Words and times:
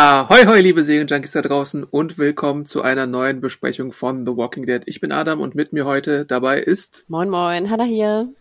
Ahoi, 0.00 0.44
hoi, 0.46 0.60
liebe 0.60 0.84
Serienjunkies 0.84 1.32
da 1.32 1.42
draußen 1.42 1.82
und 1.82 2.18
willkommen 2.18 2.66
zu 2.66 2.82
einer 2.82 3.08
neuen 3.08 3.40
Besprechung 3.40 3.90
von 3.90 4.24
The 4.24 4.36
Walking 4.36 4.64
Dead. 4.64 4.80
Ich 4.86 5.00
bin 5.00 5.10
Adam 5.10 5.40
und 5.40 5.56
mit 5.56 5.72
mir 5.72 5.86
heute 5.86 6.24
dabei 6.24 6.60
ist... 6.60 7.04
Moin, 7.08 7.28
moin, 7.28 7.68
Hannah 7.68 7.82
hier. 7.82 8.32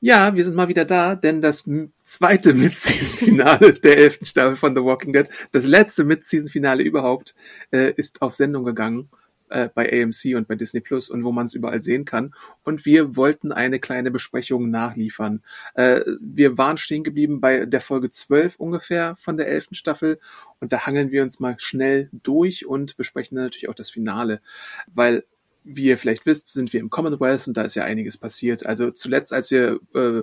Ja, 0.00 0.34
wir 0.34 0.44
sind 0.44 0.54
mal 0.54 0.68
wieder 0.68 0.84
da, 0.84 1.14
denn 1.14 1.40
das 1.40 1.64
zweite 2.04 2.52
Mid-Season-Finale 2.52 3.72
der 3.72 3.96
elften 3.96 4.26
Staffel 4.26 4.56
von 4.56 4.76
The 4.76 4.82
Walking 4.82 5.14
Dead, 5.14 5.28
das 5.50 5.64
letzte 5.64 6.04
Mid-Season-Finale 6.04 6.82
überhaupt, 6.82 7.36
äh, 7.70 7.94
ist 7.96 8.20
auf 8.20 8.34
Sendung 8.34 8.66
gegangen 8.66 9.08
äh, 9.52 9.68
bei 9.74 9.90
AMC 10.02 10.36
und 10.36 10.48
bei 10.48 10.54
Disney 10.54 10.80
Plus 10.80 11.08
und 11.08 11.24
wo 11.24 11.32
man 11.32 11.46
es 11.46 11.54
überall 11.54 11.82
sehen 11.82 12.04
kann. 12.04 12.34
Und 12.62 12.84
wir 12.84 13.16
wollten 13.16 13.52
eine 13.52 13.78
kleine 13.80 14.10
Besprechung 14.10 14.70
nachliefern. 14.70 15.42
Äh, 15.74 16.00
wir 16.20 16.58
waren 16.58 16.78
stehen 16.78 17.04
geblieben 17.04 17.40
bei 17.40 17.66
der 17.66 17.80
Folge 17.80 18.10
12 18.10 18.56
ungefähr 18.56 19.16
von 19.16 19.36
der 19.36 19.48
elften 19.48 19.74
Staffel 19.74 20.18
und 20.60 20.72
da 20.72 20.86
hangeln 20.86 21.10
wir 21.10 21.22
uns 21.22 21.40
mal 21.40 21.56
schnell 21.58 22.10
durch 22.12 22.66
und 22.66 22.96
besprechen 22.96 23.36
dann 23.36 23.46
natürlich 23.46 23.68
auch 23.68 23.74
das 23.74 23.90
Finale, 23.90 24.40
weil 24.86 25.24
wie 25.64 25.84
ihr 25.84 25.98
vielleicht 25.98 26.26
wisst, 26.26 26.52
sind 26.52 26.72
wir 26.72 26.80
im 26.80 26.90
Commonwealth 26.90 27.46
und 27.46 27.56
da 27.56 27.62
ist 27.62 27.76
ja 27.76 27.84
einiges 27.84 28.16
passiert. 28.16 28.66
Also 28.66 28.90
zuletzt, 28.90 29.32
als 29.32 29.50
wir 29.50 29.78
äh, 29.94 30.22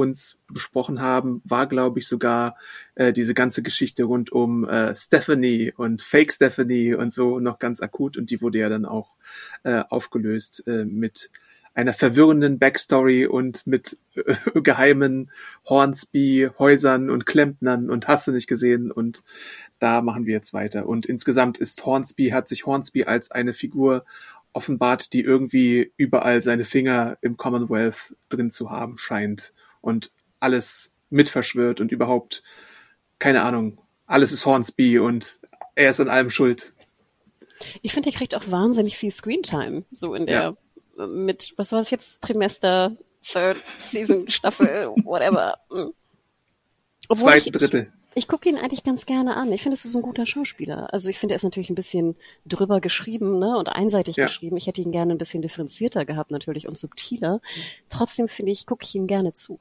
uns 0.00 0.38
besprochen 0.48 1.00
haben, 1.00 1.42
war, 1.44 1.66
glaube 1.66 1.98
ich, 1.98 2.08
sogar 2.08 2.56
äh, 2.94 3.12
diese 3.12 3.34
ganze 3.34 3.62
Geschichte 3.62 4.04
rund 4.04 4.32
um 4.32 4.68
äh, 4.68 4.96
Stephanie 4.96 5.72
und 5.76 6.02
Fake 6.02 6.32
Stephanie 6.32 6.94
und 6.94 7.12
so 7.12 7.38
noch 7.38 7.58
ganz 7.58 7.80
akut 7.80 8.16
und 8.16 8.30
die 8.30 8.40
wurde 8.40 8.58
ja 8.58 8.68
dann 8.68 8.86
auch 8.86 9.12
äh, 9.62 9.82
aufgelöst 9.88 10.64
äh, 10.66 10.84
mit 10.84 11.30
einer 11.74 11.92
verwirrenden 11.92 12.58
Backstory 12.58 13.26
und 13.26 13.66
mit 13.66 13.98
äh, 14.14 14.34
geheimen 14.60 15.30
Hornsby-Häusern 15.68 17.10
und 17.10 17.26
Klempnern 17.26 17.90
und 17.90 18.08
hast 18.08 18.26
du 18.26 18.32
nicht 18.32 18.48
gesehen 18.48 18.90
und 18.90 19.22
da 19.78 20.02
machen 20.02 20.26
wir 20.26 20.34
jetzt 20.34 20.52
weiter. 20.52 20.86
Und 20.86 21.06
insgesamt 21.06 21.58
ist 21.58 21.86
Hornsby, 21.86 22.30
hat 22.30 22.48
sich 22.48 22.66
Hornsby 22.66 23.04
als 23.04 23.30
eine 23.30 23.54
Figur 23.54 24.04
offenbart, 24.52 25.12
die 25.12 25.22
irgendwie 25.22 25.92
überall 25.96 26.42
seine 26.42 26.64
Finger 26.64 27.18
im 27.20 27.36
Commonwealth 27.36 28.16
drin 28.28 28.50
zu 28.50 28.70
haben 28.70 28.98
scheint 28.98 29.52
und 29.80 30.10
alles 30.38 30.90
mitverschwört 31.10 31.80
und 31.80 31.92
überhaupt, 31.92 32.42
keine 33.18 33.42
Ahnung, 33.42 33.78
alles 34.06 34.32
ist 34.32 34.46
Hornsby 34.46 34.98
und 34.98 35.38
er 35.74 35.90
ist 35.90 36.00
an 36.00 36.08
allem 36.08 36.30
schuld. 36.30 36.72
Ich 37.82 37.92
finde, 37.92 38.10
er 38.10 38.16
kriegt 38.16 38.34
auch 38.34 38.50
wahnsinnig 38.50 38.96
viel 38.96 39.10
Screentime, 39.10 39.84
so 39.90 40.14
in 40.14 40.26
der, 40.26 40.56
ja. 40.96 41.06
mit, 41.06 41.52
was 41.56 41.72
war 41.72 41.80
es 41.80 41.90
jetzt, 41.90 42.22
Trimester, 42.22 42.96
Third 43.22 43.58
Season, 43.78 44.28
Staffel, 44.28 44.88
whatever. 45.04 45.58
Hm. 45.70 45.92
Obwohl 47.08 47.32
Zweite, 47.32 47.50
Drittel. 47.50 47.92
Ich 48.14 48.26
gucke 48.26 48.48
ihn 48.48 48.56
eigentlich 48.56 48.82
ganz 48.82 49.06
gerne 49.06 49.36
an. 49.36 49.52
Ich 49.52 49.62
finde, 49.62 49.74
es 49.74 49.84
ist 49.84 49.94
ein 49.94 50.02
guter 50.02 50.26
Schauspieler. 50.26 50.92
Also 50.92 51.10
ich 51.10 51.18
finde, 51.18 51.34
er 51.34 51.36
ist 51.36 51.44
natürlich 51.44 51.70
ein 51.70 51.76
bisschen 51.76 52.16
drüber 52.44 52.80
geschrieben 52.80 53.38
ne, 53.38 53.56
und 53.56 53.68
einseitig 53.68 54.16
ja. 54.16 54.24
geschrieben. 54.24 54.56
Ich 54.56 54.66
hätte 54.66 54.80
ihn 54.80 54.90
gerne 54.90 55.14
ein 55.14 55.18
bisschen 55.18 55.42
differenzierter 55.42 56.04
gehabt 56.04 56.32
natürlich 56.32 56.66
und 56.66 56.76
subtiler. 56.76 57.40
Trotzdem 57.88 58.26
finde 58.26 58.52
ich, 58.52 58.66
gucke 58.66 58.84
ich 58.84 58.94
ihm 58.94 59.06
gerne 59.06 59.32
zu. 59.32 59.60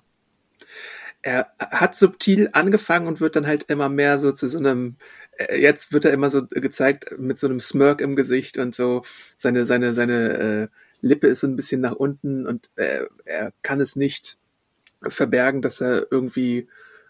Er 1.21 1.51
hat 1.59 1.95
subtil 1.95 2.49
angefangen 2.53 3.07
und 3.07 3.19
wird 3.19 3.35
dann 3.35 3.45
halt 3.47 3.63
immer 3.63 3.89
mehr 3.89 4.19
so 4.19 4.31
zu 4.31 4.47
so 4.47 4.57
einem 4.57 4.95
äh, 5.37 5.59
jetzt 5.59 5.91
wird 5.91 6.05
er 6.05 6.13
immer 6.13 6.29
so 6.29 6.45
gezeigt 6.47 7.19
mit 7.19 7.37
so 7.39 7.47
einem 7.47 7.59
Smirk 7.59 8.01
im 8.01 8.15
Gesicht 8.15 8.57
und 8.57 8.73
so 8.73 9.03
seine 9.35 9.65
seine 9.65 9.93
seine 9.93 10.37
äh, 10.37 10.67
Lippe 11.01 11.27
ist 11.27 11.41
so 11.41 11.47
ein 11.47 11.55
bisschen 11.55 11.81
nach 11.81 11.93
unten 11.93 12.45
und 12.45 12.69
äh, 12.75 13.05
er 13.25 13.53
kann 13.61 13.81
es 13.81 13.95
nicht 13.95 14.37
verbergen, 15.01 15.61
dass 15.61 15.81
er 15.81 16.07
irgendwie 16.11 16.67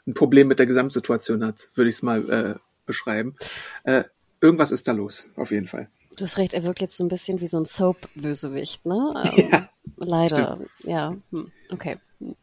ein 0.07 0.13
Problem 0.13 0.47
mit 0.47 0.59
der 0.59 0.65
Gesamtsituation 0.65 1.43
hat, 1.43 1.69
würde 1.75 1.89
ich 1.89 1.95
es 1.95 2.03
mal 2.03 2.29
äh, 2.29 2.55
beschreiben. 2.85 3.35
Äh, 3.83 4.03
irgendwas 4.41 4.71
ist 4.71 4.87
da 4.87 4.91
los, 4.91 5.31
auf 5.35 5.51
jeden 5.51 5.67
Fall. 5.67 5.89
Du 6.17 6.23
hast 6.23 6.37
recht, 6.37 6.53
er 6.53 6.63
wirkt 6.63 6.81
jetzt 6.81 6.97
so 6.97 7.03
ein 7.03 7.07
bisschen 7.07 7.39
wie 7.41 7.47
so 7.47 7.57
ein 7.57 7.65
Soap-Bösewicht, 7.65 8.85
ne? 8.85 9.13
Ähm, 9.37 9.49
ja, 9.51 9.69
leider, 9.97 10.55
stimmt. 10.55 10.69
ja. 10.83 11.15
Hm. 11.31 11.51
Okay. 11.69 11.97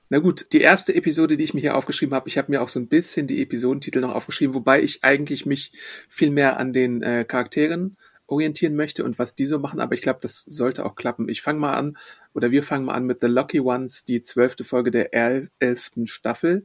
Na 0.09 0.21
gut, 0.21 0.53
die 0.53 0.61
erste 0.61 0.95
Episode, 0.95 1.37
die 1.37 1.43
ich 1.43 1.53
mir 1.55 1.61
hier 1.61 1.77
aufgeschrieben 1.77 2.15
habe, 2.15 2.29
ich 2.29 2.39
habe 2.39 2.53
mir 2.53 2.63
auch 2.63 2.69
so 2.69 2.79
ein 2.79 2.87
bisschen 2.87 3.27
die 3.27 3.43
Episodentitel 3.43 4.01
noch 4.01 4.15
aufgeschrieben, 4.15 4.55
wobei 4.55 4.81
ich 4.81 5.03
eigentlich 5.03 5.47
mich 5.47 5.73
viel 6.09 6.31
mehr 6.31 6.59
an 6.59 6.73
den 6.73 7.03
äh, 7.03 7.25
Charakteren 7.25 7.97
orientieren 8.29 8.77
möchte 8.77 9.05
und 9.05 9.19
was 9.19 9.35
die 9.35 9.47
so 9.47 9.59
machen, 9.59 9.81
aber 9.81 9.95
ich 9.95 10.03
glaube, 10.03 10.21
das 10.23 10.43
sollte 10.43 10.85
auch 10.85 10.95
klappen. 10.95 11.29
Ich 11.29 11.43
fange 11.43 11.59
mal 11.59 11.75
an, 11.75 11.97
oder 12.35 12.51
wir 12.53 12.63
fangen 12.63 12.85
mal 12.85 12.95
an 12.95 13.07
mit 13.07 13.21
The 13.21 13.27
Lucky 13.27 13.61
Ones, 13.61 14.05
die 14.05 14.23
zwölfte 14.23 14.65
Folge 14.65 14.91
der 14.93 15.13
elften 15.13 16.07
Staffel. 16.07 16.65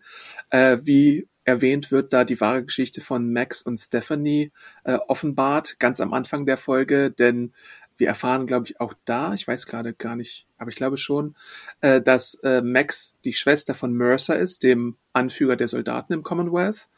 Äh, 0.52 0.78
wie 0.84 1.28
erwähnt 1.44 1.92
wird 1.92 2.14
da 2.14 2.24
die 2.24 2.40
wahre 2.40 2.64
Geschichte 2.64 3.02
von 3.02 3.34
Max 3.34 3.62
und 3.64 3.78
Stephanie 3.78 4.52
äh, 4.84 5.00
offenbart, 5.08 5.80
ganz 5.80 6.00
am 6.00 6.14
Anfang 6.14 6.46
der 6.46 6.58
Folge, 6.58 7.10
denn 7.10 7.54
wir 8.02 8.08
erfahren, 8.08 8.48
glaube 8.48 8.66
ich, 8.66 8.82
auch 8.82 8.96
da, 9.06 9.34
ich 9.36 9.48
weiß 9.48 9.68
gerade 9.68 9.94
gar 9.94 10.16
nicht, 10.16 10.48
aber 10.58 10.72
ich 10.72 10.76
glaube 10.76 10.98
schon, 10.98 11.36
äh, 11.82 12.02
dass 12.02 12.34
äh, 12.44 12.62
Max 12.62 13.16
die 13.24 13.34
Schwester 13.34 13.76
von 13.76 13.94
Mercer 13.94 14.38
ist, 14.38 14.64
dem 14.64 14.98
Anführer 15.14 15.56
der 15.56 15.68
Soldaten 15.68 16.12
im 16.12 16.24
Commonwealth. 16.24 16.90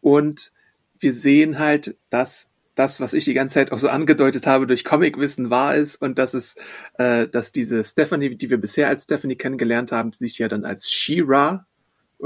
Und 0.00 0.52
wir 0.98 1.12
sehen 1.12 1.58
halt, 1.58 1.98
dass 2.08 2.48
das, 2.74 3.00
was 3.00 3.12
ich 3.12 3.26
die 3.26 3.34
ganze 3.34 3.54
Zeit 3.54 3.70
auch 3.70 3.78
so 3.78 3.90
angedeutet 3.90 4.46
habe, 4.46 4.66
durch 4.66 4.82
Comicwissen 4.82 5.50
wahr 5.50 5.76
ist 5.76 5.96
und 5.96 6.18
dass 6.18 6.32
es, 6.32 6.56
äh, 6.94 7.28
dass 7.28 7.52
diese 7.52 7.84
Stephanie, 7.84 8.34
die 8.34 8.48
wir 8.48 8.58
bisher 8.58 8.88
als 8.88 9.04
Stephanie 9.04 9.36
kennengelernt 9.36 9.92
haben, 9.92 10.14
sich 10.14 10.38
ja 10.38 10.48
dann 10.48 10.64
als 10.64 10.90
She-Ra 10.90 11.66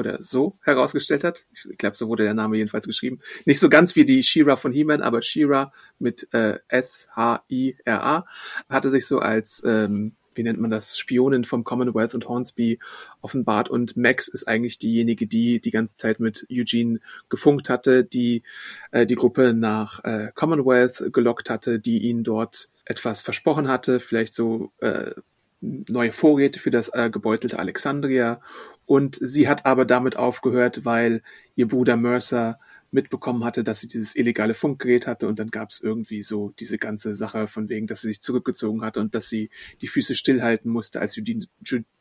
oder 0.00 0.22
so 0.22 0.58
herausgestellt 0.62 1.22
hat. 1.22 1.46
Ich 1.52 1.78
glaube, 1.78 1.96
so 1.96 2.08
wurde 2.08 2.24
der 2.24 2.34
Name 2.34 2.56
jedenfalls 2.56 2.86
geschrieben. 2.86 3.20
Nicht 3.44 3.60
so 3.60 3.68
ganz 3.68 3.94
wie 3.94 4.04
die 4.04 4.22
She-Ra 4.22 4.56
von 4.56 4.72
He-Man, 4.72 5.02
aber 5.02 5.22
She-Ra 5.22 5.72
mit 5.98 6.28
äh, 6.32 6.58
S-H-I-R-A 6.68 8.26
hatte 8.68 8.90
sich 8.90 9.06
so 9.06 9.20
als 9.20 9.62
ähm, 9.64 10.16
wie 10.34 10.42
nennt 10.42 10.60
man 10.60 10.70
das, 10.70 10.96
Spionin 10.96 11.44
vom 11.44 11.64
Commonwealth 11.64 12.14
und 12.14 12.28
Hornsby 12.28 12.78
offenbart 13.20 13.68
und 13.68 13.96
Max 13.96 14.28
ist 14.28 14.48
eigentlich 14.48 14.78
diejenige, 14.78 15.26
die 15.26 15.60
die 15.60 15.70
ganze 15.70 15.94
Zeit 15.96 16.20
mit 16.20 16.46
Eugene 16.50 17.00
gefunkt 17.28 17.68
hatte, 17.68 18.04
die 18.04 18.42
äh, 18.90 19.06
die 19.06 19.16
Gruppe 19.16 19.52
nach 19.54 20.02
äh, 20.04 20.30
Commonwealth 20.34 21.12
gelockt 21.12 21.50
hatte, 21.50 21.78
die 21.78 21.98
ihnen 21.98 22.24
dort 22.24 22.70
etwas 22.84 23.22
versprochen 23.22 23.68
hatte, 23.68 24.00
vielleicht 24.00 24.34
so 24.34 24.72
äh, 24.78 25.12
neue 25.60 26.12
Vorräte 26.12 26.58
für 26.58 26.70
das 26.70 26.88
äh, 26.88 27.10
gebeutelte 27.10 27.58
Alexandria. 27.58 28.40
Und 28.86 29.18
sie 29.20 29.48
hat 29.48 29.66
aber 29.66 29.84
damit 29.84 30.16
aufgehört, 30.16 30.84
weil 30.84 31.22
ihr 31.54 31.68
Bruder 31.68 31.96
Mercer 31.96 32.58
mitbekommen 32.92 33.44
hatte, 33.44 33.64
dass 33.64 33.80
sie 33.80 33.88
dieses 33.88 34.16
illegale 34.16 34.54
Funkgerät 34.54 35.06
hatte 35.06 35.28
und 35.28 35.38
dann 35.38 35.50
gab 35.50 35.70
es 35.70 35.80
irgendwie 35.80 36.22
so 36.22 36.52
diese 36.58 36.78
ganze 36.78 37.14
Sache 37.14 37.46
von 37.46 37.68
wegen, 37.68 37.86
dass 37.86 38.00
sie 38.00 38.08
sich 38.08 38.20
zurückgezogen 38.20 38.82
hatte 38.82 39.00
und 39.00 39.14
dass 39.14 39.28
sie 39.28 39.50
die 39.80 39.88
Füße 39.88 40.14
stillhalten 40.14 40.70
musste, 40.70 41.00
als 41.00 41.16
Eugene, 41.16 41.46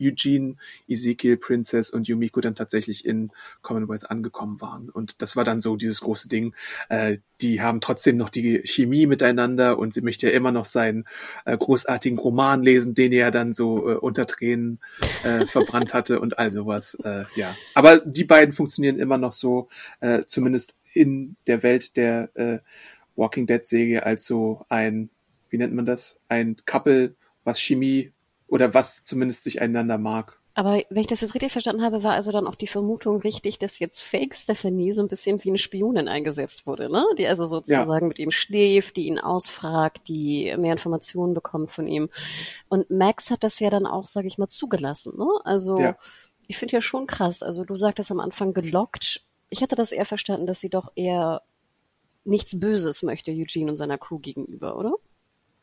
Eugene 0.02 0.56
Ezekiel, 0.88 1.38
Princess 1.38 1.90
und 1.90 2.08
Yumiko 2.08 2.42
dann 2.42 2.56
tatsächlich 2.56 3.06
in 3.06 3.32
Commonwealth 3.62 4.10
angekommen 4.10 4.62
waren. 4.62 4.90
Und 4.90 5.22
das 5.22 5.36
war 5.36 5.44
dann 5.44 5.62
so 5.62 5.76
dieses 5.76 6.02
große 6.02 6.28
Ding. 6.28 6.56
Äh, 6.90 7.18
die 7.42 7.62
haben 7.62 7.80
trotzdem 7.82 8.18
noch 8.18 8.30
die 8.30 8.62
Chemie 8.66 9.06
miteinander 9.06 9.80
und 9.80 9.94
sie 9.94 10.02
möchte 10.02 10.28
ja 10.28 10.34
immer 10.34 10.52
noch 10.52 10.66
seinen 10.66 11.06
äh, 11.46 11.58
großartigen 11.58 12.20
Roman 12.20 12.64
lesen, 12.64 12.96
den 12.96 13.14
er 13.14 13.32
dann 13.32 13.54
so 13.54 13.90
äh, 13.90 13.94
unter 13.96 14.28
Tränen 14.28 14.80
äh, 15.24 15.46
verbrannt 15.46 15.94
hatte 15.94 16.20
und 16.20 16.38
all 16.38 16.52
sowas. 16.52 16.96
Äh, 17.04 17.24
ja, 17.36 17.56
aber 17.76 18.00
die 18.00 18.26
beiden 18.26 18.54
funktionieren 18.54 19.00
immer 19.00 19.18
noch 19.18 19.34
so, 19.34 19.70
äh, 20.02 20.24
zumindest 20.26 20.74
in 21.00 21.38
der 21.48 21.64
Welt 21.64 21.96
der 21.96 22.30
äh, 22.36 22.60
Walking 23.16 23.48
Dead 23.48 23.66
Serie 23.66 24.04
als 24.06 24.26
so 24.26 24.66
ein, 24.68 25.10
wie 25.50 25.58
nennt 25.58 25.74
man 25.74 25.86
das, 25.86 26.20
ein 26.28 26.58
Couple, 26.66 27.16
was 27.46 27.60
Chemie 27.60 28.12
oder 28.48 28.74
was 28.74 29.06
zumindest 29.06 29.46
sich 29.46 29.62
einander 29.62 29.98
mag. 29.98 30.38
Aber 30.56 30.84
wenn 30.90 31.00
ich 31.00 31.08
das 31.08 31.22
jetzt 31.22 31.36
richtig 31.36 31.54
verstanden 31.54 31.84
habe, 31.84 32.04
war 32.04 32.14
also 32.14 32.34
dann 32.34 32.46
auch 32.46 32.56
die 32.56 32.68
Vermutung 32.68 33.22
richtig, 33.22 33.60
dass 33.60 33.80
jetzt 33.80 34.02
Fake 34.02 34.36
Stephanie 34.36 34.92
so 34.92 35.02
ein 35.02 35.08
bisschen 35.08 35.42
wie 35.46 35.50
eine 35.50 35.58
Spionin 35.58 36.10
eingesetzt 36.10 36.68
wurde, 36.68 36.92
ne? 36.92 37.06
Die 37.18 37.28
also 37.28 37.46
sozusagen 37.46 38.06
ja. 38.06 38.08
mit 38.10 38.20
ihm 38.20 38.32
schläft, 38.32 38.98
die 38.98 39.06
ihn 39.06 39.20
ausfragt, 39.20 40.10
die 40.10 40.54
mehr 40.58 40.74
Informationen 40.74 41.34
bekommt 41.34 41.72
von 41.72 41.88
ihm. 41.88 42.10
Und 42.68 42.90
Max 42.90 43.32
hat 43.32 43.46
das 43.46 43.62
ja 43.62 43.70
dann 43.70 43.86
auch, 43.86 44.06
sage 44.06 44.28
ich 44.28 44.38
mal, 44.38 44.48
zugelassen, 44.48 45.18
ne? 45.18 45.28
Also 45.46 45.80
ja 45.80 45.96
ich 46.50 46.58
finde 46.58 46.74
ja 46.74 46.82
schon 46.82 47.06
krass. 47.06 47.44
Also 47.44 47.64
du 47.64 47.78
sagtest 47.78 48.10
am 48.10 48.20
Anfang 48.20 48.54
gelockt. 48.54 49.22
Ich 49.50 49.62
hatte 49.62 49.76
das 49.76 49.92
eher 49.92 50.06
verstanden, 50.06 50.48
dass 50.48 50.60
sie 50.60 50.70
doch 50.70 50.92
eher 50.96 51.42
nichts 52.24 52.60
Böses 52.60 53.04
möchte 53.04 53.32
Eugene 53.32 53.70
und 53.72 53.76
seiner 53.76 53.98
Crew 53.98 54.20
gegenüber, 54.20 54.78
oder? 54.78 54.94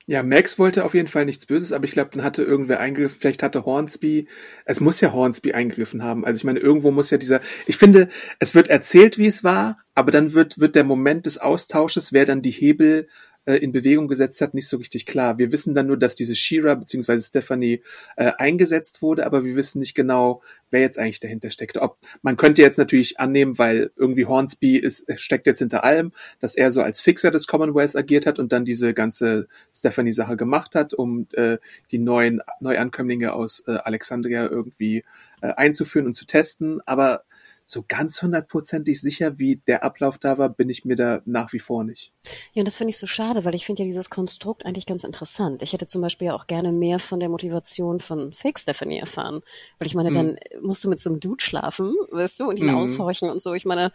Ja, 0.08 0.22
Max 0.22 0.56
wollte 0.56 0.84
auf 0.84 0.94
jeden 0.94 1.08
Fall 1.08 1.24
nichts 1.24 1.46
Böses, 1.46 1.72
aber 1.72 1.84
ich 1.84 1.90
glaube, 1.90 2.10
dann 2.12 2.22
hatte 2.22 2.44
irgendwer 2.44 2.78
eingegriffen, 2.78 3.18
vielleicht 3.18 3.42
hatte 3.42 3.64
Hornsby, 3.64 4.28
es 4.64 4.78
muss 4.78 5.00
ja 5.00 5.12
Hornsby 5.12 5.52
eingegriffen 5.52 6.04
haben. 6.04 6.24
Also 6.24 6.38
ich 6.38 6.44
meine, 6.44 6.60
irgendwo 6.60 6.92
muss 6.92 7.10
ja 7.10 7.18
dieser, 7.18 7.40
ich 7.66 7.76
finde, 7.76 8.08
es 8.38 8.54
wird 8.54 8.68
erzählt, 8.68 9.18
wie 9.18 9.26
es 9.26 9.42
war, 9.42 9.78
aber 9.96 10.12
dann 10.12 10.32
wird, 10.32 10.60
wird 10.60 10.76
der 10.76 10.84
Moment 10.84 11.26
des 11.26 11.38
Austausches, 11.38 12.12
wer 12.12 12.24
dann 12.24 12.40
die 12.40 12.52
Hebel 12.52 13.08
äh, 13.46 13.54
in 13.54 13.72
Bewegung 13.72 14.08
gesetzt 14.08 14.40
hat, 14.40 14.54
nicht 14.54 14.68
so 14.68 14.76
richtig 14.76 15.06
klar. 15.06 15.38
Wir 15.38 15.52
wissen 15.52 15.74
dann 15.74 15.86
nur, 15.86 15.96
dass 15.96 16.14
diese 16.14 16.36
Shira 16.36 16.74
bzw. 16.74 17.20
Stephanie 17.20 17.82
äh, 18.16 18.32
eingesetzt 18.38 19.02
wurde, 19.02 19.24
aber 19.24 19.44
wir 19.44 19.56
wissen 19.56 19.78
nicht 19.78 19.94
genau, 19.94 20.42
wer 20.70 20.80
jetzt 20.80 20.98
eigentlich 20.98 21.20
dahinter 21.20 21.50
steckt. 21.50 21.78
Ob 21.78 21.98
man 22.22 22.36
könnte 22.36 22.62
jetzt 22.62 22.76
natürlich 22.76 23.18
annehmen, 23.20 23.58
weil 23.58 23.92
irgendwie 23.96 24.26
Hornsby 24.26 24.76
ist, 24.76 25.06
steckt 25.16 25.46
jetzt 25.46 25.60
hinter 25.60 25.84
allem, 25.84 26.12
dass 26.40 26.56
er 26.56 26.72
so 26.72 26.82
als 26.82 27.00
Fixer 27.00 27.30
des 27.30 27.46
Commonwealth 27.46 27.96
agiert 27.96 28.26
hat 28.26 28.38
und 28.38 28.52
dann 28.52 28.64
diese 28.64 28.92
ganze 28.94 29.48
Stephanie-Sache 29.74 30.36
gemacht 30.36 30.74
hat, 30.74 30.92
um 30.92 31.28
äh, 31.32 31.58
die 31.90 31.98
neuen 31.98 32.42
Neuankömmlinge 32.60 33.32
aus 33.32 33.62
äh, 33.66 33.78
Alexandria 33.84 34.46
irgendwie 34.46 35.04
äh, 35.40 35.52
einzuführen 35.54 36.06
und 36.06 36.14
zu 36.14 36.26
testen. 36.26 36.80
Aber 36.84 37.22
so 37.68 37.84
ganz 37.86 38.22
hundertprozentig 38.22 39.00
sicher, 39.00 39.38
wie 39.40 39.56
der 39.66 39.82
Ablauf 39.82 40.18
da 40.18 40.38
war, 40.38 40.48
bin 40.48 40.70
ich 40.70 40.84
mir 40.84 40.94
da 40.94 41.20
nach 41.24 41.52
wie 41.52 41.58
vor 41.58 41.82
nicht. 41.82 42.12
Ja, 42.52 42.60
und 42.60 42.66
das 42.66 42.76
finde 42.76 42.90
ich 42.90 42.98
so 42.98 43.08
schade, 43.08 43.44
weil 43.44 43.56
ich 43.56 43.66
finde 43.66 43.82
ja 43.82 43.86
dieses 43.86 44.08
Konstrukt 44.08 44.64
eigentlich 44.64 44.86
ganz 44.86 45.02
interessant. 45.02 45.62
Ich 45.62 45.72
hätte 45.72 45.86
zum 45.86 46.00
Beispiel 46.00 46.26
ja 46.26 46.34
auch 46.36 46.46
gerne 46.46 46.70
mehr 46.70 47.00
von 47.00 47.18
der 47.18 47.28
Motivation 47.28 47.98
von 47.98 48.32
Fake 48.32 48.60
Stephanie 48.60 49.00
erfahren. 49.00 49.42
Weil 49.78 49.86
ich 49.88 49.96
meine, 49.96 50.12
mhm. 50.12 50.14
dann 50.14 50.38
musst 50.62 50.84
du 50.84 50.88
mit 50.88 51.00
so 51.00 51.10
einem 51.10 51.18
Dude 51.18 51.42
schlafen, 51.42 51.92
weißt 52.12 52.38
du, 52.38 52.48
und 52.48 52.60
ihn 52.60 52.66
mhm. 52.66 52.76
aushorchen 52.76 53.30
und 53.30 53.42
so. 53.42 53.52
Ich 53.52 53.64
meine, 53.64 53.92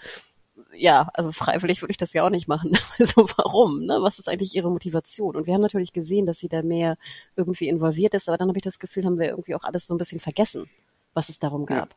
ja, 0.75 1.09
also 1.13 1.31
freiwillig 1.31 1.81
würde 1.81 1.91
ich 1.91 1.97
das 1.97 2.11
ja 2.11 2.25
auch 2.25 2.29
nicht 2.29 2.49
machen. 2.49 2.77
Also 2.99 3.25
warum? 3.37 3.85
Ne? 3.85 3.99
Was 4.01 4.19
ist 4.19 4.27
eigentlich 4.27 4.53
ihre 4.53 4.69
Motivation? 4.69 5.37
Und 5.37 5.47
wir 5.47 5.53
haben 5.53 5.61
natürlich 5.61 5.93
gesehen, 5.93 6.25
dass 6.25 6.39
sie 6.39 6.49
da 6.49 6.61
mehr 6.61 6.97
irgendwie 7.37 7.69
involviert 7.69 8.13
ist, 8.15 8.27
aber 8.27 8.37
dann 8.37 8.49
habe 8.49 8.59
ich 8.59 8.63
das 8.63 8.79
Gefühl, 8.79 9.05
haben 9.05 9.17
wir 9.17 9.29
irgendwie 9.29 9.55
auch 9.55 9.63
alles 9.63 9.87
so 9.87 9.95
ein 9.95 9.97
bisschen 9.97 10.19
vergessen 10.19 10.69
was 11.13 11.29
es 11.29 11.39
darum 11.39 11.65
gab. 11.65 11.95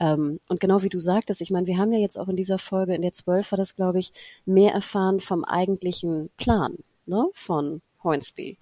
Ja. 0.00 0.14
Ähm, 0.14 0.40
und 0.48 0.60
genau 0.60 0.82
wie 0.82 0.88
du 0.88 1.00
sagtest, 1.00 1.40
ich 1.40 1.50
meine, 1.50 1.66
wir 1.66 1.78
haben 1.78 1.92
ja 1.92 1.98
jetzt 1.98 2.18
auch 2.18 2.28
in 2.28 2.36
dieser 2.36 2.58
Folge, 2.58 2.94
in 2.94 3.02
der 3.02 3.12
12 3.12 3.52
war 3.52 3.56
das, 3.56 3.76
glaube 3.76 3.98
ich, 3.98 4.12
mehr 4.44 4.72
erfahren 4.72 5.20
vom 5.20 5.44
eigentlichen 5.44 6.30
Plan 6.36 6.78
ne, 7.06 7.28
von 7.34 7.82
Hornsby. 8.02 8.58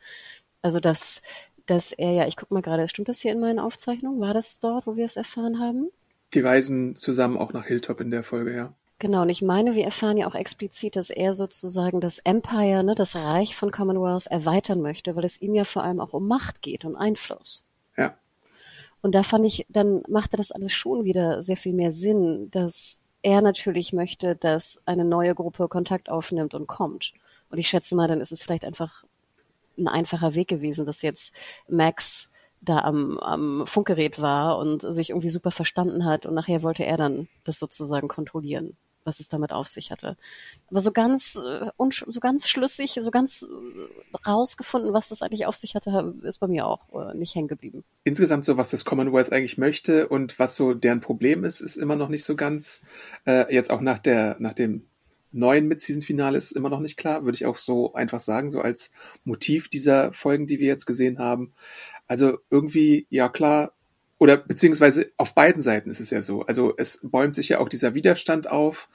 Also 0.63 0.81
dass, 0.81 1.23
dass 1.67 1.93
er 1.93 2.13
ja, 2.13 2.27
ich 2.27 2.37
gucke 2.37 2.55
mal 2.55 2.63
gerade, 2.63 2.89
stimmt 2.89 3.09
das 3.09 3.21
hier 3.21 3.33
in 3.33 3.41
meinen 3.41 3.59
Aufzeichnungen? 3.59 4.21
War 4.21 4.35
das 4.35 4.61
dort, 4.61 4.87
wo 4.87 4.97
wir 4.97 5.05
es 5.05 5.17
erfahren 5.17 5.59
haben? 5.59 5.91
Die 6.35 6.41
reisen 6.41 6.97
zusammen 6.97 7.39
auch 7.39 7.53
nach 7.53 7.65
Hilltop 7.65 8.01
in 8.01 8.11
der 8.11 8.23
Folge, 8.23 8.55
ja. 8.55 8.73
Genau, 9.01 9.23
und 9.23 9.31
ich 9.31 9.41
meine, 9.41 9.75
wir 9.75 9.85
erfahren 9.85 10.19
ja 10.19 10.29
auch 10.29 10.35
explizit, 10.35 10.95
dass 10.95 11.09
er 11.09 11.33
sozusagen 11.33 12.03
das 12.03 12.19
Empire, 12.19 12.85
ne, 12.85 12.95
das 12.95 13.17
Reich 13.17 13.57
von 13.57 13.71
Commonwealth 13.71 14.27
erweitern 14.27 14.83
möchte, 14.83 15.17
weil 15.17 15.25
es 15.25 15.41
ihm 15.41 15.55
ja 15.55 15.65
vor 15.65 15.83
allem 15.83 16.01
auch 16.01 16.13
um 16.13 16.29
Macht 16.29 16.61
geht 16.61 16.85
und 16.85 16.97
Einfluss. 16.97 17.65
Und 19.03 19.15
da 19.15 19.23
fand 19.23 19.47
ich, 19.47 19.67
dann 19.69 20.03
machte 20.09 20.37
das 20.37 20.53
alles 20.53 20.73
schon 20.73 21.05
wieder 21.05 21.43
sehr 21.43 21.57
viel 21.57 21.73
mehr 21.73 21.93
Sinn, 21.93 22.51
dass 22.51 23.05
er 23.23 23.41
natürlich 23.41 23.93
möchte, 23.93 24.37
dass 24.37 24.83
eine 24.87 25.05
neue 25.05 25.35
Gruppe 25.35 25.69
Kontakt 25.69 26.11
aufnimmt 26.11 26.55
und 26.55 26.67
kommt. 26.67 27.13
Und 27.51 27.59
ich 27.59 27.69
schätze 27.69 27.95
mal, 27.95 28.09
dann 28.09 28.21
ist 28.21 28.33
es 28.33 28.43
vielleicht 28.43 28.65
einfach 28.65 29.05
ein 29.79 29.89
einfacher 29.89 30.35
Weg 30.35 30.49
gewesen, 30.49 30.85
dass 30.85 31.03
jetzt 31.03 31.35
Max 31.69 32.33
da 32.61 32.81
am, 32.81 33.19
am 33.19 33.67
Funkgerät 33.67 34.21
war 34.21 34.59
und 34.59 34.83
sich 34.93 35.11
irgendwie 35.11 35.31
super 35.31 35.51
verstanden 35.51 36.05
hat 36.05 36.27
und 36.27 36.35
nachher 36.35 36.63
wollte 36.63 36.85
er 36.85 36.99
dann 36.99 37.29
das 37.45 37.59
sozusagen 37.59 38.09
kontrollieren 38.09 38.77
was 39.05 39.21
es 39.21 39.29
damit 39.29 39.53
auf 39.53 39.69
sich 39.69 39.91
hatte. 39.91 40.17
Aber 40.69 40.81
so 40.81 40.93
ganz, 40.93 41.41
äh, 41.45 41.71
so 41.89 42.21
ganz 42.21 42.49
schlüssig, 42.49 42.99
so 43.01 43.11
ganz 43.11 43.49
äh, 43.49 44.17
rausgefunden, 44.29 44.93
was 44.93 45.09
das 45.09 45.23
eigentlich 45.23 45.47
auf 45.47 45.57
sich 45.57 45.75
hatte, 45.75 46.15
ist 46.23 46.39
bei 46.39 46.47
mir 46.47 46.67
auch 46.67 46.81
äh, 46.93 47.15
nicht 47.17 47.35
hängen 47.35 47.49
geblieben. 47.49 47.85
Insgesamt 48.05 48.45
so, 48.45 48.57
was 48.57 48.71
das 48.71 48.85
Commonwealth 48.85 49.33
eigentlich 49.33 49.59
möchte 49.59 50.09
und 50.09 50.39
was 50.39 50.57
so 50.57 50.75
deren 50.75 51.01
Problem 51.01 51.45
ist, 51.45 51.61
ist 51.61 51.77
immer 51.77 51.97
noch 51.97 52.09
nicht 52.09 52.25
so 52.25 52.37
ganz, 52.37 52.83
äh, 53.27 53.53
jetzt 53.55 53.71
auch 53.71 53.81
nach 53.81 53.99
der, 53.99 54.37
nach 54.39 54.55
dem 54.55 54.87
neuen 55.33 55.69
Mid-Season-Finale 55.69 56.37
ist 56.37 56.53
immer 56.53 56.71
noch 56.71 56.81
nicht 56.81 56.97
klar, 56.97 57.25
würde 57.25 57.37
ich 57.37 57.47
auch 57.47 57.59
so 57.59 57.93
einfach 57.95 58.21
sagen, 58.21 58.51
so 58.51 58.61
als 58.61 58.91
Motiv 59.25 59.69
dieser 59.69 60.13
Folgen, 60.13 60.47
die 60.47 60.59
wir 60.59 60.67
jetzt 60.67 60.87
gesehen 60.87 61.19
haben. 61.19 61.53
Also 62.07 62.39
irgendwie, 62.51 63.07
ja 63.11 63.29
klar, 63.29 63.73
oder 64.21 64.37
beziehungsweise 64.37 65.11
auf 65.17 65.35
beiden 65.35 65.63
Seiten 65.63 65.89
ist 65.89 65.99
es 65.99 66.11
ja 66.11 66.23
so. 66.23 66.43
Also 66.43 66.75
es 66.77 67.01
bäumt 67.03 67.35
sich 67.35 67.49
ja 67.49 67.59
auch 67.59 67.71
dieser 67.71 67.95
Widerstand 67.95 68.51
auf 68.51 68.91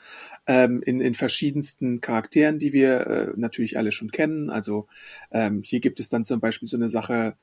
ähm, 0.46 0.84
in, 0.86 1.02
in 1.02 1.16
verschiedensten 1.16 2.00
Charakteren, 2.00 2.60
die 2.60 2.74
wir 2.74 3.08
äh, 3.08 3.28
natürlich 3.36 3.76
alle 3.80 3.92
schon 3.92 4.12
kennen. 4.12 4.52
Also 4.52 4.88
ähm, 5.32 5.64
hier 5.64 5.80
gibt 5.80 6.00
es 6.00 6.10
dann 6.10 6.26
zum 6.26 6.40
Beispiel 6.40 6.68
so 6.68 6.78
eine 6.78 6.90
Sache, 6.90 7.36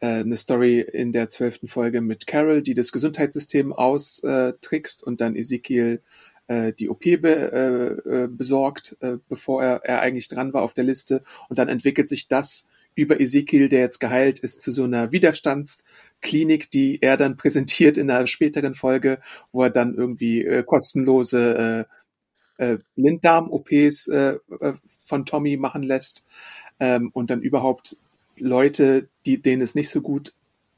äh, 0.00 0.20
eine 0.20 0.36
Story 0.36 0.80
in 0.80 1.12
der 1.12 1.30
zwölften 1.30 1.66
Folge 1.66 2.02
mit 2.02 2.26
Carol, 2.26 2.60
die 2.60 2.74
das 2.74 2.92
Gesundheitssystem 2.92 3.72
austrickst 3.72 5.02
und 5.02 5.22
dann 5.22 5.34
Ezekiel 5.34 6.02
äh, 6.46 6.74
die 6.74 6.90
OP 6.90 7.00
be, 7.00 8.02
äh, 8.06 8.24
äh, 8.24 8.28
besorgt, 8.28 8.98
äh, 9.00 9.16
bevor 9.30 9.62
er, 9.64 9.76
er 9.84 10.02
eigentlich 10.02 10.28
dran 10.28 10.52
war 10.52 10.60
auf 10.60 10.74
der 10.74 10.84
Liste. 10.84 11.22
Und 11.48 11.58
dann 11.58 11.70
entwickelt 11.70 12.10
sich 12.10 12.28
das 12.28 12.68
über 12.94 13.20
Ezekiel, 13.20 13.68
der 13.68 13.80
jetzt 13.80 14.00
geheilt 14.00 14.40
ist, 14.40 14.60
zu 14.60 14.72
so 14.72 14.84
einer 14.84 15.12
Widerstands- 15.12 15.84
Klinik, 16.20 16.70
die 16.70 17.00
er 17.00 17.16
dann 17.16 17.36
präsentiert 17.36 17.96
in 17.96 18.10
einer 18.10 18.26
späteren 18.26 18.74
Folge, 18.74 19.20
wo 19.52 19.62
er 19.62 19.70
dann 19.70 19.94
irgendwie 19.94 20.44
äh, 20.44 20.62
kostenlose 20.62 21.86
äh, 22.58 22.72
äh, 22.72 22.78
Blinddarm-OPs 22.94 24.08
äh, 24.08 24.38
äh, 24.60 24.74
von 25.04 25.24
Tommy 25.24 25.56
machen 25.56 25.82
lässt 25.82 26.26
ähm, 26.78 27.10
und 27.12 27.30
dann 27.30 27.40
überhaupt 27.40 27.96
Leute, 28.36 29.08
die 29.26 29.40
denen 29.40 29.62
es 29.62 29.74
nicht 29.74 29.90
so 29.90 30.02
gut 30.02 30.34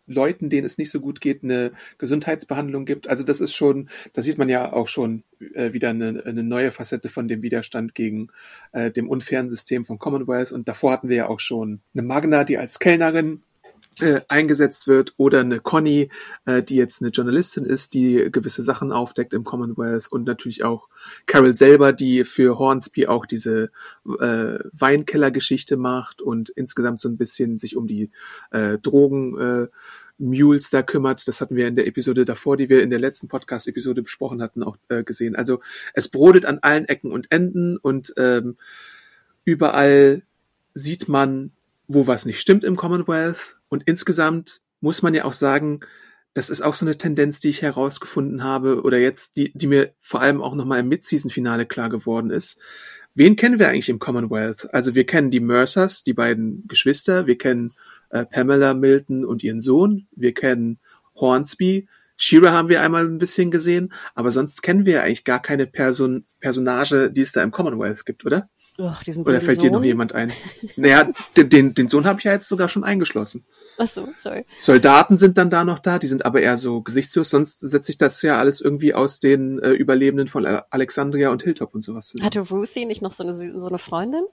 Leuten, 0.06 0.50
denen 0.50 0.66
es 0.66 0.78
nicht 0.78 0.90
so 0.90 1.00
gut 1.00 1.20
geht, 1.20 1.42
eine 1.42 1.72
Gesundheitsbehandlung 1.98 2.84
gibt. 2.84 3.08
Also 3.08 3.22
das 3.22 3.40
ist 3.40 3.54
schon, 3.54 3.88
da 4.12 4.22
sieht 4.22 4.38
man 4.38 4.48
ja 4.48 4.72
auch 4.72 4.88
schon 4.88 5.22
äh, 5.54 5.72
wieder 5.72 5.90
eine, 5.90 6.22
eine 6.26 6.42
neue 6.42 6.72
Facette 6.72 7.08
von 7.08 7.28
dem 7.28 7.42
Widerstand 7.42 7.94
gegen 7.94 8.28
äh, 8.72 8.90
dem 8.90 9.08
unfairen 9.08 9.50
System 9.50 9.84
von 9.84 9.98
Commonwealth. 9.98 10.52
Und 10.52 10.68
davor 10.68 10.92
hatten 10.92 11.08
wir 11.08 11.16
ja 11.16 11.28
auch 11.28 11.40
schon 11.40 11.80
eine 11.94 12.02
Magna, 12.02 12.44
die 12.44 12.58
als 12.58 12.78
Kellnerin 12.78 13.42
äh, 14.02 14.20
eingesetzt 14.28 14.88
wird 14.88 15.14
oder 15.16 15.40
eine 15.40 15.60
Conny, 15.60 16.10
äh, 16.44 16.62
die 16.62 16.76
jetzt 16.76 17.00
eine 17.00 17.10
Journalistin 17.10 17.64
ist, 17.64 17.94
die 17.94 18.28
gewisse 18.32 18.62
Sachen 18.62 18.90
aufdeckt 18.90 19.32
im 19.32 19.44
Commonwealth 19.44 20.10
und 20.10 20.24
natürlich 20.24 20.64
auch 20.64 20.88
Carol 21.26 21.54
selber, 21.54 21.92
die 21.92 22.24
für 22.24 22.58
Hornsby 22.58 23.06
auch 23.06 23.26
diese 23.26 23.70
äh, 24.18 24.58
Weinkellergeschichte 24.72 25.76
macht 25.76 26.20
und 26.20 26.50
insgesamt 26.50 27.00
so 27.00 27.08
ein 27.08 27.16
bisschen 27.16 27.58
sich 27.58 27.76
um 27.76 27.86
die 27.86 28.10
äh, 28.50 28.78
Drogen 28.78 29.38
äh, 29.38 29.68
Mules 30.18 30.70
da 30.70 30.82
kümmert. 30.82 31.26
Das 31.28 31.40
hatten 31.40 31.56
wir 31.56 31.68
in 31.68 31.74
der 31.74 31.86
Episode 31.86 32.24
davor, 32.24 32.56
die 32.56 32.68
wir 32.68 32.82
in 32.82 32.90
der 32.90 32.98
letzten 32.98 33.28
Podcast-Episode 33.28 34.02
besprochen 34.02 34.42
hatten, 34.42 34.62
auch 34.62 34.76
äh, 34.88 35.04
gesehen. 35.04 35.36
Also 35.36 35.60
es 35.94 36.08
brodelt 36.08 36.44
an 36.46 36.58
allen 36.62 36.86
Ecken 36.86 37.12
und 37.12 37.30
Enden 37.30 37.76
und 37.76 38.14
ähm, 38.16 38.56
überall 39.44 40.22
sieht 40.74 41.08
man, 41.08 41.52
wo 41.86 42.06
was 42.06 42.24
nicht 42.24 42.40
stimmt 42.40 42.64
im 42.64 42.76
Commonwealth 42.76 43.58
und 43.72 43.84
insgesamt 43.86 44.60
muss 44.82 45.00
man 45.00 45.14
ja 45.14 45.24
auch 45.24 45.32
sagen, 45.32 45.80
das 46.34 46.50
ist 46.50 46.60
auch 46.60 46.74
so 46.74 46.84
eine 46.84 46.98
Tendenz, 46.98 47.40
die 47.40 47.48
ich 47.48 47.62
herausgefunden 47.62 48.44
habe 48.44 48.82
oder 48.82 48.98
jetzt, 48.98 49.38
die, 49.38 49.50
die 49.54 49.66
mir 49.66 49.94
vor 49.98 50.20
allem 50.20 50.42
auch 50.42 50.54
nochmal 50.54 50.80
im 50.80 50.88
Mid-Season-Finale 50.88 51.64
klar 51.64 51.88
geworden 51.88 52.28
ist. 52.28 52.58
Wen 53.14 53.34
kennen 53.34 53.58
wir 53.58 53.70
eigentlich 53.70 53.88
im 53.88 53.98
Commonwealth? 53.98 54.68
Also 54.74 54.94
wir 54.94 55.06
kennen 55.06 55.30
die 55.30 55.40
Mercers, 55.40 56.04
die 56.04 56.12
beiden 56.12 56.68
Geschwister, 56.68 57.26
wir 57.26 57.38
kennen 57.38 57.72
äh, 58.10 58.26
Pamela 58.26 58.74
Milton 58.74 59.24
und 59.24 59.42
ihren 59.42 59.62
Sohn, 59.62 60.06
wir 60.14 60.34
kennen 60.34 60.78
Hornsby, 61.14 61.88
Shira 62.18 62.52
haben 62.52 62.68
wir 62.68 62.82
einmal 62.82 63.06
ein 63.06 63.16
bisschen 63.16 63.50
gesehen, 63.50 63.90
aber 64.14 64.32
sonst 64.32 64.62
kennen 64.62 64.84
wir 64.84 65.02
eigentlich 65.02 65.24
gar 65.24 65.40
keine 65.40 65.66
Person, 65.66 66.26
Personage, 66.40 67.10
die 67.10 67.22
es 67.22 67.32
da 67.32 67.42
im 67.42 67.52
Commonwealth 67.52 68.04
gibt, 68.04 68.26
oder? 68.26 68.50
Ach, 68.78 69.04
diesen 69.04 69.24
Oder 69.24 69.40
fällt 69.40 69.56
Sohn? 69.56 69.64
dir 69.64 69.70
noch 69.70 69.84
jemand 69.84 70.14
ein? 70.14 70.32
naja, 70.76 71.10
den, 71.36 71.50
den, 71.50 71.74
den 71.74 71.88
Sohn 71.88 72.06
habe 72.06 72.18
ich 72.18 72.24
ja 72.24 72.32
jetzt 72.32 72.48
sogar 72.48 72.68
schon 72.68 72.84
eingeschlossen. 72.84 73.44
Ach 73.78 73.86
so, 73.86 74.08
sorry. 74.16 74.46
Soldaten 74.58 75.18
sind 75.18 75.36
dann 75.36 75.50
da 75.50 75.64
noch 75.64 75.78
da, 75.78 75.98
die 75.98 76.06
sind 76.06 76.24
aber 76.24 76.40
eher 76.40 76.56
so 76.56 76.80
gesichtslos, 76.80 77.30
sonst 77.30 77.60
setzt 77.60 77.86
sich 77.86 77.98
das 77.98 78.22
ja 78.22 78.38
alles 78.38 78.60
irgendwie 78.60 78.94
aus 78.94 79.20
den 79.20 79.58
äh, 79.58 79.70
Überlebenden 79.70 80.26
von 80.26 80.46
Alexandria 80.46 81.30
und 81.30 81.42
Hilltop 81.42 81.74
und 81.74 81.82
sowas 81.82 82.08
zusammen. 82.08 82.26
Hatte 82.26 82.40
Ruthie 82.40 82.86
nicht 82.86 83.02
noch 83.02 83.12
so 83.12 83.22
eine, 83.22 83.34
so 83.34 83.66
eine 83.66 83.78
Freundin? 83.78 84.24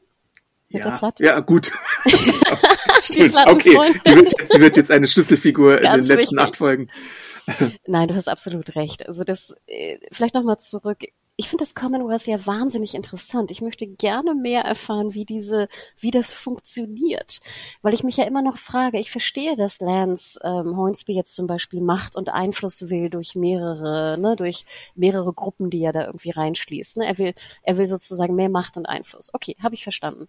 Mit 0.71 0.83
ja, 0.83 0.91
der 0.91 0.97
Platte? 0.97 1.25
ja, 1.25 1.39
gut. 1.39 1.71
Stimmt, 3.01 3.35
okay. 3.45 3.93
Die 4.05 4.15
wird, 4.15 4.33
jetzt, 4.39 4.53
die 4.53 4.59
wird 4.61 4.77
jetzt 4.77 4.91
eine 4.91 5.07
Schlüsselfigur 5.07 5.81
in 5.81 5.91
den 5.91 6.03
letzten 6.05 6.39
acht 6.39 6.55
Folgen. 6.55 6.89
Nein, 7.87 8.07
du 8.07 8.15
hast 8.15 8.29
absolut 8.29 8.75
recht. 8.75 9.07
Also 9.07 9.23
das, 9.23 9.57
äh, 9.65 9.97
vielleicht 10.11 10.35
nochmal 10.35 10.59
zurück 10.59 10.99
ich 11.39 11.47
finde 11.47 11.61
das 11.61 11.73
Commonwealth 11.73 12.27
ja 12.27 12.45
wahnsinnig 12.45 12.95
interessant. 12.95 13.49
Ich 13.49 13.61
möchte 13.61 13.87
gerne 13.87 14.35
mehr 14.35 14.63
erfahren, 14.63 15.13
wie 15.13 15.23
diese, 15.23 15.69
wie 15.97 16.11
das 16.11 16.33
funktioniert. 16.33 17.39
Weil 17.81 17.93
ich 17.93 18.03
mich 18.03 18.17
ja 18.17 18.25
immer 18.25 18.41
noch 18.41 18.57
frage, 18.57 18.99
ich 18.99 19.09
verstehe, 19.09 19.55
dass 19.55 19.79
Lance 19.79 20.37
ähm, 20.43 20.75
Hornsby 20.75 21.13
jetzt 21.13 21.33
zum 21.33 21.47
Beispiel 21.47 21.79
Macht 21.79 22.17
und 22.17 22.27
Einfluss 22.27 22.89
will 22.89 23.09
durch 23.09 23.35
mehrere, 23.35 24.17
ne, 24.17 24.35
durch 24.35 24.65
mehrere 24.95 25.31
Gruppen, 25.31 25.69
die 25.69 25.81
er 25.81 25.93
da 25.93 26.07
irgendwie 26.07 26.31
reinschließt. 26.31 26.97
Ne? 26.97 27.05
Er 27.05 27.17
will, 27.17 27.33
er 27.63 27.77
will 27.77 27.87
sozusagen 27.87 28.35
mehr 28.35 28.49
Macht 28.49 28.75
und 28.75 28.85
Einfluss. 28.85 29.33
Okay, 29.33 29.55
habe 29.63 29.75
ich 29.75 29.83
verstanden. 29.83 30.27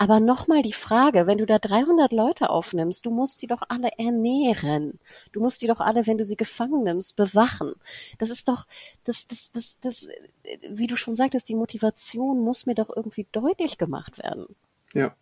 Aber 0.00 0.18
nochmal 0.18 0.62
die 0.62 0.72
Frage, 0.72 1.26
wenn 1.26 1.36
du 1.36 1.44
da 1.44 1.58
300 1.58 2.10
Leute 2.10 2.48
aufnimmst, 2.48 3.04
du 3.04 3.10
musst 3.10 3.42
die 3.42 3.46
doch 3.46 3.60
alle 3.68 3.90
ernähren. 3.98 4.98
Du 5.30 5.40
musst 5.40 5.60
die 5.60 5.66
doch 5.66 5.80
alle, 5.80 6.06
wenn 6.06 6.16
du 6.16 6.24
sie 6.24 6.38
gefangen 6.38 6.84
nimmst, 6.84 7.16
bewachen. 7.16 7.74
Das 8.16 8.30
ist 8.30 8.48
doch, 8.48 8.66
das, 9.04 9.26
das, 9.26 9.52
das, 9.52 9.78
das, 9.80 10.08
wie 10.70 10.86
du 10.86 10.96
schon 10.96 11.14
sagtest, 11.14 11.50
die 11.50 11.54
Motivation 11.54 12.40
muss 12.40 12.64
mir 12.64 12.74
doch 12.74 12.88
irgendwie 12.96 13.26
deutlich 13.30 13.76
gemacht 13.76 14.16
werden. 14.16 14.46
Ja. 14.94 15.14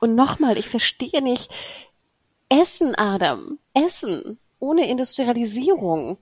Und 0.00 0.14
nochmal, 0.14 0.56
ich 0.56 0.70
verstehe 0.70 1.20
nicht, 1.20 1.52
Essen, 2.48 2.94
Adam, 2.94 3.58
Essen, 3.74 4.38
ohne 4.58 4.88
Industrialisierung. 4.88 6.16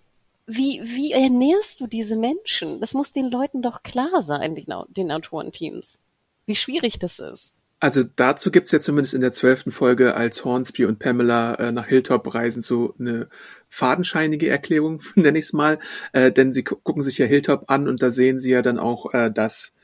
Wie, 0.48 0.80
wie 0.82 1.12
ernährst 1.12 1.80
du 1.80 1.86
diese 1.86 2.16
Menschen? 2.16 2.80
Das 2.80 2.94
muss 2.94 3.12
den 3.12 3.30
Leuten 3.30 3.62
doch 3.62 3.84
klar 3.84 4.22
sein, 4.22 4.56
den, 4.56 4.74
den 4.88 5.12
Autorenteams. 5.12 6.02
Wie 6.46 6.56
schwierig 6.56 6.98
das 6.98 7.20
ist. 7.20 7.52
Also 7.78 8.02
dazu 8.02 8.50
gibt's 8.50 8.72
ja 8.72 8.80
zumindest 8.80 9.12
in 9.12 9.20
der 9.20 9.32
zwölften 9.32 9.70
Folge, 9.70 10.14
als 10.14 10.44
Hornsby 10.44 10.86
und 10.86 10.98
Pamela 10.98 11.54
äh, 11.56 11.72
nach 11.72 11.86
Hilltop 11.86 12.34
reisen, 12.34 12.62
so 12.62 12.94
eine 12.98 13.28
fadenscheinige 13.68 14.48
Erklärung, 14.48 15.02
nenne 15.14 15.38
ich 15.38 15.46
es 15.46 15.52
mal. 15.52 15.78
Äh, 16.12 16.32
denn 16.32 16.54
sie 16.54 16.62
gucken 16.62 17.02
sich 17.02 17.18
ja 17.18 17.26
Hilltop 17.26 17.64
an 17.70 17.86
und 17.86 18.02
da 18.02 18.10
sehen 18.10 18.40
sie 18.40 18.50
ja 18.50 18.62
dann 18.62 18.78
auch, 18.78 19.12
äh, 19.12 19.30
dass 19.30 19.74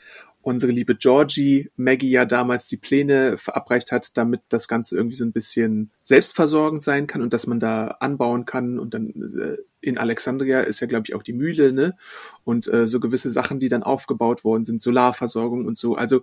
unsere 0.40 0.72
liebe 0.72 0.96
Georgie 0.96 1.70
Maggie 1.76 2.10
ja 2.10 2.24
damals 2.24 2.66
die 2.66 2.76
Pläne 2.76 3.38
verabreicht 3.38 3.92
hat, 3.92 4.16
damit 4.16 4.40
das 4.48 4.68
Ganze 4.68 4.96
irgendwie 4.96 5.16
so 5.16 5.24
ein 5.24 5.32
bisschen 5.32 5.90
selbstversorgend 6.00 6.82
sein 6.82 7.06
kann 7.06 7.22
und 7.22 7.32
dass 7.32 7.46
man 7.46 7.60
da 7.60 7.98
anbauen 8.00 8.44
kann. 8.44 8.78
Und 8.78 8.94
dann 8.94 9.10
äh, 9.38 9.58
in 9.80 9.98
Alexandria 9.98 10.62
ist 10.62 10.80
ja, 10.80 10.86
glaube 10.86 11.04
ich, 11.06 11.14
auch 11.14 11.22
die 11.22 11.32
Mühle, 11.32 11.72
ne? 11.72 11.96
Und 12.44 12.66
äh, 12.72 12.88
so 12.88 13.00
gewisse 13.00 13.30
Sachen, 13.30 13.60
die 13.60 13.68
dann 13.68 13.82
aufgebaut 13.82 14.44
worden 14.44 14.64
sind, 14.64 14.82
Solarversorgung 14.82 15.66
und 15.66 15.76
so. 15.76 15.94
Also 15.94 16.22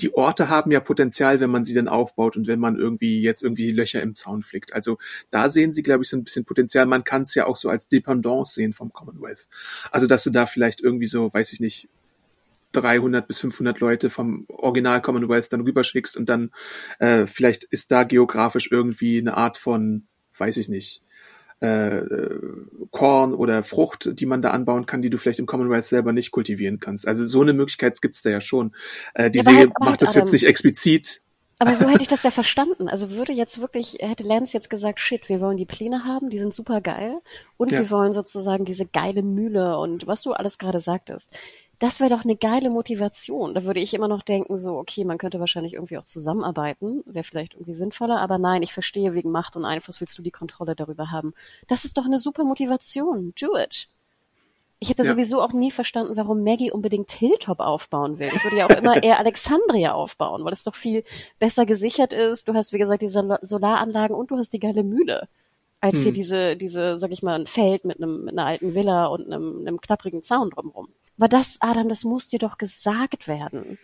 die 0.00 0.14
Orte 0.14 0.48
haben 0.48 0.70
ja 0.70 0.80
Potenzial, 0.80 1.40
wenn 1.40 1.50
man 1.50 1.64
sie 1.64 1.74
dann 1.74 1.88
aufbaut 1.88 2.36
und 2.36 2.46
wenn 2.46 2.60
man 2.60 2.76
irgendwie 2.76 3.20
jetzt 3.20 3.42
irgendwie 3.42 3.72
Löcher 3.72 4.02
im 4.02 4.14
Zaun 4.14 4.42
flickt. 4.42 4.72
Also 4.72 4.98
da 5.30 5.50
sehen 5.50 5.72
sie, 5.72 5.82
glaube 5.82 6.04
ich, 6.04 6.08
so 6.08 6.16
ein 6.16 6.24
bisschen 6.24 6.44
Potenzial. 6.44 6.86
Man 6.86 7.04
kann 7.04 7.22
es 7.22 7.34
ja 7.34 7.46
auch 7.46 7.56
so 7.56 7.68
als 7.68 7.88
Dependance 7.88 8.54
sehen 8.54 8.72
vom 8.72 8.92
Commonwealth. 8.92 9.48
Also 9.90 10.06
dass 10.06 10.24
du 10.24 10.30
da 10.30 10.46
vielleicht 10.46 10.80
irgendwie 10.80 11.06
so, 11.06 11.32
weiß 11.32 11.52
ich 11.52 11.60
nicht, 11.60 11.88
300 12.72 13.26
bis 13.26 13.38
500 13.38 13.80
Leute 13.80 14.10
vom 14.10 14.44
Original 14.48 15.00
Commonwealth 15.00 15.52
dann 15.52 15.62
rüberschickst 15.62 16.16
und 16.16 16.28
dann 16.28 16.50
äh, 16.98 17.26
vielleicht 17.26 17.64
ist 17.64 17.90
da 17.90 18.04
geografisch 18.04 18.70
irgendwie 18.70 19.18
eine 19.18 19.36
Art 19.36 19.58
von, 19.58 20.06
weiß 20.36 20.58
ich 20.58 20.68
nicht, 20.68 21.02
äh, 21.60 22.02
Korn 22.90 23.34
oder 23.34 23.62
Frucht, 23.62 24.10
die 24.12 24.26
man 24.26 24.42
da 24.42 24.50
anbauen 24.50 24.86
kann, 24.86 25.02
die 25.02 25.10
du 25.10 25.18
vielleicht 25.18 25.40
im 25.40 25.46
Commonwealth 25.46 25.84
selber 25.84 26.12
nicht 26.12 26.30
kultivieren 26.30 26.78
kannst. 26.80 27.06
Also 27.06 27.26
so 27.26 27.42
eine 27.42 27.52
Möglichkeit 27.52 28.00
gibt's 28.00 28.22
da 28.22 28.30
ja 28.30 28.40
schon. 28.40 28.72
Äh, 29.14 29.30
die 29.30 29.38
ja, 29.38 29.44
Serie 29.44 29.60
halt, 29.60 29.70
macht 29.80 29.90
halt, 29.90 30.02
das 30.02 30.10
Adam, 30.10 30.22
jetzt 30.22 30.32
nicht 30.32 30.46
explizit. 30.46 31.22
Aber 31.58 31.74
so 31.74 31.88
hätte 31.88 32.02
ich 32.02 32.08
das 32.08 32.22
ja 32.22 32.30
verstanden. 32.30 32.88
Also 32.88 33.10
würde 33.10 33.32
jetzt 33.32 33.60
wirklich, 33.60 33.98
hätte 34.00 34.22
Lance 34.22 34.56
jetzt 34.56 34.70
gesagt, 34.70 35.00
shit, 35.00 35.28
wir 35.28 35.40
wollen 35.40 35.56
die 35.56 35.66
Pläne 35.66 36.04
haben, 36.04 36.30
die 36.30 36.38
sind 36.38 36.54
super 36.54 36.80
geil 36.80 37.20
und 37.56 37.72
ja. 37.72 37.78
wir 37.78 37.90
wollen 37.90 38.12
sozusagen 38.12 38.64
diese 38.64 38.86
geile 38.86 39.22
Mühle 39.22 39.78
und 39.78 40.06
was 40.06 40.22
du 40.22 40.32
alles 40.32 40.58
gerade 40.58 40.80
sagtest 40.80 41.36
das 41.78 42.00
wäre 42.00 42.10
doch 42.10 42.24
eine 42.24 42.36
geile 42.36 42.70
Motivation. 42.70 43.54
Da 43.54 43.64
würde 43.64 43.80
ich 43.80 43.94
immer 43.94 44.08
noch 44.08 44.22
denken, 44.22 44.58
so, 44.58 44.76
okay, 44.78 45.04
man 45.04 45.18
könnte 45.18 45.38
wahrscheinlich 45.38 45.74
irgendwie 45.74 45.98
auch 45.98 46.04
zusammenarbeiten, 46.04 47.02
wäre 47.06 47.24
vielleicht 47.24 47.54
irgendwie 47.54 47.74
sinnvoller, 47.74 48.20
aber 48.20 48.38
nein, 48.38 48.62
ich 48.62 48.72
verstehe, 48.72 49.14
wegen 49.14 49.30
Macht 49.30 49.56
und 49.56 49.64
Einfluss 49.64 50.00
willst 50.00 50.18
du 50.18 50.22
die 50.22 50.30
Kontrolle 50.30 50.74
darüber 50.74 51.10
haben. 51.10 51.34
Das 51.68 51.84
ist 51.84 51.96
doch 51.96 52.04
eine 52.04 52.18
super 52.18 52.44
Motivation. 52.44 53.32
Do 53.40 53.56
it. 53.56 53.88
Ich 54.80 54.90
habe 54.90 55.02
ja. 55.02 55.08
sowieso 55.08 55.42
auch 55.42 55.52
nie 55.52 55.70
verstanden, 55.70 56.16
warum 56.16 56.44
Maggie 56.44 56.70
unbedingt 56.70 57.10
Hilltop 57.10 57.58
aufbauen 57.58 58.18
will. 58.18 58.30
Ich 58.34 58.44
würde 58.44 58.58
ja 58.58 58.66
auch 58.66 58.76
immer 58.76 59.02
eher 59.02 59.18
Alexandria 59.18 59.92
aufbauen, 59.92 60.44
weil 60.44 60.52
es 60.52 60.62
doch 60.62 60.76
viel 60.76 61.02
besser 61.40 61.66
gesichert 61.66 62.12
ist. 62.12 62.46
Du 62.46 62.54
hast, 62.54 62.72
wie 62.72 62.78
gesagt, 62.78 63.02
diese 63.02 63.38
Solaranlagen 63.42 64.14
und 64.16 64.30
du 64.30 64.36
hast 64.36 64.52
die 64.52 64.60
geile 64.60 64.84
Mühle. 64.84 65.28
Als 65.80 65.96
hm. 65.96 66.02
hier 66.04 66.12
diese, 66.12 66.56
diese, 66.56 66.98
sag 66.98 67.10
ich 67.10 67.22
mal, 67.22 67.38
ein 67.38 67.46
Feld 67.46 67.84
mit 67.84 67.98
einem, 67.98 68.24
mit 68.24 68.38
einer 68.38 68.46
alten 68.46 68.74
Villa 68.74 69.06
und 69.06 69.26
einem, 69.26 69.60
einem 69.60 69.80
klapprigen 69.80 70.22
Zaun 70.22 70.50
drumherum. 70.50 70.88
Aber 71.18 71.28
das, 71.28 71.58
Adam, 71.60 71.88
das 71.88 72.04
muss 72.04 72.28
dir 72.28 72.38
doch 72.38 72.58
gesagt 72.58 73.26
werden. 73.26 73.78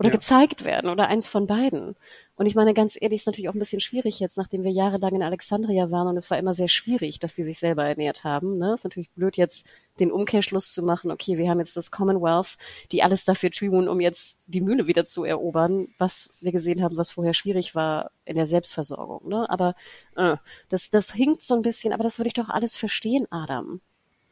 Oder 0.00 0.08
ja. 0.08 0.14
gezeigt 0.14 0.64
werden 0.64 0.88
oder 0.88 1.08
eins 1.08 1.28
von 1.28 1.46
beiden. 1.46 1.94
Und 2.34 2.46
ich 2.46 2.54
meine, 2.54 2.72
ganz 2.72 2.96
ehrlich, 2.98 3.20
ist 3.20 3.26
natürlich 3.26 3.50
auch 3.50 3.54
ein 3.54 3.58
bisschen 3.58 3.80
schwierig 3.80 4.18
jetzt, 4.18 4.38
nachdem 4.38 4.64
wir 4.64 4.70
jahrelang 4.70 5.14
in 5.14 5.22
Alexandria 5.22 5.90
waren 5.90 6.06
und 6.06 6.16
es 6.16 6.30
war 6.30 6.38
immer 6.38 6.54
sehr 6.54 6.68
schwierig, 6.68 7.18
dass 7.18 7.34
die 7.34 7.42
sich 7.42 7.58
selber 7.58 7.84
ernährt 7.84 8.24
haben. 8.24 8.56
Ne? 8.56 8.72
Ist 8.72 8.84
natürlich 8.84 9.10
blöd, 9.10 9.36
jetzt 9.36 9.70
den 9.98 10.10
Umkehrschluss 10.10 10.72
zu 10.72 10.82
machen, 10.82 11.10
okay, 11.10 11.36
wir 11.36 11.50
haben 11.50 11.58
jetzt 11.58 11.76
das 11.76 11.90
Commonwealth, 11.90 12.56
die 12.92 13.02
alles 13.02 13.26
dafür 13.26 13.50
tun, 13.50 13.88
um 13.88 14.00
jetzt 14.00 14.42
die 14.46 14.62
Mühle 14.62 14.86
wieder 14.86 15.04
zu 15.04 15.24
erobern, 15.24 15.88
was 15.98 16.32
wir 16.40 16.50
gesehen 16.50 16.82
haben, 16.82 16.96
was 16.96 17.10
vorher 17.10 17.34
schwierig 17.34 17.74
war 17.74 18.10
in 18.24 18.36
der 18.36 18.46
Selbstversorgung. 18.46 19.28
Ne? 19.28 19.50
Aber 19.50 19.74
äh, 20.16 20.38
das, 20.70 20.88
das 20.88 21.12
hinkt 21.12 21.42
so 21.42 21.54
ein 21.56 21.60
bisschen, 21.60 21.92
aber 21.92 22.04
das 22.04 22.18
würde 22.18 22.28
ich 22.28 22.34
doch 22.34 22.48
alles 22.48 22.74
verstehen, 22.74 23.26
Adam. 23.30 23.82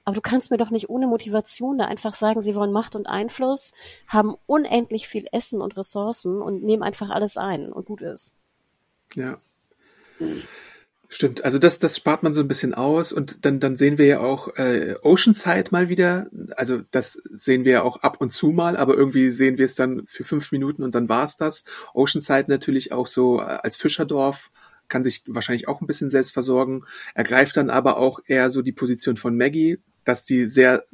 Aber 0.08 0.14
du 0.14 0.22
kannst 0.22 0.50
mir 0.50 0.56
doch 0.56 0.70
nicht 0.70 0.88
ohne 0.88 1.06
Motivation 1.06 1.76
da 1.76 1.84
einfach 1.84 2.14
sagen, 2.14 2.40
sie 2.40 2.54
wollen 2.54 2.72
Macht 2.72 2.96
und 2.96 3.06
Einfluss, 3.06 3.74
haben 4.06 4.36
unendlich 4.46 5.06
viel 5.06 5.26
Essen 5.32 5.60
und 5.60 5.76
Ressourcen 5.76 6.40
und 6.40 6.62
nehmen 6.62 6.82
einfach 6.82 7.10
alles 7.10 7.36
ein 7.36 7.70
und 7.70 7.84
gut 7.84 8.00
ist. 8.00 8.38
Ja. 9.14 9.38
Hm. 10.16 10.44
Stimmt, 11.10 11.44
also 11.44 11.58
das, 11.58 11.78
das 11.78 11.98
spart 11.98 12.22
man 12.22 12.32
so 12.32 12.40
ein 12.40 12.48
bisschen 12.48 12.72
aus 12.72 13.12
und 13.12 13.44
dann, 13.44 13.60
dann 13.60 13.76
sehen 13.76 13.98
wir 13.98 14.06
ja 14.06 14.20
auch 14.20 14.56
äh, 14.56 14.94
Oceanside 15.02 15.66
mal 15.72 15.90
wieder. 15.90 16.30
Also 16.56 16.80
das 16.90 17.20
sehen 17.30 17.66
wir 17.66 17.72
ja 17.72 17.82
auch 17.82 17.98
ab 17.98 18.18
und 18.18 18.30
zu 18.30 18.52
mal, 18.52 18.78
aber 18.78 18.94
irgendwie 18.94 19.30
sehen 19.30 19.58
wir 19.58 19.66
es 19.66 19.74
dann 19.74 20.06
für 20.06 20.24
fünf 20.24 20.52
Minuten 20.52 20.84
und 20.84 20.94
dann 20.94 21.10
war's 21.10 21.36
das. 21.36 21.64
Oceanside 21.92 22.46
natürlich 22.48 22.92
auch 22.92 23.08
so 23.08 23.40
äh, 23.40 23.58
als 23.62 23.76
Fischerdorf 23.76 24.50
kann 24.88 25.04
sich 25.04 25.22
wahrscheinlich 25.26 25.68
auch 25.68 25.80
ein 25.80 25.86
bisschen 25.86 26.10
selbst 26.10 26.32
versorgen, 26.32 26.84
ergreift 27.14 27.56
dann 27.56 27.70
aber 27.70 27.98
auch 27.98 28.20
eher 28.26 28.50
so 28.50 28.62
die 28.62 28.72
Position 28.72 29.16
von 29.16 29.36
Maggie, 29.36 29.78
dass 30.08 30.24
die 30.24 30.46
sehr, 30.46 30.84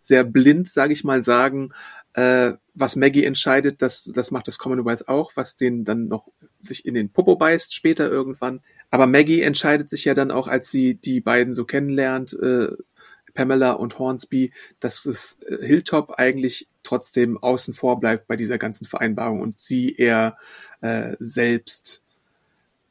sehr 0.00 0.24
blind, 0.24 0.68
sage 0.68 0.92
ich 0.92 1.04
mal, 1.04 1.22
sagen, 1.22 1.72
äh, 2.14 2.52
was 2.74 2.96
Maggie 2.96 3.24
entscheidet, 3.24 3.82
das, 3.82 4.04
das 4.14 4.30
macht 4.30 4.46
das 4.46 4.58
Commonwealth 4.58 5.08
auch, 5.08 5.32
was 5.34 5.56
den 5.56 5.84
dann 5.84 6.06
noch 6.06 6.28
sich 6.60 6.86
in 6.86 6.94
den 6.94 7.10
Popo 7.10 7.36
beißt 7.36 7.74
später 7.74 8.08
irgendwann. 8.08 8.60
Aber 8.90 9.06
Maggie 9.06 9.42
entscheidet 9.42 9.90
sich 9.90 10.04
ja 10.04 10.14
dann 10.14 10.30
auch, 10.30 10.46
als 10.46 10.70
sie 10.70 10.94
die 10.94 11.20
beiden 11.20 11.52
so 11.52 11.64
kennenlernt, 11.64 12.32
äh, 12.34 12.68
Pamela 13.34 13.72
und 13.72 13.98
Hornsby, 13.98 14.52
dass 14.78 15.04
es 15.06 15.38
äh, 15.42 15.66
Hilltop 15.66 16.12
eigentlich 16.18 16.68
trotzdem 16.84 17.36
außen 17.36 17.74
vor 17.74 17.98
bleibt 17.98 18.28
bei 18.28 18.36
dieser 18.36 18.58
ganzen 18.58 18.86
Vereinbarung 18.86 19.40
und 19.40 19.60
sie 19.60 19.96
eher 19.96 20.38
äh, 20.80 21.16
selbst 21.18 22.03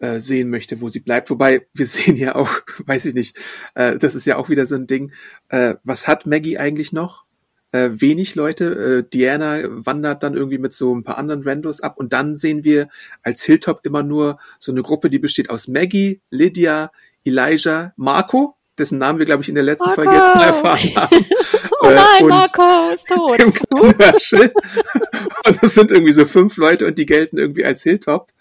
äh, 0.04 0.20
sehen 0.20 0.50
möchte, 0.50 0.82
wo 0.82 0.90
sie 0.90 1.00
bleibt. 1.00 1.30
Wobei 1.30 1.66
wir 1.74 1.86
sehen 1.86 2.18
ja 2.18 2.36
auch, 2.36 2.50
weiß 2.86 3.06
ich 3.06 3.14
nicht, 3.14 3.38
äh, 3.76 3.98
das 3.98 4.16
ist 4.16 4.26
ja 4.26 4.36
auch 4.36 4.50
wieder 4.50 4.66
so 4.66 4.76
ein 4.76 4.86
Ding. 4.86 5.14
Äh, 5.48 5.76
was 5.84 6.08
hat 6.08 6.26
Maggie 6.26 6.58
eigentlich 6.58 6.92
noch? 6.92 7.24
Äh, 7.72 7.92
wenig 7.94 8.36
Leute. 8.36 9.06
Äh, 9.06 9.10
Diana 9.10 9.62
wandert 9.64 10.22
dann 10.22 10.36
irgendwie 10.36 10.58
mit 10.58 10.74
so 10.74 10.94
ein 10.94 11.04
paar 11.04 11.18
anderen 11.18 11.44
Randos 11.44 11.80
ab 11.80 11.98
und 11.98 12.12
dann 12.12 12.36
sehen 12.36 12.66
wir 12.66 12.90
als 13.22 13.44
Hilltop 13.44 13.86
immer 13.86 14.04
nur 14.04 14.40
so 14.60 14.74
eine 14.74 14.84
Gruppe, 14.84 15.10
die 15.10 15.20
besteht 15.20 15.50
aus 15.50 15.70
Maggie, 15.70 16.20
Lydia, 16.30 16.92
Elijah, 17.24 17.94
Marco, 17.96 18.58
dessen 18.78 18.98
Namen 18.98 19.20
wir, 19.20 19.26
glaube 19.26 19.44
ich, 19.44 19.50
in 19.50 19.56
der 19.56 19.64
letzten 19.64 19.86
Marco. 19.86 20.04
Folge 20.04 20.18
jetzt 20.18 20.36
mal 20.36 20.48
erfahren 20.48 20.96
haben. 20.98 21.26
oh 21.80 21.90
nein, 21.90 22.28
Marco 22.28 22.90
ist 22.94 23.08
tot. 23.08 23.42
und 25.46 25.64
das 25.64 25.74
sind 25.74 25.92
irgendwie 25.92 26.14
so 26.14 26.26
fünf 26.26 26.58
Leute 26.58 26.88
und 26.88 26.98
die 26.98 27.06
gelten 27.06 27.38
irgendwie 27.38 27.66
als 27.66 27.84
Hilltop. 27.84 28.33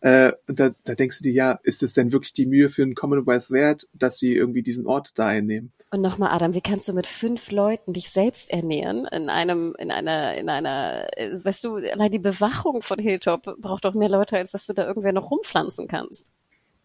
Äh, 0.00 0.32
und 0.46 0.60
da, 0.60 0.70
da 0.84 0.94
denkst 0.94 1.18
du 1.18 1.24
dir, 1.24 1.32
ja, 1.32 1.58
ist 1.62 1.82
es 1.82 1.92
denn 1.92 2.12
wirklich 2.12 2.32
die 2.32 2.46
Mühe 2.46 2.70
für 2.70 2.82
einen 2.82 2.94
Commonwealth 2.94 3.50
wert, 3.50 3.88
dass 3.92 4.18
sie 4.18 4.32
irgendwie 4.32 4.62
diesen 4.62 4.86
Ort 4.86 5.18
da 5.18 5.26
einnehmen? 5.26 5.72
Und 5.90 6.02
nochmal, 6.02 6.30
Adam, 6.30 6.54
wie 6.54 6.60
kannst 6.60 6.86
du 6.86 6.92
mit 6.92 7.06
fünf 7.06 7.50
Leuten 7.50 7.94
dich 7.94 8.10
selbst 8.10 8.50
ernähren 8.50 9.06
in 9.06 9.30
einem, 9.30 9.74
in 9.78 9.90
einer, 9.90 10.36
in 10.36 10.50
einer, 10.50 11.08
weißt 11.16 11.64
du, 11.64 11.76
allein 11.76 12.12
die 12.12 12.18
Bewachung 12.18 12.82
von 12.82 12.98
Hilltop 12.98 13.56
braucht 13.58 13.86
doch 13.86 13.94
mehr 13.94 14.10
Leute, 14.10 14.36
als 14.36 14.52
dass 14.52 14.66
du 14.66 14.74
da 14.74 14.86
irgendwer 14.86 15.12
noch 15.12 15.30
rumpflanzen 15.30 15.88
kannst. 15.88 16.34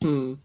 Hm. 0.02 0.40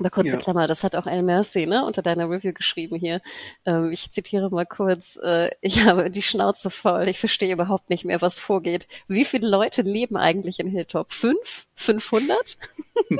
Aber 0.00 0.10
kurze 0.10 0.36
ja. 0.36 0.38
Klammer, 0.38 0.66
das 0.66 0.84
hat 0.84 0.96
auch 0.96 1.06
El 1.06 1.22
Mercy 1.22 1.66
ne, 1.66 1.84
unter 1.84 2.02
deiner 2.02 2.28
Review 2.28 2.52
geschrieben 2.52 2.96
hier. 2.96 3.20
Ähm, 3.64 3.90
ich 3.92 4.10
zitiere 4.10 4.50
mal 4.50 4.66
kurz, 4.66 5.18
äh, 5.22 5.50
ich 5.60 5.84
habe 5.84 6.10
die 6.10 6.22
Schnauze 6.22 6.70
voll, 6.70 7.08
ich 7.08 7.18
verstehe 7.18 7.52
überhaupt 7.52 7.90
nicht 7.90 8.04
mehr, 8.04 8.20
was 8.20 8.38
vorgeht. 8.38 8.88
Wie 9.08 9.24
viele 9.24 9.48
Leute 9.48 9.82
leben 9.82 10.16
eigentlich 10.16 10.60
in 10.60 10.68
Hilltop? 10.68 11.12
Fünf? 11.12 11.66
500? 11.74 12.56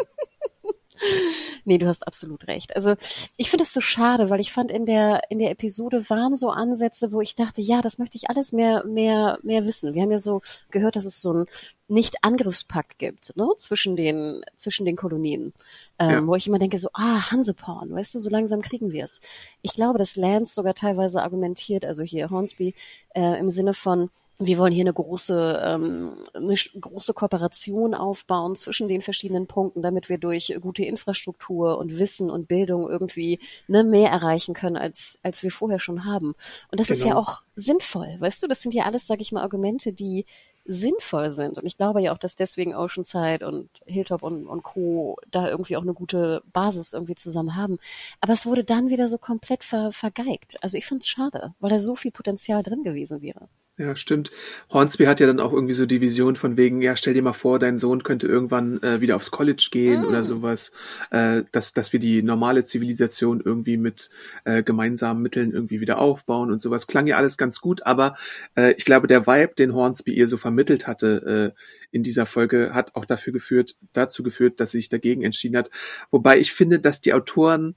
nee, 1.64 1.78
du 1.78 1.86
hast 1.86 2.06
absolut 2.06 2.46
recht. 2.46 2.74
Also 2.76 2.94
ich 3.36 3.50
finde 3.50 3.64
es 3.64 3.72
so 3.72 3.80
schade, 3.80 4.30
weil 4.30 4.40
ich 4.40 4.52
fand 4.52 4.70
in 4.70 4.86
der 4.86 5.22
in 5.30 5.38
der 5.38 5.50
Episode 5.50 6.08
waren 6.08 6.36
so 6.36 6.50
Ansätze, 6.50 7.12
wo 7.12 7.20
ich 7.20 7.34
dachte, 7.34 7.60
ja, 7.60 7.82
das 7.82 7.98
möchte 7.98 8.16
ich 8.16 8.30
alles 8.30 8.52
mehr 8.52 8.84
mehr 8.86 9.38
mehr 9.42 9.64
wissen. 9.64 9.94
Wir 9.94 10.02
haben 10.02 10.10
ja 10.10 10.18
so 10.18 10.42
gehört, 10.70 10.96
dass 10.96 11.04
es 11.04 11.20
so 11.20 11.32
ein 11.32 11.46
Nicht-Angriffspakt 11.88 12.98
gibt 12.98 13.36
ne? 13.36 13.48
zwischen 13.56 13.96
den 13.96 14.44
zwischen 14.56 14.86
den 14.86 14.96
Kolonien, 14.96 15.52
ähm, 15.98 16.10
ja. 16.10 16.26
wo 16.26 16.34
ich 16.34 16.46
immer 16.46 16.58
denke 16.58 16.78
so, 16.78 16.88
ah 16.92 17.30
Hanseporn, 17.30 17.92
weißt 17.92 18.14
du, 18.14 18.20
so 18.20 18.30
langsam 18.30 18.62
kriegen 18.62 18.92
wir 18.92 19.04
es. 19.04 19.20
Ich 19.62 19.74
glaube, 19.74 19.98
dass 19.98 20.16
Lance 20.16 20.54
sogar 20.54 20.74
teilweise 20.74 21.22
argumentiert, 21.22 21.84
also 21.84 22.02
hier 22.02 22.30
Hornsby 22.30 22.74
äh, 23.14 23.38
im 23.38 23.50
Sinne 23.50 23.74
von 23.74 24.10
wir 24.38 24.58
wollen 24.58 24.72
hier 24.72 24.82
eine 24.82 24.92
große, 24.92 25.62
ähm, 25.64 26.16
eine 26.32 26.54
große 26.54 27.14
Kooperation 27.14 27.94
aufbauen 27.94 28.56
zwischen 28.56 28.88
den 28.88 29.00
verschiedenen 29.00 29.46
Punkten, 29.46 29.82
damit 29.82 30.08
wir 30.08 30.18
durch 30.18 30.56
gute 30.60 30.84
Infrastruktur 30.84 31.78
und 31.78 31.98
Wissen 31.98 32.30
und 32.30 32.48
Bildung 32.48 32.88
irgendwie 32.88 33.38
ne, 33.68 33.84
mehr 33.84 34.10
erreichen 34.10 34.54
können, 34.54 34.76
als, 34.76 35.18
als 35.22 35.42
wir 35.42 35.50
vorher 35.50 35.78
schon 35.78 36.04
haben. 36.04 36.34
Und 36.70 36.80
das 36.80 36.88
genau. 36.88 36.98
ist 36.98 37.04
ja 37.04 37.10
genau. 37.10 37.20
auch 37.20 37.42
sinnvoll, 37.54 38.16
weißt 38.18 38.42
du? 38.42 38.48
Das 38.48 38.60
sind 38.60 38.74
ja 38.74 38.84
alles, 38.84 39.06
sage 39.06 39.22
ich 39.22 39.30
mal, 39.30 39.42
Argumente, 39.42 39.92
die 39.92 40.26
sinnvoll 40.64 41.30
sind. 41.30 41.58
Und 41.58 41.66
ich 41.66 41.76
glaube 41.76 42.00
ja 42.00 42.12
auch, 42.12 42.18
dass 42.18 42.36
deswegen 42.36 42.74
Oceanside 42.74 43.46
und 43.46 43.68
Hilltop 43.86 44.22
und, 44.22 44.46
und 44.46 44.62
Co. 44.62 45.18
da 45.30 45.48
irgendwie 45.48 45.76
auch 45.76 45.82
eine 45.82 45.94
gute 45.94 46.42
Basis 46.52 46.92
irgendwie 46.92 47.14
zusammen 47.14 47.54
haben. 47.54 47.78
Aber 48.20 48.32
es 48.32 48.46
wurde 48.46 48.64
dann 48.64 48.88
wieder 48.88 49.06
so 49.08 49.18
komplett 49.18 49.62
ver, 49.62 49.92
vergeigt. 49.92 50.56
Also 50.62 50.78
ich 50.78 50.86
fand 50.86 51.02
es 51.02 51.08
schade, 51.08 51.54
weil 51.60 51.70
da 51.70 51.78
so 51.78 51.94
viel 51.94 52.12
Potenzial 52.12 52.62
drin 52.62 52.82
gewesen 52.82 53.20
wäre. 53.22 53.48
Ja, 53.76 53.96
stimmt. 53.96 54.30
Hornsby 54.70 55.06
hat 55.06 55.18
ja 55.18 55.26
dann 55.26 55.40
auch 55.40 55.52
irgendwie 55.52 55.74
so 55.74 55.84
die 55.84 56.00
Vision 56.00 56.36
von 56.36 56.56
wegen, 56.56 56.80
ja, 56.80 56.96
stell 56.96 57.12
dir 57.12 57.22
mal 57.22 57.32
vor, 57.32 57.58
dein 57.58 57.80
Sohn 57.80 58.04
könnte 58.04 58.28
irgendwann 58.28 58.80
äh, 58.84 59.00
wieder 59.00 59.16
aufs 59.16 59.32
College 59.32 59.66
gehen 59.72 60.02
mm. 60.02 60.04
oder 60.04 60.22
sowas, 60.22 60.70
äh, 61.10 61.42
dass, 61.50 61.72
dass 61.72 61.92
wir 61.92 61.98
die 61.98 62.22
normale 62.22 62.64
Zivilisation 62.64 63.42
irgendwie 63.44 63.76
mit 63.76 64.10
äh, 64.44 64.62
gemeinsamen 64.62 65.22
Mitteln 65.22 65.52
irgendwie 65.52 65.80
wieder 65.80 65.98
aufbauen 65.98 66.52
und 66.52 66.60
sowas. 66.60 66.86
Klang 66.86 67.08
ja 67.08 67.16
alles 67.16 67.36
ganz 67.36 67.60
gut, 67.60 67.84
aber 67.84 68.14
äh, 68.56 68.74
ich 68.74 68.84
glaube, 68.84 69.08
der 69.08 69.26
Vibe, 69.26 69.54
den 69.58 69.74
Hornsby 69.74 70.14
ihr 70.14 70.28
so 70.28 70.36
vermittelt 70.36 70.86
hatte 70.86 71.52
äh, 71.56 71.60
in 71.90 72.04
dieser 72.04 72.26
Folge, 72.26 72.74
hat 72.74 72.94
auch 72.94 73.06
dafür 73.06 73.32
geführt, 73.32 73.74
dazu 73.92 74.22
geführt, 74.22 74.60
dass 74.60 74.70
sie 74.70 74.78
sich 74.78 74.88
dagegen 74.88 75.22
entschieden 75.22 75.56
hat. 75.56 75.70
Wobei 76.12 76.38
ich 76.38 76.52
finde, 76.52 76.78
dass 76.78 77.00
die 77.00 77.12
Autoren 77.12 77.74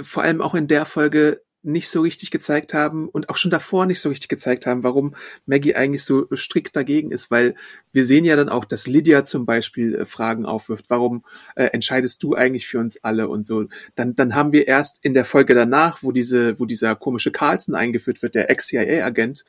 vor 0.00 0.22
allem 0.22 0.40
auch 0.40 0.54
in 0.54 0.68
der 0.68 0.86
Folge 0.86 1.42
nicht 1.62 1.90
so 1.90 2.00
richtig 2.00 2.30
gezeigt 2.30 2.72
haben 2.72 3.08
und 3.08 3.28
auch 3.28 3.36
schon 3.36 3.50
davor 3.50 3.84
nicht 3.86 4.00
so 4.00 4.08
richtig 4.08 4.28
gezeigt 4.28 4.66
haben, 4.66 4.82
warum 4.82 5.14
Maggie 5.44 5.74
eigentlich 5.74 6.04
so 6.04 6.26
strikt 6.34 6.74
dagegen 6.74 7.10
ist, 7.10 7.30
weil 7.30 7.54
wir 7.92 8.04
sehen 8.04 8.24
ja 8.24 8.36
dann 8.36 8.48
auch, 8.48 8.64
dass 8.64 8.86
Lydia 8.86 9.24
zum 9.24 9.44
Beispiel 9.44 9.94
äh, 9.94 10.06
Fragen 10.06 10.46
aufwirft, 10.46 10.86
warum 10.88 11.24
äh, 11.56 11.64
entscheidest 11.66 12.22
du 12.22 12.34
eigentlich 12.34 12.66
für 12.66 12.78
uns 12.78 13.02
alle 13.04 13.28
und 13.28 13.46
so. 13.46 13.66
Dann, 13.94 14.14
dann 14.14 14.34
haben 14.34 14.52
wir 14.52 14.68
erst 14.68 14.98
in 15.02 15.12
der 15.12 15.24
Folge 15.24 15.54
danach, 15.54 16.02
wo 16.02 16.12
diese, 16.12 16.58
wo 16.58 16.64
dieser 16.64 16.96
komische 16.96 17.30
Carlson 17.30 17.74
eingeführt 17.74 18.22
wird, 18.22 18.34
der 18.34 18.50
Ex-CIA-Agent, 18.50 19.44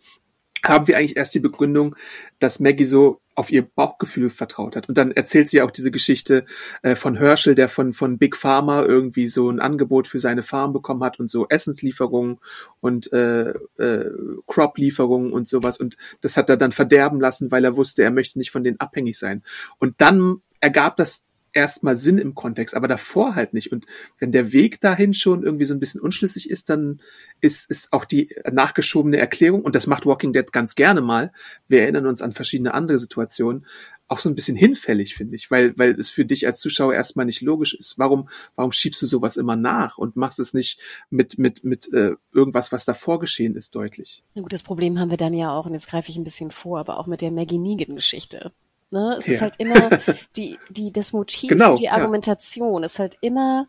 haben 0.66 0.88
wir 0.88 0.98
eigentlich 0.98 1.18
erst 1.18 1.34
die 1.34 1.40
Begründung, 1.40 1.96
dass 2.40 2.60
Maggie 2.60 2.86
so 2.86 3.20
auf 3.36 3.52
ihr 3.52 3.64
Bauchgefühl 3.64 4.30
vertraut 4.30 4.76
hat. 4.76 4.90
Und 4.90 4.98
dann 4.98 5.12
erzählt 5.12 5.50
sie 5.50 5.62
auch 5.62 5.72
diese 5.72 5.90
Geschichte 5.90 6.46
äh, 6.84 6.96
von 6.96 7.16
Herschel, 7.16 7.56
der 7.56 7.70
von, 7.70 7.94
von 7.94 8.18
Big 8.18 8.36
Pharma 8.36 8.84
irgendwie 8.84 9.28
so 9.28 9.50
ein 9.50 9.60
Angebot 9.60 10.08
für 10.08 10.20
seine 10.20 10.44
Farm 10.44 10.74
bekommen 10.74 11.04
hat 11.04 11.20
und 11.20 11.30
so 11.30 11.48
Essenslieferungen 11.48 12.40
und 12.82 13.12
äh, 13.14 13.52
äh, 13.78 14.12
Crop-Lieferungen 14.48 15.32
und 15.32 15.48
sowas. 15.48 15.78
Und 15.78 15.98
das 16.20 16.38
hat 16.38 16.50
er 16.50 16.58
dann 16.58 16.72
verderben 16.72 17.20
lassen, 17.20 17.52
weil 17.52 17.64
er 17.64 17.78
wusste, 17.78 18.04
er 18.04 18.12
möchte 18.12 18.38
nicht 18.38 18.52
von 18.52 18.64
denen 18.64 18.80
abhängig 18.80 19.18
sein. 19.18 19.44
Und 19.80 19.96
dann 20.00 20.42
ergab 20.60 20.98
das 20.98 21.24
erstmal 21.54 21.96
Sinn 21.96 22.18
im 22.18 22.36
Kontext, 22.36 22.76
aber 22.76 22.88
davor 22.88 23.36
halt 23.36 23.54
nicht. 23.54 23.72
Und 23.72 23.86
wenn 24.20 24.32
der 24.32 24.52
Weg 24.52 24.82
dahin 24.82 25.14
schon 25.14 25.44
irgendwie 25.44 25.66
so 25.66 25.74
ein 25.74 25.80
bisschen 25.80 26.02
unschlüssig 26.02 26.50
ist, 26.50 26.70
dann 26.70 27.02
ist, 27.42 27.70
ist 27.70 27.94
auch 27.94 28.06
die 28.06 28.36
nachgeschobene 28.52 29.18
Erklärung, 29.18 29.62
und 29.62 29.76
das 29.76 29.88
macht 29.88 30.06
Walking 30.06 30.34
Dead 30.34 30.52
ganz 30.52 30.76
gerne 30.76 31.02
mal, 31.02 31.32
wir 31.68 31.82
erinnern 31.82 32.08
uns 32.08 32.22
an 32.22 32.34
verschiedene 32.34 32.74
andere 32.74 33.00
Situationen, 33.00 33.66
auch 34.08 34.20
so 34.20 34.28
ein 34.28 34.36
bisschen 34.36 34.58
hinfällig, 34.58 35.16
finde 35.16 35.38
ich, 35.38 35.50
weil, 35.52 35.78
weil 35.78 35.98
es 35.98 36.10
für 36.10 36.26
dich 36.26 36.46
als 36.46 36.60
Zuschauer 36.60 36.94
erstmal 36.94 37.26
nicht 37.26 37.42
logisch 37.42 37.74
ist. 37.74 37.98
Warum, 37.98 38.28
warum 38.58 38.74
schiebst 38.74 39.02
du 39.02 39.08
sowas 39.08 39.38
immer 39.38 39.56
nach 39.56 39.98
und 39.98 40.18
machst 40.18 40.38
es 40.40 40.54
nicht 40.54 40.82
mit, 41.10 41.40
mit, 41.40 41.64
mit 41.64 41.92
äh, 41.94 42.16
irgendwas, 42.34 42.74
was 42.74 42.84
davor 42.84 43.22
geschehen 43.22 43.56
ist, 43.56 43.74
deutlich? 43.74 44.22
Ein 44.36 44.44
gutes 44.44 44.64
Problem 44.64 45.00
haben 45.00 45.12
wir 45.12 45.18
dann 45.18 45.34
ja 45.34 45.52
auch, 45.52 45.66
und 45.66 45.74
jetzt 45.74 45.88
greife 45.88 46.10
ich 46.10 46.18
ein 46.18 46.26
bisschen 46.26 46.52
vor, 46.52 46.80
aber 46.80 47.00
auch 47.00 47.08
mit 47.08 47.22
der 47.22 47.32
Maggie 47.32 47.58
Negan-Geschichte. 47.58 48.52
Ne? 48.92 49.16
Es 49.18 49.28
ja. 49.28 49.34
ist 49.34 49.42
halt 49.42 49.56
immer 49.58 49.90
die, 50.38 50.60
die, 50.70 50.92
das 50.92 51.14
Motiv, 51.14 51.50
genau, 51.50 51.76
die 51.76 51.90
Argumentation 51.90 52.82
ja. 52.82 52.86
ist 52.86 53.00
halt 53.00 53.18
immer 53.22 53.68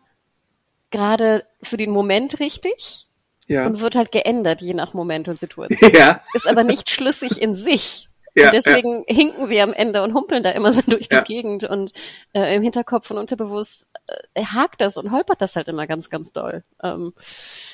gerade 0.91 1.45
für 1.61 1.77
den 1.77 1.91
Moment 1.91 2.39
richtig 2.39 3.07
ja. 3.47 3.65
und 3.65 3.81
wird 3.81 3.95
halt 3.95 4.11
geändert, 4.11 4.61
je 4.61 4.73
nach 4.73 4.93
Moment 4.93 5.27
und 5.27 5.39
Situation. 5.39 5.91
Ja. 5.93 6.21
Ist 6.33 6.47
aber 6.47 6.63
nicht 6.63 6.89
schlüssig 6.89 7.41
in 7.41 7.55
sich. 7.55 8.09
Ja, 8.35 8.45
und 8.45 8.53
deswegen 8.55 9.05
ja. 9.07 9.15
hinken 9.15 9.49
wir 9.51 9.61
am 9.61 9.73
Ende 9.73 10.01
und 10.01 10.15
humpeln 10.15 10.41
da 10.41 10.49
immer 10.49 10.71
so 10.71 10.81
durch 10.87 11.07
die 11.07 11.17
ja. 11.17 11.21
Gegend 11.21 11.65
und 11.65 11.93
äh, 12.33 12.55
im 12.55 12.63
Hinterkopf 12.63 13.11
und 13.11 13.19
unterbewusst 13.19 13.91
äh, 14.33 14.43
hakt 14.43 14.81
das 14.81 14.97
und 14.97 15.11
holpert 15.11 15.39
das 15.39 15.55
halt 15.55 15.67
immer 15.67 15.85
ganz, 15.85 16.09
ganz 16.09 16.33
doll. 16.33 16.63
Ähm, 16.81 17.13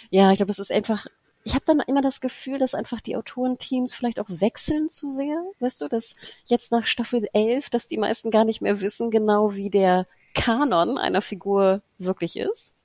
ja, 0.09 0.31
ich 0.31 0.37
glaube, 0.37 0.51
es 0.51 0.59
ist 0.59 0.69
einfach 0.69 1.07
ich 1.43 1.55
habe 1.55 1.65
dann 1.65 1.79
immer 1.79 2.01
das 2.01 2.21
Gefühl, 2.21 2.57
dass 2.57 2.75
einfach 2.75 3.01
die 3.01 3.15
Autorenteams 3.15 3.95
vielleicht 3.95 4.19
auch 4.19 4.29
wechseln 4.29 4.89
zu 4.89 5.09
sehr. 5.09 5.43
Weißt 5.59 5.81
du, 5.81 5.87
dass 5.87 6.15
jetzt 6.45 6.71
nach 6.71 6.85
Staffel 6.85 7.27
11, 7.33 7.69
dass 7.69 7.87
die 7.87 7.97
meisten 7.97 8.29
gar 8.29 8.45
nicht 8.45 8.61
mehr 8.61 8.81
wissen 8.81 9.09
genau, 9.09 9.55
wie 9.55 9.69
der 9.69 10.05
Kanon 10.33 10.97
einer 10.97 11.21
Figur 11.21 11.81
wirklich 11.97 12.37
ist. 12.37 12.75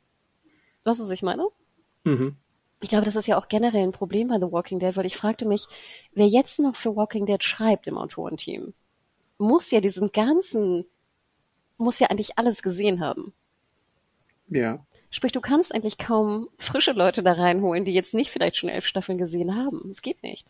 Weißt 0.84 1.00
du, 1.00 1.04
was 1.04 1.10
ich 1.10 1.22
meine? 1.22 1.46
Mhm. 2.04 2.36
Ich 2.80 2.90
glaube, 2.90 3.04
das 3.04 3.16
ist 3.16 3.26
ja 3.26 3.38
auch 3.38 3.48
generell 3.48 3.82
ein 3.82 3.92
Problem 3.92 4.28
bei 4.28 4.36
The 4.36 4.52
Walking 4.52 4.78
Dead, 4.78 4.96
weil 4.96 5.06
ich 5.06 5.16
fragte 5.16 5.46
mich, 5.46 5.66
wer 6.12 6.26
jetzt 6.26 6.60
noch 6.60 6.76
für 6.76 6.96
Walking 6.96 7.26
Dead 7.26 7.42
schreibt 7.42 7.86
im 7.86 7.96
Autorenteam, 7.96 8.74
muss 9.38 9.70
ja 9.70 9.80
diesen 9.80 10.12
ganzen, 10.12 10.84
muss 11.78 11.98
ja 11.98 12.08
eigentlich 12.08 12.38
alles 12.38 12.62
gesehen 12.62 13.00
haben. 13.00 13.32
Ja. 14.48 14.84
Sprich, 15.14 15.30
du 15.30 15.40
kannst 15.40 15.72
eigentlich 15.72 15.96
kaum 15.96 16.48
frische 16.58 16.90
Leute 16.90 17.22
da 17.22 17.34
reinholen, 17.34 17.84
die 17.84 17.92
jetzt 17.92 18.14
nicht 18.14 18.32
vielleicht 18.32 18.56
schon 18.56 18.68
elf 18.68 18.84
Staffeln 18.84 19.16
gesehen 19.16 19.54
haben. 19.54 19.88
Es 19.88 20.02
geht 20.02 20.24
nicht. 20.24 20.44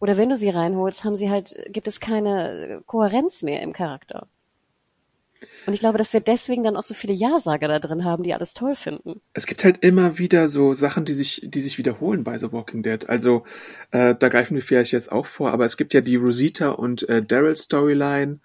Oder 0.00 0.16
wenn 0.16 0.30
du 0.30 0.36
sie 0.38 0.48
reinholst, 0.48 1.04
haben 1.04 1.14
sie 1.14 1.28
halt, 1.28 1.54
gibt 1.68 1.86
es 1.86 2.00
keine 2.00 2.82
Kohärenz 2.86 3.42
mehr 3.42 3.60
im 3.60 3.74
Charakter. 3.74 4.28
Und 5.66 5.74
ich 5.74 5.80
glaube, 5.80 5.98
dass 5.98 6.14
wir 6.14 6.20
deswegen 6.20 6.64
dann 6.64 6.78
auch 6.78 6.84
so 6.84 6.94
viele 6.94 7.12
Ja-Sager 7.12 7.68
da 7.68 7.78
drin 7.80 8.02
haben, 8.02 8.22
die 8.22 8.32
alles 8.32 8.54
toll 8.54 8.74
finden. 8.76 9.20
Es 9.34 9.46
gibt 9.46 9.62
halt 9.62 9.84
immer 9.84 10.16
wieder 10.16 10.48
so 10.48 10.72
Sachen, 10.72 11.04
die 11.04 11.12
sich, 11.12 11.42
die 11.44 11.60
sich 11.60 11.76
wiederholen 11.76 12.24
bei 12.24 12.38
The 12.38 12.50
Walking 12.50 12.82
Dead. 12.82 13.06
Also 13.10 13.44
äh, 13.90 14.14
da 14.18 14.30
greifen 14.30 14.54
wir 14.54 14.62
vielleicht 14.62 14.92
jetzt 14.92 15.12
auch 15.12 15.26
vor, 15.26 15.52
aber 15.52 15.66
es 15.66 15.76
gibt 15.76 15.92
ja 15.92 16.00
die 16.00 16.16
Rosita 16.16 16.70
und 16.70 17.06
äh, 17.10 17.22
Daryl 17.22 17.56
Storyline 17.56 18.40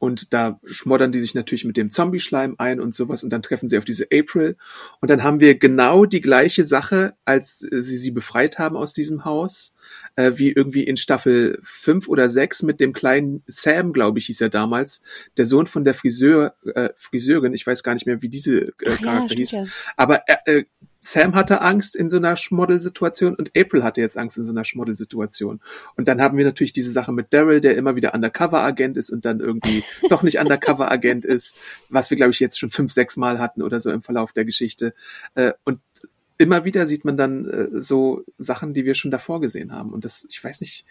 und 0.00 0.32
da 0.32 0.58
schmoddern 0.64 1.12
die 1.12 1.20
sich 1.20 1.34
natürlich 1.34 1.66
mit 1.66 1.76
dem 1.76 1.90
Zombie-Schleim 1.90 2.54
ein 2.56 2.80
und 2.80 2.94
sowas 2.94 3.22
und 3.22 3.28
dann 3.30 3.42
treffen 3.42 3.68
sie 3.68 3.76
auf 3.76 3.84
diese 3.84 4.06
April. 4.10 4.56
Und 5.02 5.10
dann 5.10 5.22
haben 5.22 5.40
wir 5.40 5.58
genau 5.58 6.06
die 6.06 6.22
gleiche 6.22 6.64
Sache, 6.64 7.14
als 7.26 7.58
sie 7.58 7.98
sie 7.98 8.10
befreit 8.10 8.58
haben 8.58 8.78
aus 8.78 8.94
diesem 8.94 9.26
Haus, 9.26 9.74
äh, 10.16 10.32
wie 10.36 10.52
irgendwie 10.52 10.84
in 10.84 10.96
Staffel 10.96 11.60
fünf 11.62 12.08
oder 12.08 12.30
sechs 12.30 12.62
mit 12.62 12.80
dem 12.80 12.94
kleinen 12.94 13.42
Sam, 13.46 13.92
glaube 13.92 14.18
ich, 14.18 14.26
hieß 14.26 14.40
er 14.40 14.48
damals, 14.48 15.02
der 15.36 15.44
Sohn 15.44 15.66
von 15.66 15.84
der 15.84 15.92
Friseur, 15.92 16.54
äh, 16.74 16.88
Friseurin, 16.96 17.52
ich 17.52 17.66
weiß 17.66 17.82
gar 17.82 17.92
nicht 17.92 18.06
mehr, 18.06 18.22
wie 18.22 18.30
diese 18.30 18.60
äh, 18.60 18.96
Charakter 19.02 19.34
ja, 19.34 19.36
hieß, 19.36 19.56
aber 19.98 20.22
äh, 20.46 20.64
Sam 21.00 21.34
hatte 21.34 21.62
Angst 21.62 21.96
in 21.96 22.10
so 22.10 22.18
einer 22.18 22.36
Schmoddelsituation 22.36 23.34
und 23.34 23.52
April 23.56 23.82
hatte 23.82 24.02
jetzt 24.02 24.18
Angst 24.18 24.36
in 24.36 24.44
so 24.44 24.50
einer 24.50 24.64
Schmoddelsituation. 24.64 25.60
Und 25.96 26.08
dann 26.08 26.20
haben 26.20 26.36
wir 26.36 26.44
natürlich 26.44 26.74
diese 26.74 26.92
Sache 26.92 27.12
mit 27.12 27.32
Daryl, 27.32 27.60
der 27.60 27.76
immer 27.76 27.96
wieder 27.96 28.14
Undercover-Agent 28.14 28.98
ist 28.98 29.08
und 29.08 29.24
dann 29.24 29.40
irgendwie 29.40 29.82
doch 30.10 30.22
nicht 30.22 30.38
Undercover-Agent 30.38 31.24
ist, 31.24 31.56
was 31.88 32.10
wir, 32.10 32.18
glaube 32.18 32.32
ich, 32.32 32.40
jetzt 32.40 32.58
schon 32.58 32.70
fünf, 32.70 32.92
sechs 32.92 33.16
Mal 33.16 33.38
hatten 33.38 33.62
oder 33.62 33.80
so 33.80 33.90
im 33.90 34.02
Verlauf 34.02 34.32
der 34.32 34.44
Geschichte. 34.44 34.94
Äh, 35.34 35.52
und 35.64 35.80
immer 36.36 36.64
wieder 36.64 36.86
sieht 36.86 37.04
man 37.04 37.16
dann 37.16 37.48
äh, 37.48 37.80
so 37.80 38.24
Sachen, 38.36 38.74
die 38.74 38.84
wir 38.84 38.94
schon 38.94 39.10
davor 39.10 39.40
gesehen 39.40 39.72
haben. 39.72 39.92
Und 39.92 40.04
das, 40.04 40.26
ich 40.28 40.42
weiß 40.42 40.60
nicht, 40.60 40.84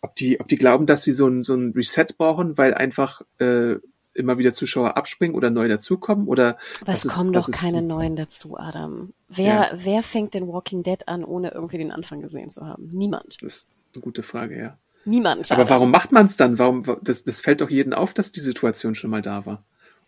ob 0.00 0.16
die, 0.16 0.40
ob 0.40 0.48
die 0.48 0.56
glauben, 0.56 0.86
dass 0.86 1.04
sie 1.04 1.12
so 1.12 1.28
ein, 1.28 1.44
so 1.44 1.54
ein 1.54 1.72
Reset 1.72 2.06
brauchen, 2.18 2.58
weil 2.58 2.74
einfach 2.74 3.22
äh, 3.38 3.76
immer 4.14 4.38
wieder 4.38 4.52
Zuschauer 4.52 4.96
abspringen 4.96 5.36
oder 5.36 5.50
neu 5.50 5.68
dazukommen? 5.68 6.26
Oder 6.26 6.58
Aber 6.80 6.92
es 6.92 7.06
kommen 7.06 7.32
doch 7.32 7.50
keine 7.50 7.80
die... 7.80 7.86
neuen 7.86 8.16
dazu, 8.16 8.56
Adam. 8.58 9.12
Wer, 9.28 9.44
ja. 9.44 9.70
wer 9.74 10.02
fängt 10.02 10.34
denn 10.34 10.48
Walking 10.48 10.82
Dead 10.82 11.06
an, 11.08 11.24
ohne 11.24 11.50
irgendwie 11.50 11.78
den 11.78 11.92
Anfang 11.92 12.20
gesehen 12.20 12.50
zu 12.50 12.66
haben? 12.66 12.90
Niemand. 12.92 13.42
Das 13.42 13.56
ist 13.56 13.68
eine 13.94 14.02
gute 14.02 14.22
Frage, 14.22 14.58
ja. 14.58 14.78
Niemand. 15.04 15.52
Aber 15.52 15.68
warum 15.68 15.90
macht 15.90 16.12
man 16.12 16.26
es 16.26 16.36
dann? 16.36 16.58
Warum, 16.58 16.84
das, 17.02 17.24
das 17.24 17.40
fällt 17.40 17.60
doch 17.60 17.70
jedem 17.70 17.92
auf, 17.92 18.14
dass 18.14 18.32
die 18.32 18.40
Situation 18.40 18.94
schon 18.94 19.10
mal 19.10 19.22
da 19.22 19.44
war. 19.44 19.62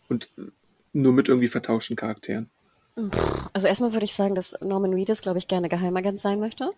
Und 0.08 0.30
nur 0.92 1.12
mit 1.12 1.28
irgendwie 1.28 1.48
vertauschten 1.48 1.96
Charakteren. 1.96 2.48
Also 3.52 3.68
erstmal 3.68 3.92
würde 3.92 4.04
ich 4.04 4.14
sagen, 4.14 4.34
dass 4.34 4.58
Norman 4.62 4.94
Reedus, 4.94 5.20
glaube 5.20 5.36
ich, 5.36 5.48
gerne 5.48 5.68
Geheimagent 5.68 6.18
sein 6.18 6.40
möchte. 6.40 6.70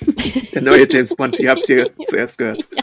Der 0.54 0.62
neue 0.62 0.90
James 0.90 1.14
Bond, 1.14 1.38
ihr 1.38 1.50
habt 1.50 1.60
es 1.60 1.66
hier 1.66 1.90
zuerst 2.06 2.38
gehört. 2.38 2.66
Ja, 2.74 2.82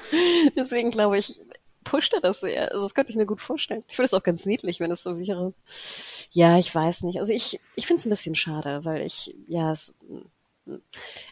deswegen 0.56 0.92
glaube 0.92 1.18
ich, 1.18 1.42
pusht 1.84 2.14
er 2.14 2.22
das 2.22 2.40
sehr. 2.42 2.72
Also 2.72 2.86
das 2.86 2.94
könnte 2.94 3.12
ich 3.12 3.18
mir 3.18 3.26
gut 3.26 3.42
vorstellen. 3.42 3.84
Ich 3.88 3.96
finde 3.96 4.06
es 4.06 4.14
auch 4.14 4.24
ganz 4.24 4.46
niedlich, 4.46 4.80
wenn 4.80 4.92
es 4.92 5.04
so 5.04 5.18
wäre. 5.20 5.54
Ja, 6.32 6.58
ich 6.58 6.74
weiß 6.74 7.04
nicht. 7.04 7.20
Also 7.20 7.34
ich, 7.34 7.60
ich 7.76 7.88
finde 7.88 8.00
es 8.00 8.06
ein 8.06 8.10
bisschen 8.10 8.36
schade, 8.36 8.86
weil 8.86 9.02
ich, 9.02 9.36
ja, 9.48 9.72
es, 9.72 10.00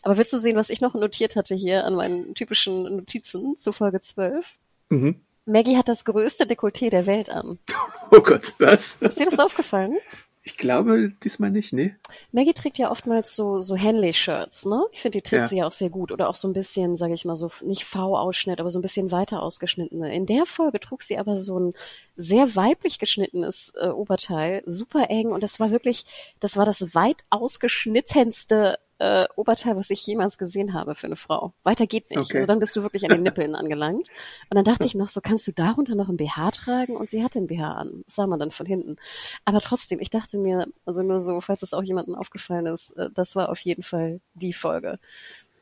aber 0.02 0.18
willst 0.18 0.34
du 0.34 0.38
sehen, 0.38 0.56
was 0.56 0.70
ich 0.70 0.82
noch 0.82 0.94
notiert 0.94 1.36
hatte 1.36 1.56
hier 1.56 1.86
an 1.86 1.96
meinen 1.96 2.36
typischen 2.36 2.84
Notizen 2.84 3.58
zu 3.58 3.72
Folge 3.72 4.02
12? 4.02 4.58
Mhm. 4.90 5.22
Maggie 5.46 5.78
hat 5.78 5.90
das 5.90 6.06
größte 6.06 6.46
Dekolleté 6.46 6.90
der 6.90 7.06
Welt 7.06 7.30
an. 7.30 7.60
Oh 8.14 8.20
Gott, 8.20 8.56
was? 8.60 8.98
Ist 8.98 9.20
dir 9.22 9.30
das 9.30 9.40
aufgefallen? 9.40 9.98
Ich 10.44 10.58
glaube 10.58 11.14
diesmal 11.24 11.52
nicht, 11.52 11.72
nee. 11.72 11.96
Maggie 12.32 12.54
trägt 12.54 12.80
ja 12.80 12.90
oftmals 12.90 13.36
so, 13.36 13.62
so 13.62 13.76
Henley-Shirts, 13.76 14.66
ne? 14.66 14.84
Ich 14.92 15.00
finde, 15.02 15.20
die 15.20 15.22
trägt 15.22 15.44
ja. 15.44 15.48
sie 15.48 15.58
ja 15.58 15.68
auch 15.68 15.72
sehr 15.72 15.92
gut. 15.92 16.12
Oder 16.12 16.30
auch 16.30 16.36
so 16.36 16.48
ein 16.48 16.54
bisschen, 16.54 16.96
sage 16.96 17.14
ich 17.14 17.26
mal, 17.26 17.36
so 17.36 17.52
nicht 17.64 17.84
V-Ausschnitt, 17.84 18.60
aber 18.60 18.72
so 18.72 18.80
ein 18.80 18.82
bisschen 18.82 19.12
weiter 19.12 19.44
ausgeschnittene. 19.44 20.14
In 20.16 20.26
der 20.26 20.48
Folge 20.48 20.80
trug 20.80 21.04
sie 21.04 21.20
aber 21.20 21.36
so 21.36 21.60
ein 21.60 21.74
sehr 22.16 22.56
weiblich 22.56 22.98
geschnittenes 22.98 23.76
äh, 23.80 23.90
Oberteil, 23.90 24.64
super 24.66 25.12
eng. 25.12 25.28
Und 25.28 25.44
das 25.44 25.60
war 25.60 25.70
wirklich, 25.70 26.06
das 26.40 26.58
war 26.58 26.66
das 26.66 26.96
weit 26.96 27.24
ausgeschnittenste 27.30 28.80
äh, 29.02 29.26
Oberteil, 29.36 29.76
was 29.76 29.90
ich 29.90 30.06
jemals 30.06 30.38
gesehen 30.38 30.74
habe 30.74 30.94
für 30.94 31.08
eine 31.08 31.16
Frau. 31.16 31.54
Weiter 31.64 31.88
geht 31.88 32.12
nicht. 32.12 32.20
Okay. 32.20 32.38
Also 32.38 32.48
dann 32.48 32.60
bist 32.60 32.76
du 32.76 32.84
wirklich 32.84 33.04
an 33.04 33.10
den 33.10 33.24
Nippeln 33.24 33.56
angelangt. 33.56 34.08
Und 34.50 34.56
dann 34.56 34.64
dachte 34.64 34.86
ich 34.86 34.94
noch 34.94 35.08
so, 35.08 35.22
kannst 35.22 35.48
du 35.48 35.52
darunter 35.52 35.96
noch 35.96 36.08
ein 36.08 36.18
BH 36.18 36.52
tragen? 36.52 36.96
Und 36.96 37.10
sie 37.10 37.24
hatte 37.24 37.40
ein 37.40 37.48
BH 37.48 37.74
an. 37.74 38.04
Das 38.06 38.16
sah 38.16 38.28
man 38.28 38.40
dann 38.40 38.52
von 38.52 38.68
hinten. 38.68 38.98
Aber 39.44 39.60
trotzdem, 39.60 40.00
ich 40.00 40.12
dachte 40.12 40.38
mir, 40.38 40.68
also 40.86 41.02
nur 41.02 41.20
so, 41.20 41.42
falls 41.42 41.64
es 41.64 41.74
auch 41.74 41.82
jemandem 41.82 42.14
aufgefallen 42.14 42.68
ist, 42.68 42.92
äh, 42.92 43.10
das 43.12 43.36
war 43.36 43.50
auf 43.50 43.60
jeden 43.60 43.82
Fall 43.82 44.22
die 44.36 44.54
Folge. 44.54 45.00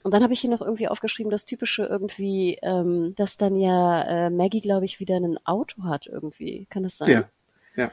Und 0.04 0.13
dann 0.13 0.23
habe 0.23 0.34
ich 0.34 0.41
hier 0.41 0.49
noch 0.49 0.62
irgendwie 0.62 0.89
aufgeschrieben, 0.89 1.32
das 1.32 1.45
typische 1.45 1.86
irgendwie, 1.86 2.58
ähm, 2.62 3.13
dass 3.15 3.38
dann 3.38 3.56
ja 3.56 4.02
äh, 4.02 4.30
Maggie, 4.30 4.62
glaube 4.62 4.86
ich, 4.86 4.99
wieder 4.99 5.15
ein 5.15 5.39
Auto 5.45 5.84
hat 5.84 6.08
irgendwie. 6.08 6.67
Kann 6.69 6.84
das 6.84 6.97
sein? 6.97 7.10
Ja. 7.10 7.30
ja. 7.75 7.91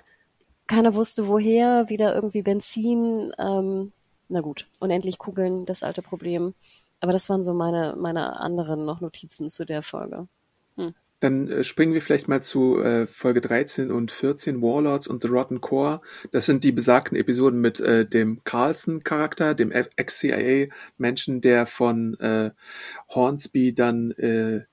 Keiner 0.66 0.96
wusste 0.96 1.28
woher, 1.28 1.88
wieder 1.88 2.14
irgendwie 2.14 2.42
Benzin. 2.42 3.32
Ähm, 3.38 3.92
na 4.28 4.40
gut, 4.40 4.68
unendlich 4.80 5.18
Kugeln, 5.18 5.66
das 5.66 5.82
alte 5.82 6.02
Problem. 6.02 6.54
Aber 7.00 7.12
das 7.12 7.28
waren 7.28 7.42
so 7.42 7.54
meine, 7.54 7.94
meine 7.98 8.40
anderen 8.40 8.84
noch 8.84 9.00
Notizen 9.00 9.50
zu 9.50 9.64
der 9.64 9.82
Folge. 9.82 10.28
Hm. 10.76 10.94
Dann 11.20 11.48
äh, 11.48 11.64
springen 11.64 11.94
wir 11.94 12.02
vielleicht 12.02 12.28
mal 12.28 12.42
zu 12.42 12.78
äh, 12.80 13.06
Folge 13.06 13.40
13 13.40 13.90
und 13.90 14.10
14, 14.10 14.60
Warlords 14.60 15.08
und 15.08 15.22
The 15.22 15.28
Rotten 15.28 15.60
Core. 15.60 16.00
Das 16.30 16.46
sind 16.46 16.62
die 16.64 16.72
besagten 16.72 17.16
Episoden 17.16 17.60
mit 17.60 17.80
äh, 17.80 18.06
dem 18.06 18.42
Carlson-Charakter, 18.44 19.54
dem 19.54 19.72
Ex-CIA-Menschen, 19.72 21.40
der 21.40 21.66
von 21.66 22.18
äh, 22.20 22.50
Hornsby 23.08 23.74
dann 23.74 24.10
äh, 24.12 24.64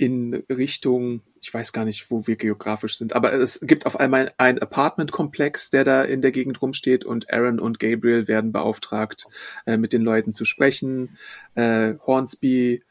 in 0.00 0.44
Richtung 0.48 1.22
ich 1.42 1.52
weiß 1.52 1.72
gar 1.72 1.84
nicht, 1.84 2.10
wo 2.10 2.26
wir 2.26 2.36
geografisch 2.36 2.98
sind, 2.98 3.14
aber 3.14 3.32
es 3.32 3.60
gibt 3.62 3.86
auf 3.86 3.98
einmal 3.98 4.32
ein 4.36 4.58
Apartmentkomplex, 4.58 5.70
der 5.70 5.84
da 5.84 6.02
in 6.02 6.20
der 6.20 6.32
Gegend 6.32 6.60
rumsteht 6.60 7.04
und 7.04 7.32
Aaron 7.32 7.58
und 7.58 7.78
Gabriel 7.78 8.28
werden 8.28 8.52
beauftragt, 8.52 9.26
äh, 9.64 9.78
mit 9.78 9.92
den 9.92 10.02
Leuten 10.02 10.32
zu 10.32 10.44
sprechen. 10.44 11.16
Äh, 11.54 11.94
Hornsby 12.06 12.82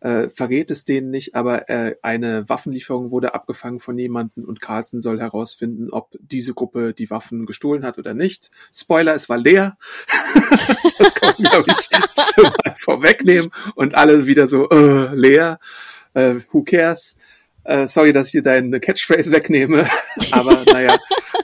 äh, 0.00 0.28
verrät 0.30 0.70
es 0.70 0.84
denen 0.84 1.10
nicht, 1.10 1.34
aber 1.34 1.68
äh, 1.68 1.96
eine 2.02 2.48
Waffenlieferung 2.48 3.10
wurde 3.10 3.34
abgefangen 3.34 3.80
von 3.80 3.98
jemandem 3.98 4.44
und 4.44 4.60
Carlson 4.60 5.02
soll 5.02 5.20
herausfinden, 5.20 5.90
ob 5.90 6.16
diese 6.20 6.54
Gruppe 6.54 6.94
die 6.94 7.10
Waffen 7.10 7.44
gestohlen 7.44 7.84
hat 7.84 7.98
oder 7.98 8.14
nicht. 8.14 8.50
Spoiler, 8.72 9.14
es 9.14 9.28
war 9.28 9.38
leer. 9.38 9.76
das 10.98 11.14
kann 11.14 11.34
man, 11.38 11.50
glaube 11.50 11.66
ich, 11.68 11.88
schon 12.34 12.44
mal 12.44 12.74
vorwegnehmen 12.78 13.50
und 13.74 13.96
alle 13.96 14.26
wieder 14.26 14.46
so, 14.46 14.70
äh, 14.70 15.14
leer, 15.14 15.58
äh, 16.18 16.40
who 16.52 16.62
cares? 16.62 17.16
Äh, 17.64 17.86
sorry, 17.88 18.12
dass 18.12 18.28
ich 18.28 18.32
dir 18.32 18.42
deine 18.42 18.80
Catchphrase 18.80 19.30
wegnehme, 19.32 19.88
aber 20.32 20.64
naja. 20.64 20.96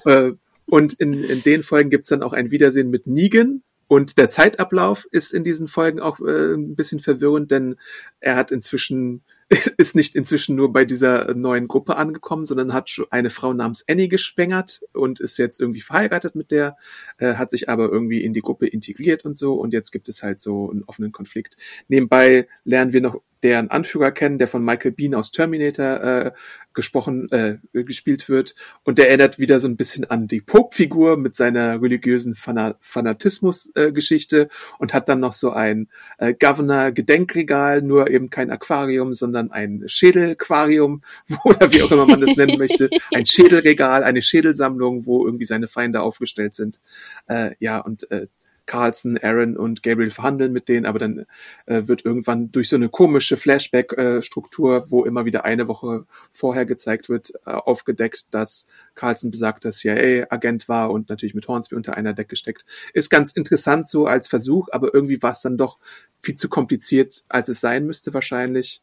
Äh, 0.05 0.33
und 0.67 0.95
in, 0.95 1.23
in 1.25 1.43
den 1.43 1.63
Folgen 1.63 1.91
gibt's 1.91 2.09
dann 2.09 2.23
auch 2.23 2.33
ein 2.33 2.51
Wiedersehen 2.51 2.91
mit 2.91 3.07
Negan. 3.07 3.63
Und 3.87 4.17
der 4.17 4.31
Zeitablauf 4.31 5.07
ist 5.11 5.35
in 5.35 5.45
diesen 5.45 5.69
Folgen 5.69 6.01
auch 6.01 6.19
äh, 6.21 6.55
ein 6.55 6.75
bisschen 6.75 7.01
verwirrend, 7.01 7.51
denn 7.51 7.77
er 8.21 8.37
hat 8.37 8.51
inzwischen 8.51 9.23
ist 9.77 9.95
nicht 9.95 10.15
inzwischen 10.15 10.57
nur 10.57 10.73
bei 10.73 10.85
dieser 10.85 11.35
neuen 11.35 11.69
Gruppe 11.69 11.97
angekommen, 11.97 12.47
sondern 12.47 12.73
hat 12.73 12.91
eine 13.11 13.31
Frau 13.31 13.53
namens 13.53 13.85
Annie 13.89 14.09
geschwängert 14.09 14.81
und 14.93 15.21
ist 15.21 15.39
jetzt 15.39 15.61
irgendwie 15.61 15.83
verheiratet 15.83 16.35
mit 16.35 16.51
der, 16.51 16.77
äh, 17.19 17.35
hat 17.35 17.51
sich 17.51 17.69
aber 17.69 17.91
irgendwie 17.91 18.25
in 18.25 18.33
die 18.33 18.41
Gruppe 18.41 18.67
integriert 18.67 19.25
und 19.25 19.37
so 19.37 19.55
und 19.55 19.73
jetzt 19.73 19.91
gibt 19.91 20.09
es 20.09 20.23
halt 20.23 20.41
so 20.41 20.71
einen 20.71 20.85
offenen 20.85 21.13
Konflikt. 21.13 21.57
Nebenbei 21.89 22.49
lernen 22.65 22.93
wir 22.93 23.01
noch 23.03 23.21
deren 23.45 23.71
Anführer 23.71 24.11
kennen, 24.11 24.39
der 24.39 24.49
von 24.49 24.65
Michael 24.65 24.91
Bean 24.93 25.15
aus 25.15 25.31
Terminator 25.31 26.03
äh, 26.03 26.33
gesprochen, 26.73 27.31
äh, 27.31 27.59
gespielt 27.73 28.29
wird. 28.29 28.57
Und 28.83 28.99
der 28.99 29.09
erinnert 29.09 29.39
wieder 29.39 29.61
so 29.61 29.69
ein 29.69 29.77
bisschen 29.77 30.11
an 30.11 30.27
die 30.27 30.41
Pope-Figur 30.41 31.17
mit 31.17 31.37
seiner 31.37 31.81
religiösen 31.81 32.35
Fanatismus-Geschichte 32.35 34.41
äh, 34.41 34.49
und 34.79 34.93
hat 34.93 35.09
dann 35.09 35.21
noch 35.21 35.35
so 35.35 35.51
ein 35.51 35.89
äh, 36.19 36.35
Governor-Gedenkregal, 36.35 37.83
nur 37.83 38.11
eben 38.11 38.31
kein 38.31 38.51
Aquarium, 38.51 39.15
sondern 39.15 39.53
ein 39.53 39.85
Schädelquarium, 39.87 41.03
oder 41.45 41.73
wie 41.73 41.83
auch 41.83 41.93
immer 41.93 42.07
man 42.07 42.23
das 42.23 42.35
nennen 42.37 42.59
möchte. 42.59 42.91
Ein 43.13 43.27
Schädelregal, 43.27 44.03
eine 44.03 44.23
Schädelsammlung, 44.23 45.07
wo 45.07 45.25
irgendwie 45.27 45.45
seine 45.45 45.69
Feinde 45.69 46.03
aufgestellt 46.03 46.55
sind. 46.55 46.81
Äh, 47.29 47.51
ja, 47.61 47.79
und 47.79 48.11
äh, 48.11 48.27
Carlson, 48.67 49.19
Aaron 49.23 49.57
und 49.57 49.83
Gabriel 49.83 50.11
verhandeln 50.11 50.53
mit 50.53 50.69
denen, 50.69 50.87
aber 50.87 50.99
dann 50.99 51.27
äh, 51.67 51.83
wird 51.87 52.05
irgendwann 52.05 52.51
durch 52.53 52.69
so 52.69 52.77
eine 52.77 52.89
komische 52.89 53.37
Flashback-Struktur, 53.37 54.87
wo 54.91 55.05
immer 55.05 55.25
wieder 55.25 55.45
eine 55.45 55.69
Woche 55.69 56.07
vorher 56.33 56.67
gezeigt 56.67 57.09
wird, 57.09 57.33
äh, 57.47 57.51
aufgedeckt, 57.51 58.27
dass 58.31 58.67
Carlson 58.95 59.31
besagter 59.31 59.71
CIA-Agent 59.71 60.69
war 60.69 60.91
und 60.91 61.09
natürlich 61.09 61.35
mit 61.35 61.49
Hornsby 61.49 61.77
unter 61.77 61.97
einer 61.97 62.15
Decke 62.15 62.37
steckt. 62.37 62.65
Ist 62.93 63.11
ganz 63.11 63.33
interessant 63.33 63.87
so 63.87 64.07
als 64.07 64.29
Versuch, 64.29 64.69
aber 64.73 64.95
irgendwie 64.95 65.23
war 65.23 65.33
es 65.33 65.43
dann 65.43 65.59
doch 65.59 65.79
viel 66.23 66.37
zu 66.37 66.49
kompliziert, 66.49 67.25
als 67.29 67.49
es 67.49 67.61
sein 67.61 67.87
müsste 67.87 68.15
wahrscheinlich. 68.15 68.83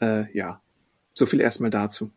Äh, 0.00 0.36
ja, 0.36 0.60
so 1.14 1.26
viel 1.26 1.40
erstmal 1.40 1.70
dazu. 1.70 2.10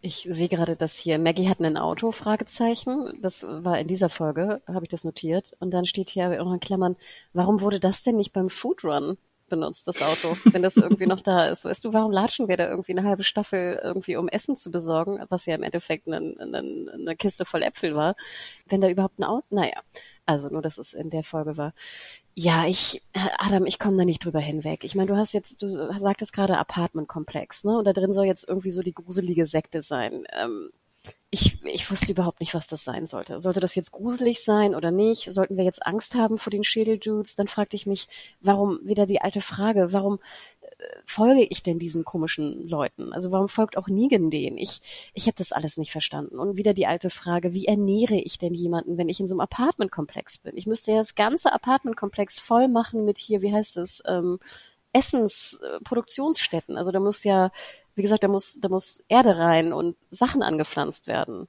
Ich 0.00 0.26
sehe 0.30 0.48
gerade, 0.48 0.76
dass 0.76 0.96
hier 0.96 1.18
Maggie 1.18 1.48
hat 1.48 1.60
ein 1.60 1.76
Auto, 1.76 2.12
Fragezeichen. 2.12 3.12
Das 3.20 3.44
war 3.48 3.78
in 3.78 3.88
dieser 3.88 4.08
Folge, 4.08 4.62
habe 4.66 4.84
ich 4.84 4.90
das 4.90 5.04
notiert. 5.04 5.56
Und 5.58 5.72
dann 5.72 5.86
steht 5.86 6.10
hier 6.10 6.42
auch 6.42 6.52
in 6.52 6.60
Klammern, 6.60 6.96
warum 7.32 7.60
wurde 7.60 7.80
das 7.80 8.02
denn 8.02 8.16
nicht 8.16 8.32
beim 8.32 8.48
Food 8.48 8.84
Run 8.84 9.18
benutzt, 9.48 9.88
das 9.88 10.02
Auto, 10.02 10.36
wenn 10.52 10.62
das 10.62 10.76
irgendwie 10.76 11.06
noch 11.06 11.20
da 11.20 11.46
ist? 11.46 11.64
Weißt 11.64 11.84
du, 11.84 11.92
warum 11.92 12.12
latschen 12.12 12.48
wir 12.48 12.56
da 12.56 12.68
irgendwie 12.68 12.92
eine 12.92 13.04
halbe 13.04 13.24
Staffel 13.24 13.80
irgendwie, 13.82 14.16
um 14.16 14.28
Essen 14.28 14.56
zu 14.56 14.70
besorgen, 14.70 15.24
was 15.28 15.46
ja 15.46 15.54
im 15.54 15.62
Endeffekt 15.62 16.06
eine, 16.06 16.34
eine, 16.38 16.58
eine 16.58 17.16
Kiste 17.16 17.44
voll 17.44 17.62
Äpfel 17.62 17.94
war, 17.94 18.16
wenn 18.68 18.80
da 18.80 18.88
überhaupt 18.88 19.18
ein 19.18 19.24
Auto, 19.24 19.46
naja, 19.50 19.80
also 20.26 20.48
nur, 20.48 20.62
dass 20.62 20.78
es 20.78 20.92
in 20.92 21.10
der 21.10 21.22
Folge 21.22 21.56
war. 21.56 21.72
Ja, 22.34 22.66
ich, 22.66 23.02
Adam, 23.38 23.64
ich 23.64 23.78
komme 23.78 23.96
da 23.96 24.04
nicht 24.04 24.24
drüber 24.24 24.40
hinweg. 24.40 24.84
Ich 24.84 24.94
meine, 24.94 25.08
du 25.08 25.16
hast 25.16 25.32
jetzt, 25.32 25.62
du 25.62 25.90
sagtest 25.98 26.34
gerade 26.34 26.58
Apartmentkomplex, 26.58 27.64
ne? 27.64 27.78
Und 27.78 27.86
da 27.86 27.94
drin 27.94 28.12
soll 28.12 28.26
jetzt 28.26 28.46
irgendwie 28.46 28.70
so 28.70 28.82
die 28.82 28.92
gruselige 28.92 29.46
Sekte 29.46 29.80
sein. 29.80 30.24
Ähm, 30.38 30.70
ich, 31.30 31.62
ich 31.64 31.90
wusste 31.90 32.12
überhaupt 32.12 32.40
nicht, 32.40 32.54
was 32.54 32.66
das 32.66 32.84
sein 32.84 33.04
sollte. 33.04 33.40
Sollte 33.40 33.60
das 33.60 33.74
jetzt 33.74 33.92
gruselig 33.92 34.42
sein 34.42 34.74
oder 34.74 34.90
nicht? 34.90 35.30
Sollten 35.32 35.56
wir 35.56 35.64
jetzt 35.64 35.86
Angst 35.86 36.14
haben 36.14 36.38
vor 36.38 36.50
den 36.50 36.64
Schädeldudes? 36.64 37.34
Dann 37.34 37.48
fragte 37.48 37.76
ich 37.76 37.86
mich, 37.86 38.08
warum, 38.40 38.78
wieder 38.82 39.06
die 39.06 39.20
alte 39.20 39.40
Frage, 39.40 39.92
warum 39.92 40.18
folge 41.04 41.44
ich 41.44 41.62
denn 41.62 41.78
diesen 41.78 42.04
komischen 42.04 42.68
Leuten? 42.68 43.12
Also 43.12 43.32
warum 43.32 43.48
folgt 43.48 43.76
auch 43.76 43.88
Negan 43.88 44.30
denen? 44.30 44.58
Ich, 44.58 45.10
ich 45.14 45.26
habe 45.26 45.36
das 45.36 45.52
alles 45.52 45.76
nicht 45.78 45.92
verstanden. 45.92 46.38
Und 46.38 46.56
wieder 46.56 46.74
die 46.74 46.86
alte 46.86 47.10
Frage, 47.10 47.54
wie 47.54 47.66
ernähre 47.66 48.16
ich 48.16 48.38
denn 48.38 48.54
jemanden, 48.54 48.98
wenn 48.98 49.08
ich 49.08 49.20
in 49.20 49.26
so 49.26 49.34
einem 49.34 49.40
Apartmentkomplex 49.40 50.38
bin? 50.38 50.56
Ich 50.56 50.66
müsste 50.66 50.92
ja 50.92 50.98
das 50.98 51.14
ganze 51.14 51.52
Apartmentkomplex 51.52 52.38
voll 52.38 52.68
machen 52.68 53.04
mit 53.04 53.18
hier, 53.18 53.42
wie 53.42 53.52
heißt 53.52 53.76
es, 53.78 54.02
ähm, 54.06 54.38
Essensproduktionsstätten. 54.92 56.76
Also 56.76 56.90
da 56.90 57.00
muss 57.00 57.24
ja, 57.24 57.50
wie 57.96 58.02
gesagt, 58.02 58.22
da 58.22 58.28
muss, 58.28 58.60
da 58.60 58.68
muss 58.68 59.04
Erde 59.08 59.36
rein 59.38 59.72
und 59.72 59.96
Sachen 60.10 60.42
angepflanzt 60.42 61.06
werden. 61.08 61.48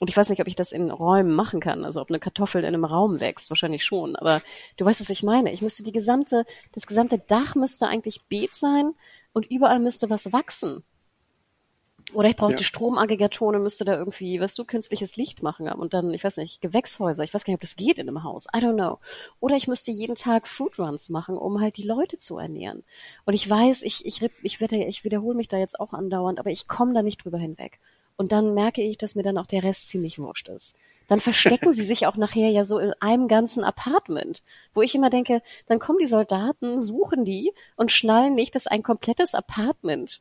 Und 0.00 0.10
ich 0.10 0.16
weiß 0.16 0.30
nicht, 0.30 0.40
ob 0.40 0.46
ich 0.46 0.56
das 0.56 0.72
in 0.72 0.90
Räumen 0.90 1.34
machen 1.34 1.60
kann, 1.60 1.84
also 1.84 2.00
ob 2.00 2.10
eine 2.10 2.20
Kartoffel 2.20 2.62
in 2.62 2.68
einem 2.68 2.84
Raum 2.84 3.20
wächst, 3.20 3.50
wahrscheinlich 3.50 3.84
schon. 3.84 4.16
Aber 4.16 4.42
du 4.76 4.84
weißt, 4.84 5.00
was 5.00 5.10
ich 5.10 5.22
meine. 5.22 5.52
Ich 5.52 5.60
müsste 5.60 5.82
die 5.82 5.92
gesamte, 5.92 6.44
das 6.72 6.86
gesamte 6.86 7.18
Dach 7.18 7.54
müsste 7.54 7.88
eigentlich 7.88 8.22
Beet 8.28 8.54
sein 8.54 8.94
und 9.32 9.50
überall 9.50 9.80
müsste 9.80 10.08
was 10.08 10.32
wachsen. 10.32 10.84
Oder 12.14 12.30
ich 12.30 12.36
brauchte 12.36 12.62
ja. 12.62 12.62
Stromaggregatoren 12.62 13.56
und 13.56 13.62
müsste 13.62 13.84
da 13.84 13.96
irgendwie, 13.96 14.40
weißt 14.40 14.58
du, 14.58 14.64
künstliches 14.64 15.16
Licht 15.16 15.42
machen 15.42 15.68
und 15.68 15.92
dann, 15.92 16.14
ich 16.14 16.24
weiß 16.24 16.38
nicht, 16.38 16.62
Gewächshäuser. 16.62 17.22
Ich 17.22 17.34
weiß 17.34 17.44
gar 17.44 17.52
nicht, 17.52 17.58
ob 17.58 17.60
das 17.60 17.76
geht 17.76 17.98
in 17.98 18.08
einem 18.08 18.24
Haus. 18.24 18.46
I 18.46 18.60
don't 18.60 18.74
know. 18.74 18.98
Oder 19.40 19.56
ich 19.56 19.68
müsste 19.68 19.90
jeden 19.90 20.14
Tag 20.14 20.46
Foodruns 20.46 21.10
machen, 21.10 21.36
um 21.36 21.60
halt 21.60 21.76
die 21.76 21.82
Leute 21.82 22.16
zu 22.16 22.38
ernähren. 22.38 22.82
Und 23.26 23.34
ich 23.34 23.48
weiß, 23.48 23.82
ich, 23.82 24.06
ich, 24.06 24.22
ich, 24.42 24.60
werde, 24.60 24.84
ich 24.84 25.04
wiederhole 25.04 25.36
mich 25.36 25.48
da 25.48 25.58
jetzt 25.58 25.78
auch 25.78 25.92
andauernd, 25.92 26.38
aber 26.38 26.50
ich 26.50 26.66
komme 26.66 26.94
da 26.94 27.02
nicht 27.02 27.24
drüber 27.24 27.38
hinweg. 27.38 27.78
Und 28.16 28.32
dann 28.32 28.54
merke 28.54 28.82
ich, 28.82 28.96
dass 28.96 29.14
mir 29.14 29.22
dann 29.22 29.38
auch 29.38 29.46
der 29.46 29.62
Rest 29.62 29.90
ziemlich 29.90 30.18
wurscht 30.18 30.48
ist. 30.48 30.76
Dann 31.08 31.20
verstecken 31.20 31.72
sie 31.72 31.84
sich 31.84 32.06
auch 32.06 32.16
nachher 32.16 32.50
ja 32.50 32.64
so 32.64 32.78
in 32.78 32.92
einem 33.00 33.28
ganzen 33.28 33.64
Apartment, 33.64 34.42
wo 34.74 34.82
ich 34.82 34.94
immer 34.94 35.08
denke, 35.08 35.42
dann 35.66 35.78
kommen 35.78 35.98
die 35.98 36.06
Soldaten, 36.06 36.80
suchen 36.80 37.24
die 37.24 37.52
und 37.76 37.90
schnallen 37.90 38.34
nicht, 38.34 38.54
dass 38.54 38.66
ein 38.66 38.82
komplettes 38.82 39.34
Apartment 39.34 40.20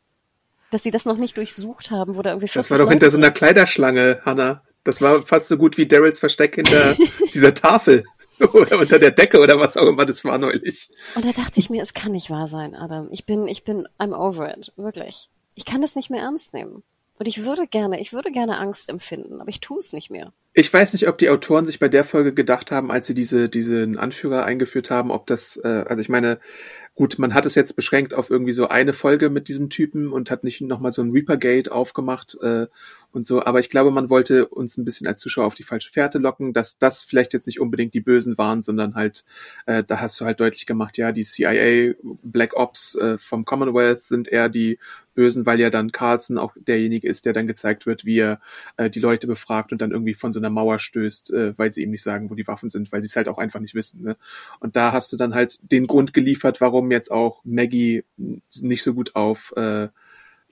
dass 0.72 0.84
sie 0.84 0.92
das 0.92 1.06
noch 1.06 1.18
nicht 1.18 1.38
durchsucht 1.38 1.92
haben, 1.92 2.16
wo 2.16 2.22
da 2.22 2.32
irgendwie 2.32 2.48
40 2.48 2.70
Das 2.70 2.72
war 2.72 2.78
doch 2.78 2.86
Leute 2.86 2.94
hinter 2.94 3.12
so 3.12 3.18
einer 3.18 3.32
Kleiderschlange, 3.32 4.22
Hannah. 4.26 4.64
Das 4.84 5.02
war 5.02 5.24
fast 5.24 5.48
so 5.48 5.58
gut 5.58 5.78
wie 5.78 5.88
Daryls 5.88 6.20
Versteck 6.20 6.56
hinter 6.56 6.96
dieser 7.34 7.54
Tafel. 7.54 8.04
oder 8.54 8.78
unter 8.78 9.00
der 9.00 9.12
Decke 9.12 9.40
oder 9.40 9.60
was 9.60 9.78
auch 9.78 9.88
immer 9.88 10.06
das 10.06 10.24
war 10.24 10.38
neulich. 10.38 10.92
Und 11.16 11.26
da 11.26 11.32
dachte 11.32 11.60
ich 11.60 11.70
mir, 11.70 11.82
es 11.82 11.94
kann 11.94 12.12
nicht 12.12 12.30
wahr 12.30 12.48
sein, 12.48 12.76
Adam. 12.76 13.10
Ich 13.12 13.26
bin, 13.26 13.48
ich 13.48 13.64
bin, 13.64 13.88
I'm 14.00 14.16
over 14.16 14.56
it. 14.56 14.72
Wirklich. 14.76 15.30
Ich 15.56 15.66
kann 15.66 15.82
das 15.82 15.96
nicht 15.96 16.12
mehr 16.12 16.22
ernst 16.22 16.54
nehmen. 16.54 16.84
Und 17.20 17.26
ich 17.26 17.44
würde 17.44 17.66
gerne, 17.66 18.00
ich 18.00 18.14
würde 18.14 18.32
gerne 18.32 18.60
Angst 18.60 18.90
empfinden, 18.90 19.42
aber 19.42 19.50
ich 19.50 19.60
tue 19.60 19.80
es 19.80 19.92
nicht 19.92 20.12
mehr. 20.12 20.34
Ich 20.54 20.72
weiß 20.72 20.94
nicht, 20.94 21.08
ob 21.08 21.18
die 21.18 21.30
Autoren 21.30 21.66
sich 21.66 21.80
bei 21.80 21.88
der 21.88 22.04
Folge 22.04 22.34
gedacht 22.34 22.70
haben, 22.70 22.92
als 22.92 23.08
sie 23.08 23.16
diese, 23.16 23.50
diesen 23.50 23.98
Anführer 23.98 24.44
eingeführt 24.46 24.92
haben, 24.92 25.10
ob 25.10 25.26
das, 25.26 25.58
äh, 25.64 25.86
also 25.88 26.00
ich 26.00 26.10
meine, 26.10 26.40
gut, 26.98 27.20
man 27.20 27.36
hat 27.36 27.46
es 27.46 27.56
jetzt 27.56 27.76
beschränkt 27.76 28.16
auf 28.16 28.30
irgendwie 28.32 28.52
so 28.52 28.68
eine 28.68 28.92
Folge 28.92 29.30
mit 29.30 29.48
diesem 29.48 29.70
Typen 29.70 30.12
und 30.12 30.32
hat 30.32 30.44
nicht 30.44 30.62
nochmal 30.62 30.92
so 30.92 31.04
ein 31.04 31.12
Reaper-Gate 31.12 31.72
aufgemacht 31.72 32.36
äh, 32.42 32.66
und 33.12 33.26
so, 33.26 33.44
aber 33.44 33.60
ich 33.60 33.70
glaube, 33.70 33.92
man 33.92 34.10
wollte 34.10 34.48
uns 34.48 34.78
ein 34.78 34.86
bisschen 34.86 35.08
als 35.08 35.20
Zuschauer 35.20 35.46
auf 35.46 35.56
die 35.56 35.64
falsche 35.64 35.92
Fährte 35.92 36.20
locken, 36.20 36.54
dass 36.54 36.78
das 36.78 37.04
vielleicht 37.04 37.34
jetzt 37.34 37.48
nicht 37.48 37.60
unbedingt 37.60 37.94
die 37.94 38.02
Bösen 38.02 38.38
waren, 38.38 38.62
sondern 38.62 38.96
halt, 38.96 39.26
äh, 39.66 39.84
da 39.84 40.02
hast 40.02 40.20
du 40.20 40.26
halt 40.26 40.40
deutlich 40.40 40.66
gemacht, 40.66 40.98
ja, 40.98 41.12
die 41.12 41.24
CIA, 41.24 41.96
Black 42.22 42.56
Ops 42.56 42.96
äh, 42.96 43.18
vom 43.18 43.46
Commonwealth 43.46 44.02
sind 44.02 44.28
eher 44.28 44.50
die 44.50 44.78
Bösen, 45.18 45.48
weil 45.48 45.60
ja 45.60 45.72
dann 45.72 45.92
Carlson 45.92 46.38
auch 46.38 46.54
derjenige 46.56 47.08
ist, 47.08 47.26
der 47.26 47.34
dann 47.34 47.48
gezeigt 47.48 47.88
wird, 47.88 48.06
wie 48.06 48.20
er 48.20 48.40
äh, 48.78 48.90
die 48.90 49.00
Leute 49.00 49.26
befragt 49.26 49.72
und 49.72 49.82
dann 49.82 49.92
irgendwie 49.92 50.14
von 50.14 50.32
so 50.32 50.40
einer 50.40 50.52
Mauer 50.52 50.78
stößt, 50.78 51.34
äh, 51.34 51.58
weil 51.58 51.72
sie 51.72 51.82
ihm 51.82 51.90
nicht 51.92 52.04
sagen, 52.04 52.30
wo 52.30 52.36
die 52.36 52.48
Waffen 52.48 52.70
sind, 52.70 52.92
weil 52.92 53.02
sie 53.02 53.08
es 53.08 53.16
halt 53.16 53.28
auch 53.28 53.40
einfach 53.40 53.60
nicht 53.60 53.74
wissen. 53.74 54.04
Ne? 54.04 54.16
Und 54.60 54.76
da 54.76 54.94
hast 54.94 55.12
du 55.12 55.18
dann 55.18 55.34
halt 55.34 55.60
den 55.64 55.88
Grund 55.88 56.14
geliefert, 56.14 56.62
warum 56.62 56.92
jetzt 56.92 57.10
auch 57.12 57.42
Maggie 57.44 58.04
nicht 58.18 58.84
so 58.84 58.94
gut 58.94 59.16
auf 59.16 59.54
äh, 59.56 59.88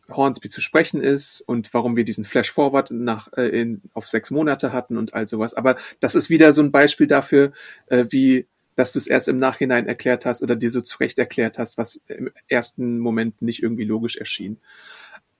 Hornsby 0.09 0.49
zu 0.49 0.61
sprechen 0.61 1.01
ist 1.01 1.41
und 1.41 1.73
warum 1.73 1.95
wir 1.95 2.05
diesen 2.05 2.25
Flash 2.25 2.51
Forward 2.51 2.91
nach 2.91 3.31
äh, 3.33 3.47
in, 3.47 3.81
auf 3.93 4.07
sechs 4.07 4.31
Monate 4.31 4.71
hatten 4.73 4.97
und 4.97 5.13
all 5.13 5.27
sowas. 5.27 5.53
Aber 5.53 5.77
das 5.99 6.15
ist 6.15 6.29
wieder 6.29 6.53
so 6.53 6.61
ein 6.61 6.71
Beispiel 6.71 7.07
dafür, 7.07 7.51
äh, 7.87 8.05
wie 8.09 8.45
dass 8.75 8.91
du 8.91 8.99
es 8.99 9.07
erst 9.07 9.29
im 9.29 9.39
Nachhinein 9.39 9.87
erklärt 9.87 10.25
hast 10.25 10.43
oder 10.43 10.55
dir 10.55 10.69
so 10.69 10.81
zurecht 10.81 11.17
erklärt 11.17 11.57
hast, 11.57 11.77
was 11.77 12.01
im 12.07 12.29
ersten 12.47 12.99
Moment 12.99 13.41
nicht 13.41 13.63
irgendwie 13.63 13.85
logisch 13.85 14.17
erschien. 14.17 14.57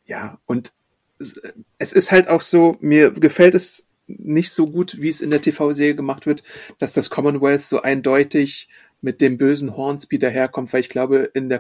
Ja, 0.06 0.40
und 0.46 0.72
es 1.78 1.94
ist 1.94 2.12
halt 2.12 2.28
auch 2.28 2.42
so, 2.42 2.78
mir 2.80 3.12
gefällt 3.12 3.56
es 3.56 3.88
nicht 4.08 4.52
so 4.52 4.68
gut, 4.68 5.02
wie 5.02 5.10
es 5.10 5.22
in 5.22 5.32
der 5.32 5.42
TV-Serie 5.42 5.96
gemacht 5.96 6.26
wird, 6.26 6.44
dass 6.78 6.94
das 6.94 7.10
Commonwealth 7.10 7.64
so 7.64 7.82
eindeutig 7.82 8.68
mit 9.02 9.22
dem 9.22 9.38
bösen 9.38 9.76
Hornsby 9.76 10.20
daherkommt, 10.20 10.72
weil 10.74 10.80
ich 10.80 10.90
glaube, 10.90 11.30
in 11.34 11.50
der 11.50 11.60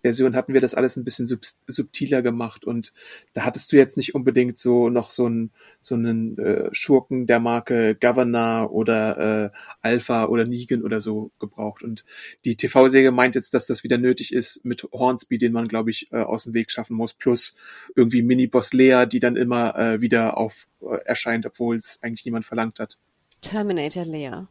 Comic-Version 0.00 0.34
hatten 0.34 0.54
wir 0.54 0.60
das 0.60 0.74
alles 0.74 0.96
ein 0.96 1.04
bisschen 1.04 1.26
sub 1.26 1.40
subtiler 1.66 2.22
gemacht 2.22 2.64
und 2.64 2.92
da 3.32 3.44
hattest 3.44 3.70
du 3.72 3.76
jetzt 3.76 3.96
nicht 3.96 4.14
unbedingt 4.14 4.58
so 4.58 4.88
noch 4.88 5.10
so 5.10 5.26
einen 5.26 5.50
so 5.80 5.94
einen 5.94 6.38
äh, 6.38 6.68
Schurken 6.72 7.26
der 7.26 7.40
Marke 7.40 7.94
Governor 7.94 8.72
oder 8.72 9.44
äh, 9.44 9.50
Alpha 9.82 10.26
oder 10.26 10.44
Negan 10.46 10.82
oder 10.82 11.00
so 11.00 11.30
gebraucht 11.38 11.82
und 11.82 12.04
die 12.44 12.56
TV-Serie 12.56 13.12
meint 13.12 13.34
jetzt, 13.34 13.54
dass 13.54 13.66
das 13.66 13.84
wieder 13.84 13.98
nötig 13.98 14.32
ist 14.32 14.64
mit 14.64 14.82
Hornsby, 14.92 15.38
den 15.38 15.52
man 15.52 15.68
glaube 15.68 15.90
ich 15.90 16.10
äh, 16.12 16.18
aus 16.22 16.44
dem 16.44 16.54
Weg 16.54 16.70
schaffen 16.70 16.96
muss, 16.96 17.14
plus 17.14 17.54
irgendwie 17.94 18.22
Mini-Boss 18.22 18.72
Lea, 18.72 19.06
die 19.06 19.20
dann 19.20 19.36
immer 19.36 19.76
äh, 19.76 20.00
wieder 20.00 20.36
auf 20.38 20.68
äh, 20.82 20.96
erscheint, 21.04 21.46
obwohl 21.46 21.76
es 21.76 21.98
eigentlich 22.02 22.24
niemand 22.24 22.46
verlangt 22.46 22.78
hat. 22.78 22.98
Terminator 23.42 24.04
Lea. 24.04 24.46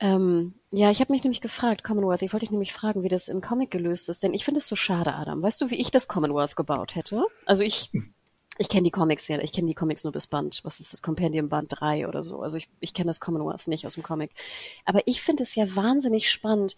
Ähm, 0.00 0.54
ja, 0.70 0.90
ich 0.90 1.00
habe 1.00 1.12
mich 1.12 1.22
nämlich 1.22 1.42
gefragt, 1.42 1.84
Commonwealth, 1.84 2.22
ich 2.22 2.32
wollte 2.32 2.46
dich 2.46 2.50
nämlich 2.50 2.72
fragen, 2.72 3.02
wie 3.02 3.08
das 3.08 3.28
im 3.28 3.42
Comic 3.42 3.70
gelöst 3.70 4.08
ist, 4.08 4.22
denn 4.22 4.32
ich 4.32 4.44
finde 4.44 4.58
es 4.58 4.66
so 4.66 4.76
schade, 4.76 5.14
Adam. 5.14 5.42
Weißt 5.42 5.60
du, 5.60 5.70
wie 5.70 5.76
ich 5.76 5.90
das 5.90 6.08
Commonwealth 6.08 6.56
gebaut 6.56 6.94
hätte? 6.94 7.26
Also 7.44 7.64
ich, 7.64 7.90
ich 8.56 8.68
kenne 8.70 8.84
die 8.84 8.90
Comics 8.90 9.28
ja, 9.28 9.38
ich 9.40 9.52
kenne 9.52 9.68
die 9.68 9.74
Comics 9.74 10.04
nur 10.04 10.12
bis 10.12 10.26
Band, 10.26 10.60
was 10.64 10.80
ist 10.80 10.94
das, 10.94 11.02
Compendium 11.02 11.50
Band 11.50 11.68
3 11.68 12.08
oder 12.08 12.22
so. 12.22 12.40
Also 12.40 12.56
ich, 12.56 12.68
ich 12.80 12.94
kenne 12.94 13.08
das 13.08 13.20
Commonwealth 13.20 13.68
nicht 13.68 13.86
aus 13.86 13.94
dem 13.94 14.02
Comic. 14.02 14.30
Aber 14.86 15.02
ich 15.04 15.20
finde 15.20 15.42
es 15.42 15.54
ja 15.54 15.76
wahnsinnig 15.76 16.30
spannend, 16.30 16.76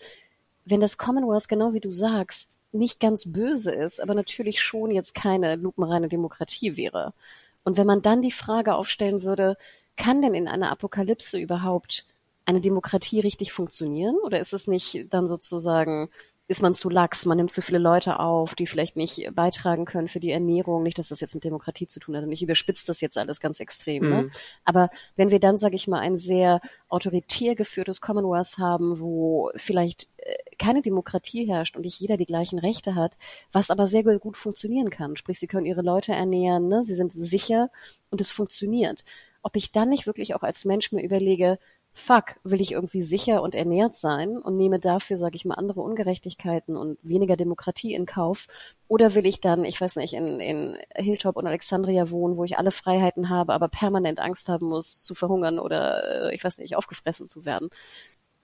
wenn 0.65 0.81
das 0.81 0.99
Commonwealth, 0.99 1.49
genau 1.49 1.75
wie 1.75 1.81
du 1.81 1.93
sagst, 1.93 2.61
nicht 2.73 2.99
ganz 2.99 3.31
böse 3.31 3.73
ist, 3.73 4.01
aber 4.01 4.15
natürlich 4.15 4.63
schon 4.63 4.91
jetzt 4.91 5.15
keine 5.15 5.57
lupenreine 5.57 6.09
Demokratie 6.09 6.77
wäre. 6.77 7.15
Und 7.63 7.77
wenn 7.77 7.87
man 7.87 8.03
dann 8.03 8.23
die 8.23 8.33
Frage 8.33 8.75
aufstellen 8.75 9.23
würde, 9.23 9.57
kann 9.97 10.23
denn 10.23 10.35
in 10.35 10.49
einer 10.49 10.71
Apokalypse 10.71 11.39
überhaupt 11.39 12.07
eine 12.45 12.61
Demokratie 12.61 13.21
richtig 13.21 13.53
funktionieren? 13.53 14.17
Oder 14.25 14.41
ist 14.41 14.53
es 14.53 14.67
nicht 14.67 15.07
dann 15.11 15.27
sozusagen, 15.27 16.11
ist 16.49 16.61
man 16.61 16.75
zu 16.75 16.91
lax, 16.91 17.25
man 17.25 17.37
nimmt 17.37 17.53
zu 17.53 17.63
viele 17.63 17.79
Leute 17.79 18.19
auf, 18.19 18.55
die 18.55 18.67
vielleicht 18.67 18.97
nicht 18.97 19.27
beitragen 19.35 19.85
können 19.85 20.09
für 20.09 20.21
die 20.21 20.33
Ernährung, 20.33 20.83
nicht, 20.83 20.99
dass 20.99 21.09
das 21.09 21.21
jetzt 21.21 21.35
mit 21.35 21.45
Demokratie 21.45 21.87
zu 21.87 22.01
tun 22.01 22.17
hat 22.17 22.25
und 22.25 22.33
ich 22.33 22.43
überspitze 22.43 22.87
das 22.87 23.01
jetzt 23.01 23.17
alles 23.17 23.41
ganz 23.41 23.61
extrem. 23.61 24.03
Ne? 24.03 24.09
Mhm. 24.09 24.27
Ne? 24.27 24.31
Aber 24.65 24.91
wenn 25.17 25.31
wir 25.31 25.39
dann, 25.39 25.57
sage 25.57 25.77
ich 25.77 25.89
mal, 25.89 26.01
ein 26.01 26.19
sehr 26.19 26.61
autoritär 26.89 27.55
geführtes 27.55 28.01
Commonwealth 28.01 28.59
haben, 28.59 29.01
wo 29.01 29.51
vielleicht 29.55 30.09
äh, 30.19 30.35
keine 30.59 30.83
Demokratie 30.83 31.47
herrscht 31.47 31.77
und 31.77 31.83
nicht 31.83 32.01
jeder 32.01 32.17
die 32.17 32.27
gleichen 32.27 32.59
Rechte 32.59 32.97
hat, 32.97 33.17
was 33.53 33.71
aber 33.71 33.87
sehr 33.87 34.03
gut 34.03 34.37
funktionieren 34.37 34.91
kann. 34.91 35.17
Sprich, 35.17 35.39
sie 35.39 35.47
können 35.47 35.67
ihre 35.67 35.83
Leute 35.83 36.13
ernähren, 36.13 36.69
ne? 36.69 36.83
sie 36.85 36.95
sind 36.95 37.13
sicher 37.13 37.71
und 38.11 38.21
es 38.21 38.31
funktioniert. 38.31 39.05
Ob 39.43 39.57
ich 39.57 39.73
dann 39.73 39.89
nicht 39.89 40.07
wirklich 40.07 40.35
auch 40.35 40.43
als 40.43 40.65
Mensch 40.65 40.93
mir 40.93 41.03
überlege, 41.03 41.59
fuck, 41.95 42.37
will 42.43 42.61
ich 42.61 42.73
irgendwie 42.73 43.03
sicher 43.03 43.43
und 43.43 43.55
ernährt 43.55 43.97
sein 43.97 44.39
und 44.39 44.57
nehme 44.57 44.79
dafür, 44.79 45.19
sage 45.19 45.37
ich 45.37 45.45
mal, 45.45 45.55
andere 45.57 45.81
Ungerechtigkeiten 45.83 46.77
und 46.77 46.99
weniger 47.03 47.37
Demokratie 47.37 47.95
in 47.95 48.07
Kauf? 48.07 48.47
Oder 48.89 49.15
will 49.15 49.27
ich 49.27 49.41
dann, 49.41 49.65
ich 49.65 49.81
weiß 49.81 49.97
nicht, 49.97 50.15
in, 50.15 50.41
in 50.41 50.79
Hilltop 50.95 51.37
und 51.37 51.47
Alexandria 51.47 52.11
wohnen, 52.11 52.37
wo 52.37 52.45
ich 52.45 52.59
alle 52.59 52.71
Freiheiten 52.71 53.29
habe, 53.29 53.53
aber 53.53 53.69
permanent 53.69 54.21
Angst 54.21 54.49
haben 54.49 54.67
muss, 54.67 55.03
zu 55.03 55.15
verhungern 55.15 55.59
oder, 55.59 56.31
äh, 56.31 56.35
ich 56.35 56.43
weiß 56.43 56.59
nicht, 56.59 56.77
aufgefressen 56.77 57.29
zu 57.29 57.45
werden? 57.45 57.69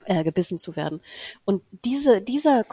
Äh, 0.04 0.24
gebissen 0.24 0.56
zu 0.56 0.74
werden. 0.74 1.02
Und 1.44 1.62
diese, 1.84 2.22
dieser, 2.22 2.64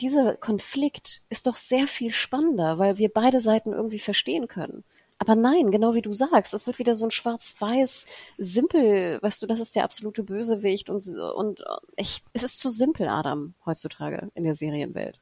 dieser 0.00 0.36
Konflikt 0.36 1.22
ist 1.28 1.46
doch 1.46 1.56
sehr 1.56 1.86
viel 1.86 2.10
spannender, 2.10 2.80
weil 2.80 2.98
wir 2.98 3.10
beide 3.10 3.40
Seiten 3.40 3.72
irgendwie 3.72 4.00
verstehen 4.00 4.48
können. 4.48 4.82
Aber 5.22 5.36
nein, 5.36 5.70
genau 5.70 5.94
wie 5.94 6.00
du 6.00 6.14
sagst, 6.14 6.54
es 6.54 6.66
wird 6.66 6.78
wieder 6.78 6.94
so 6.94 7.04
ein 7.04 7.10
schwarz-weiß, 7.10 8.06
simpel, 8.38 9.18
weißt 9.20 9.42
du, 9.42 9.46
das 9.46 9.60
ist 9.60 9.76
der 9.76 9.84
absolute 9.84 10.22
Bösewicht 10.22 10.88
und, 10.88 11.06
und 11.36 11.62
ich, 11.96 12.24
es 12.32 12.42
ist 12.42 12.58
zu 12.58 12.70
simpel, 12.70 13.06
Adam, 13.06 13.52
heutzutage 13.66 14.30
in 14.34 14.44
der 14.44 14.54
Serienwelt. 14.54 15.20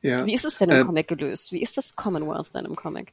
Ja. 0.00 0.24
Wie 0.24 0.32
ist 0.32 0.46
es 0.46 0.56
denn 0.56 0.70
im 0.70 0.80
äh, 0.80 0.84
Comic 0.84 1.08
gelöst? 1.08 1.52
Wie 1.52 1.60
ist 1.60 1.76
das 1.76 1.94
Commonwealth 1.94 2.54
denn 2.54 2.64
im 2.64 2.74
Comic? 2.74 3.12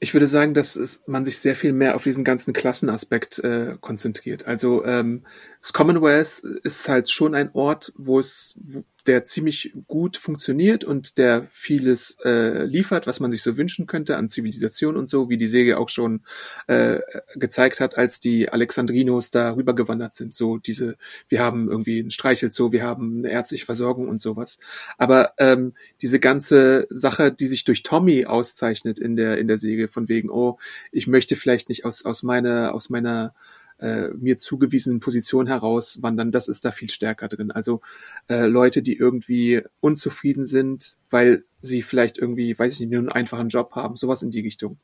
Ich 0.00 0.14
würde 0.14 0.26
sagen, 0.26 0.52
dass 0.52 0.74
es, 0.74 1.02
man 1.06 1.24
sich 1.24 1.38
sehr 1.38 1.54
viel 1.54 1.72
mehr 1.72 1.94
auf 1.94 2.02
diesen 2.02 2.24
ganzen 2.24 2.52
Klassenaspekt 2.52 3.38
äh, 3.38 3.76
konzentriert. 3.80 4.46
Also 4.46 4.84
ähm, 4.84 5.24
das 5.60 5.72
Commonwealth 5.72 6.40
ist 6.64 6.88
halt 6.88 7.08
schon 7.08 7.36
ein 7.36 7.50
Ort, 7.52 7.92
wo 7.96 8.18
es, 8.18 8.54
wo, 8.56 8.82
der 9.10 9.24
ziemlich 9.24 9.72
gut 9.88 10.16
funktioniert 10.16 10.84
und 10.84 11.18
der 11.18 11.48
vieles 11.50 12.16
äh, 12.24 12.62
liefert, 12.64 13.08
was 13.08 13.18
man 13.18 13.32
sich 13.32 13.42
so 13.42 13.56
wünschen 13.56 13.88
könnte 13.88 14.16
an 14.16 14.28
Zivilisation 14.28 14.96
und 14.96 15.10
so, 15.10 15.28
wie 15.28 15.36
die 15.36 15.48
Serie 15.48 15.78
auch 15.78 15.88
schon 15.88 16.20
äh, 16.68 17.00
gezeigt 17.34 17.80
hat, 17.80 17.98
als 17.98 18.20
die 18.20 18.50
Alexandrinos 18.50 19.32
da 19.32 19.56
rübergewandert 19.56 20.14
sind. 20.14 20.32
So 20.32 20.58
diese, 20.58 20.96
wir 21.28 21.42
haben 21.42 21.68
irgendwie 21.68 21.98
ein 21.98 22.12
Streichelzoo, 22.12 22.70
wir 22.70 22.84
haben 22.84 23.18
eine 23.18 23.32
ärztliche 23.32 23.66
Versorgung 23.66 24.08
und 24.08 24.20
sowas. 24.20 24.60
Aber 24.96 25.32
ähm, 25.38 25.74
diese 26.00 26.20
ganze 26.20 26.86
Sache, 26.88 27.32
die 27.32 27.48
sich 27.48 27.64
durch 27.64 27.82
Tommy 27.82 28.26
auszeichnet 28.26 29.00
in 29.00 29.16
der 29.16 29.38
in 29.38 29.48
der 29.48 29.58
Serie, 29.58 29.88
von 29.88 30.08
wegen, 30.08 30.30
oh, 30.30 30.60
ich 30.92 31.08
möchte 31.08 31.34
vielleicht 31.34 31.68
nicht 31.68 31.84
aus 31.84 32.04
aus 32.04 32.22
meiner 32.22 32.74
aus 32.74 32.90
meiner 32.90 33.34
äh, 33.80 34.08
mir 34.08 34.38
zugewiesenen 34.38 35.00
Position 35.00 35.46
heraus 35.46 36.02
wandern, 36.02 36.32
das 36.32 36.48
ist 36.48 36.64
da 36.64 36.72
viel 36.72 36.90
stärker 36.90 37.28
drin. 37.28 37.50
Also 37.50 37.80
äh, 38.28 38.46
Leute, 38.46 38.82
die 38.82 38.96
irgendwie 38.96 39.62
unzufrieden 39.80 40.46
sind, 40.46 40.96
weil 41.08 41.44
sie 41.60 41.82
vielleicht 41.82 42.18
irgendwie, 42.18 42.58
weiß 42.58 42.74
ich 42.74 42.80
nicht, 42.80 42.90
nur 42.90 43.00
einen 43.00 43.08
einfachen 43.08 43.48
Job 43.48 43.72
haben, 43.74 43.96
sowas 43.96 44.22
in 44.22 44.30
die 44.30 44.40
Richtung. 44.40 44.78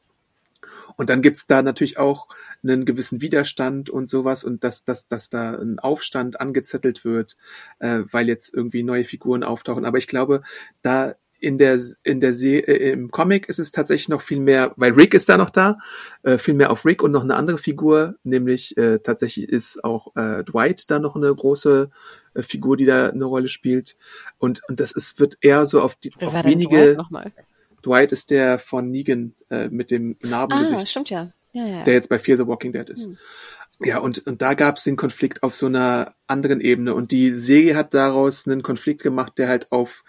Und 0.96 1.10
dann 1.10 1.22
gibt's 1.22 1.46
da 1.46 1.62
natürlich 1.62 1.98
auch 1.98 2.28
einen 2.62 2.84
gewissen 2.84 3.20
Widerstand 3.20 3.90
und 3.90 4.08
sowas 4.08 4.44
und 4.44 4.64
dass, 4.64 4.84
dass, 4.84 5.08
dass 5.08 5.28
da 5.28 5.54
ein 5.54 5.78
Aufstand 5.78 6.40
angezettelt 6.40 7.04
wird, 7.04 7.36
äh, 7.78 8.00
weil 8.10 8.28
jetzt 8.28 8.54
irgendwie 8.54 8.82
neue 8.82 9.04
Figuren 9.04 9.42
auftauchen. 9.42 9.84
Aber 9.84 9.98
ich 9.98 10.06
glaube, 10.06 10.42
da 10.82 11.14
in 11.46 11.58
der 11.58 11.80
in 12.02 12.18
der 12.20 12.32
See, 12.32 12.58
äh, 12.58 12.90
im 12.90 13.10
Comic 13.10 13.48
ist 13.48 13.60
es 13.60 13.70
tatsächlich 13.70 14.08
noch 14.08 14.20
viel 14.20 14.40
mehr, 14.40 14.72
weil 14.76 14.92
Rick 14.92 15.14
ist 15.14 15.28
da 15.28 15.38
noch 15.38 15.50
da, 15.50 15.78
äh, 16.24 16.38
viel 16.38 16.54
mehr 16.54 16.72
auf 16.72 16.84
Rick 16.84 17.02
und 17.04 17.12
noch 17.12 17.22
eine 17.22 17.36
andere 17.36 17.58
Figur, 17.58 18.16
nämlich 18.24 18.76
äh, 18.76 18.98
tatsächlich 18.98 19.48
ist 19.48 19.84
auch 19.84 20.14
äh, 20.16 20.42
Dwight 20.42 20.90
da 20.90 20.98
noch 20.98 21.14
eine 21.14 21.32
große 21.32 21.88
äh, 22.34 22.42
Figur, 22.42 22.76
die 22.76 22.84
da 22.84 23.10
eine 23.10 23.24
Rolle 23.24 23.48
spielt 23.48 23.96
und 24.38 24.60
und 24.68 24.80
das 24.80 24.90
ist 24.90 25.20
wird 25.20 25.38
eher 25.40 25.66
so 25.66 25.80
auf 25.80 25.94
die 25.94 26.10
Wer 26.18 26.28
auf 26.28 26.44
wenige? 26.44 26.98
Dwight 27.84 28.10
ist 28.10 28.30
der 28.30 28.58
von 28.58 28.90
Negan 28.90 29.34
äh, 29.48 29.68
mit 29.68 29.92
dem 29.92 30.16
Narbengesicht. 30.22 30.80
Ah, 30.80 30.86
stimmt 30.86 31.10
ja. 31.10 31.30
Ja, 31.52 31.66
ja. 31.66 31.84
Der 31.84 31.94
jetzt 31.94 32.08
bei 32.08 32.18
Fear 32.18 32.36
the 32.36 32.46
Walking 32.46 32.72
Dead 32.72 32.90
ist. 32.90 33.04
Hm. 33.04 33.16
Ja, 33.78 33.98
und, 33.98 34.26
und 34.26 34.40
da 34.40 34.54
gab 34.54 34.78
es 34.78 34.84
den 34.84 34.96
Konflikt 34.96 35.42
auf 35.42 35.54
so 35.54 35.66
einer 35.66 36.14
anderen 36.26 36.60
Ebene. 36.60 36.94
Und 36.94 37.12
die 37.12 37.32
Serie 37.32 37.76
hat 37.76 37.92
daraus 37.92 38.46
einen 38.46 38.62
Konflikt 38.62 39.02
gemacht, 39.02 39.34
der 39.36 39.48
halt 39.48 39.70
auf 39.70 40.02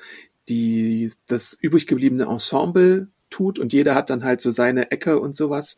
die, 0.49 1.11
das 1.27 1.57
übrig 1.59 1.87
gebliebene 1.87 2.25
Ensemble 2.25 3.07
tut 3.29 3.59
und 3.59 3.73
jeder 3.73 3.95
hat 3.95 4.09
dann 4.09 4.23
halt 4.23 4.41
so 4.41 4.51
seine 4.51 4.91
Ecke 4.91 5.19
und 5.19 5.35
sowas. 5.35 5.77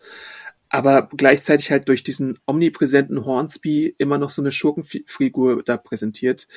Aber 0.69 1.09
gleichzeitig 1.15 1.71
halt 1.71 1.87
durch 1.87 2.03
diesen 2.03 2.37
omnipräsenten 2.45 3.25
Hornsby 3.25 3.95
immer 3.97 4.19
noch 4.19 4.29
so 4.29 4.41
eine 4.41 4.51
Schurkenfigur 4.51 5.63
da 5.63 5.77
präsentiert, 5.77 6.47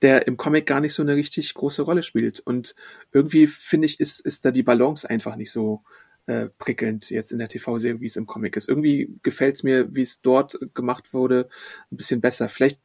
der 0.00 0.26
im 0.26 0.38
Comic 0.38 0.66
gar 0.66 0.80
nicht 0.80 0.94
so 0.94 1.02
eine 1.02 1.16
richtig 1.16 1.52
große 1.52 1.82
Rolle 1.82 2.02
spielt. 2.02 2.40
Und 2.40 2.74
irgendwie 3.12 3.46
finde 3.46 3.86
ich, 3.86 4.00
ist, 4.00 4.20
ist 4.20 4.44
da 4.44 4.50
die 4.50 4.62
Balance 4.62 5.08
einfach 5.08 5.36
nicht 5.36 5.52
so 5.52 5.82
äh, 6.26 6.46
prickelnd 6.58 7.10
jetzt 7.10 7.30
in 7.30 7.38
der 7.38 7.48
TV-Serie, 7.48 8.00
wie 8.00 8.06
es 8.06 8.16
im 8.16 8.26
Comic 8.26 8.56
ist. 8.56 8.68
Irgendwie 8.68 9.14
gefällt 9.22 9.56
es 9.56 9.62
mir, 9.62 9.94
wie 9.94 10.02
es 10.02 10.22
dort 10.22 10.58
gemacht 10.74 11.12
wurde, 11.12 11.48
ein 11.90 11.96
bisschen 11.96 12.22
besser. 12.22 12.48
Vielleicht 12.48 12.80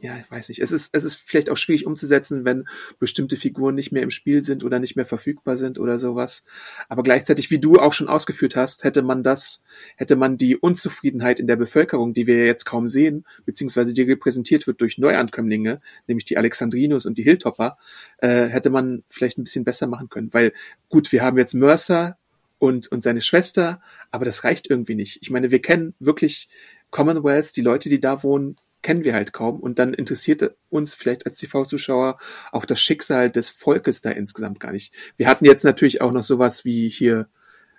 ja, 0.00 0.18
ich 0.18 0.30
weiß 0.30 0.50
nicht. 0.50 0.60
Es 0.60 0.70
ist, 0.70 0.90
es 0.92 1.04
ist 1.04 1.14
vielleicht 1.14 1.48
auch 1.50 1.56
schwierig 1.56 1.86
umzusetzen, 1.86 2.44
wenn 2.44 2.68
bestimmte 2.98 3.36
Figuren 3.36 3.74
nicht 3.74 3.90
mehr 3.90 4.02
im 4.02 4.10
Spiel 4.10 4.44
sind 4.44 4.62
oder 4.62 4.78
nicht 4.78 4.96
mehr 4.96 5.06
verfügbar 5.06 5.56
sind 5.56 5.78
oder 5.78 5.98
sowas. 5.98 6.44
Aber 6.88 7.02
gleichzeitig, 7.02 7.50
wie 7.50 7.58
du 7.58 7.76
auch 7.76 7.94
schon 7.94 8.08
ausgeführt 8.08 8.54
hast, 8.54 8.84
hätte 8.84 9.02
man 9.02 9.22
das, 9.22 9.62
hätte 9.96 10.16
man 10.16 10.36
die 10.36 10.56
Unzufriedenheit 10.56 11.40
in 11.40 11.46
der 11.46 11.56
Bevölkerung, 11.56 12.12
die 12.12 12.26
wir 12.26 12.44
jetzt 12.44 12.66
kaum 12.66 12.88
sehen, 12.88 13.24
beziehungsweise 13.46 13.94
die 13.94 14.02
repräsentiert 14.02 14.66
wird 14.66 14.80
durch 14.80 14.98
Neuankömmlinge, 14.98 15.80
nämlich 16.06 16.26
die 16.26 16.36
Alexandrinos 16.36 17.06
und 17.06 17.16
die 17.16 17.24
Hilltopper, 17.24 17.78
äh, 18.18 18.46
hätte 18.46 18.70
man 18.70 19.04
vielleicht 19.08 19.38
ein 19.38 19.44
bisschen 19.44 19.64
besser 19.64 19.86
machen 19.86 20.10
können. 20.10 20.32
Weil 20.34 20.52
gut, 20.90 21.12
wir 21.12 21.22
haben 21.22 21.38
jetzt 21.38 21.54
Mercer 21.54 22.18
und, 22.58 22.88
und 22.88 23.02
seine 23.02 23.22
Schwester, 23.22 23.80
aber 24.10 24.26
das 24.26 24.44
reicht 24.44 24.68
irgendwie 24.68 24.96
nicht. 24.96 25.18
Ich 25.22 25.30
meine, 25.30 25.50
wir 25.50 25.62
kennen 25.62 25.94
wirklich 25.98 26.48
Commonwealth, 26.90 27.56
die 27.56 27.62
Leute, 27.62 27.88
die 27.88 28.00
da 28.00 28.22
wohnen, 28.22 28.56
kennen 28.88 29.04
wir 29.04 29.12
halt 29.12 29.34
kaum. 29.34 29.60
Und 29.60 29.78
dann 29.78 29.92
interessiert 29.92 30.56
uns 30.70 30.94
vielleicht 30.94 31.26
als 31.26 31.36
TV-Zuschauer 31.36 32.16
auch 32.52 32.64
das 32.64 32.80
Schicksal 32.80 33.30
des 33.30 33.50
Volkes 33.50 34.00
da 34.00 34.08
insgesamt 34.08 34.60
gar 34.60 34.72
nicht. 34.72 34.94
Wir 35.18 35.28
hatten 35.28 35.44
jetzt 35.44 35.62
natürlich 35.62 36.00
auch 36.00 36.10
noch 36.10 36.22
sowas 36.22 36.64
wie 36.64 36.88
hier, 36.88 37.28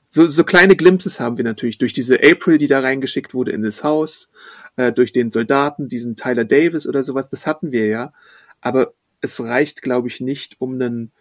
so, 0.08 0.28
so 0.28 0.44
kleine 0.44 0.76
Glimpses 0.76 1.20
haben 1.20 1.38
wir 1.38 1.44
natürlich 1.44 1.80
durch 1.80 1.94
diese 1.94 2.20
April, 2.22 2.60
die 2.60 2.68
da 2.68 2.82
reingeschickt 2.82 3.34
wurde 3.34 3.52
in 3.54 3.64
das 3.64 3.84
Haus, 3.84 4.30
äh, 4.76 4.92
durch 4.92 5.12
den 5.12 5.32
Soldaten, 5.32 5.88
diesen 5.88 6.16
Tyler 6.16 6.46
Davis 6.46 6.86
oder 6.86 7.04
sowas, 7.04 7.32
das 7.32 7.48
hatten 7.48 7.72
wir 7.72 7.88
ja. 7.88 8.14
Aber 8.62 8.94
es 9.20 9.40
reicht, 9.42 9.82
glaube 9.82 10.10
ich, 10.10 10.22
nicht, 10.22 10.62
um 10.62 10.80
ein 10.80 11.12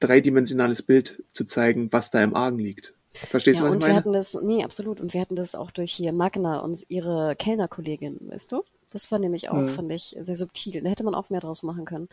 dreidimensionales 0.00 0.80
Bild 0.80 1.22
zu 1.30 1.44
zeigen, 1.44 1.92
was 1.92 2.10
da 2.10 2.22
im 2.22 2.34
Argen 2.34 2.58
liegt. 2.58 2.94
Verstehst 3.12 3.60
ja, 3.60 3.66
du, 3.66 3.68
was 3.68 3.72
und 3.72 3.78
ich 3.80 3.84
wir 3.84 3.88
meine? 3.88 4.00
hatten 4.00 4.12
das, 4.14 4.38
nee, 4.42 4.64
absolut. 4.64 5.02
Und 5.02 5.12
wir 5.12 5.20
hatten 5.20 5.36
das 5.36 5.54
auch 5.54 5.72
durch 5.72 5.92
hier 5.92 6.14
Magna 6.14 6.60
und 6.60 6.82
ihre 6.88 7.36
Kellnerkollegin, 7.36 8.16
weißt 8.30 8.52
du? 8.52 8.64
Das 8.96 9.12
war 9.12 9.18
nämlich 9.18 9.50
auch, 9.50 9.56
Mhm. 9.56 9.68
fand 9.68 9.92
ich, 9.92 10.16
sehr 10.18 10.36
subtil. 10.36 10.80
Da 10.82 10.88
hätte 10.88 11.04
man 11.04 11.14
auch 11.14 11.28
mehr 11.28 11.40
draus 11.42 11.62
machen 11.62 11.84
können. 11.84 12.08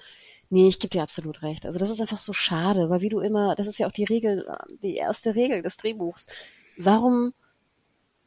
Nee, 0.49 0.67
ich 0.67 0.79
gebe 0.79 0.89
dir 0.91 1.01
absolut 1.01 1.41
recht. 1.41 1.65
Also 1.65 1.79
das 1.79 1.89
ist 1.89 2.01
einfach 2.01 2.17
so 2.17 2.33
schade, 2.33 2.89
weil 2.89 2.99
wie 2.99 3.07
du 3.07 3.21
immer, 3.21 3.55
das 3.55 3.67
ist 3.67 3.77
ja 3.79 3.87
auch 3.87 3.93
die 3.93 4.03
Regel, 4.03 4.45
die 4.81 4.97
erste 4.97 5.33
Regel 5.33 5.61
des 5.61 5.77
Drehbuchs. 5.77 6.27
Warum, 6.75 7.33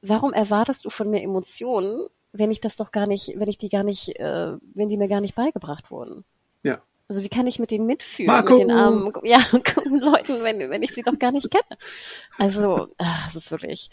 warum 0.01 0.33
erwartest 0.33 0.87
du 0.87 0.89
von 0.89 1.11
mir 1.11 1.21
Emotionen, 1.21 2.09
wenn 2.33 2.51
ich 2.51 2.63
das 2.63 2.77
doch 2.77 2.93
gar 2.93 3.07
nicht, 3.07 3.35
wenn 3.39 3.49
ich 3.49 3.59
die 3.59 3.69
gar 3.69 3.85
nicht, 3.85 4.19
äh, 4.19 4.57
wenn 4.73 4.89
die 4.89 4.97
mir 4.97 5.09
gar 5.09 5.21
nicht 5.21 5.35
beigebracht 5.35 5.91
wurden? 5.91 6.25
Also 7.09 7.23
wie 7.23 7.29
kann 7.29 7.47
ich 7.47 7.61
mit 7.61 7.71
denen 7.71 7.87
mitfühlen, 7.87 8.27
Marco! 8.27 8.55
mit 8.55 8.63
den 8.63 8.71
armen, 8.73 9.13
ja, 9.23 9.39
Leuten, 9.53 10.43
wenn, 10.43 10.71
wenn 10.71 10.83
ich 10.83 10.93
sie 10.93 11.03
doch 11.03 11.19
gar 11.19 11.31
nicht 11.31 11.51
kenne? 11.51 11.79
Also, 12.37 12.89
ach, 12.99 13.29
es 13.29 13.37
ist 13.37 13.53
wirklich. 13.53 13.91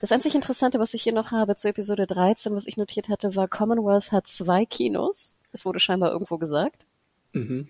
Das 0.00 0.10
einzig 0.10 0.34
Interessante, 0.34 0.80
was 0.80 0.92
ich 0.92 1.02
hier 1.02 1.12
noch 1.12 1.30
habe 1.30 1.54
zur 1.54 1.70
Episode 1.70 2.08
13, 2.08 2.56
was 2.56 2.66
ich 2.66 2.76
notiert 2.76 3.08
hatte, 3.08 3.36
war 3.36 3.46
Commonwealth 3.46 4.10
hat 4.10 4.26
zwei 4.26 4.64
Kinos. 4.66 5.38
Es 5.52 5.64
wurde 5.64 5.78
scheinbar 5.78 6.10
irgendwo 6.10 6.38
gesagt. 6.38 6.86
Mhm. 7.32 7.68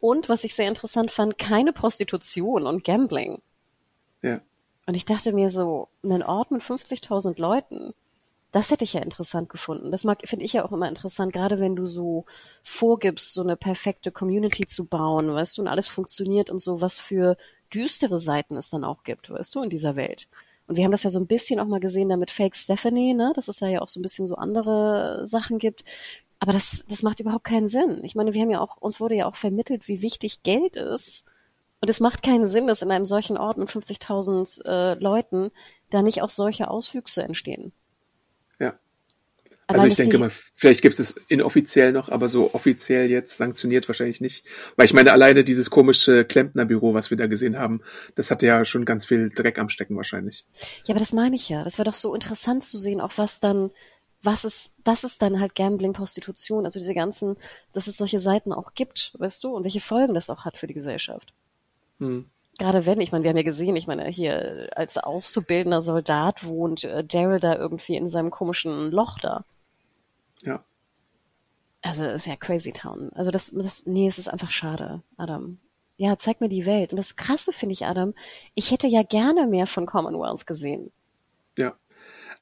Und 0.00 0.28
was 0.28 0.42
ich 0.44 0.54
sehr 0.54 0.68
interessant 0.68 1.10
fand, 1.10 1.38
keine 1.38 1.72
Prostitution 1.72 2.66
und 2.66 2.84
Gambling. 2.84 3.40
Ja. 4.22 4.40
Und 4.86 4.94
ich 4.94 5.04
dachte 5.04 5.32
mir 5.32 5.50
so, 5.50 5.88
einen 6.02 6.22
Ort 6.22 6.50
mit 6.50 6.62
50.000 6.62 7.40
Leuten, 7.40 7.94
das 8.52 8.70
hätte 8.70 8.84
ich 8.84 8.94
ja 8.94 9.00
interessant 9.00 9.48
gefunden. 9.48 9.90
Das 9.90 10.02
finde 10.24 10.44
ich 10.44 10.52
ja 10.52 10.64
auch 10.64 10.72
immer 10.72 10.88
interessant, 10.88 11.32
gerade 11.32 11.60
wenn 11.60 11.76
du 11.76 11.86
so 11.86 12.24
vorgibst, 12.62 13.32
so 13.32 13.42
eine 13.42 13.56
perfekte 13.56 14.10
Community 14.10 14.66
zu 14.66 14.86
bauen, 14.86 15.32
weißt 15.32 15.58
du, 15.58 15.62
und 15.62 15.68
alles 15.68 15.88
funktioniert 15.88 16.50
und 16.50 16.58
so, 16.58 16.80
was 16.80 16.98
für 16.98 17.36
düstere 17.72 18.18
Seiten 18.18 18.56
es 18.56 18.70
dann 18.70 18.84
auch 18.84 19.04
gibt, 19.04 19.30
weißt 19.30 19.54
du, 19.54 19.62
in 19.62 19.70
dieser 19.70 19.96
Welt. 19.96 20.28
Und 20.66 20.76
wir 20.76 20.84
haben 20.84 20.92
das 20.92 21.02
ja 21.02 21.10
so 21.10 21.18
ein 21.18 21.26
bisschen 21.26 21.60
auch 21.60 21.66
mal 21.66 21.80
gesehen 21.80 22.08
da 22.08 22.16
mit 22.16 22.30
Fake 22.30 22.56
Stephanie, 22.56 23.14
ne, 23.14 23.32
dass 23.34 23.48
es 23.48 23.56
da 23.56 23.66
ja 23.66 23.80
auch 23.82 23.88
so 23.88 23.98
ein 23.98 24.02
bisschen 24.02 24.26
so 24.26 24.36
andere 24.36 25.20
Sachen 25.24 25.58
gibt. 25.58 25.84
Aber 26.38 26.52
das, 26.52 26.86
das 26.88 27.02
macht 27.02 27.20
überhaupt 27.20 27.44
keinen 27.44 27.68
Sinn. 27.68 28.00
Ich 28.04 28.14
meine, 28.14 28.34
wir 28.34 28.40
haben 28.40 28.50
ja 28.50 28.60
auch, 28.60 28.76
uns 28.78 29.00
wurde 29.00 29.14
ja 29.14 29.26
auch 29.26 29.36
vermittelt, 29.36 29.88
wie 29.88 30.00
wichtig 30.00 30.42
Geld 30.42 30.76
ist. 30.76 31.26
Und 31.80 31.90
es 31.90 32.00
macht 32.00 32.22
keinen 32.22 32.46
Sinn, 32.46 32.66
dass 32.66 32.82
in 32.82 32.90
einem 32.90 33.04
solchen 33.04 33.36
Ort 33.36 33.58
mit 33.58 33.68
50.000 33.68 34.64
äh, 34.66 34.94
Leuten 34.94 35.50
da 35.90 36.02
nicht 36.02 36.22
auch 36.22 36.28
solche 36.28 36.70
Auswüchse 36.70 37.22
entstehen. 37.22 37.72
Also 39.74 39.86
ich 39.86 39.94
denke 39.94 40.18
mal, 40.18 40.30
vielleicht 40.54 40.82
gibt 40.82 40.98
es 40.98 41.14
inoffiziell 41.28 41.92
noch, 41.92 42.08
aber 42.08 42.28
so 42.28 42.54
offiziell 42.54 43.10
jetzt 43.10 43.38
sanktioniert 43.38 43.88
wahrscheinlich 43.88 44.20
nicht. 44.20 44.44
Weil 44.76 44.86
ich 44.86 44.92
meine, 44.92 45.12
alleine 45.12 45.44
dieses 45.44 45.70
komische 45.70 46.24
Klempnerbüro, 46.24 46.94
was 46.94 47.10
wir 47.10 47.16
da 47.16 47.26
gesehen 47.26 47.58
haben, 47.58 47.80
das 48.14 48.30
hatte 48.30 48.46
ja 48.46 48.64
schon 48.64 48.84
ganz 48.84 49.06
viel 49.06 49.30
Dreck 49.30 49.58
am 49.58 49.68
Stecken 49.68 49.96
wahrscheinlich. 49.96 50.46
Ja, 50.84 50.94
aber 50.94 51.00
das 51.00 51.12
meine 51.12 51.36
ich 51.36 51.48
ja. 51.48 51.64
Das 51.64 51.78
wäre 51.78 51.86
doch 51.86 51.94
so 51.94 52.14
interessant 52.14 52.64
zu 52.64 52.78
sehen, 52.78 53.00
auch 53.00 53.12
was 53.16 53.40
dann, 53.40 53.70
was 54.22 54.44
ist, 54.44 54.76
das 54.84 55.04
ist 55.04 55.22
dann 55.22 55.40
halt 55.40 55.54
Gambling, 55.54 55.92
Prostitution, 55.92 56.64
also 56.64 56.78
diese 56.78 56.94
ganzen, 56.94 57.36
dass 57.72 57.86
es 57.86 57.96
solche 57.96 58.18
Seiten 58.18 58.52
auch 58.52 58.74
gibt, 58.74 59.14
weißt 59.18 59.44
du, 59.44 59.54
und 59.54 59.64
welche 59.64 59.80
Folgen 59.80 60.14
das 60.14 60.30
auch 60.30 60.44
hat 60.44 60.56
für 60.56 60.66
die 60.66 60.74
Gesellschaft. 60.74 61.32
Hm. 61.98 62.26
Gerade 62.60 62.84
wenn, 62.84 63.00
ich 63.00 63.10
meine, 63.10 63.24
wir 63.24 63.30
haben 63.30 63.38
ja 63.38 63.42
gesehen, 63.42 63.74
ich 63.74 63.86
meine, 63.86 64.06
hier 64.08 64.68
als 64.76 64.98
auszubildender 64.98 65.80
Soldat 65.80 66.44
wohnt 66.44 66.84
äh, 66.84 67.02
Daryl 67.02 67.40
da 67.40 67.56
irgendwie 67.56 67.96
in 67.96 68.10
seinem 68.10 68.30
komischen 68.30 68.90
Loch 68.90 69.18
da. 69.18 69.46
Ja. 70.42 70.64
Also 71.82 72.04
ist 72.04 72.26
ja 72.26 72.36
Crazy 72.36 72.72
Town. 72.72 73.10
Also 73.14 73.30
das, 73.30 73.50
das, 73.54 73.86
nee, 73.86 74.06
es 74.06 74.18
ist 74.18 74.28
einfach 74.28 74.50
schade, 74.50 75.02
Adam. 75.16 75.58
Ja, 75.96 76.16
zeig 76.18 76.40
mir 76.40 76.48
die 76.48 76.66
Welt. 76.66 76.92
Und 76.92 76.96
das 76.96 77.16
Krasse 77.16 77.52
finde 77.52 77.74
ich, 77.74 77.86
Adam, 77.86 78.14
ich 78.54 78.70
hätte 78.70 78.86
ja 78.86 79.02
gerne 79.02 79.46
mehr 79.46 79.66
von 79.66 79.86
Commonwealth 79.86 80.46
gesehen. 80.46 80.90
Ja. 81.56 81.74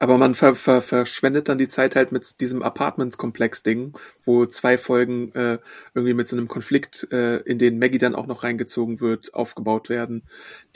Aber 0.00 0.16
man 0.16 0.36
ver 0.36 0.54
ver 0.54 0.80
verschwendet 0.80 1.48
dann 1.48 1.58
die 1.58 1.66
Zeit 1.66 1.96
halt 1.96 2.12
mit 2.12 2.40
diesem 2.40 2.62
Apartments-Komplex-Ding, 2.62 3.98
wo 4.22 4.46
zwei 4.46 4.78
Folgen 4.78 5.32
äh, 5.32 5.58
irgendwie 5.92 6.14
mit 6.14 6.28
so 6.28 6.36
einem 6.36 6.46
Konflikt, 6.46 7.08
äh, 7.10 7.38
in 7.38 7.58
den 7.58 7.80
Maggie 7.80 7.98
dann 7.98 8.14
auch 8.14 8.26
noch 8.26 8.44
reingezogen 8.44 9.00
wird, 9.00 9.34
aufgebaut 9.34 9.88
werden, 9.88 10.22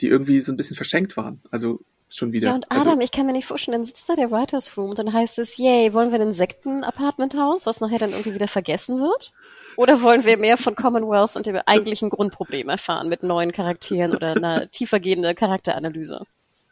die 0.01 0.07
irgendwie 0.07 0.41
so 0.41 0.51
ein 0.51 0.57
bisschen 0.57 0.75
verschenkt 0.75 1.15
waren. 1.15 1.41
Also 1.51 1.79
schon 2.17 2.31
wieder. 2.31 2.49
Ja, 2.49 2.55
und 2.55 2.65
Adam, 2.69 2.87
also, 2.87 3.01
ich 3.01 3.11
kann 3.11 3.25
mir 3.25 3.33
nicht 3.33 3.45
vorstellen, 3.45 3.77
dann 3.77 3.85
sitzt 3.85 4.09
da 4.09 4.15
der 4.15 4.31
Writers 4.31 4.77
Room 4.77 4.91
und 4.91 4.99
dann 4.99 5.13
heißt 5.13 5.39
es, 5.39 5.57
yay, 5.57 5.93
wollen 5.93 6.11
wir 6.11 6.19
ein 6.19 6.27
Insekten-Apartmenthaus, 6.27 7.65
was 7.65 7.81
nachher 7.81 7.99
dann 7.99 8.11
irgendwie 8.11 8.35
wieder 8.35 8.47
vergessen 8.47 8.99
wird? 8.99 9.33
Oder 9.75 10.01
wollen 10.01 10.25
wir 10.25 10.37
mehr 10.37 10.57
von 10.57 10.75
Commonwealth 10.75 11.35
und 11.35 11.45
dem 11.45 11.55
eigentlichen 11.55 12.09
Grundproblem 12.09 12.69
erfahren 12.69 13.09
mit 13.09 13.23
neuen 13.23 13.51
Charakteren 13.51 14.15
oder 14.15 14.35
einer 14.35 14.69
tiefergehenden 14.71 15.35
Charakteranalyse? 15.35 16.21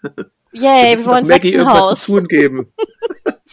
Yay, 0.53 0.97
wir 0.97 1.05
wollen 1.05 1.27
Maggie 1.27 1.53
irgendwas 1.53 2.05
zu 2.05 2.19
tun 2.19 2.27
geben. 2.27 2.73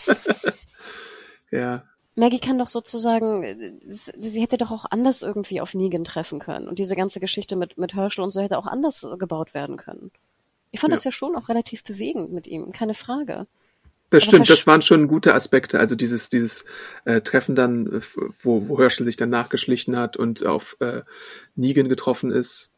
ja. 1.51 1.85
Maggie 2.16 2.40
kann 2.40 2.59
doch 2.59 2.66
sozusagen, 2.66 3.79
sie 3.87 4.12
sie 4.18 4.42
hätte 4.42 4.59
doch 4.59 4.72
auch 4.72 4.85
anders 4.90 5.22
irgendwie 5.22 5.61
auf 5.61 5.74
Negan 5.74 6.03
treffen 6.03 6.40
können. 6.40 6.66
Und 6.66 6.81
diese 6.81 6.96
ganze 6.96 7.20
Geschichte 7.20 7.55
mit, 7.55 7.79
mit 7.79 7.94
Herschel 7.94 8.24
und 8.24 8.33
so 8.33 8.40
hätte 8.40 8.59
auch 8.59 8.66
anders 8.66 9.07
gebaut 9.18 9.55
werden 9.55 9.77
können. 9.77 10.11
Ich 10.70 10.81
fand 10.81 10.90
Ja. 10.92 10.96
das 10.96 11.04
ja 11.04 11.12
schon 11.12 11.37
auch 11.37 11.48
relativ 11.48 11.85
bewegend 11.85 12.33
mit 12.33 12.46
ihm, 12.46 12.72
keine 12.72 12.94
Frage. 12.94 13.46
Das 14.11 14.22
Aber 14.22 14.31
stimmt, 14.31 14.48
das 14.50 14.66
waren 14.66 14.81
schon 14.81 15.07
gute 15.07 15.35
Aspekte. 15.35 15.78
Also 15.78 15.94
dieses, 15.94 16.31
dieses 16.31 16.64
äh, 17.04 17.20
Treffen 17.20 17.54
dann, 17.54 17.87
äh, 17.87 18.00
wo, 18.42 18.68
wo 18.68 18.78
Herschel 18.78 19.04
sich 19.04 19.16
dann 19.16 19.28
nachgeschlichen 19.28 19.96
hat 19.96 20.16
und 20.16 20.46
auf 20.46 20.76
äh, 20.81 21.02
Negan 21.57 21.88
getroffen 21.88 22.31
ist. 22.31 22.70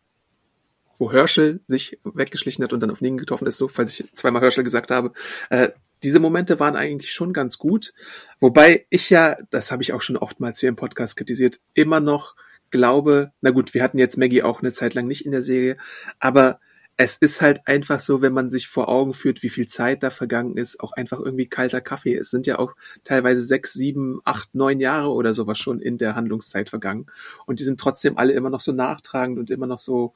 Wo 0.98 1.12
Herschel 1.12 1.61
sich 1.66 1.98
weggeschlichen 2.05 2.62
hat 2.64 2.72
und 2.72 2.81
dann 2.81 2.90
auf 2.90 3.00
Negan 3.00 3.16
getroffen 3.18 3.46
ist, 3.46 3.57
so, 3.59 3.68
falls 3.68 3.98
ich 3.98 4.12
zweimal 4.12 4.42
Herschel 4.42 4.64
gesagt 4.64 4.90
habe. 4.90 5.12
Äh, 5.50 5.70
diese 6.03 6.18
Momente 6.18 6.59
waren 6.59 6.76
eigentlich 6.76 7.12
schon 7.12 7.33
ganz 7.33 7.59
gut. 7.59 7.92
Wobei 8.40 8.87
ich 8.90 9.09
ja, 9.09 9.37
das 9.50 9.70
habe 9.70 9.83
ich 9.83 9.92
auch 9.92 10.03
schon 10.03 10.16
oftmals 10.16 10.59
hier 10.59 10.68
im 10.68 10.76
Podcast 10.76 11.16
kritisiert, 11.16 11.61
immer 11.74 12.00
noch 12.00 12.35
glaube, 12.70 13.33
na 13.40 13.50
gut, 13.50 13.74
wir 13.74 13.83
hatten 13.83 13.98
jetzt 13.98 14.16
Maggie 14.16 14.42
auch 14.42 14.61
eine 14.61 14.72
Zeit 14.72 14.94
lang 14.94 15.07
nicht 15.07 15.26
in 15.26 15.33
der 15.33 15.42
Serie, 15.42 15.76
aber 16.18 16.61
es 17.03 17.17
ist 17.17 17.41
halt 17.41 17.67
einfach 17.67 17.99
so, 17.99 18.21
wenn 18.21 18.35
man 18.35 18.51
sich 18.51 18.69
vor 18.69 18.91
Augen 18.91 19.15
führt, 19.15 19.43
wie 19.43 19.49
viel 19.49 19.67
Zeit 19.67 20.03
da 20.03 20.11
vergangen 20.11 20.59
ist, 20.59 20.81
auch 20.81 20.93
einfach 20.93 21.19
irgendwie 21.19 21.47
kalter 21.47 21.81
Kaffee. 21.81 22.14
Es 22.14 22.29
sind 22.29 22.47
ja 22.47 22.59
auch 22.59 22.74
teilweise 23.05 23.41
sechs, 23.41 23.72
sieben, 23.72 24.20
acht, 24.27 24.55
neun 24.55 24.81
Jahre 24.81 25.09
oder 25.09 25.33
sowas 25.33 25.59
schon 25.59 25.81
in 25.81 25.97
der 25.97 26.14
Handlungszeit 26.14 26.68
vergangen. 26.68 27.07
Und 27.47 27.59
die 27.59 27.64
sind 27.64 27.81
trotzdem 27.81 28.18
alle 28.18 28.35
immer 28.35 28.51
noch 28.51 28.61
so 28.61 28.72
nachtragend 28.72 29.39
und 29.39 29.49
immer 29.51 29.66
noch 29.66 29.79
so, 29.79 30.12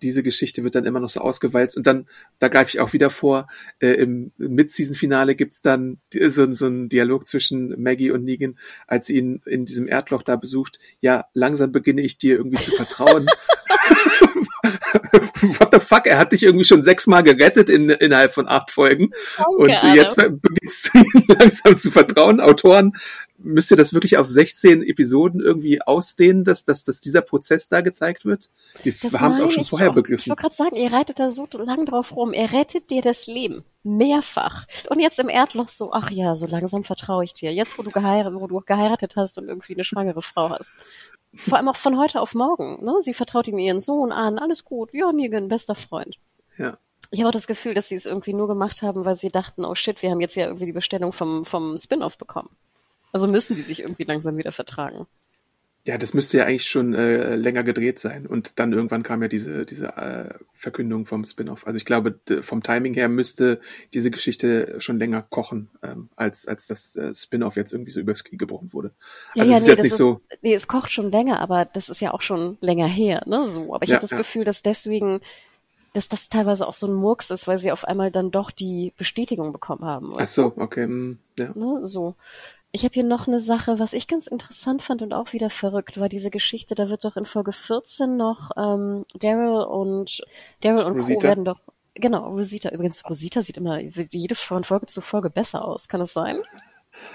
diese 0.00 0.22
Geschichte 0.22 0.64
wird 0.64 0.76
dann 0.76 0.86
immer 0.86 0.98
noch 0.98 1.10
so 1.10 1.20
ausgewalzt. 1.20 1.76
Und 1.76 1.86
dann, 1.86 2.06
da 2.38 2.48
greife 2.48 2.70
ich 2.70 2.80
auch 2.80 2.94
wieder 2.94 3.10
vor, 3.10 3.46
äh, 3.80 3.88
im 3.88 4.32
Mid-Season-Finale 4.38 5.34
gibt's 5.34 5.60
dann 5.60 5.98
so, 6.10 6.50
so 6.52 6.64
einen 6.64 6.88
Dialog 6.88 7.26
zwischen 7.26 7.78
Maggie 7.82 8.10
und 8.10 8.24
Negan, 8.24 8.58
als 8.86 9.08
sie 9.08 9.18
ihn 9.18 9.42
in 9.44 9.66
diesem 9.66 9.88
Erdloch 9.88 10.22
da 10.22 10.36
besucht. 10.36 10.78
Ja, 11.02 11.26
langsam 11.34 11.70
beginne 11.70 12.00
ich 12.00 12.16
dir 12.16 12.38
irgendwie 12.38 12.62
zu 12.62 12.70
vertrauen. 12.70 13.26
what 15.58 15.68
the 15.72 15.80
fuck, 15.80 16.06
er 16.06 16.18
hat 16.18 16.32
dich 16.32 16.42
irgendwie 16.42 16.64
schon 16.64 16.82
sechsmal 16.82 17.22
gerettet 17.22 17.70
in, 17.70 17.88
innerhalb 17.88 18.32
von 18.32 18.48
acht 18.48 18.70
Folgen. 18.70 19.10
Danke, 19.36 19.50
und 19.50 19.94
jetzt 19.94 20.16
beginnst 20.16 20.90
du 20.92 21.32
langsam 21.32 21.78
zu 21.78 21.90
vertrauen. 21.90 22.40
Autoren, 22.40 22.92
müsst 23.44 23.70
ihr 23.70 23.76
das 23.76 23.92
wirklich 23.92 24.16
auf 24.16 24.28
16 24.28 24.82
Episoden 24.82 25.40
irgendwie 25.40 25.80
ausdehnen, 25.82 26.44
dass, 26.44 26.64
dass, 26.64 26.82
dass 26.82 27.00
dieser 27.00 27.20
Prozess 27.20 27.68
da 27.68 27.82
gezeigt 27.82 28.24
wird? 28.24 28.50
Wir 28.82 28.94
haben 29.20 29.32
es 29.32 29.40
auch 29.40 29.50
schon 29.50 29.64
vorher 29.64 29.90
auch, 29.90 29.94
begriffen. 29.94 30.22
Ich 30.22 30.28
wollte 30.28 30.42
gerade 30.42 30.54
sagen, 30.54 30.76
ihr 30.76 30.92
reitet 30.92 31.18
da 31.18 31.30
so 31.30 31.46
lang 31.52 31.84
drauf 31.84 32.16
rum. 32.16 32.32
Er 32.32 32.52
rettet 32.52 32.90
dir 32.90 33.02
das 33.02 33.26
Leben. 33.26 33.64
Mehrfach. 33.82 34.66
Und 34.88 34.98
jetzt 34.98 35.18
im 35.18 35.28
Erdloch 35.28 35.68
so, 35.68 35.92
ach 35.92 36.10
ja, 36.10 36.36
so 36.36 36.46
langsam 36.46 36.84
vertraue 36.84 37.24
ich 37.24 37.34
dir. 37.34 37.52
Jetzt, 37.52 37.78
wo 37.78 37.82
du 37.82 37.90
geheiratet, 37.90 38.40
wo 38.40 38.46
du 38.46 38.60
geheiratet 38.60 39.14
hast 39.16 39.38
und 39.38 39.48
irgendwie 39.48 39.74
eine 39.74 39.84
schwangere 39.84 40.22
Frau 40.22 40.48
hast. 40.50 40.78
Vor 41.36 41.58
allem 41.58 41.68
auch 41.68 41.76
von 41.76 41.98
heute 41.98 42.20
auf 42.20 42.34
morgen. 42.34 42.82
Ne? 42.84 42.94
Sie 43.00 43.14
vertraut 43.14 43.46
ihm 43.46 43.58
ihren 43.58 43.80
Sohn 43.80 44.10
an, 44.10 44.38
alles 44.38 44.64
gut. 44.64 44.94
Ja, 44.94 45.12
Negan, 45.12 45.48
bester 45.48 45.74
Freund. 45.74 46.16
Ja. 46.56 46.78
Ich 47.10 47.20
habe 47.20 47.28
auch 47.28 47.32
das 47.32 47.46
Gefühl, 47.46 47.74
dass 47.74 47.88
sie 47.88 47.94
es 47.94 48.06
irgendwie 48.06 48.32
nur 48.32 48.48
gemacht 48.48 48.82
haben, 48.82 49.04
weil 49.04 49.14
sie 49.14 49.30
dachten, 49.30 49.64
oh 49.64 49.74
shit, 49.74 50.02
wir 50.02 50.10
haben 50.10 50.20
jetzt 50.20 50.36
ja 50.36 50.46
irgendwie 50.46 50.66
die 50.66 50.72
Bestellung 50.72 51.12
vom, 51.12 51.44
vom 51.44 51.76
Spin-off 51.76 52.16
bekommen. 52.16 52.48
Also 53.14 53.28
müssen 53.28 53.54
die 53.54 53.62
sich 53.62 53.80
irgendwie 53.82 54.02
langsam 54.02 54.36
wieder 54.36 54.50
vertragen. 54.50 55.06
Ja, 55.86 55.98
das 55.98 56.14
müsste 56.14 56.38
ja 56.38 56.46
eigentlich 56.46 56.68
schon 56.68 56.94
äh, 56.94 57.36
länger 57.36 57.62
gedreht 57.62 58.00
sein. 58.00 58.26
Und 58.26 58.58
dann 58.58 58.72
irgendwann 58.72 59.04
kam 59.04 59.22
ja 59.22 59.28
diese, 59.28 59.64
diese 59.64 59.96
äh, 59.96 60.34
Verkündung 60.52 61.06
vom 61.06 61.24
Spin-off. 61.24 61.64
Also 61.64 61.76
ich 61.76 61.84
glaube, 61.84 62.18
vom 62.40 62.64
Timing 62.64 62.94
her 62.94 63.08
müsste 63.08 63.60
diese 63.92 64.10
Geschichte 64.10 64.80
schon 64.80 64.98
länger 64.98 65.22
kochen, 65.22 65.70
ähm, 65.84 66.08
als, 66.16 66.48
als 66.48 66.66
das 66.66 66.96
äh, 66.96 67.14
Spin-off 67.14 67.54
jetzt 67.54 67.72
irgendwie 67.72 67.92
so 67.92 68.00
übers 68.00 68.24
Knie 68.24 68.36
gebrochen 68.36 68.72
wurde. 68.72 68.90
Also 69.36 69.48
ja, 69.48 69.58
ja, 69.58 69.64
nee, 69.64 69.76
das 69.76 69.86
ist, 69.86 69.98
so 69.98 70.20
nee, 70.42 70.54
es 70.54 70.66
kocht 70.66 70.90
schon 70.90 71.12
länger, 71.12 71.38
aber 71.38 71.66
das 71.66 71.88
ist 71.88 72.00
ja 72.00 72.12
auch 72.12 72.22
schon 72.22 72.58
länger 72.60 72.88
her, 72.88 73.22
ne? 73.26 73.48
So. 73.48 73.76
Aber 73.76 73.84
ich 73.84 73.90
ja, 73.90 73.96
habe 73.96 74.02
das 74.02 74.10
ja. 74.10 74.18
Gefühl, 74.18 74.42
dass 74.42 74.62
deswegen 74.62 75.20
dass 75.94 76.08
das 76.08 76.28
teilweise 76.28 76.66
auch 76.66 76.72
so 76.72 76.88
ein 76.88 76.92
Murks 76.92 77.30
ist, 77.30 77.46
weil 77.46 77.56
sie 77.56 77.70
auf 77.70 77.84
einmal 77.84 78.10
dann 78.10 78.32
doch 78.32 78.50
die 78.50 78.92
Bestätigung 78.98 79.52
bekommen 79.52 79.84
haben. 79.84 80.12
Ach 80.16 80.26
so, 80.26 80.52
okay. 80.56 80.88
Mm, 80.88 81.18
ja. 81.38 81.52
Ne, 81.54 81.86
so. 81.86 82.16
Ich 82.74 82.82
habe 82.82 82.92
hier 82.92 83.04
noch 83.04 83.28
eine 83.28 83.38
Sache, 83.38 83.78
was 83.78 83.92
ich 83.92 84.08
ganz 84.08 84.26
interessant 84.26 84.82
fand 84.82 85.00
und 85.00 85.12
auch 85.12 85.32
wieder 85.32 85.48
verrückt 85.48 86.00
war 86.00 86.08
diese 86.08 86.30
Geschichte. 86.30 86.74
Da 86.74 86.88
wird 86.88 87.04
doch 87.04 87.16
in 87.16 87.24
Folge 87.24 87.52
14 87.52 88.16
noch 88.16 88.50
ähm, 88.56 89.04
Daryl 89.14 89.62
und 89.62 90.20
Daryl 90.60 90.82
und 90.82 90.98
Rosita. 90.98 91.14
Co 91.14 91.22
werden 91.22 91.44
doch 91.44 91.60
genau 91.94 92.30
Rosita. 92.30 92.70
Übrigens 92.70 93.08
Rosita 93.08 93.42
sieht 93.42 93.58
immer 93.58 93.78
jede 93.78 94.34
von 94.34 94.64
Folge 94.64 94.86
zu 94.86 95.00
Folge 95.02 95.30
besser 95.30 95.64
aus. 95.64 95.86
Kann 95.86 96.00
es 96.00 96.12
sein? 96.14 96.40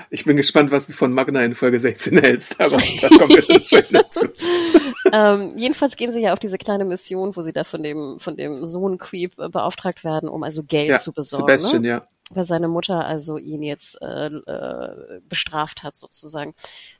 Ich 0.09 0.23
bin 0.23 0.37
gespannt, 0.37 0.71
was 0.71 0.87
du 0.87 0.93
von 0.93 1.11
Magna 1.11 1.43
in 1.43 1.55
Folge 1.55 1.77
16 1.77 2.19
hältst, 2.19 2.57
aber 2.57 2.77
da 3.01 3.09
kommen 3.09 3.29
wir 3.29 3.81
dann 3.81 3.83
dazu. 3.91 4.27
ähm, 5.11 5.51
jedenfalls 5.57 5.97
gehen 5.97 6.13
sie 6.13 6.21
ja 6.21 6.31
auf 6.31 6.39
diese 6.39 6.57
kleine 6.57 6.85
Mission, 6.85 7.35
wo 7.35 7.41
sie 7.41 7.51
da 7.51 7.65
von 7.65 7.83
dem 7.83 8.17
von 8.19 8.37
dem 8.37 8.65
Sohn 8.65 8.97
Creep 8.97 9.35
beauftragt 9.35 10.05
werden, 10.05 10.29
um 10.29 10.43
also 10.43 10.63
Geld 10.63 10.89
ja, 10.91 10.95
zu 10.95 11.11
besorgen. 11.11 11.47
Sebastian, 11.47 11.81
ne? 11.81 11.87
ja 11.89 12.07
weil 12.29 12.43
seine 12.43 12.67
Mutter 12.67 13.05
also 13.05 13.37
ihn 13.37 13.63
jetzt 13.63 14.01
äh, 14.01 14.27
äh, 14.27 15.21
bestraft 15.27 15.83
hat 15.83 15.95
sozusagen. 15.95 16.53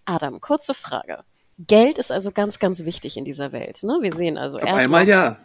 Adam, 0.06 0.42
kurze 0.42 0.74
Frage. 0.74 1.24
Geld 1.60 1.98
ist 1.98 2.12
also 2.12 2.32
ganz, 2.32 2.60
ganz 2.60 2.86
wichtig 2.86 3.18
in 3.18 3.26
dieser 3.26 3.52
Welt. 3.52 3.84
Ne? 3.84 3.98
Wir 4.02 4.14
sehen 4.14 4.38
also. 4.38 4.60
Auf 4.60 4.74
einmal 4.74 5.08
ja. 5.08 5.38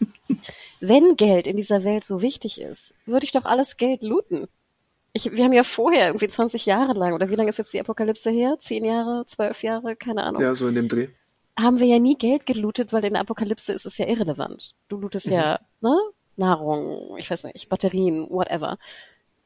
Wenn 0.80 1.16
Geld 1.16 1.46
in 1.46 1.56
dieser 1.56 1.84
Welt 1.84 2.04
so 2.04 2.22
wichtig 2.22 2.60
ist, 2.60 2.94
würde 3.06 3.24
ich 3.24 3.32
doch 3.32 3.44
alles 3.44 3.76
Geld 3.76 4.02
looten. 4.02 4.48
Ich, 5.14 5.30
wir 5.30 5.44
haben 5.44 5.52
ja 5.52 5.62
vorher 5.62 6.06
irgendwie 6.06 6.28
20 6.28 6.66
Jahre 6.66 6.94
lang, 6.94 7.12
oder 7.12 7.30
wie 7.30 7.34
lange 7.34 7.50
ist 7.50 7.58
jetzt 7.58 7.72
die 7.72 7.80
Apokalypse 7.80 8.30
her? 8.30 8.56
Zehn 8.58 8.84
Jahre, 8.84 9.24
zwölf 9.26 9.62
Jahre, 9.62 9.94
keine 9.94 10.22
Ahnung. 10.24 10.42
Ja, 10.42 10.54
so 10.54 10.68
in 10.68 10.74
dem 10.74 10.88
Dreh. 10.88 11.08
Haben 11.58 11.80
wir 11.80 11.86
ja 11.86 11.98
nie 11.98 12.16
Geld 12.16 12.46
gelootet, 12.46 12.92
weil 12.92 13.04
in 13.04 13.12
der 13.12 13.22
Apokalypse 13.22 13.72
ist 13.72 13.84
es 13.84 13.98
ja 13.98 14.06
irrelevant. 14.06 14.74
Du 14.88 14.98
lootest 14.98 15.26
mhm. 15.26 15.32
ja, 15.32 15.60
ne? 15.80 15.96
Nahrung, 16.36 17.16
ich 17.18 17.30
weiß 17.30 17.44
nicht, 17.44 17.68
Batterien, 17.68 18.26
whatever. 18.30 18.78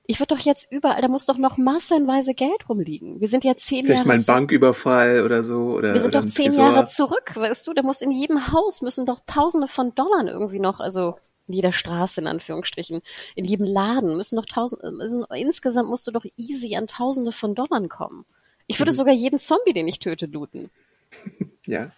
Ich 0.09 0.21
würde 0.21 0.35
doch 0.35 0.45
jetzt 0.45 0.71
überall, 0.71 1.03
da 1.03 1.09
muss 1.09 1.27
doch 1.27 1.39
noch 1.39 1.57
massenweise 1.57 2.33
Geld 2.35 2.69
rumliegen. 2.69 3.21
Wir 3.21 3.29
sind 3.29 3.45
ja 3.45 3.57
zehn 3.57 3.85
Vielleicht 3.85 3.99
Jahre. 4.01 4.11
Vielleicht 4.11 4.29
mal 4.29 4.35
ein 4.35 4.39
Banküberfall 4.41 5.23
oder 5.25 5.43
so. 5.43 5.75
Oder, 5.75 5.95
wir 5.95 6.01
sind 6.01 6.15
doch 6.15 6.25
zehn 6.25 6.53
Tresor. 6.53 6.65
Jahre 6.65 6.85
zurück, 6.85 7.35
weißt 7.35 7.67
du? 7.67 7.75
Da 7.75 7.83
muss 7.83 8.01
in 8.01 8.13
jedem 8.13 8.53
Haus 8.53 8.83
müssen 8.83 9.05
doch 9.05 9.21
Tausende 9.27 9.67
von 9.67 9.95
Dollar 9.95 10.25
irgendwie 10.27 10.61
noch, 10.61 10.81
also 10.81 11.17
in 11.49 11.55
jeder 11.55 11.73
Straße 11.73 12.21
in 12.21 12.27
Anführungsstrichen, 12.27 13.03
in 13.35 13.45
jedem 13.45 13.67
Laden 13.67 14.17
müssen 14.17 14.37
noch 14.37 14.47
Tausende, 14.47 14.97
also 15.01 15.25
insgesamt 15.35 15.89
musst 15.89 16.07
du 16.07 16.13
doch 16.13 16.25
easy 16.37 16.77
an 16.77 16.87
Tausende 16.87 17.33
von 17.33 17.55
Dollar 17.55 17.87
kommen. 17.89 18.25
Ich 18.67 18.79
würde 18.81 18.93
mhm. 18.93 18.97
sogar 18.97 19.15
jeden 19.15 19.39
Zombie, 19.39 19.73
den 19.73 19.89
ich 19.89 19.99
töte, 19.99 20.27
looten. 20.27 20.71
Ja. 21.69 21.91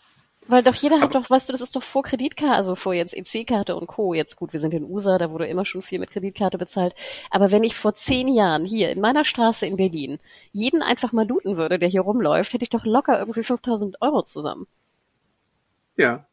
Weil 0.48 0.62
doch 0.62 0.74
jeder 0.74 1.00
hat 1.00 1.14
doch, 1.14 1.28
weißt 1.28 1.48
du, 1.48 1.52
das 1.52 1.60
ist 1.60 1.76
doch 1.76 1.82
vor 1.82 2.02
Kreditkarte, 2.02 2.56
also 2.56 2.74
vor 2.74 2.94
jetzt 2.94 3.14
EC-Karte 3.14 3.76
und 3.76 3.86
Co. 3.86 4.14
Jetzt 4.14 4.36
gut, 4.36 4.54
wir 4.54 4.60
sind 4.60 4.72
in 4.72 4.84
USA, 4.84 5.18
da 5.18 5.30
wurde 5.30 5.46
immer 5.46 5.66
schon 5.66 5.82
viel 5.82 5.98
mit 5.98 6.10
Kreditkarte 6.10 6.56
bezahlt. 6.56 6.94
Aber 7.30 7.52
wenn 7.52 7.64
ich 7.64 7.76
vor 7.76 7.92
zehn 7.94 8.28
Jahren 8.28 8.64
hier 8.64 8.90
in 8.90 9.00
meiner 9.00 9.26
Straße 9.26 9.66
in 9.66 9.76
Berlin 9.76 10.18
jeden 10.52 10.80
einfach 10.80 11.12
mal 11.12 11.28
looten 11.28 11.58
würde, 11.58 11.78
der 11.78 11.90
hier 11.90 12.00
rumläuft, 12.00 12.54
hätte 12.54 12.62
ich 12.62 12.70
doch 12.70 12.86
locker 12.86 13.18
irgendwie 13.18 13.42
5000 13.42 14.00
Euro 14.00 14.22
zusammen. 14.22 14.66
Ja. 15.96 16.26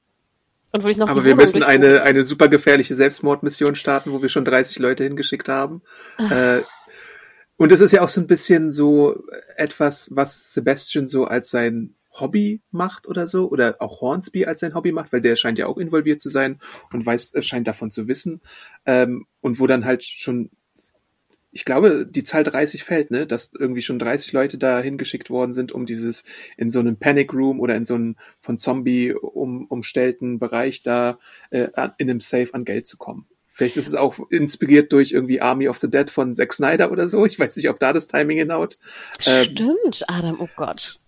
Und 0.72 0.84
würde 0.84 0.92
ich 0.92 0.98
noch 0.98 1.10
Aber 1.10 1.26
wir 1.26 1.36
müssen 1.36 1.62
eine, 1.64 2.04
eine 2.04 2.24
super 2.24 2.48
gefährliche 2.48 2.96
Selbstmordmission 2.96 3.76
starten, 3.76 4.14
wo 4.14 4.22
wir 4.22 4.30
schon 4.30 4.46
30 4.46 4.80
Leute 4.80 5.04
hingeschickt 5.04 5.50
haben. 5.50 5.82
äh, 6.18 6.62
und 7.58 7.72
es 7.74 7.82
ist 7.82 7.92
ja 7.92 8.02
auch 8.02 8.10
so 8.10 8.22
ein 8.22 8.28
bisschen 8.28 8.72
so 8.72 9.24
etwas, 9.58 10.08
was 10.12 10.54
Sebastian 10.54 11.08
so 11.08 11.26
als 11.26 11.50
sein 11.50 11.96
Hobby 12.20 12.62
macht 12.72 13.08
oder 13.08 13.28
so, 13.28 13.50
oder 13.50 13.78
auch 13.80 14.02
Hornsby 14.02 14.46
als 14.46 14.60
sein 14.60 14.74
Hobby 14.74 14.92
macht, 14.92 15.14
weil 15.14 15.22
der 15.22 15.36
scheint 15.36 15.60
ja 15.60 15.68
auch 15.68 15.78
involviert 15.78 16.22
zu 16.22 16.30
sein 16.30 16.60
und 16.92 17.06
weiß, 17.06 17.34
äh, 17.34 17.42
scheint 17.42 17.68
davon 17.68 17.92
zu 17.92 18.08
wissen. 18.08 18.42
Ähm, 18.86 19.26
und 19.42 19.60
wo 19.60 19.68
dann 19.68 19.86
halt 19.86 20.04
schon, 20.04 20.50
ich 21.52 21.66
glaube, 21.66 22.06
die 22.10 22.24
Zahl 22.24 22.44
30 22.44 22.84
fällt, 22.84 23.12
ne, 23.12 23.26
dass 23.26 23.54
irgendwie 23.54 23.82
schon 23.82 24.00
30 24.00 24.32
Leute 24.34 24.58
da 24.58 24.82
hingeschickt 24.82 25.30
worden 25.30 25.54
sind, 25.54 25.72
um 25.72 25.86
dieses 25.86 26.24
in 26.58 26.70
so 26.70 26.80
einem 26.80 26.98
Panic 26.98 27.34
Room 27.34 27.60
oder 27.60 27.76
in 27.76 27.86
so 27.86 27.96
einem 27.96 28.16
von 28.40 28.58
Zombie 28.58 29.14
um, 29.14 29.66
umstellten 29.68 30.40
Bereich 30.40 30.84
da 30.84 31.20
äh, 31.52 31.68
in 31.98 32.10
einem 32.10 32.22
Safe 32.22 32.54
an 32.54 32.66
Geld 32.66 32.88
zu 32.88 32.98
kommen. 32.98 33.28
Vielleicht 33.54 33.78
ist 33.78 33.88
es 33.88 33.96
auch 33.96 34.20
inspiriert 34.30 34.92
durch 34.92 35.14
irgendwie 35.14 35.40
Army 35.40 35.70
of 35.70 35.78
the 35.78 35.90
Dead 35.90 36.10
von 36.10 36.36
Zack 36.36 36.54
Snyder 36.54 36.92
oder 36.92 37.08
so. 37.08 37.26
Ich 37.26 37.40
weiß 37.40 37.56
nicht, 37.56 37.70
ob 37.70 37.80
da 37.80 37.94
das 37.94 38.08
Timing 38.08 38.38
hinhaut. 38.38 38.78
Ähm, 39.26 39.44
Stimmt, 39.46 40.04
Adam, 40.10 40.42
oh 40.42 40.50
Gott. 40.58 41.00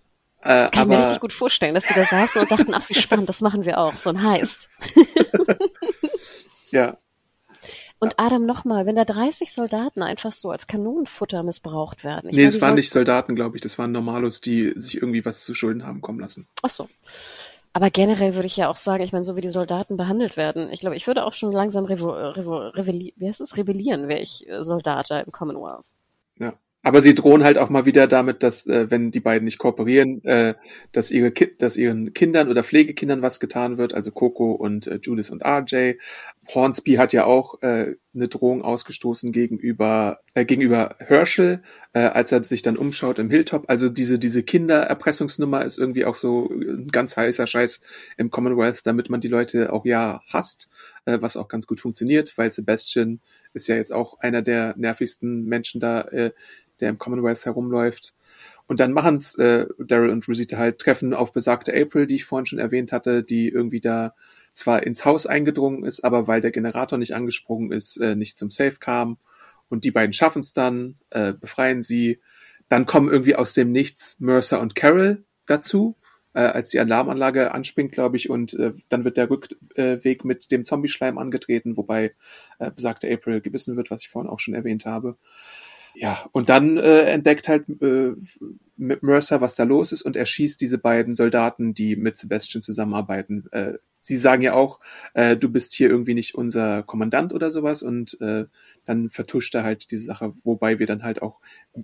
Äh, 0.48 0.64
das 0.64 0.72
kann 0.72 0.84
aber, 0.84 0.94
ich 0.94 0.98
mir 1.00 1.04
richtig 1.04 1.20
gut 1.20 1.34
vorstellen, 1.34 1.76
dass 1.76 1.88
sie 1.88 1.94
da 1.94 2.06
saßen 2.06 2.42
und 2.42 2.50
dachten, 2.50 2.74
ach 2.74 2.88
wie 2.90 2.94
spannend, 2.94 3.28
das 3.28 3.42
machen 3.42 3.66
wir 3.66 3.80
auch, 3.80 3.98
so 3.98 4.10
ein 4.10 4.24
Heist. 4.24 4.70
ja. 6.72 6.98
Und 8.00 8.14
Adam 8.18 8.46
nochmal, 8.46 8.86
wenn 8.86 8.96
da 8.96 9.04
30 9.04 9.52
Soldaten 9.52 10.04
einfach 10.04 10.32
so 10.32 10.52
als 10.52 10.66
Kanonenfutter 10.66 11.44
missbraucht 11.44 12.06
werden. 12.06 12.30
Ich 12.30 12.38
nee, 12.38 12.46
es 12.46 12.62
waren 12.62 12.76
nicht 12.76 12.94
Soldaten, 12.94 13.36
glaube 13.36 13.58
ich, 13.58 13.62
das 13.62 13.78
waren 13.78 13.92
Normalos, 13.92 14.40
die 14.40 14.72
sich 14.76 14.96
irgendwie 14.96 15.26
was 15.26 15.44
zu 15.44 15.54
Schulden 15.54 15.86
haben 15.86 16.00
kommen 16.00 16.20
lassen. 16.20 16.48
Ach 16.62 16.70
so. 16.70 16.88
Aber 17.74 17.90
generell 17.90 18.36
würde 18.36 18.48
ich 18.48 18.56
ja 18.56 18.70
auch 18.70 18.76
sagen, 18.78 19.04
ich 19.04 19.12
meine, 19.12 19.26
so 19.26 19.36
wie 19.36 19.42
die 19.42 19.50
Soldaten 19.50 19.98
behandelt 19.98 20.38
werden, 20.38 20.72
ich 20.72 20.80
glaube, 20.80 20.96
ich 20.96 21.08
würde 21.08 21.26
auch 21.26 21.34
schon 21.34 21.52
langsam 21.52 21.84
revo, 21.84 22.12
revo, 22.12 22.70
revelli, 22.70 23.14
wie 23.18 23.28
heißt 23.28 23.42
es? 23.42 23.58
rebellieren, 23.58 24.08
wäre 24.08 24.22
ich 24.22 24.48
Soldat 24.60 25.12
im 25.12 25.32
Commonwealth. 25.32 25.88
Aber 26.88 27.02
sie 27.02 27.14
drohen 27.14 27.44
halt 27.44 27.58
auch 27.58 27.68
mal 27.68 27.86
wieder 27.86 28.08
damit, 28.08 28.44
dass 28.44 28.66
äh, 28.66 28.90
wenn 28.90 29.12
die 29.12 29.20
beiden 29.20 29.44
nicht 29.44 29.58
kooperieren, 29.58 30.24
äh, 30.24 30.54
dass 30.94 31.12
ihre 31.12 31.32
Ki 31.32 31.52
dass 31.58 31.76
ihren 31.76 32.14
Kindern 32.14 32.48
oder 32.48 32.64
Pflegekindern 32.64 33.22
was 33.22 33.42
getan 33.42 33.78
wird, 33.78 33.94
also 33.94 34.12
Coco 34.12 34.54
und 34.54 34.88
äh, 34.88 34.98
Judith 35.02 35.30
und 35.30 35.44
RJ. 35.44 35.96
Hornsby 36.56 36.94
hat 36.94 37.12
ja 37.12 37.26
auch 37.26 37.62
äh, 37.62 37.96
eine 38.16 38.30
Drohung 38.30 38.62
ausgestoßen 38.62 39.34
gegenüber 39.34 40.20
äh, 40.34 40.46
gegenüber 40.46 40.96
Herschel, 41.00 41.62
äh, 41.92 42.00
als 42.00 42.32
er 42.32 42.42
sich 42.46 42.62
dann 42.62 42.78
umschaut 42.78 43.20
im 43.20 43.30
Hilltop. 43.30 43.66
Also 43.68 43.90
diese 43.90 44.18
diese 44.18 44.44
Kindererpressungsnummer 44.44 45.66
ist 45.66 45.78
irgendwie 45.78 46.06
auch 46.06 46.16
so 46.16 46.50
ein 46.50 46.88
ganz 46.88 47.18
heißer 47.18 47.48
Scheiß 47.48 47.82
im 48.16 48.32
Commonwealth, 48.32 48.80
damit 48.86 49.10
man 49.10 49.20
die 49.20 49.28
Leute 49.28 49.74
auch 49.74 49.84
ja 49.84 50.22
hasst, 50.30 50.70
äh, 51.08 51.22
was 51.22 51.38
auch 51.38 51.48
ganz 51.48 51.66
gut 51.66 51.80
funktioniert, 51.80 52.38
weil 52.38 52.52
Sebastian 52.52 53.22
ist 53.54 53.68
ja 53.68 53.76
jetzt 53.76 53.94
auch 53.94 54.20
einer 54.20 54.42
der 54.42 54.76
nervigsten 54.78 55.46
Menschen 55.46 55.80
da 55.80 56.02
äh, 56.02 56.32
der 56.80 56.90
im 56.90 57.00
Commonwealth 57.00 57.44
herumläuft. 57.46 58.14
Und 58.68 58.80
dann 58.80 58.92
machen's 58.92 59.36
äh, 59.36 59.66
Daryl 59.80 60.10
und 60.10 60.28
Rosita 60.28 60.58
halt 60.58 60.80
Treffen 60.80 61.14
auf 61.14 61.34
besagte 61.34 61.74
April, 61.74 62.06
die 62.06 62.16
ich 62.16 62.26
vorhin 62.26 62.46
schon 62.46 62.60
erwähnt 62.60 62.92
hatte, 62.92 63.24
die 63.24 63.48
irgendwie 63.48 63.80
da 63.80 64.14
zwar 64.52 64.84
ins 64.84 65.06
Haus 65.06 65.26
eingedrungen 65.26 65.86
ist, 65.86 66.04
aber 66.04 66.28
weil 66.28 66.42
der 66.42 66.52
Generator 66.52 66.98
nicht 66.98 67.16
angesprungen 67.16 67.72
ist, 67.72 67.98
äh, 67.98 68.16
nicht 68.16 68.38
zum 68.38 68.52
Safe 68.52 68.78
kam. 68.80 69.18
Und 69.70 69.86
die 69.86 69.92
beiden 69.92 70.14
schaffen 70.14 70.42
es 70.42 70.54
dann, 70.54 70.96
äh, 71.10 71.34
befreien 71.34 71.82
sie. 71.82 72.20
Dann 72.70 72.86
kommen 72.86 73.10
irgendwie 73.10 73.36
aus 73.36 73.54
dem 73.54 73.72
Nichts 73.72 74.18
Mercer 74.20 74.60
und 74.62 74.76
Carol 74.76 75.24
dazu, 75.46 75.96
äh, 76.38 76.42
als 76.42 76.70
die 76.70 76.80
Alarmanlage 76.80 77.52
anspringt, 77.52 77.92
glaube 77.92 78.16
ich, 78.16 78.30
und 78.30 78.54
äh, 78.54 78.72
dann 78.90 79.04
wird 79.06 79.18
der 79.18 79.28
Rückweg 79.28 80.24
mit 80.24 80.52
dem 80.52 80.66
Zombie-Schleim 80.66 81.18
angetreten, 81.18 81.78
wobei 81.78 82.14
äh, 82.60 82.70
besagte 82.70 83.12
April 83.12 83.42
gebissen 83.42 83.76
wird, 83.76 83.90
was 83.90 84.04
ich 84.04 84.10
vorhin 84.10 84.30
auch 84.30 84.40
schon 84.40 84.54
erwähnt 84.54 84.86
habe. 84.86 85.18
Ja, 85.96 86.30
und 86.34 86.50
dann 86.50 86.78
äh, 86.78 87.06
entdeckt 87.06 87.48
halt 87.48 87.68
äh, 87.82 88.14
Mercer, 88.78 89.42
was 89.42 89.56
da 89.56 89.64
los 89.64 89.92
ist, 89.92 90.04
und 90.04 90.16
er 90.16 90.26
schießt 90.26 90.62
diese 90.62 90.78
beiden 90.78 91.16
Soldaten, 91.16 91.74
die 91.74 91.96
mit 91.96 92.18
Sebastian 92.18 92.62
zusammenarbeiten, 92.62 93.46
äh, 93.52 93.74
sie 94.08 94.18
sagen 94.18 94.42
ja 94.42 94.54
auch, 94.54 94.80
äh, 95.14 95.36
du 95.36 95.52
bist 95.52 95.74
hier 95.74 95.90
irgendwie 95.90 96.14
nicht 96.14 96.36
unser 96.36 96.84
Kommandant 96.84 97.34
oder 97.34 97.52
sowas 97.52 97.84
und 97.84 98.20
äh, 98.22 98.46
dann 98.86 99.10
vertuscht 99.10 99.54
er 99.54 99.64
halt 99.64 99.92
diese 99.92 100.06
Sache, 100.06 100.34
wobei 100.44 100.80
wir 100.80 100.88
dann 100.88 101.04
halt 101.04 101.22
auch, 101.22 101.42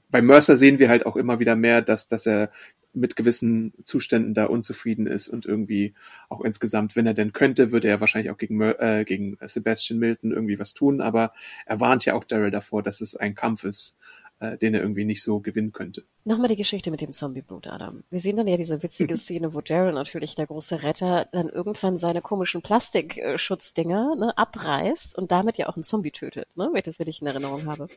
bei 0.09 0.21
Mercer 0.21 0.55
sehen 0.55 0.79
wir 0.79 0.89
halt 0.89 1.05
auch 1.05 1.17
immer 1.17 1.39
wieder 1.39 1.55
mehr, 1.55 1.81
dass, 1.81 2.07
dass 2.07 2.25
er 2.25 2.49
mit 2.93 3.15
gewissen 3.15 3.73
Zuständen 3.83 4.33
da 4.33 4.45
unzufrieden 4.45 5.07
ist 5.07 5.27
und 5.27 5.45
irgendwie 5.45 5.95
auch 6.29 6.41
insgesamt, 6.41 6.95
wenn 6.95 7.07
er 7.07 7.15
denn 7.15 7.33
könnte, 7.33 7.71
würde 7.71 7.87
er 7.87 7.99
wahrscheinlich 7.99 8.31
auch 8.31 8.37
gegen, 8.37 8.61
äh, 8.61 9.03
gegen 9.05 9.37
Sebastian 9.41 9.99
Milton 9.99 10.31
irgendwie 10.31 10.59
was 10.59 10.73
tun, 10.73 11.01
aber 11.01 11.33
er 11.65 11.79
warnt 11.79 12.05
ja 12.05 12.13
auch 12.13 12.23
Daryl 12.23 12.51
davor, 12.51 12.83
dass 12.83 13.01
es 13.01 13.15
ein 13.15 13.35
Kampf 13.35 13.63
ist, 13.63 13.97
äh, 14.43 14.57
den 14.57 14.73
er 14.73 14.81
irgendwie 14.81 15.05
nicht 15.05 15.23
so 15.23 15.39
gewinnen 15.39 15.71
könnte. 15.71 16.03
Nochmal 16.25 16.49
die 16.49 16.57
Geschichte 16.57 16.91
mit 16.91 16.99
dem 16.99 17.11
Zombieblut, 17.11 17.67
Adam. 17.67 18.03
Wir 18.09 18.19
sehen 18.19 18.35
dann 18.35 18.47
ja 18.47 18.57
diese 18.57 18.83
witzige 18.83 19.15
Szene, 19.17 19.53
wo 19.53 19.61
Daryl 19.61 19.93
natürlich 19.93 20.35
der 20.35 20.47
große 20.47 20.83
Retter 20.83 21.27
dann 21.31 21.47
irgendwann 21.47 21.97
seine 21.97 22.21
komischen 22.21 22.61
Plastikschutzdinger 22.61 24.15
ne, 24.15 24.37
abreißt 24.37 25.17
und 25.17 25.31
damit 25.31 25.57
ja 25.57 25.69
auch 25.69 25.77
einen 25.77 25.83
Zombie 25.83 26.11
tötet, 26.11 26.47
ne, 26.57 26.67
wenn 26.69 26.77
ich 26.77 26.83
das 26.83 26.99
richtig 26.99 27.21
in 27.21 27.27
Erinnerung 27.27 27.67
habe. 27.67 27.87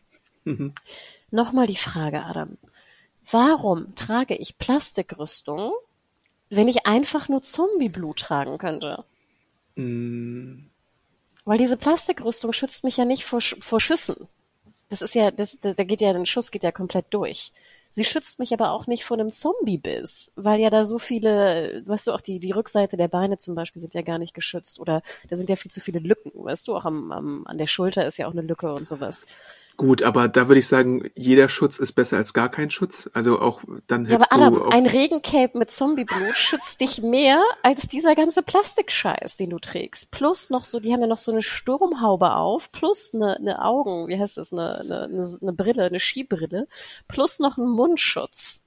Mhm. 0.44 0.72
Nochmal 1.32 1.66
die 1.66 1.76
Frage, 1.76 2.22
Adam. 2.22 2.57
Warum 3.28 3.97
trage 3.97 4.36
ich 4.36 4.57
Plastikrüstung, 4.57 5.72
wenn 6.49 6.68
ich 6.68 6.86
einfach 6.86 7.28
nur 7.28 7.42
Zombieblut 7.42 8.20
tragen 8.20 8.57
könnte? 8.59 9.05
Mm. 9.74 10.68
Weil 11.44 11.59
diese 11.59 11.76
Plastikrüstung 11.76 12.53
schützt 12.53 12.84
mich 12.84 12.97
ja 12.97 13.05
nicht 13.05 13.24
vor, 13.24 13.40
vor 13.40 13.80
Schüssen. 13.80 14.28
Das 14.89 15.03
ist 15.03 15.14
ja, 15.14 15.30
das, 15.30 15.59
da 15.61 15.72
geht 15.72 16.01
ja, 16.01 16.11
ein 16.11 16.26
Schuss 16.26 16.51
geht 16.51 16.62
ja 16.62 16.72
komplett 16.72 17.07
durch. 17.12 17.53
Sie 17.97 18.05
schützt 18.05 18.38
mich 18.38 18.53
aber 18.53 18.72
auch 18.72 18.86
nicht 18.86 19.07
vor 19.07 19.18
einem 19.18 19.32
Zombie-Biss, 19.32 20.32
weil 20.36 20.61
ja 20.61 20.68
da 20.68 20.84
so 20.84 20.99
viele, 20.99 21.82
weißt 21.86 22.09
du, 22.09 22.12
auch 22.12 22.20
die, 22.20 22.38
die 22.40 22.51
Rückseite 22.51 22.99
der 22.99 23.09
Beine 23.09 23.38
zum 23.38 23.55
Beispiel 23.55 23.80
sind 23.80 23.94
ja 23.94 24.03
gar 24.03 24.18
nicht 24.18 24.34
geschützt 24.34 24.78
oder 24.78 25.01
da 25.30 25.36
sind 25.36 25.49
ja 25.49 25.57
viel 25.57 25.70
zu 25.70 25.80
viele 25.80 26.01
Lücken, 26.01 26.30
weißt 26.34 26.68
du, 26.68 26.76
auch 26.76 26.84
am, 26.84 27.11
am, 27.11 27.47
an 27.47 27.57
der 27.57 27.66
Schulter 27.66 28.07
ist 28.07 28.18
ja 28.18 28.26
auch 28.26 28.32
eine 28.32 28.42
Lücke 28.42 28.70
und 28.74 28.86
sowas. 28.86 29.24
Gut, 29.76 30.03
aber 30.03 30.26
da 30.26 30.49
würde 30.49 30.59
ich 30.59 30.68
sagen, 30.68 31.11
jeder 31.14 31.51
Schutz 31.51 31.78
ist 31.78 31.92
besser 31.92 32.16
als 32.16 32.32
gar 32.32 32.51
kein 32.51 32.70
Schutz. 32.70 33.11
Also 33.12 33.40
auch 33.40 33.61
dann 33.86 34.07
hättest 34.07 34.30
ja, 34.30 34.36
aber 34.38 34.47
Adam, 34.47 34.70
ein 34.70 34.86
Regencape 34.86 35.59
mit 35.59 35.70
Zombieblut 35.70 36.34
schützt 36.34 36.80
dich 36.80 37.03
mehr 37.03 37.42
als 37.62 37.86
dieser 37.86 38.14
ganze 38.14 38.42
Plastikscheiß, 38.42 39.36
den 39.36 39.51
du 39.51 39.59
trägst. 39.59 40.11
Plus 40.11 40.49
noch 40.49 40.64
so, 40.64 40.80
die 40.80 40.94
haben 40.94 41.03
ja 41.03 41.07
noch 41.07 41.18
so 41.18 41.30
eine 41.30 41.42
Sturmhaube 41.42 42.36
auf, 42.36 42.72
plus 42.72 43.12
eine, 43.12 43.36
eine 43.36 43.62
Augen, 43.62 44.09
wie 44.09 44.18
heißt 44.18 44.38
das, 44.38 44.55
eine, 44.55 44.80
eine, 44.80 45.24
eine 45.42 45.53
Brille, 45.53 45.84
eine 45.84 46.01
Skibrille, 46.01 46.68
plus 47.07 47.38
noch 47.38 47.59
einen 47.59 47.68
Mundschutz. 47.87 48.64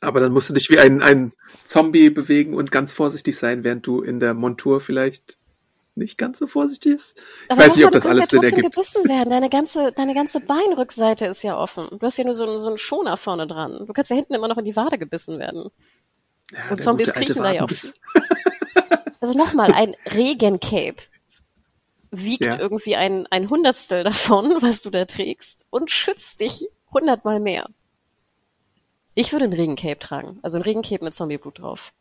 Aber 0.00 0.20
dann 0.20 0.32
musst 0.32 0.48
du 0.48 0.54
dich 0.54 0.70
wie 0.70 0.78
ein, 0.78 1.02
ein 1.02 1.32
Zombie 1.64 2.10
bewegen 2.10 2.54
und 2.54 2.70
ganz 2.70 2.92
vorsichtig 2.92 3.36
sein, 3.36 3.64
während 3.64 3.86
du 3.86 4.02
in 4.02 4.20
der 4.20 4.34
Montur 4.34 4.80
vielleicht 4.80 5.38
nicht 5.94 6.16
ganz 6.16 6.38
so 6.38 6.46
vorsichtig 6.46 6.94
ist. 6.94 7.18
Ich 7.44 7.50
Aber 7.50 7.62
weiß 7.62 7.76
nicht, 7.76 7.84
ob 7.84 7.92
das 7.92 8.06
alles 8.06 8.30
ja 8.30 8.40
Sinn 8.40 8.42
ergibt. 8.42 8.74
gebissen 8.74 9.08
werden. 9.08 9.30
Deine 9.30 9.50
ganze, 9.50 9.92
deine 9.92 10.14
ganze 10.14 10.40
Beinrückseite 10.40 11.26
ist 11.26 11.42
ja 11.42 11.58
offen. 11.58 11.88
Du 11.90 12.00
hast 12.00 12.16
ja 12.16 12.24
nur 12.24 12.34
so, 12.34 12.58
so 12.58 12.68
einen 12.68 12.78
Schoner 12.78 13.16
vorne 13.16 13.46
dran. 13.46 13.84
Du 13.86 13.92
kannst 13.92 14.10
ja 14.10 14.16
hinten 14.16 14.34
immer 14.34 14.48
noch 14.48 14.56
in 14.56 14.64
die 14.64 14.76
Wade 14.76 14.98
gebissen 14.98 15.38
werden. 15.38 15.70
Ja, 16.52 16.70
Und 16.70 16.82
Zombies 16.82 17.12
kriechen 17.12 17.42
da 17.42 17.52
ja 17.52 17.64
auch. 17.64 17.70
also 19.20 19.36
nochmal, 19.36 19.72
ein 19.72 19.94
Regencape 20.06 20.96
wiegt 22.10 22.46
ja. 22.46 22.58
irgendwie 22.58 22.96
ein, 22.96 23.26
ein 23.30 23.50
Hundertstel 23.50 24.04
davon, 24.04 24.56
was 24.60 24.82
du 24.82 24.90
da 24.90 25.04
trägst 25.04 25.66
und 25.70 25.90
schützt 25.90 26.40
dich 26.40 26.68
hundertmal 26.92 27.40
mehr. 27.40 27.68
Ich 29.14 29.32
würde 29.32 29.46
ein 29.46 29.52
Regencape 29.52 29.98
tragen. 29.98 30.38
Also 30.42 30.58
ein 30.58 30.62
Regencape 30.62 31.04
mit 31.04 31.14
Zombieblut 31.14 31.58
drauf. 31.58 31.92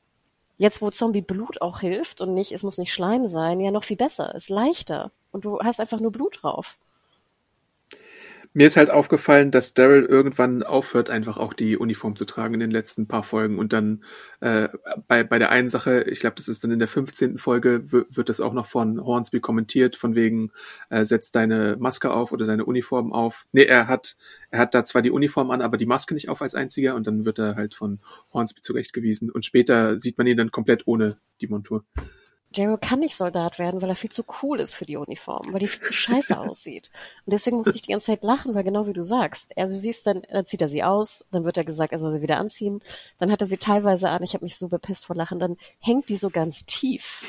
Jetzt, 0.57 0.81
wo 0.81 0.89
Zombie-Blut 0.89 1.61
auch 1.61 1.79
hilft 1.79 2.19
und 2.19 2.33
nicht, 2.33 2.51
es 2.51 2.63
muss 2.63 2.77
nicht 2.77 2.91
Schleim 2.91 3.25
sein, 3.25 3.61
ja 3.61 3.71
noch 3.71 3.85
viel 3.85 3.95
besser, 3.95 4.35
ist 4.35 4.49
leichter. 4.49 5.11
Und 5.31 5.45
du 5.45 5.59
hast 5.59 5.79
einfach 5.79 6.01
nur 6.01 6.11
Blut 6.11 6.39
drauf. 6.41 6.77
Mir 8.53 8.65
ist 8.65 8.77
halt 8.77 8.89
aufgefallen, 8.89 9.51
dass 9.51 9.75
Daryl 9.75 10.05
irgendwann 10.05 10.63
aufhört, 10.63 11.11
einfach 11.11 11.37
auch 11.37 11.53
die 11.53 11.77
Uniform 11.77 12.15
zu 12.15 12.25
tragen 12.25 12.55
in 12.55 12.59
den 12.59 12.71
letzten 12.71 13.07
paar 13.07 13.23
Folgen 13.23 13.59
und 13.59 13.73
dann 13.73 14.03
äh, 14.39 14.69
bei, 15.07 15.23
bei 15.23 15.37
der 15.37 15.51
einen 15.51 15.69
Sache, 15.69 16.01
ich 16.01 16.19
glaube, 16.19 16.35
das 16.37 16.47
ist 16.47 16.63
dann 16.63 16.71
in 16.71 16.79
der 16.79 16.87
15. 16.87 17.37
Folge, 17.37 17.91
wird 17.91 18.27
das 18.27 18.41
auch 18.41 18.53
noch 18.53 18.65
von 18.65 19.05
Hornsby 19.05 19.39
kommentiert, 19.39 19.95
von 19.95 20.15
wegen, 20.15 20.51
äh, 20.89 21.05
setz 21.05 21.31
deine 21.31 21.77
Maske 21.79 22.11
auf 22.11 22.31
oder 22.31 22.47
deine 22.47 22.65
Uniform 22.65 23.13
auf. 23.13 23.45
Nee, 23.51 23.65
er 23.65 23.87
hat, 23.87 24.17
er 24.49 24.59
hat 24.59 24.73
da 24.73 24.83
zwar 24.83 25.03
die 25.03 25.11
Uniform 25.11 25.51
an, 25.51 25.61
aber 25.61 25.77
die 25.77 25.85
Maske 25.85 26.15
nicht 26.15 26.29
auf 26.29 26.41
als 26.41 26.55
einziger 26.55 26.95
und 26.95 27.05
dann 27.05 27.25
wird 27.25 27.37
er 27.37 27.55
halt 27.55 27.75
von 27.75 27.99
Hornsby 28.33 28.61
zurechtgewiesen 28.61 29.29
und 29.29 29.45
später 29.45 29.99
sieht 29.99 30.17
man 30.17 30.25
ihn 30.25 30.37
dann 30.37 30.49
komplett 30.49 30.87
ohne 30.87 31.17
die 31.39 31.47
Montur. 31.47 31.83
Daryl 32.55 32.77
kann 32.77 32.99
nicht 32.99 33.15
Soldat 33.15 33.59
werden, 33.59 33.81
weil 33.81 33.89
er 33.89 33.95
viel 33.95 34.09
zu 34.09 34.23
cool 34.41 34.59
ist 34.59 34.73
für 34.73 34.85
die 34.85 34.97
Uniform, 34.97 35.53
weil 35.53 35.59
die 35.59 35.67
viel 35.67 35.81
zu 35.81 35.93
scheiße 35.93 36.37
aussieht. 36.39 36.89
Und 37.25 37.33
deswegen 37.33 37.57
muss 37.57 37.75
ich 37.75 37.83
die 37.83 37.91
ganze 37.91 38.07
Zeit 38.07 38.23
lachen, 38.23 38.55
weil 38.55 38.63
genau 38.63 38.87
wie 38.87 38.93
du 38.93 39.03
sagst, 39.03 39.55
also 39.57 39.75
du 39.75 39.79
siehst 39.79 40.07
dann, 40.07 40.23
dann 40.31 40.45
zieht 40.45 40.61
er 40.61 40.67
sie 40.67 40.83
aus, 40.83 41.27
dann 41.31 41.45
wird 41.45 41.57
er 41.57 41.63
gesagt, 41.63 41.91
er 41.91 41.99
soll 41.99 42.11
sie 42.11 42.21
wieder 42.21 42.37
anziehen, 42.37 42.81
dann 43.19 43.31
hat 43.31 43.41
er 43.41 43.47
sie 43.47 43.57
teilweise 43.57 44.09
an, 44.09 44.23
ich 44.23 44.33
habe 44.33 44.45
mich 44.45 44.57
so 44.57 44.67
bepisst 44.67 45.05
vor 45.05 45.15
Lachen, 45.15 45.39
dann 45.39 45.57
hängt 45.79 46.09
die 46.09 46.15
so 46.15 46.29
ganz 46.29 46.65
tief. 46.65 47.23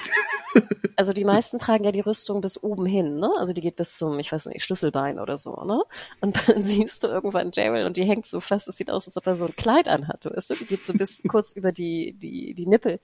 Also 1.00 1.14
die 1.14 1.24
meisten 1.24 1.58
tragen 1.58 1.84
ja 1.84 1.92
die 1.92 2.00
Rüstung 2.00 2.42
bis 2.42 2.62
oben 2.62 2.84
hin, 2.84 3.16
ne? 3.16 3.32
Also 3.38 3.54
die 3.54 3.62
geht 3.62 3.76
bis 3.76 3.96
zum, 3.96 4.18
ich 4.18 4.32
weiß 4.32 4.46
nicht, 4.46 4.62
Schlüsselbein 4.62 5.18
oder 5.18 5.38
so, 5.38 5.56
ne? 5.64 5.82
Und 6.20 6.36
dann 6.46 6.60
siehst 6.62 7.02
du 7.02 7.08
irgendwann 7.08 7.50
Daryl 7.52 7.86
und 7.86 7.96
die 7.96 8.04
hängt 8.04 8.26
so 8.26 8.38
fast, 8.40 8.68
es 8.68 8.76
sieht 8.76 8.90
aus, 8.90 9.06
als 9.06 9.16
ob 9.16 9.26
er 9.26 9.34
so 9.34 9.46
ein 9.46 9.56
Kleid 9.56 9.88
anhat, 9.88 10.26
weißt 10.26 10.50
du? 10.50 10.54
Die 10.56 10.66
geht 10.66 10.84
so 10.84 10.92
bis 10.92 11.22
kurz 11.28 11.52
über 11.52 11.72
die, 11.72 12.12
die, 12.12 12.52
die 12.52 12.66
Nippel. 12.66 13.00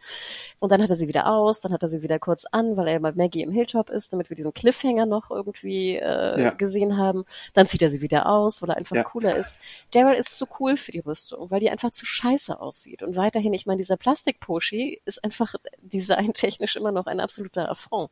Und 0.60 0.72
dann 0.72 0.82
hat 0.82 0.90
er 0.90 0.96
sie 0.96 1.08
wieder 1.08 1.26
aus, 1.26 1.60
dann 1.60 1.72
hat 1.72 1.82
er 1.82 1.88
sie 1.88 2.02
wieder 2.02 2.18
kurz 2.18 2.44
an, 2.44 2.76
weil 2.76 2.88
er 2.88 3.00
mal 3.00 3.14
Maggie 3.14 3.40
im 3.40 3.50
Hilltop 3.50 3.88
ist, 3.88 4.12
damit 4.12 4.28
wir 4.28 4.36
diesen 4.36 4.52
Cliffhanger 4.52 5.06
noch 5.06 5.30
irgendwie 5.30 5.96
äh, 5.96 6.42
ja. 6.42 6.50
gesehen 6.50 6.98
haben. 6.98 7.24
Dann 7.54 7.66
zieht 7.66 7.80
er 7.80 7.88
sie 7.88 8.02
wieder 8.02 8.26
aus, 8.26 8.60
weil 8.60 8.68
er 8.68 8.76
einfach 8.76 8.96
ja. 8.96 9.04
cooler 9.04 9.36
ist. 9.36 9.58
Daryl 9.92 10.16
ist 10.16 10.36
zu 10.36 10.46
cool 10.60 10.76
für 10.76 10.92
die 10.92 11.00
Rüstung, 11.00 11.50
weil 11.50 11.60
die 11.60 11.70
einfach 11.70 11.92
zu 11.92 12.04
scheiße 12.04 12.60
aussieht. 12.60 13.02
Und 13.02 13.16
weiterhin, 13.16 13.54
ich 13.54 13.64
meine, 13.64 13.78
dieser 13.78 13.96
Plastik-Poshi 13.96 15.00
ist 15.06 15.24
einfach 15.24 15.54
designtechnisch 15.80 16.76
immer 16.76 16.92
noch 16.92 17.06
ein 17.06 17.20
absoluter 17.36 17.70
Affront. 17.70 18.10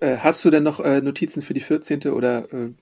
Äh, 0.00 0.18
hast 0.18 0.44
du 0.44 0.50
denn 0.50 0.62
noch 0.62 0.80
äh, 0.80 1.00
Notizen 1.00 1.42
für 1.42 1.54
die 1.54 1.60
14. 1.60 2.06
oder 2.12 2.52
äh, 2.52 2.72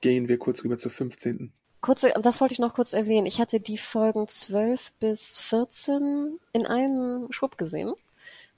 gehen 0.00 0.28
wir 0.28 0.38
kurz 0.38 0.64
rüber 0.64 0.78
zur 0.78 0.90
15.? 0.90 1.52
Kurze, 1.80 2.12
das 2.20 2.40
wollte 2.40 2.54
ich 2.54 2.58
noch 2.58 2.74
kurz 2.74 2.92
erwähnen. 2.92 3.26
Ich 3.26 3.40
hatte 3.40 3.60
die 3.60 3.78
Folgen 3.78 4.26
12 4.26 4.94
bis 4.94 5.36
14 5.38 6.40
in 6.52 6.66
einem 6.66 7.30
Schwupp 7.30 7.56
gesehen. 7.56 7.92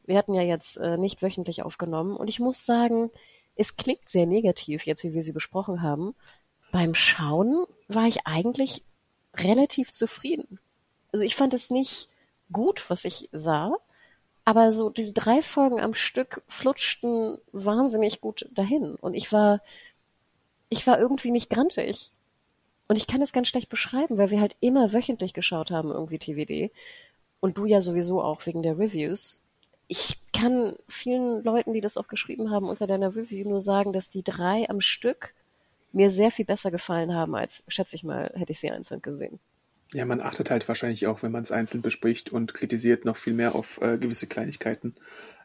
Wir 0.07 0.17
hatten 0.17 0.33
ja 0.33 0.43
jetzt 0.43 0.79
äh, 0.79 0.97
nicht 0.97 1.23
wöchentlich 1.23 1.63
aufgenommen 1.63 2.17
und 2.17 2.29
ich 2.29 2.41
muss 2.41 2.65
sagen, 2.65 3.11
es 3.57 3.77
klingt 3.77 4.09
sehr 4.09 4.25
negativ, 4.25 4.87
jetzt 4.87 5.05
wie 5.05 5.13
wir 5.13 5.23
sie 5.23 5.33
besprochen 5.33 5.83
haben. 5.83 6.15
Beim 6.73 6.95
Schauen 6.95 7.67
war 7.89 8.07
ich 8.07 8.27
eigentlich 8.27 8.85
relativ 9.37 9.93
zufrieden. 9.93 10.59
Also 11.13 11.25
ich 11.25 11.37
fand 11.37 11.53
es 11.53 11.69
nicht 11.69 12.09
gut, 12.53 12.89
was 12.89 13.05
ich 13.05 13.29
sah, 13.33 13.73
aber 14.45 14.73
so 14.73 14.91
die 14.91 15.13
drei 15.13 15.43
Folgen 15.43 15.81
am 15.81 15.95
Stück 15.95 16.43
flutschten 16.49 17.39
wahnsinnig 17.53 18.21
gut 18.21 18.49
dahin 18.53 18.95
und 18.97 19.15
ich 19.15 19.33
war, 19.33 19.63
ich 20.69 20.87
war 20.87 20.99
irgendwie 20.99 21.31
nicht 21.31 21.51
grantig. 21.51 22.13
Und 22.89 22.97
ich 22.97 23.07
kann 23.07 23.23
es 23.23 23.33
ganz 23.33 23.47
schlecht 23.47 23.69
beschreiben, 23.69 24.19
weil 24.19 24.33
wir 24.33 24.41
halt 24.41 24.57
immer 24.59 24.93
wöchentlich 24.93 25.33
geschaut 25.33 25.71
haben, 25.71 25.93
irgendwie 25.93 26.19
TVD. 26.19 26.73
Und 27.39 27.57
du 27.57 27.65
ja 27.65 27.81
sowieso 27.83 28.21
auch 28.21 28.45
wegen 28.47 28.65
der 28.65 28.81
Reviews. 28.81 29.47
Ich 29.87 30.19
kann 30.33 30.75
vielen 30.89 31.45
Leuten, 31.45 31.73
die 31.73 31.81
das 31.81 31.97
auch 31.97 32.09
geschrieben 32.09 32.51
haben, 32.51 32.69
unter 32.69 32.89
deiner 32.89 33.15
Review 33.15 33.49
nur 33.49 33.61
sagen, 33.61 33.93
dass 33.93 34.11
die 34.11 34.25
drei 34.25 34.69
am 34.69 34.81
Stück 34.81 35.37
mir 35.93 36.11
sehr 36.11 36.33
viel 36.33 36.45
besser 36.45 36.73
gefallen 36.73 37.15
haben, 37.15 37.37
als, 37.37 37.63
schätze 37.69 37.95
ich 37.95 38.03
mal, 38.03 38.33
hätte 38.35 38.51
ich 38.51 38.59
sie 38.59 38.73
einzeln 38.73 39.03
gesehen. 39.03 39.39
Ja, 39.93 40.05
man 40.05 40.21
achtet 40.21 40.51
halt 40.51 40.69
wahrscheinlich 40.69 41.07
auch, 41.07 41.23
wenn 41.23 41.33
man 41.33 41.43
es 41.43 41.51
einzeln 41.51 41.83
bespricht 41.83 42.31
und 42.31 42.55
kritisiert, 42.55 43.05
noch 43.05 43.17
viel 43.17 43.35
mehr 43.35 43.55
auf 43.55 43.81
äh, 43.83 43.99
gewisse 43.99 44.27
Kleinigkeiten. 44.27 44.95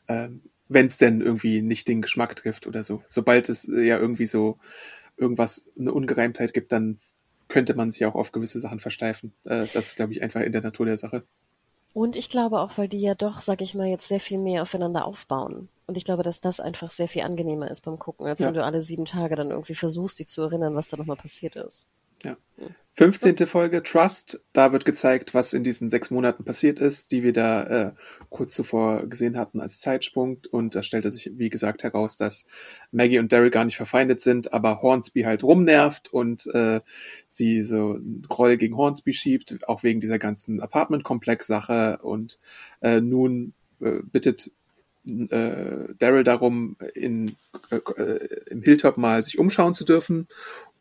Ähm, 0.08 0.42
wenn 0.68 0.88
es 0.88 0.98
denn 0.98 1.22
irgendwie 1.22 1.62
nicht 1.62 1.88
den 1.88 2.02
Geschmack 2.02 2.36
trifft 2.36 2.68
oder 2.68 2.84
so. 2.84 3.04
Sobald 3.08 3.50
es 3.50 3.68
äh, 3.68 3.82
ja 3.82 3.98
irgendwie 3.98 4.26
so 4.26 4.60
irgendwas, 5.18 5.70
eine 5.80 5.94
Ungereimtheit 5.94 6.54
gibt, 6.54 6.72
dann 6.72 7.00
könnte 7.48 7.76
man 7.76 7.92
sich 7.92 8.06
auch 8.06 8.16
auf 8.16 8.32
gewisse 8.32 8.60
Sachen 8.60 8.80
versteifen. 8.80 9.34
Äh, 9.46 9.68
das 9.74 9.88
ist, 9.88 9.96
glaube 9.96 10.14
ich, 10.14 10.22
einfach 10.22 10.42
in 10.42 10.52
der 10.52 10.62
Natur 10.62 10.86
der 10.86 10.98
Sache. 10.98 11.24
Und 11.94 12.16
ich 12.16 12.30
glaube 12.30 12.60
auch, 12.60 12.78
weil 12.78 12.90
die 12.90 13.00
ja 13.00 13.16
doch, 13.16 13.40
sag 13.40 13.62
ich 13.62 13.74
mal, 13.74 13.88
jetzt 13.88 14.10
sehr 14.10 14.20
viel 14.20 14.38
mehr 14.38 14.64
aufeinander 14.64 15.06
aufbauen. 15.06 15.70
Und 15.88 15.98
ich 15.98 16.04
glaube, 16.04 16.24
dass 16.24 16.42
das 16.42 16.60
einfach 16.60 16.90
sehr 16.90 17.08
viel 17.08 17.22
angenehmer 17.22 17.72
ist 17.72 17.82
beim 17.82 17.98
Gucken, 18.00 18.26
als 18.26 18.40
ja. 18.40 18.48
wenn 18.48 18.56
du 18.56 18.64
alle 18.64 18.82
sieben 18.82 19.06
Tage 19.06 19.36
dann 19.36 19.52
irgendwie 19.52 19.76
versuchst, 19.76 20.20
dich 20.20 20.28
zu 20.28 20.42
erinnern, 20.42 20.76
was 20.76 20.90
da 20.90 20.98
nochmal 20.98 21.16
passiert 21.16 21.56
ist. 21.56 21.88
Ja. 22.26 22.38
15. 22.98 23.46
Folge 23.46 23.84
Trust, 23.84 24.42
da 24.54 24.72
wird 24.72 24.86
gezeigt, 24.86 25.34
was 25.34 25.52
in 25.52 25.66
diesen 25.66 25.90
sechs 25.90 26.12
Monaten 26.12 26.46
passiert 26.46 26.80
ist, 26.80 27.12
die 27.12 27.24
wir 27.24 27.34
da 27.34 27.64
äh, 27.64 27.92
kurz 28.30 28.54
zuvor 28.56 29.08
gesehen 29.08 29.38
hatten 29.38 29.60
als 29.60 29.82
Zeitsprung. 29.82 30.38
Und 30.50 30.76
da 30.76 30.82
stellte 30.82 31.12
sich, 31.12 31.30
wie 31.36 31.50
gesagt, 31.50 31.84
heraus, 31.84 32.16
dass 32.16 32.46
Maggie 32.94 33.20
und 33.20 33.34
Daryl 33.34 33.50
gar 33.50 33.66
nicht 33.66 33.76
verfeindet 33.76 34.22
sind, 34.22 34.54
aber 34.54 34.82
Hornsby 34.82 35.24
halt 35.24 35.44
rumnervt 35.44 36.14
und 36.14 36.48
äh, 36.54 36.80
sie 37.28 37.64
so 37.64 37.96
einen 37.96 38.26
Groll 38.30 38.56
gegen 38.56 38.78
Hornsby 38.78 39.12
schiebt, 39.12 39.68
auch 39.68 39.84
wegen 39.84 40.00
dieser 40.00 40.18
ganzen 40.18 40.62
Apartment-Komplex-Sache. 40.62 42.00
Und 42.02 42.40
äh, 42.80 43.02
nun 43.02 43.52
äh, 43.82 44.00
bittet 44.04 44.52
äh, 45.06 45.94
Daryl 46.00 46.24
darum, 46.24 46.78
in, 46.94 47.36
äh, 47.72 48.16
im 48.50 48.62
Hilltop 48.62 48.96
mal 48.96 49.24
sich 49.26 49.38
umschauen 49.38 49.74
zu 49.74 49.84
dürfen 49.84 50.30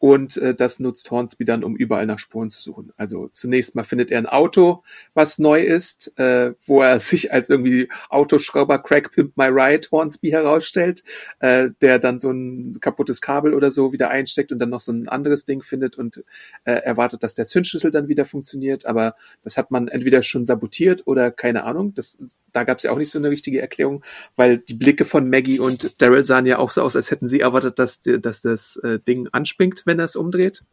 und 0.04 0.36
äh, 0.36 0.54
das 0.54 0.80
nutzt 0.80 1.10
Hornsby 1.10 1.46
dann, 1.46 1.64
um 1.64 1.76
überall 1.76 2.04
nach 2.04 2.18
Spuren 2.18 2.50
zu 2.50 2.60
suchen. 2.60 2.92
Also 2.98 3.28
zunächst 3.28 3.74
mal 3.74 3.84
findet 3.84 4.10
er 4.10 4.18
ein 4.18 4.26
Auto, 4.26 4.82
was 5.14 5.38
neu 5.38 5.62
ist, 5.62 6.12
äh, 6.18 6.52
wo 6.66 6.82
er 6.82 7.00
sich 7.00 7.32
als 7.32 7.48
irgendwie 7.48 7.88
Autoschrauber 8.10 8.80
Crack 8.80 9.12
Pimp 9.12 9.34
My 9.38 9.46
Ride 9.46 9.88
Hornsby 9.90 10.28
herausstellt, 10.28 11.04
äh, 11.38 11.70
der 11.80 11.98
dann 11.98 12.18
so 12.18 12.30
ein 12.30 12.80
kaputtes 12.80 13.22
Kabel 13.22 13.54
oder 13.54 13.70
so 13.70 13.94
wieder 13.94 14.10
einsteckt 14.10 14.52
und 14.52 14.58
dann 14.58 14.68
noch 14.68 14.82
so 14.82 14.92
ein 14.92 15.08
anderes 15.08 15.46
Ding 15.46 15.62
findet 15.62 15.96
und 15.96 16.22
äh, 16.64 16.72
erwartet, 16.72 17.22
dass 17.22 17.34
der 17.34 17.46
Zündschlüssel 17.46 17.90
dann 17.90 18.06
wieder 18.06 18.26
funktioniert. 18.26 18.84
Aber 18.84 19.14
das 19.42 19.56
hat 19.56 19.70
man 19.70 19.88
entweder 19.88 20.22
schon 20.22 20.44
sabotiert 20.44 21.06
oder 21.06 21.30
keine 21.30 21.64
Ahnung. 21.64 21.94
Das, 21.94 22.18
da 22.52 22.64
gab 22.64 22.76
es 22.76 22.84
ja 22.84 22.90
auch 22.90 22.98
nicht 22.98 23.10
so 23.10 23.18
eine 23.18 23.30
richtige 23.30 23.62
Erklärung, 23.62 24.04
weil 24.36 24.58
die 24.58 24.74
Blicke 24.74 25.06
von 25.06 25.30
Maggie 25.30 25.60
und 25.60 26.02
Daryl 26.02 26.26
sahen 26.26 26.44
ja 26.44 26.58
auch 26.58 26.72
so 26.72 26.82
aus, 26.82 26.94
als 26.94 27.10
hätten 27.10 27.26
sie 27.26 27.40
erwartet, 27.40 27.78
dass, 27.78 28.02
dass 28.02 28.42
das 28.42 28.76
äh, 28.84 28.98
Ding 28.98 29.30
anspringt, 29.32 29.84
wenn 29.86 29.93
er 29.98 30.06
es 30.06 30.16
umdreht. 30.16 30.64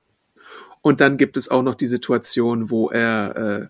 Und 0.81 0.99
dann 0.99 1.17
gibt 1.17 1.37
es 1.37 1.49
auch 1.49 1.61
noch 1.61 1.75
die 1.75 1.87
Situation, 1.87 2.71
wo 2.71 2.89
er 2.89 3.35
äh, 3.35 3.67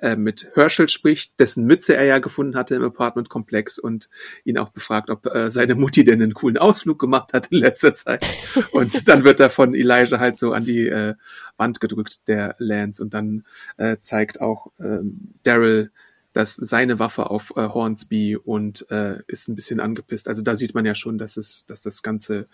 äh, 0.00 0.16
mit 0.16 0.50
Herschel 0.54 0.88
spricht, 0.88 1.38
dessen 1.38 1.66
Mütze 1.66 1.96
er 1.96 2.04
ja 2.04 2.18
gefunden 2.18 2.56
hatte 2.56 2.74
im 2.74 2.82
Apartmentkomplex 2.82 3.78
und 3.78 4.08
ihn 4.44 4.58
auch 4.58 4.70
befragt, 4.70 5.10
ob 5.10 5.26
äh, 5.26 5.50
seine 5.50 5.74
Mutti 5.74 6.04
denn 6.04 6.22
einen 6.22 6.34
coolen 6.34 6.58
Ausflug 6.58 6.98
gemacht 6.98 7.32
hat 7.32 7.48
in 7.48 7.58
letzter 7.58 7.94
Zeit. 7.94 8.26
Und 8.72 9.08
dann 9.08 9.24
wird 9.24 9.40
er 9.40 9.50
von 9.50 9.74
Elijah 9.74 10.18
halt 10.18 10.36
so 10.36 10.52
an 10.52 10.64
die 10.64 10.88
äh, 10.88 11.14
Wand 11.56 11.80
gedrückt, 11.80 12.26
der 12.28 12.56
Lance, 12.58 13.00
und 13.00 13.14
dann 13.14 13.44
äh, 13.76 13.98
zeigt 13.98 14.40
auch 14.40 14.72
ähm, 14.80 15.34
Daryl 15.44 15.92
dass 16.34 16.56
seine 16.56 16.98
Waffe 16.98 17.30
auf 17.30 17.54
äh, 17.56 17.68
Hornsby 17.68 18.36
und 18.36 18.90
äh, 18.90 19.20
ist 19.28 19.48
ein 19.48 19.54
bisschen 19.54 19.78
angepisst. 19.78 20.28
Also 20.28 20.42
da 20.42 20.56
sieht 20.56 20.74
man 20.74 20.84
ja 20.84 20.96
schon, 20.96 21.16
dass 21.16 21.36
es, 21.36 21.64
dass 21.66 21.80
das 21.80 22.02
ganze, 22.02 22.48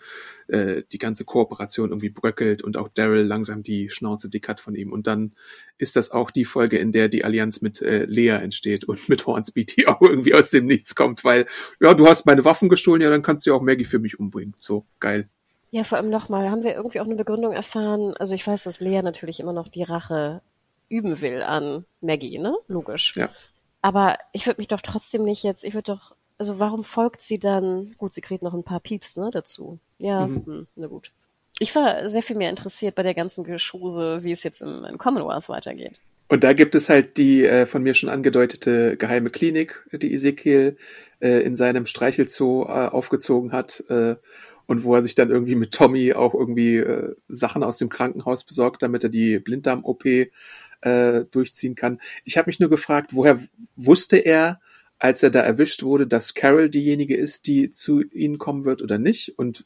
äh, 0.47 0.83
die 0.91 0.99
ganze 0.99 1.25
Kooperation 1.25 1.89
irgendwie 1.89 2.09
bröckelt 2.09 2.61
und 2.61 2.77
auch 2.77 2.89
Daryl 2.89 3.23
langsam 3.23 3.63
die 3.63 3.89
Schnauze 3.89 4.29
dick 4.29 4.47
hat 4.47 4.61
von 4.61 4.75
ihm. 4.75 4.93
Und 4.93 5.07
dann 5.07 5.33
ist 5.79 5.95
das 5.95 6.11
auch 6.11 6.29
die 6.29 6.45
Folge, 6.45 6.77
in 6.77 6.91
der 6.91 7.09
die 7.09 7.25
Allianz 7.25 7.61
mit 7.61 7.81
äh, 7.81 8.05
Lea 8.05 8.29
entsteht 8.29 8.83
und 8.83 9.09
mit 9.09 9.25
Hornsby, 9.25 9.65
die 9.65 9.87
auch 9.87 10.01
irgendwie 10.01 10.35
aus 10.35 10.51
dem 10.51 10.67
Nichts 10.67 10.93
kommt, 10.93 11.23
weil 11.23 11.47
ja, 11.79 11.95
du 11.95 12.07
hast 12.07 12.27
meine 12.27 12.45
Waffen 12.45 12.69
gestohlen, 12.69 13.01
ja, 13.01 13.09
dann 13.09 13.23
kannst 13.23 13.45
du 13.45 13.49
ja 13.49 13.57
auch 13.57 13.63
Maggie 13.63 13.85
für 13.85 13.99
mich 13.99 14.19
umbringen. 14.19 14.55
So 14.59 14.85
geil. 14.99 15.27
Ja, 15.71 15.83
vor 15.83 15.97
allem 15.97 16.11
nochmal, 16.11 16.51
haben 16.51 16.63
wir 16.63 16.75
irgendwie 16.75 16.99
auch 16.99 17.05
eine 17.05 17.15
Begründung 17.15 17.53
erfahren? 17.53 18.13
Also 18.17 18.35
ich 18.35 18.45
weiß, 18.45 18.63
dass 18.65 18.79
Lea 18.79 19.01
natürlich 19.01 19.39
immer 19.39 19.53
noch 19.53 19.69
die 19.69 19.83
Rache 19.83 20.41
üben 20.89 21.21
will 21.21 21.41
an 21.41 21.85
Maggie, 22.01 22.37
ne? 22.37 22.55
Logisch. 22.67 23.15
Ja. 23.15 23.29
Aber 23.81 24.17
ich 24.31 24.45
würde 24.45 24.59
mich 24.59 24.67
doch 24.67 24.81
trotzdem 24.81 25.23
nicht 25.23 25.43
jetzt, 25.43 25.63
ich 25.63 25.73
würde 25.73 25.93
doch, 25.93 26.15
also 26.37 26.59
warum 26.59 26.83
folgt 26.83 27.21
sie 27.21 27.39
dann, 27.39 27.95
gut, 27.97 28.13
sie 28.13 28.21
kriegt 28.21 28.43
noch 28.43 28.53
ein 28.53 28.63
paar 28.63 28.79
Pieps, 28.79 29.17
ne, 29.17 29.29
dazu. 29.31 29.79
Ja, 29.97 30.27
mhm. 30.27 30.45
hm, 30.45 30.67
na 30.75 30.87
gut. 30.87 31.11
Ich 31.59 31.75
war 31.75 32.07
sehr 32.07 32.23
viel 32.23 32.35
mehr 32.35 32.49
interessiert 32.49 32.95
bei 32.95 33.03
der 33.03 33.13
ganzen 33.13 33.43
Geschose, 33.43 34.23
wie 34.23 34.31
es 34.31 34.43
jetzt 34.43 34.61
im, 34.61 34.83
im 34.83 34.97
Commonwealth 34.97 35.49
weitergeht. 35.49 35.99
Und 36.27 36.43
da 36.45 36.53
gibt 36.53 36.75
es 36.75 36.87
halt 36.87 37.17
die 37.17 37.43
äh, 37.45 37.65
von 37.65 37.83
mir 37.83 37.93
schon 37.93 38.09
angedeutete 38.09 38.95
geheime 38.95 39.29
Klinik, 39.29 39.85
die 39.91 40.13
Ezekiel 40.13 40.77
äh, 41.19 41.41
in 41.41 41.57
seinem 41.57 41.85
Streichelzoo 41.85 42.63
äh, 42.63 42.87
aufgezogen 42.87 43.51
hat 43.51 43.83
äh, 43.89 44.15
und 44.65 44.85
wo 44.85 44.95
er 44.95 45.01
sich 45.01 45.13
dann 45.13 45.29
irgendwie 45.29 45.55
mit 45.55 45.73
Tommy 45.73 46.13
auch 46.13 46.33
irgendwie 46.33 46.77
äh, 46.77 47.15
Sachen 47.27 47.63
aus 47.63 47.77
dem 47.77 47.89
Krankenhaus 47.89 48.45
besorgt, 48.45 48.81
damit 48.81 49.03
er 49.03 49.09
die 49.09 49.39
Blinddarm-OP 49.39 50.05
äh, 50.81 51.25
durchziehen 51.31 51.75
kann. 51.75 51.99
Ich 52.23 52.37
habe 52.37 52.49
mich 52.49 52.59
nur 52.59 52.69
gefragt, 52.69 53.11
woher 53.13 53.39
wusste 53.75 54.17
er, 54.17 54.59
als 54.99 55.23
er 55.23 55.31
da 55.31 55.41
erwischt 55.41 55.83
wurde, 55.83 56.07
dass 56.07 56.33
Carol 56.33 56.69
diejenige 56.69 57.15
ist, 57.15 57.47
die 57.47 57.71
zu 57.71 58.03
ihnen 58.03 58.37
kommen 58.37 58.65
wird 58.65 58.81
oder 58.81 58.97
nicht? 58.97 59.37
Und 59.37 59.65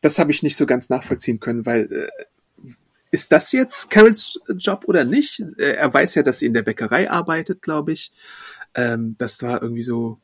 das 0.00 0.18
habe 0.18 0.32
ich 0.32 0.42
nicht 0.42 0.56
so 0.56 0.66
ganz 0.66 0.88
nachvollziehen 0.88 1.40
können, 1.40 1.66
weil 1.66 1.92
äh, 1.92 2.72
ist 3.10 3.30
das 3.30 3.52
jetzt 3.52 3.90
Carols 3.90 4.40
Job 4.56 4.84
oder 4.86 5.04
nicht? 5.04 5.40
Äh, 5.58 5.74
er 5.74 5.92
weiß 5.92 6.14
ja, 6.14 6.22
dass 6.22 6.38
sie 6.38 6.46
in 6.46 6.54
der 6.54 6.62
Bäckerei 6.62 7.10
arbeitet, 7.10 7.60
glaube 7.60 7.92
ich. 7.92 8.12
Ähm, 8.74 9.16
das 9.18 9.42
war 9.42 9.62
irgendwie 9.62 9.82
so 9.82 10.18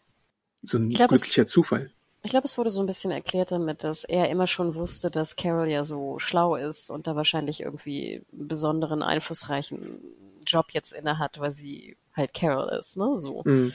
so 0.62 0.78
ein 0.78 0.88
glaub, 0.90 1.10
glücklicher 1.10 1.42
es, 1.42 1.50
Zufall. 1.50 1.90
Ich 2.22 2.30
glaube, 2.30 2.46
es 2.46 2.58
wurde 2.58 2.70
so 2.70 2.80
ein 2.82 2.86
bisschen 2.86 3.10
erklärt 3.10 3.52
damit, 3.52 3.84
dass 3.84 4.04
er 4.04 4.28
immer 4.28 4.46
schon 4.46 4.74
wusste, 4.74 5.10
dass 5.10 5.36
Carol 5.36 5.68
ja 5.68 5.84
so 5.84 6.18
schlau 6.18 6.56
ist 6.56 6.90
und 6.90 7.06
da 7.06 7.14
wahrscheinlich 7.14 7.60
irgendwie 7.60 8.24
einen 8.32 8.48
besonderen, 8.48 9.02
einflussreichen 9.02 10.00
Job 10.44 10.66
jetzt 10.72 10.92
inne 10.92 11.18
hat, 11.18 11.38
weil 11.38 11.52
sie 11.52 11.96
halt 12.14 12.34
Carol 12.34 12.68
ist, 12.78 12.96
ne? 12.96 13.18
So. 13.18 13.42
Mhm. 13.44 13.72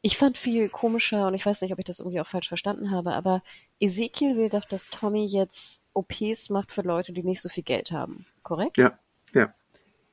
Ich 0.00 0.16
fand 0.16 0.38
viel 0.38 0.68
komischer 0.68 1.26
und 1.26 1.34
ich 1.34 1.44
weiß 1.44 1.60
nicht, 1.60 1.72
ob 1.72 1.78
ich 1.78 1.84
das 1.84 1.98
irgendwie 1.98 2.20
auch 2.20 2.26
falsch 2.26 2.48
verstanden 2.48 2.92
habe, 2.92 3.12
aber 3.12 3.42
Ezekiel 3.80 4.36
will 4.36 4.48
doch, 4.48 4.64
dass 4.64 4.90
Tommy 4.90 5.26
jetzt 5.26 5.88
OPs 5.92 6.50
macht 6.50 6.70
für 6.70 6.82
Leute, 6.82 7.12
die 7.12 7.24
nicht 7.24 7.40
so 7.40 7.48
viel 7.48 7.64
Geld 7.64 7.90
haben, 7.90 8.24
korrekt? 8.44 8.78
Ja, 8.78 8.96
ja. 9.34 9.52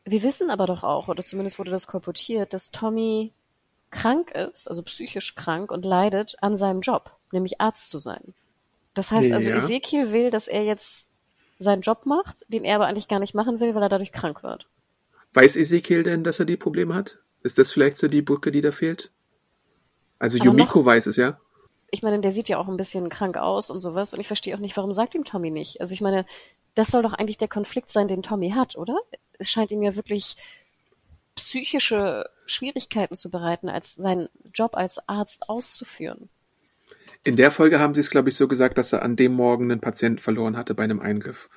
Wir 0.04 0.24
wissen 0.24 0.50
aber 0.50 0.66
doch 0.66 0.84
auch, 0.84 1.08
oder 1.08 1.24
zumindest 1.24 1.60
wurde 1.60 1.72
das 1.72 1.88
kolportiert, 1.88 2.54
dass 2.54 2.72
Tommy 2.72 3.32
krank 3.92 4.32
ist, 4.32 4.68
also 4.68 4.82
psychisch 4.84 5.36
krank 5.36 5.72
und 5.72 5.86
leidet 5.86 6.36
an 6.42 6.58
seinem 6.58 6.82
Job, 6.82 7.15
nämlich 7.32 7.62
Arzt 7.62 7.90
zu 7.90 8.00
sein. 8.00 8.34
Das 8.94 9.12
heißt 9.12 9.32
also, 9.32 9.50
ja. 9.50 9.58
Ezekiel 9.58 10.14
will, 10.14 10.32
dass 10.32 10.48
er 10.48 10.64
jetzt 10.64 11.10
seinen 11.60 11.82
Job 11.82 12.06
macht, 12.06 12.46
den 12.48 12.64
er 12.64 12.76
aber 12.76 12.88
eigentlich 12.88 13.08
gar 13.08 13.20
nicht 13.20 13.36
machen 13.36 13.60
will, 13.60 13.76
weil 13.76 13.84
er 13.84 13.90
dadurch 13.90 14.12
krank 14.12 14.44
wird. 14.44 14.68
Weiß 15.34 15.56
Ezekiel 15.58 16.04
denn, 16.04 16.24
dass 16.24 16.40
er 16.40 16.46
die 16.46 16.58
Probleme 16.58 16.96
hat? 16.96 17.18
Ist 17.44 17.58
das 17.58 17.72
vielleicht 17.72 17.98
so 17.98 18.08
die 18.08 18.22
Brücke, 18.22 18.52
die 18.52 18.62
da 18.62 18.72
fehlt? 18.72 19.12
Also 20.18 20.38
aber 20.38 20.46
Yumiko 20.46 20.80
noch, 20.80 20.86
weiß 20.86 21.08
es, 21.08 21.18
ja? 21.18 21.40
Ich 21.92 22.02
meine, 22.02 22.20
der 22.20 22.32
sieht 22.32 22.50
ja 22.50 22.58
auch 22.58 22.68
ein 22.68 22.78
bisschen 22.78 23.10
krank 23.10 23.38
aus 23.38 23.70
und 23.70 23.80
sowas 23.80 24.14
und 24.14 24.20
ich 24.20 24.28
verstehe 24.28 24.56
auch 24.56 24.60
nicht, 24.60 24.76
warum 24.76 24.92
sagt 24.92 25.14
ihm 25.14 25.24
Tommy 25.24 25.52
nicht? 25.52 25.82
Also 25.82 25.94
ich 25.94 26.02
meine, 26.02 26.26
das 26.74 26.88
soll 26.88 27.04
doch 27.04 27.14
eigentlich 27.14 27.38
der 27.38 27.48
Konflikt 27.48 27.92
sein, 27.92 28.08
den 28.08 28.24
Tommy 28.24 28.52
hat, 28.52 28.78
oder? 28.78 28.98
Es 29.38 29.50
scheint 29.50 29.72
ihm 29.72 29.84
ja 29.84 29.96
wirklich 29.96 30.36
psychische 31.36 32.30
Schwierigkeiten 32.46 33.16
zu 33.16 33.30
bereiten, 33.30 33.70
als 33.70 33.96
seinen 33.96 34.30
Job 34.54 34.76
als 34.76 35.08
Arzt 35.08 35.50
auszuführen. 35.50 36.30
In 37.26 37.36
der 37.36 37.50
Folge 37.50 37.80
haben 37.80 37.96
sie 37.96 38.02
es, 38.02 38.12
glaube 38.12 38.30
ich, 38.30 38.36
so 38.36 38.48
gesagt, 38.48 38.78
dass 38.78 38.94
er 38.94 39.02
an 39.02 39.16
dem 39.16 39.34
Morgen 39.34 39.72
einen 39.72 39.82
Patienten 39.82 40.20
verloren 40.20 40.56
hatte 40.56 40.76
bei 40.76 40.84
einem 40.84 41.00
Eingriff. 41.00 41.50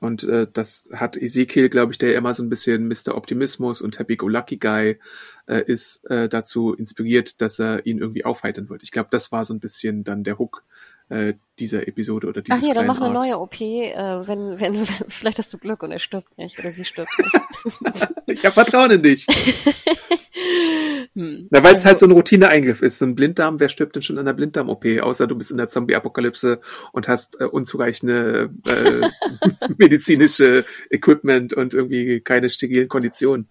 Und 0.00 0.24
äh, 0.24 0.48
das 0.52 0.90
hat 0.92 1.16
Ezekiel, 1.16 1.68
glaube 1.68 1.92
ich, 1.92 1.98
der 1.98 2.16
immer 2.16 2.34
so 2.34 2.42
ein 2.42 2.48
bisschen 2.48 2.88
Mr. 2.88 3.14
Optimismus 3.14 3.80
und 3.80 3.96
Happy-Go-Lucky-Guy 4.00 4.98
äh, 5.46 5.62
ist, 5.66 6.04
äh, 6.10 6.28
dazu 6.28 6.74
inspiriert, 6.74 7.40
dass 7.40 7.60
er 7.60 7.86
ihn 7.86 7.98
irgendwie 7.98 8.24
aufheitern 8.24 8.68
wird. 8.68 8.82
Ich 8.82 8.90
glaube, 8.90 9.08
das 9.12 9.30
war 9.30 9.44
so 9.44 9.54
ein 9.54 9.60
bisschen 9.60 10.02
dann 10.02 10.24
der 10.24 10.36
Hook 10.38 10.64
äh, 11.08 11.34
dieser 11.58 11.86
Episode 11.86 12.26
oder 12.26 12.42
dieses 12.42 12.62
Ach 12.62 12.66
ja, 12.66 12.74
dann 12.74 12.86
mach 12.86 13.00
eine 13.00 13.12
neue 13.12 13.38
OP, 13.38 13.60
äh, 13.60 13.94
wenn, 13.94 14.58
wenn, 14.60 14.74
wenn, 14.80 14.86
vielleicht 15.08 15.38
hast 15.38 15.52
du 15.52 15.58
Glück 15.58 15.82
und 15.82 15.92
er 15.92 15.98
stirbt 15.98 16.36
nicht 16.38 16.58
oder 16.58 16.70
sie 16.72 16.84
stirbt 16.84 17.12
nicht. 17.18 18.08
ich 18.26 18.44
habe 18.44 18.52
Vertrauen 18.52 18.90
in 18.90 19.02
dich. 19.02 19.26
hm. 21.14 21.48
Na, 21.50 21.62
weil 21.62 21.74
es 21.74 21.80
also, 21.80 21.88
halt 21.88 21.98
so 21.98 22.06
ein 22.06 22.12
Routineeingriff 22.12 22.82
ist. 22.82 22.98
So 22.98 23.04
ein 23.04 23.14
Blinddarm, 23.14 23.60
wer 23.60 23.68
stirbt 23.68 23.94
denn 23.94 24.02
schon 24.02 24.18
an 24.18 24.26
der 24.26 24.32
Blinddarm-OP? 24.32 24.84
Außer 25.00 25.26
du 25.26 25.36
bist 25.36 25.50
in 25.50 25.58
der 25.58 25.68
Zombie-Apokalypse 25.68 26.60
und 26.92 27.06
hast 27.08 27.40
äh, 27.40 27.44
unzureichende 27.44 28.50
äh, 28.66 29.68
medizinische 29.76 30.64
Equipment 30.90 31.52
und 31.52 31.74
irgendwie 31.74 32.20
keine 32.20 32.50
sterilen 32.50 32.88
Konditionen. 32.88 33.48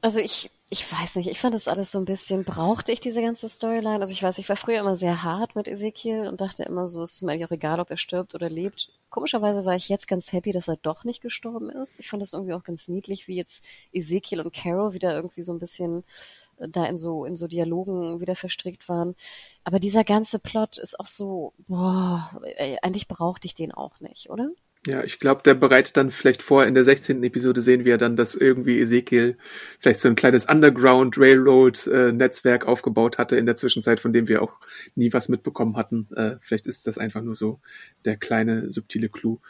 Also 0.00 0.20
ich 0.20 0.50
ich 0.70 0.92
weiß 0.92 1.16
nicht, 1.16 1.30
ich 1.30 1.40
fand 1.40 1.54
das 1.54 1.66
alles 1.66 1.90
so 1.90 1.98
ein 1.98 2.04
bisschen, 2.04 2.44
brauchte 2.44 2.92
ich 2.92 3.00
diese 3.00 3.22
ganze 3.22 3.48
Storyline? 3.48 4.00
Also 4.00 4.12
ich 4.12 4.22
weiß, 4.22 4.36
ich 4.38 4.48
war 4.50 4.56
früher 4.56 4.80
immer 4.80 4.96
sehr 4.96 5.22
hart 5.22 5.56
mit 5.56 5.66
Ezekiel 5.66 6.28
und 6.28 6.42
dachte 6.42 6.62
immer 6.64 6.88
so, 6.88 7.02
es 7.02 7.14
ist 7.14 7.22
mir 7.22 7.32
eigentlich 7.32 7.46
auch 7.46 7.52
egal, 7.52 7.80
ob 7.80 7.90
er 7.90 7.96
stirbt 7.96 8.34
oder 8.34 8.50
lebt. 8.50 8.90
Komischerweise 9.08 9.64
war 9.64 9.76
ich 9.76 9.88
jetzt 9.88 10.08
ganz 10.08 10.30
happy, 10.32 10.52
dass 10.52 10.68
er 10.68 10.76
doch 10.76 11.04
nicht 11.04 11.22
gestorben 11.22 11.70
ist. 11.70 11.98
Ich 11.98 12.10
fand 12.10 12.20
das 12.20 12.34
irgendwie 12.34 12.52
auch 12.52 12.64
ganz 12.64 12.86
niedlich, 12.88 13.28
wie 13.28 13.36
jetzt 13.36 13.64
Ezekiel 13.92 14.42
und 14.42 14.52
Carol 14.52 14.92
wieder 14.92 15.14
irgendwie 15.14 15.42
so 15.42 15.52
ein 15.54 15.58
bisschen 15.58 16.04
äh, 16.58 16.68
da 16.68 16.84
in 16.84 16.96
so, 16.96 17.24
in 17.24 17.34
so 17.34 17.46
Dialogen 17.46 18.20
wieder 18.20 18.36
verstrickt 18.36 18.90
waren. 18.90 19.16
Aber 19.64 19.78
dieser 19.78 20.04
ganze 20.04 20.38
Plot 20.38 20.76
ist 20.76 21.00
auch 21.00 21.06
so, 21.06 21.54
boah, 21.66 22.30
eigentlich 22.82 23.08
brauchte 23.08 23.46
ich 23.46 23.54
den 23.54 23.72
auch 23.72 24.00
nicht, 24.00 24.28
oder? 24.28 24.50
Ja, 24.88 25.04
ich 25.04 25.18
glaube, 25.18 25.42
der 25.42 25.52
bereitet 25.52 25.98
dann 25.98 26.10
vielleicht 26.10 26.40
vor, 26.40 26.64
in 26.64 26.72
der 26.72 26.82
16. 26.82 27.22
Episode 27.22 27.60
sehen 27.60 27.84
wir 27.84 27.98
dann, 27.98 28.16
dass 28.16 28.34
irgendwie 28.34 28.80
Ezekiel 28.80 29.36
vielleicht 29.78 30.00
so 30.00 30.08
ein 30.08 30.14
kleines 30.14 30.46
Underground 30.46 31.18
Railroad 31.18 31.86
äh, 31.88 32.10
Netzwerk 32.10 32.66
aufgebaut 32.66 33.18
hatte 33.18 33.36
in 33.36 33.44
der 33.44 33.56
Zwischenzeit, 33.56 34.00
von 34.00 34.14
dem 34.14 34.28
wir 34.28 34.40
auch 34.40 34.54
nie 34.94 35.12
was 35.12 35.28
mitbekommen 35.28 35.76
hatten. 35.76 36.08
Äh, 36.16 36.36
vielleicht 36.40 36.66
ist 36.66 36.86
das 36.86 36.96
einfach 36.96 37.20
nur 37.20 37.36
so 37.36 37.60
der 38.06 38.16
kleine 38.16 38.70
subtile 38.70 39.10
Clou. 39.10 39.40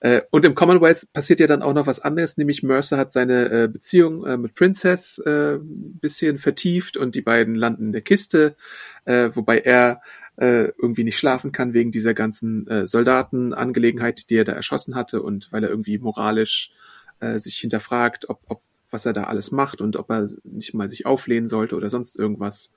Äh, 0.00 0.22
und 0.32 0.44
im 0.44 0.56
Commonwealth 0.56 1.06
passiert 1.12 1.38
ja 1.38 1.46
dann 1.46 1.62
auch 1.62 1.74
noch 1.74 1.86
was 1.86 2.00
anderes, 2.00 2.36
nämlich 2.36 2.64
Mercer 2.64 2.96
hat 2.96 3.12
seine 3.12 3.68
Beziehung 3.68 4.40
mit 4.40 4.56
Princess 4.56 5.18
äh, 5.18 5.58
bisschen 5.62 6.38
vertieft 6.38 6.96
und 6.96 7.14
die 7.14 7.22
beiden 7.22 7.54
landen 7.54 7.86
in 7.86 7.92
der 7.92 8.00
Kiste, 8.00 8.56
wobei 9.04 9.58
er 9.58 10.00
äh, 10.40 10.72
irgendwie 10.78 11.04
nicht 11.04 11.18
schlafen 11.18 11.52
kann 11.52 11.74
wegen 11.74 11.92
dieser 11.92 12.14
ganzen 12.14 12.66
äh, 12.66 12.86
Soldatenangelegenheit, 12.86 14.30
die 14.30 14.36
er 14.36 14.44
da 14.44 14.52
erschossen 14.52 14.94
hatte 14.94 15.22
und 15.22 15.52
weil 15.52 15.62
er 15.62 15.70
irgendwie 15.70 15.98
moralisch 15.98 16.72
äh, 17.20 17.38
sich 17.38 17.58
hinterfragt, 17.58 18.30
ob, 18.30 18.40
ob 18.48 18.62
was 18.90 19.04
er 19.04 19.12
da 19.12 19.24
alles 19.24 19.50
macht 19.50 19.82
und 19.82 19.96
ob 19.96 20.10
er 20.10 20.28
nicht 20.44 20.72
mal 20.72 20.88
sich 20.88 21.04
auflehnen 21.04 21.46
sollte 21.46 21.76
oder 21.76 21.90
sonst 21.90 22.16
irgendwas. 22.16 22.70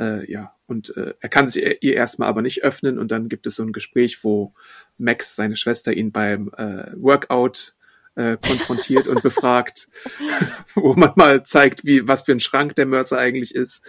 Äh, 0.00 0.30
ja, 0.30 0.54
und 0.66 0.96
äh, 0.96 1.14
er 1.20 1.28
kann 1.28 1.48
sich 1.48 1.78
ihr 1.80 1.94
erstmal 1.94 2.28
aber 2.28 2.42
nicht 2.42 2.64
öffnen 2.64 2.98
und 2.98 3.10
dann 3.12 3.28
gibt 3.28 3.46
es 3.46 3.54
so 3.54 3.62
ein 3.62 3.72
Gespräch, 3.72 4.22
wo 4.24 4.52
Max, 4.98 5.36
seine 5.36 5.56
Schwester, 5.56 5.92
ihn 5.92 6.10
beim 6.10 6.50
äh, 6.56 6.90
Workout 6.96 7.74
äh, 8.16 8.36
konfrontiert 8.44 9.06
und 9.06 9.22
befragt, 9.22 9.88
wo 10.74 10.94
man 10.94 11.12
mal 11.14 11.44
zeigt, 11.44 11.84
wie 11.84 12.06
was 12.08 12.22
für 12.22 12.32
ein 12.32 12.40
Schrank 12.40 12.74
der 12.74 12.86
Mercer 12.86 13.18
eigentlich 13.18 13.54
ist. 13.54 13.84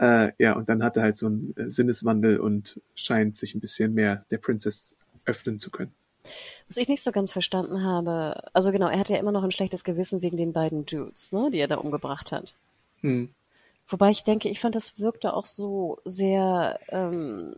Äh, 0.00 0.32
ja, 0.38 0.54
und 0.54 0.68
dann 0.68 0.82
hat 0.82 0.96
er 0.96 1.02
halt 1.02 1.16
so 1.16 1.26
einen 1.26 1.54
äh, 1.56 1.68
Sinneswandel 1.68 2.40
und 2.40 2.80
scheint 2.94 3.36
sich 3.36 3.54
ein 3.54 3.60
bisschen 3.60 3.92
mehr 3.92 4.24
der 4.30 4.38
Princess 4.38 4.96
öffnen 5.26 5.58
zu 5.58 5.70
können. 5.70 5.92
Was 6.68 6.78
ich 6.78 6.88
nicht 6.88 7.02
so 7.02 7.12
ganz 7.12 7.32
verstanden 7.32 7.82
habe, 7.82 8.48
also 8.54 8.72
genau, 8.72 8.88
er 8.88 8.98
hat 8.98 9.10
ja 9.10 9.18
immer 9.18 9.32
noch 9.32 9.44
ein 9.44 9.50
schlechtes 9.50 9.84
Gewissen 9.84 10.22
wegen 10.22 10.36
den 10.36 10.52
beiden 10.52 10.86
Dudes, 10.86 11.32
ne, 11.32 11.50
die 11.52 11.58
er 11.58 11.68
da 11.68 11.76
umgebracht 11.76 12.32
hat. 12.32 12.54
Hm. 13.00 13.30
Wobei 13.86 14.10
ich 14.10 14.24
denke, 14.24 14.48
ich 14.48 14.60
fand, 14.60 14.74
das 14.74 15.00
wirkte 15.00 15.34
auch 15.34 15.46
so 15.46 15.98
sehr 16.04 16.78
ähm, 16.88 17.56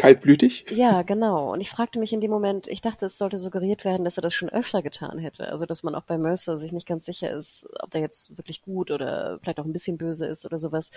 kaltblütig. 0.00 0.64
Ja, 0.70 1.02
genau. 1.02 1.52
Und 1.52 1.60
ich 1.60 1.68
fragte 1.68 1.98
mich 1.98 2.12
in 2.12 2.20
dem 2.20 2.30
Moment, 2.30 2.66
ich 2.68 2.80
dachte, 2.80 3.06
es 3.06 3.18
sollte 3.18 3.36
suggeriert 3.36 3.84
werden, 3.84 4.04
dass 4.04 4.16
er 4.16 4.22
das 4.22 4.34
schon 4.34 4.48
öfter 4.48 4.82
getan 4.82 5.18
hätte. 5.18 5.48
Also, 5.48 5.66
dass 5.66 5.82
man 5.82 5.94
auch 5.94 6.04
bei 6.04 6.16
Mercer 6.16 6.58
sich 6.58 6.72
nicht 6.72 6.86
ganz 6.86 7.04
sicher 7.04 7.30
ist, 7.30 7.70
ob 7.80 7.90
der 7.90 8.00
jetzt 8.00 8.36
wirklich 8.38 8.62
gut 8.62 8.90
oder 8.90 9.38
vielleicht 9.42 9.60
auch 9.60 9.64
ein 9.64 9.72
bisschen 9.72 9.98
böse 9.98 10.26
ist 10.26 10.46
oder 10.46 10.58
sowas. 10.58 10.90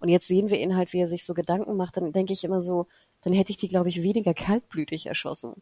Und 0.00 0.10
jetzt 0.10 0.28
sehen 0.28 0.50
wir 0.50 0.60
ihn 0.60 0.76
halt, 0.76 0.92
wie 0.92 1.00
er 1.00 1.06
sich 1.06 1.24
so 1.24 1.32
Gedanken 1.32 1.76
macht. 1.76 1.96
Dann 1.96 2.12
denke 2.12 2.34
ich 2.34 2.44
immer 2.44 2.60
so, 2.60 2.86
dann 3.22 3.32
hätte 3.32 3.50
ich 3.50 3.56
die, 3.56 3.68
glaube 3.68 3.88
ich, 3.88 4.02
weniger 4.02 4.34
kaltblütig 4.34 5.06
erschossen. 5.06 5.54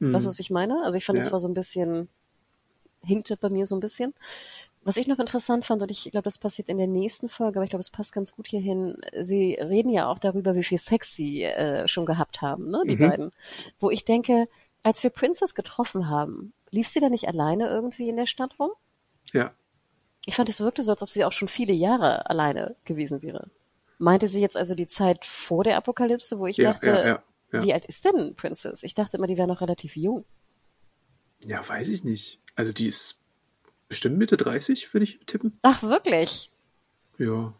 Mhm. 0.00 0.12
Weißt 0.12 0.26
du, 0.26 0.30
was 0.30 0.40
ich 0.40 0.50
meine? 0.50 0.82
Also, 0.84 0.98
ich 0.98 1.04
fand, 1.04 1.20
es 1.20 1.26
ja. 1.26 1.32
war 1.32 1.40
so 1.40 1.48
ein 1.48 1.54
bisschen, 1.54 2.08
hinkte 3.02 3.36
bei 3.36 3.48
mir 3.48 3.66
so 3.66 3.76
ein 3.76 3.80
bisschen. 3.80 4.12
Was 4.84 4.98
ich 4.98 5.06
noch 5.06 5.18
interessant 5.18 5.64
fand, 5.64 5.80
und 5.80 5.90
ich 5.90 6.10
glaube, 6.10 6.24
das 6.24 6.38
passiert 6.38 6.68
in 6.68 6.76
der 6.76 6.86
nächsten 6.86 7.30
Folge, 7.30 7.58
aber 7.58 7.64
ich 7.64 7.70
glaube, 7.70 7.80
es 7.80 7.90
passt 7.90 8.12
ganz 8.12 8.32
gut 8.32 8.46
hierhin. 8.46 8.98
Sie 9.22 9.54
reden 9.54 9.90
ja 9.90 10.08
auch 10.08 10.18
darüber, 10.18 10.54
wie 10.54 10.62
viel 10.62 10.76
Sex 10.76 11.16
sie 11.16 11.42
äh, 11.42 11.88
schon 11.88 12.04
gehabt 12.04 12.42
haben, 12.42 12.70
ne, 12.70 12.82
die 12.86 12.96
mhm. 12.96 13.08
beiden. 13.08 13.32
Wo 13.78 13.90
ich 13.90 14.04
denke, 14.04 14.46
als 14.82 15.02
wir 15.02 15.08
Princess 15.08 15.54
getroffen 15.54 16.10
haben, 16.10 16.52
lief 16.70 16.86
sie 16.86 17.00
da 17.00 17.08
nicht 17.08 17.26
alleine 17.26 17.68
irgendwie 17.68 18.10
in 18.10 18.16
der 18.16 18.26
Stadt 18.26 18.58
rum? 18.58 18.70
Ja. 19.32 19.52
Ich 20.26 20.36
fand, 20.36 20.50
es 20.50 20.60
wirkte 20.60 20.82
so, 20.82 20.92
als 20.92 21.02
ob 21.02 21.10
sie 21.10 21.24
auch 21.24 21.32
schon 21.32 21.48
viele 21.48 21.72
Jahre 21.72 22.28
alleine 22.28 22.76
gewesen 22.84 23.22
wäre. 23.22 23.50
Meinte 23.98 24.28
sie 24.28 24.40
jetzt 24.40 24.56
also 24.56 24.74
die 24.74 24.86
Zeit 24.86 25.24
vor 25.24 25.64
der 25.64 25.78
Apokalypse, 25.78 26.38
wo 26.38 26.46
ich 26.46 26.58
ja, 26.58 26.72
dachte, 26.72 26.90
ja, 26.90 27.06
ja, 27.06 27.62
wie 27.64 27.72
alt 27.72 27.86
ist 27.86 28.04
denn 28.04 28.34
Princess? 28.34 28.82
Ich 28.82 28.94
dachte 28.94 29.16
immer, 29.16 29.26
die 29.26 29.38
wäre 29.38 29.48
noch 29.48 29.62
relativ 29.62 29.96
jung. 29.96 30.24
Ja, 31.40 31.66
weiß 31.66 31.88
ich 31.88 32.04
nicht. 32.04 32.40
Also 32.54 32.72
die 32.72 32.86
ist 32.86 33.20
bestimmt 33.88 34.18
Mitte 34.18 34.36
30, 34.36 34.92
würde 34.92 35.04
ich 35.04 35.20
tippen. 35.26 35.58
Ach, 35.62 35.82
wirklich? 35.82 36.50
Ja. 37.18 37.52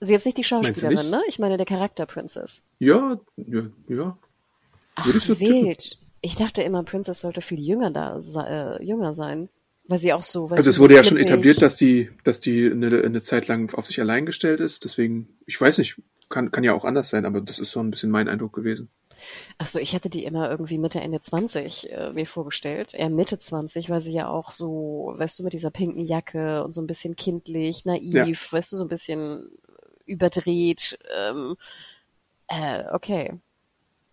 Also 0.00 0.12
jetzt 0.12 0.26
nicht 0.26 0.38
die 0.38 0.44
Schauspielerin, 0.44 1.10
ne? 1.10 1.22
Ich 1.28 1.38
meine 1.38 1.56
der 1.56 1.66
Charakter 1.66 2.06
Princess. 2.06 2.64
Ja, 2.78 3.18
ja, 3.36 3.62
ja. 3.88 4.16
Ach, 4.94 5.06
wild. 5.06 5.98
Ich 6.20 6.36
dachte 6.36 6.62
immer, 6.62 6.82
Princess 6.82 7.20
sollte 7.20 7.40
viel 7.40 7.60
jünger 7.60 7.90
da 7.90 8.18
äh, 8.18 8.84
jünger 8.84 9.14
sein. 9.14 9.48
Weil 9.88 9.98
sie 9.98 10.12
auch 10.12 10.22
so. 10.22 10.48
Also 10.50 10.68
es 10.68 10.78
wurde 10.78 10.94
ja 10.94 11.02
schon 11.02 11.16
etabliert, 11.16 11.62
dass 11.62 11.76
die, 11.76 12.10
dass 12.22 12.40
die 12.40 12.70
eine, 12.70 13.02
eine 13.02 13.22
Zeit 13.22 13.48
lang 13.48 13.72
auf 13.72 13.86
sich 13.86 13.98
allein 14.00 14.26
gestellt 14.26 14.60
ist. 14.60 14.84
Deswegen, 14.84 15.30
ich 15.46 15.58
weiß 15.58 15.78
nicht, 15.78 15.96
kann, 16.28 16.50
kann 16.50 16.62
ja 16.62 16.74
auch 16.74 16.84
anders 16.84 17.08
sein, 17.08 17.24
aber 17.24 17.40
das 17.40 17.58
ist 17.58 17.70
so 17.70 17.80
ein 17.80 17.90
bisschen 17.90 18.10
mein 18.10 18.28
Eindruck 18.28 18.52
gewesen. 18.52 18.90
Ach 19.58 19.66
so, 19.66 19.78
ich 19.78 19.92
hätte 19.92 20.10
die 20.10 20.24
immer 20.24 20.50
irgendwie 20.50 20.78
Mitte, 20.78 21.00
Ende 21.00 21.20
20 21.20 21.92
äh, 21.92 22.12
mir 22.12 22.26
vorgestellt. 22.26 22.94
Eher 22.94 23.10
Mitte 23.10 23.38
20, 23.38 23.90
weil 23.90 24.00
sie 24.00 24.14
ja 24.14 24.28
auch 24.28 24.50
so, 24.50 25.14
weißt 25.16 25.38
du, 25.38 25.44
mit 25.44 25.52
dieser 25.52 25.70
pinken 25.70 26.04
Jacke 26.04 26.64
und 26.64 26.72
so 26.72 26.80
ein 26.80 26.86
bisschen 26.86 27.16
kindlich, 27.16 27.84
naiv, 27.84 28.12
ja. 28.12 28.58
weißt 28.58 28.72
du, 28.72 28.76
so 28.76 28.84
ein 28.84 28.88
bisschen 28.88 29.50
überdreht. 30.06 30.98
Ähm, 31.16 31.56
äh, 32.48 32.84
okay. 32.92 33.34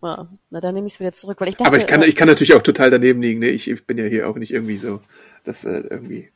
Ja, 0.02 0.28
na, 0.50 0.60
dann 0.60 0.74
nehme 0.74 0.86
ich 0.86 0.94
es 0.94 1.00
wieder 1.00 1.12
zurück, 1.12 1.40
weil 1.40 1.48
ich 1.48 1.56
dachte. 1.56 1.70
Aber 1.70 1.78
ich 1.78 1.86
kann, 1.86 2.02
äh, 2.02 2.06
ich 2.06 2.16
kann 2.16 2.28
natürlich 2.28 2.54
auch 2.54 2.62
total 2.62 2.90
daneben 2.90 3.22
liegen, 3.22 3.40
ne? 3.40 3.48
Ich, 3.48 3.68
ich 3.68 3.86
bin 3.86 3.98
ja 3.98 4.04
hier 4.04 4.28
auch 4.28 4.36
nicht 4.36 4.52
irgendwie 4.52 4.76
so, 4.76 5.00
dass 5.44 5.64
äh, 5.64 5.80
irgendwie 5.90 6.30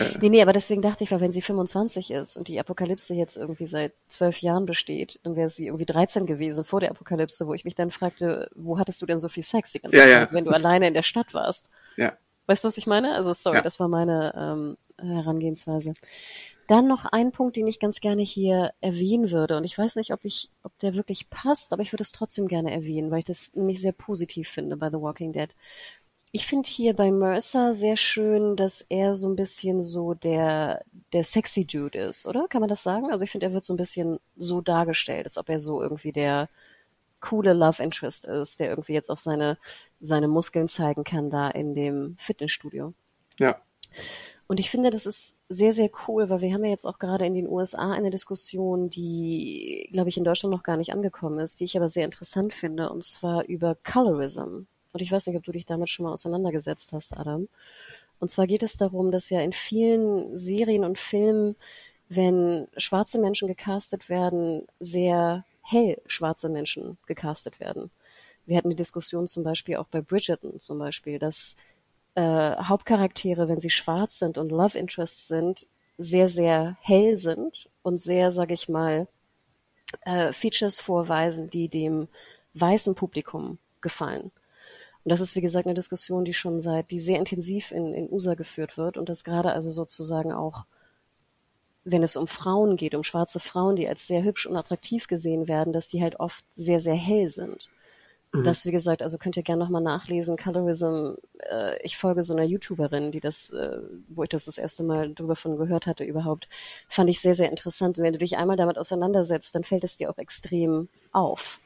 äh. 0.00 0.18
Nee, 0.20 0.28
nee, 0.28 0.42
aber 0.42 0.52
deswegen 0.52 0.82
dachte 0.82 1.04
ich, 1.04 1.12
weil 1.12 1.20
wenn 1.20 1.32
sie 1.32 1.42
25 1.42 2.10
ist 2.10 2.36
und 2.36 2.48
die 2.48 2.58
Apokalypse 2.58 3.14
jetzt 3.14 3.36
irgendwie 3.36 3.66
seit 3.66 3.92
zwölf 4.08 4.40
Jahren 4.42 4.66
besteht, 4.66 5.20
dann 5.22 5.36
wäre 5.36 5.50
sie 5.50 5.66
irgendwie 5.66 5.86
13 5.86 6.26
gewesen 6.26 6.64
vor 6.64 6.80
der 6.80 6.90
Apokalypse, 6.90 7.46
wo 7.46 7.54
ich 7.54 7.64
mich 7.64 7.74
dann 7.74 7.90
fragte, 7.90 8.50
wo 8.54 8.78
hattest 8.78 9.00
du 9.02 9.06
denn 9.06 9.18
so 9.18 9.28
viel 9.28 9.42
Sex 9.42 9.72
die 9.72 9.80
ganze 9.80 9.98
ja, 9.98 10.04
Zeit, 10.04 10.12
ja. 10.12 10.32
wenn 10.32 10.44
du 10.44 10.50
alleine 10.50 10.88
in 10.88 10.94
der 10.94 11.02
Stadt 11.02 11.34
warst? 11.34 11.70
Ja. 11.96 12.16
Weißt 12.46 12.64
du, 12.64 12.68
was 12.68 12.78
ich 12.78 12.86
meine? 12.86 13.14
Also 13.14 13.32
sorry, 13.32 13.58
ja. 13.58 13.62
das 13.62 13.78
war 13.78 13.88
meine 13.88 14.34
ähm, 14.36 14.76
Herangehensweise. 14.98 15.94
Dann 16.66 16.86
noch 16.86 17.04
ein 17.04 17.32
Punkt, 17.32 17.56
den 17.56 17.66
ich 17.66 17.80
ganz 17.80 18.00
gerne 18.00 18.22
hier 18.22 18.72
erwähnen 18.80 19.30
würde. 19.30 19.56
Und 19.56 19.64
ich 19.64 19.76
weiß 19.76 19.96
nicht, 19.96 20.12
ob 20.12 20.24
ich, 20.24 20.50
ob 20.62 20.76
der 20.78 20.94
wirklich 20.94 21.28
passt, 21.28 21.72
aber 21.72 21.82
ich 21.82 21.92
würde 21.92 22.02
es 22.02 22.12
trotzdem 22.12 22.48
gerne 22.48 22.72
erwähnen, 22.72 23.10
weil 23.10 23.18
ich 23.20 23.24
das 23.24 23.54
nämlich 23.54 23.80
sehr 23.80 23.92
positiv 23.92 24.48
finde 24.48 24.76
bei 24.76 24.88
The 24.88 25.00
Walking 25.00 25.32
Dead. 25.32 25.50
Ich 26.34 26.46
finde 26.46 26.68
hier 26.68 26.96
bei 26.96 27.12
Mercer 27.12 27.74
sehr 27.74 27.98
schön, 27.98 28.56
dass 28.56 28.80
er 28.80 29.14
so 29.14 29.28
ein 29.28 29.36
bisschen 29.36 29.82
so 29.82 30.14
der, 30.14 30.82
der 31.12 31.24
sexy 31.24 31.66
Dude 31.66 31.98
ist, 31.98 32.26
oder? 32.26 32.48
Kann 32.48 32.60
man 32.60 32.70
das 32.70 32.82
sagen? 32.82 33.12
Also 33.12 33.22
ich 33.22 33.30
finde, 33.30 33.46
er 33.46 33.52
wird 33.52 33.66
so 33.66 33.74
ein 33.74 33.76
bisschen 33.76 34.18
so 34.34 34.62
dargestellt, 34.62 35.26
als 35.26 35.36
ob 35.36 35.50
er 35.50 35.58
so 35.58 35.82
irgendwie 35.82 36.10
der 36.10 36.48
coole 37.20 37.52
Love 37.52 37.82
Interest 37.82 38.24
ist, 38.24 38.60
der 38.60 38.70
irgendwie 38.70 38.94
jetzt 38.94 39.10
auch 39.10 39.18
seine, 39.18 39.58
seine 40.00 40.26
Muskeln 40.26 40.68
zeigen 40.68 41.04
kann 41.04 41.28
da 41.28 41.50
in 41.50 41.74
dem 41.74 42.16
Fitnessstudio. 42.16 42.94
Ja. 43.38 43.60
Und 44.46 44.58
ich 44.58 44.70
finde, 44.70 44.88
das 44.88 45.04
ist 45.04 45.38
sehr, 45.50 45.74
sehr 45.74 45.90
cool, 46.08 46.30
weil 46.30 46.40
wir 46.40 46.54
haben 46.54 46.64
ja 46.64 46.70
jetzt 46.70 46.86
auch 46.86 46.98
gerade 46.98 47.26
in 47.26 47.34
den 47.34 47.48
USA 47.48 47.92
eine 47.92 48.10
Diskussion, 48.10 48.88
die, 48.88 49.88
glaube 49.92 50.08
ich, 50.08 50.16
in 50.16 50.24
Deutschland 50.24 50.54
noch 50.54 50.62
gar 50.62 50.78
nicht 50.78 50.94
angekommen 50.94 51.38
ist, 51.40 51.60
die 51.60 51.64
ich 51.64 51.76
aber 51.76 51.88
sehr 51.88 52.06
interessant 52.06 52.54
finde, 52.54 52.90
und 52.90 53.04
zwar 53.04 53.44
über 53.44 53.76
Colorism. 53.84 54.62
Und 54.92 55.00
ich 55.00 55.10
weiß 55.10 55.26
nicht, 55.26 55.36
ob 55.36 55.44
du 55.44 55.52
dich 55.52 55.66
damit 55.66 55.90
schon 55.90 56.04
mal 56.04 56.12
auseinandergesetzt 56.12 56.92
hast, 56.92 57.16
Adam. 57.16 57.48
Und 58.18 58.30
zwar 58.30 58.46
geht 58.46 58.62
es 58.62 58.76
darum, 58.76 59.10
dass 59.10 59.30
ja 59.30 59.40
in 59.40 59.52
vielen 59.52 60.36
Serien 60.36 60.84
und 60.84 60.98
Filmen, 60.98 61.56
wenn 62.08 62.68
schwarze 62.76 63.18
Menschen 63.18 63.48
gecastet 63.48 64.08
werden, 64.08 64.66
sehr 64.78 65.44
hell 65.62 66.00
schwarze 66.06 66.48
Menschen 66.48 66.98
gecastet 67.06 67.58
werden. 67.58 67.90
Wir 68.46 68.56
hatten 68.56 68.70
die 68.70 68.76
Diskussion 68.76 69.26
zum 69.26 69.44
Beispiel 69.44 69.76
auch 69.76 69.86
bei 69.86 70.00
Bridgerton 70.00 70.58
zum 70.58 70.78
Beispiel, 70.78 71.18
dass 71.18 71.56
äh, 72.14 72.56
Hauptcharaktere, 72.56 73.48
wenn 73.48 73.60
sie 73.60 73.70
schwarz 73.70 74.18
sind 74.18 74.36
und 74.36 74.50
Love 74.50 74.78
Interests 74.78 75.28
sind, 75.28 75.66
sehr, 75.98 76.28
sehr 76.28 76.76
hell 76.80 77.16
sind 77.16 77.68
und 77.82 77.98
sehr, 77.98 78.32
sag 78.32 78.50
ich 78.50 78.68
mal, 78.68 79.06
äh, 80.02 80.32
Features 80.32 80.80
vorweisen, 80.80 81.50
die 81.50 81.68
dem 81.68 82.08
weißen 82.54 82.94
Publikum 82.94 83.58
gefallen. 83.80 84.30
Und 85.04 85.10
das 85.10 85.20
ist, 85.20 85.34
wie 85.34 85.40
gesagt, 85.40 85.66
eine 85.66 85.74
Diskussion, 85.74 86.24
die 86.24 86.34
schon 86.34 86.60
seit, 86.60 86.90
die 86.90 87.00
sehr 87.00 87.18
intensiv 87.18 87.72
in, 87.72 87.92
in 87.92 88.12
USA 88.12 88.34
geführt 88.34 88.78
wird 88.78 88.96
und 88.96 89.08
das 89.08 89.24
gerade 89.24 89.52
also 89.52 89.70
sozusagen 89.70 90.32
auch, 90.32 90.64
wenn 91.84 92.04
es 92.04 92.16
um 92.16 92.28
Frauen 92.28 92.76
geht, 92.76 92.94
um 92.94 93.02
schwarze 93.02 93.40
Frauen, 93.40 93.74
die 93.74 93.88
als 93.88 94.06
sehr 94.06 94.22
hübsch 94.22 94.46
und 94.46 94.56
attraktiv 94.56 95.08
gesehen 95.08 95.48
werden, 95.48 95.72
dass 95.72 95.88
die 95.88 96.02
halt 96.02 96.20
oft 96.20 96.44
sehr, 96.52 96.78
sehr 96.78 96.94
hell 96.94 97.28
sind. 97.28 97.68
Mhm. 98.32 98.44
Das, 98.44 98.64
wie 98.64 98.70
gesagt, 98.70 99.02
also 99.02 99.18
könnt 99.18 99.36
ihr 99.36 99.42
gerne 99.42 99.62
nochmal 99.62 99.82
nachlesen. 99.82 100.36
Colorism, 100.36 101.14
äh, 101.50 101.82
ich 101.82 101.96
folge 101.96 102.22
so 102.22 102.34
einer 102.34 102.44
YouTuberin, 102.44 103.12
die 103.12 103.20
das, 103.20 103.52
äh, 103.52 103.78
wo 104.08 104.22
ich 104.22 104.30
das 104.30 104.46
das 104.46 104.58
erste 104.58 104.84
Mal 104.84 105.12
drüber 105.14 105.36
von 105.36 105.56
gehört 105.56 105.86
hatte 105.86 106.04
überhaupt, 106.04 106.48
fand 106.88 107.10
ich 107.10 107.20
sehr, 107.20 107.34
sehr 107.34 107.50
interessant. 107.50 107.98
Und 107.98 108.04
wenn 108.04 108.12
du 108.12 108.18
dich 108.18 108.36
einmal 108.36 108.56
damit 108.56 108.78
auseinandersetzt, 108.78 109.54
dann 109.54 109.64
fällt 109.64 109.84
es 109.84 109.96
dir 109.96 110.10
auch 110.10 110.18
extrem 110.18 110.88
auf. 111.12 111.60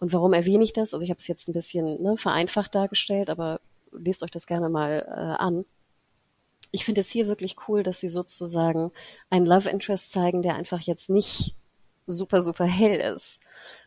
Und 0.00 0.12
warum 0.12 0.32
erwähne 0.32 0.64
ich 0.64 0.72
das? 0.72 0.92
Also 0.92 1.04
ich 1.04 1.10
habe 1.10 1.18
es 1.18 1.28
jetzt 1.28 1.48
ein 1.48 1.52
bisschen 1.52 2.02
ne, 2.02 2.16
vereinfacht 2.16 2.74
dargestellt, 2.74 3.30
aber 3.30 3.60
lest 3.92 4.22
euch 4.22 4.30
das 4.30 4.46
gerne 4.46 4.68
mal 4.68 5.06
äh, 5.06 5.42
an. 5.42 5.64
Ich 6.72 6.84
finde 6.84 7.02
es 7.02 7.10
hier 7.10 7.28
wirklich 7.28 7.56
cool, 7.68 7.82
dass 7.82 8.00
sie 8.00 8.08
sozusagen 8.08 8.92
einen 9.28 9.44
Love 9.44 9.68
Interest 9.68 10.10
zeigen, 10.10 10.42
der 10.42 10.54
einfach 10.54 10.80
jetzt 10.80 11.10
nicht 11.10 11.54
super, 12.06 12.42
super 12.42 12.64
hell 12.64 12.98
ist. 13.14 13.42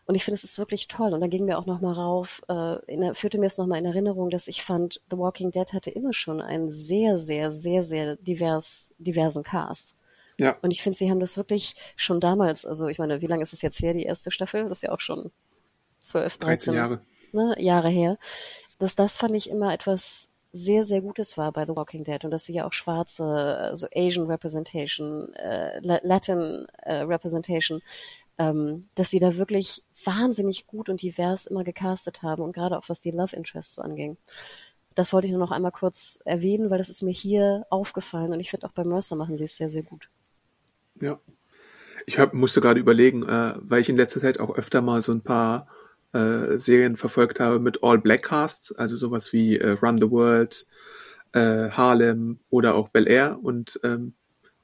Und 0.05 0.16
ich 0.16 0.24
finde, 0.24 0.36
es 0.36 0.43
ist 0.43 0.57
wirklich 0.57 0.88
toll. 0.88 1.14
Und 1.14 1.22
dann 1.22 1.30
ging 1.30 1.45
mir 1.45 1.57
auch 1.57 1.66
nochmal 1.66 1.93
rauf, 1.93 2.41
äh, 2.49 2.93
in, 2.93 3.14
führte 3.16 3.39
mir 3.39 3.47
es 3.47 3.57
nochmal 3.57 3.80
in 3.80 3.86
Erinnerung, 3.86 4.30
dass 4.30 4.47
ich 4.47 4.64
fand, 4.64 5.01
The 5.09 5.18
Walking 5.18 5.51
Dead 5.51 5.72
hatte 5.74 5.89
immer 5.89 6.14
schon 6.14 6.41
einen 6.41 6.72
sehr, 6.72 7.18
sehr, 7.18 7.51
sehr, 7.51 7.84
sehr 7.84 8.18
divers, 8.18 8.95
diversen 8.99 9.43
Cast. 9.43 9.97
Ja. 10.38 10.57
Und 10.61 10.72
ich 10.72 10.82
finde, 10.82 10.97
sie 10.97 11.09
haben 11.09 11.20
das 11.20 11.38
wirklich 11.38 11.76
schon 11.95 12.20
damals, 12.20 12.66
also 12.66 12.88
ich 12.88 12.99
meine, 12.99 13.22
wie 13.22 13.28
lange 13.28 13.43
ist 13.43 13.53
es 13.53 13.61
jetzt 13.61 13.82
her, 13.82 13.93
die 13.93 14.03
erste 14.03 14.32
Staffel? 14.32 14.68
Das 14.68 14.80
ist 14.80 14.82
ja 14.82 14.91
auch 14.91 14.99
schon 14.99 15.32
12, 16.04 16.38
13 16.38 16.74
Jahre. 16.74 17.01
Ne, 17.32 17.56
Jahre 17.58 17.89
her. 17.89 18.18
Dass 18.80 18.95
das 18.95 19.18
fand 19.18 19.36
ich 19.36 19.49
immer 19.49 19.74
etwas 19.74 20.34
sehr, 20.51 20.84
sehr 20.84 21.01
Gutes 21.01 21.38
war 21.38 21.51
bei 21.51 21.66
The 21.66 21.76
Walking 21.76 22.04
Dead 22.04 22.24
und 22.24 22.32
dass 22.32 22.45
sie 22.45 22.54
ja 22.54 22.68
auch 22.68 22.74
schwarze, 22.74 23.26
also 23.26 23.88
Asian 23.93 24.28
Representation, 24.28 25.34
äh, 25.34 25.80
Latin 25.82 26.68
äh, 26.84 26.97
Representation, 26.97 27.82
ähm, 28.38 28.88
dass 28.93 29.10
sie 29.10 29.20
da 29.20 29.36
wirklich 29.38 29.84
wahnsinnig 30.06 30.68
gut 30.68 30.89
und 30.89 31.01
divers 31.01 31.47
immer 31.47 31.64
gecastet 31.64 32.22
haben 32.22 32.43
und 32.43 32.54
gerade 32.54 32.78
auch 32.78 32.88
was 32.88 33.01
die 33.01 33.12
Love 33.12 33.36
Interests 33.36 33.80
anging. 33.80 34.18
Das 34.93 35.12
wollte 35.12 35.26
ich 35.26 35.34
nur 35.34 35.39
noch 35.41 35.51
einmal 35.51 35.72
kurz 35.72 36.22
erwähnen, 36.24 36.70
weil 36.70 36.78
das 36.78 36.89
ist 36.89 37.01
mir 37.01 37.12
hier 37.12 37.66
aufgefallen 37.72 38.32
und 38.32 38.39
ich 38.39 38.51
finde 38.51 38.68
auch 38.68 38.74
bei 38.74 38.84
Mercer 38.84 39.16
machen 39.16 39.38
sie 39.38 39.45
es 39.45 39.58
sehr, 39.58 39.70
sehr 39.70 39.84
gut. 39.84 40.10
Ja. 41.01 41.20
Ich 42.06 42.20
hab, 42.20 42.34
musste 42.34 42.62
gerade 42.62 42.80
überlegen, 42.80 43.24
äh, 43.24 43.56
weil 43.58 43.82
ich 43.82 43.89
in 43.89 43.97
letzter 43.97 44.20
Zeit 44.20 44.39
auch 44.39 44.54
öfter 44.56 44.82
mal 44.82 45.01
so 45.01 45.12
ein 45.12 45.22
paar 45.22 45.68
äh, 46.14 46.57
Serien 46.57 46.97
verfolgt 46.97 47.39
habe 47.39 47.59
mit 47.59 47.84
All 47.84 47.97
Black 47.97 48.24
Casts, 48.24 48.72
also 48.72 48.95
sowas 48.95 49.34
wie 49.34 49.57
äh, 49.57 49.72
Run 49.82 49.97
the 49.99 50.09
World, 50.09 50.66
äh, 51.34 51.70
Harlem 51.70 52.39
oder 52.49 52.76
auch 52.76 52.89
Bel 52.89 53.07
Air 53.07 53.39
und 53.41 53.80
ähm, 53.84 54.14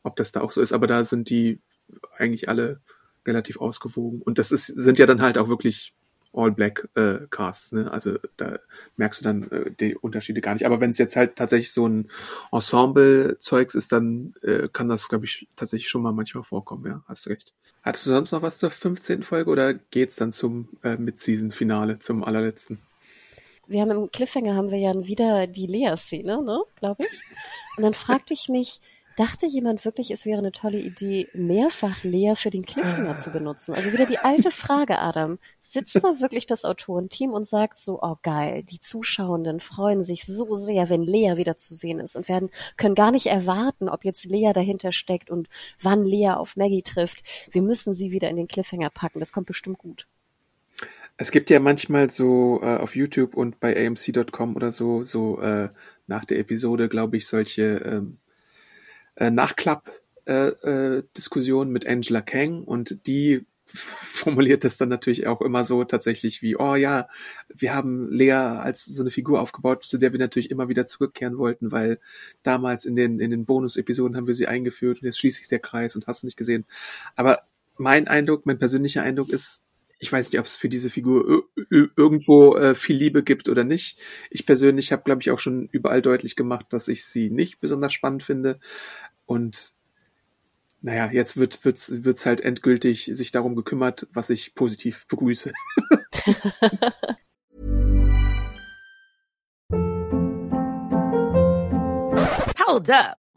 ob 0.03 0.15
das 0.15 0.31
da 0.31 0.41
auch 0.41 0.51
so 0.51 0.61
ist, 0.61 0.71
aber 0.73 0.87
da 0.87 1.03
sind 1.03 1.29
die 1.29 1.59
eigentlich 2.17 2.47
alle 2.49 2.79
relativ 3.25 3.57
ausgewogen. 3.57 4.21
Und 4.21 4.37
das 4.37 4.51
ist 4.51 4.67
sind 4.67 4.97
ja 4.99 5.05
dann 5.05 5.21
halt 5.21 5.37
auch 5.37 5.49
wirklich 5.49 5.93
All 6.33 6.51
Black 6.51 6.87
äh, 6.95 7.19
Casts, 7.29 7.71
ne? 7.71 7.91
Also 7.91 8.17
da 8.37 8.59
merkst 8.97 9.21
du 9.21 9.23
dann 9.23 9.51
äh, 9.51 9.71
die 9.71 9.95
Unterschiede 9.95 10.41
gar 10.41 10.53
nicht. 10.53 10.65
Aber 10.65 10.79
wenn 10.79 10.91
es 10.91 10.97
jetzt 10.97 11.15
halt 11.15 11.35
tatsächlich 11.35 11.71
so 11.71 11.87
ein 11.87 12.09
Ensemble-Zeugs 12.51 13.75
ist, 13.75 13.91
dann 13.91 14.35
äh, 14.43 14.67
kann 14.71 14.89
das, 14.89 15.09
glaube 15.09 15.25
ich, 15.25 15.47
tatsächlich 15.55 15.89
schon 15.89 16.01
mal 16.01 16.11
manchmal 16.11 16.43
vorkommen, 16.43 16.85
ja, 16.85 17.03
hast 17.07 17.25
du 17.25 17.31
recht. 17.31 17.53
Hattest 17.81 18.05
du 18.05 18.09
sonst 18.11 18.31
noch 18.31 18.41
was 18.41 18.57
zur 18.57 18.71
15. 18.71 19.23
Folge 19.23 19.49
oder 19.49 19.73
geht's 19.73 20.17
dann 20.17 20.31
zum 20.31 20.69
äh, 20.83 20.97
Mid-Season-Finale, 20.97 21.99
zum 21.99 22.23
allerletzten? 22.23 22.79
Wir 23.67 23.81
haben 23.81 23.91
im 23.91 24.11
Cliffhanger 24.11 24.55
haben 24.55 24.71
wir 24.71 24.79
ja 24.79 24.93
wieder 25.05 25.47
die 25.47 25.67
Lea-Szene, 25.67 26.41
ne, 26.43 26.61
glaube 26.79 27.03
ich. 27.03 27.21
Und 27.77 27.83
dann 27.83 27.93
fragte 27.93 28.33
ich 28.33 28.49
mich, 28.49 28.81
Dachte 29.19 29.47
jemand 29.47 29.83
wirklich, 29.83 30.11
es 30.11 30.25
wäre 30.25 30.37
eine 30.37 30.53
tolle 30.53 30.79
Idee, 30.79 31.27
mehrfach 31.33 32.05
Lea 32.05 32.35
für 32.35 32.51
den 32.51 32.63
Cliffhanger 32.63 33.17
zu 33.17 33.31
benutzen? 33.31 33.75
Also 33.75 33.91
wieder 33.91 34.05
die 34.05 34.17
alte 34.17 34.49
Frage, 34.49 34.97
Adam. 34.97 35.39
Sitzt 35.59 36.01
da 36.01 36.21
wirklich 36.21 36.45
das 36.45 36.63
Autorenteam 36.63 37.33
und 37.33 37.45
sagt 37.45 37.77
so, 37.79 37.99
oh 38.01 38.15
geil, 38.23 38.63
die 38.63 38.79
Zuschauenden 38.79 39.59
freuen 39.59 40.03
sich 40.03 40.23
so 40.23 40.55
sehr, 40.55 40.89
wenn 40.89 41.03
Lea 41.03 41.33
wieder 41.35 41.57
zu 41.57 41.73
sehen 41.73 41.99
ist 41.99 42.15
und 42.15 42.29
werden, 42.29 42.49
können 42.77 42.95
gar 42.95 43.11
nicht 43.11 43.25
erwarten, 43.25 43.89
ob 43.89 44.05
jetzt 44.05 44.23
Lea 44.23 44.53
dahinter 44.53 44.93
steckt 44.93 45.29
und 45.29 45.49
wann 45.81 46.05
Lea 46.05 46.29
auf 46.29 46.55
Maggie 46.55 46.81
trifft. 46.81 47.21
Wir 47.51 47.61
müssen 47.61 47.93
sie 47.93 48.13
wieder 48.13 48.29
in 48.29 48.37
den 48.37 48.47
Cliffhanger 48.47 48.89
packen. 48.89 49.19
Das 49.19 49.33
kommt 49.33 49.47
bestimmt 49.47 49.79
gut. 49.79 50.07
Es 51.17 51.31
gibt 51.31 51.49
ja 51.49 51.59
manchmal 51.59 52.09
so 52.09 52.61
äh, 52.63 52.77
auf 52.77 52.95
YouTube 52.95 53.35
und 53.35 53.59
bei 53.59 53.85
AMC.com 53.85 54.55
oder 54.55 54.71
so, 54.71 55.03
so 55.03 55.41
äh, 55.41 55.67
nach 56.07 56.23
der 56.23 56.39
Episode, 56.39 56.87
glaube 56.87 57.17
ich, 57.17 57.27
solche 57.27 57.79
ähm, 57.79 58.17
äh, 59.19 59.29
Nachklapp-Diskussion 59.31 61.67
äh, 61.67 61.69
äh, 61.69 61.73
mit 61.73 61.85
Angela 61.85 62.21
Kang 62.21 62.63
und 62.63 63.05
die 63.05 63.45
formuliert 63.67 64.63
das 64.63 64.77
dann 64.77 64.89
natürlich 64.89 65.27
auch 65.27 65.41
immer 65.41 65.63
so 65.63 65.83
tatsächlich 65.83 66.41
wie, 66.41 66.55
oh 66.55 66.73
ja, 66.75 67.07
wir 67.53 67.75
haben 67.75 68.09
Lea 68.09 68.31
als 68.31 68.85
so 68.85 69.03
eine 69.03 69.11
Figur 69.11 69.41
aufgebaut, 69.41 69.83
zu 69.83 69.99
der 69.99 70.11
wir 70.11 70.19
natürlich 70.19 70.49
immer 70.49 70.69
wieder 70.69 70.87
zurückkehren 70.87 71.37
wollten, 71.37 71.71
weil 71.71 71.99
damals 72.41 72.85
in 72.85 72.95
den, 72.95 73.19
in 73.19 73.29
den 73.29 73.45
Bonus-Episoden 73.45 74.17
haben 74.17 74.27
wir 74.27 74.33
sie 74.33 74.47
eingeführt 74.47 75.01
und 75.01 75.05
jetzt 75.05 75.19
schließt 75.19 75.37
sich 75.37 75.49
der 75.49 75.59
Kreis 75.59 75.95
und 75.95 76.07
hast 76.07 76.23
du 76.23 76.27
nicht 76.27 76.37
gesehen. 76.37 76.65
Aber 77.15 77.43
mein 77.77 78.07
Eindruck, 78.07 78.45
mein 78.45 78.59
persönlicher 78.59 79.03
Eindruck 79.03 79.29
ist, 79.29 79.63
ich 79.99 80.11
weiß 80.11 80.31
nicht, 80.31 80.39
ob 80.39 80.45
es 80.45 80.55
für 80.55 80.69
diese 80.69 80.89
Figur 80.89 81.43
irgendwo 81.69 82.55
äh, 82.55 82.73
viel 82.73 82.95
Liebe 82.95 83.21
gibt 83.21 83.49
oder 83.49 83.65
nicht. 83.65 83.99
Ich 84.29 84.45
persönlich 84.45 84.93
habe, 84.93 85.03
glaube 85.03 85.21
ich, 85.21 85.29
auch 85.29 85.39
schon 85.39 85.67
überall 85.71 86.01
deutlich 86.01 86.37
gemacht, 86.37 86.67
dass 86.69 86.87
ich 86.87 87.05
sie 87.05 87.29
nicht 87.29 87.59
besonders 87.59 87.91
spannend 87.93 88.23
finde. 88.23 88.59
Und 89.25 89.73
naja, 90.81 91.11
jetzt 91.11 91.35
wird 91.35 91.65
wird's, 91.65 92.03
wird's 92.05 92.25
halt 92.25 92.39
endgültig 92.39 93.11
sich 93.13 93.31
darum 93.31 93.55
gekümmert, 93.55 94.07
was 94.13 94.29
ich 94.29 94.55
positiv 94.55 95.05
begrüße. 95.07 95.51
Hold 102.65 102.89
up. 102.89 103.17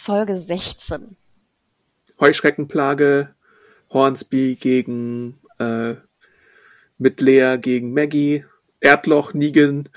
Folge 0.00 0.38
16. 0.38 1.14
Heuschreckenplage, 2.18 3.34
Hornsby 3.90 4.56
gegen 4.58 5.38
äh, 5.58 5.96
mit 6.96 7.20
Lea 7.20 7.58
gegen 7.60 7.92
Maggie, 7.92 8.46
Erdloch, 8.80 9.34
Negan 9.34 9.90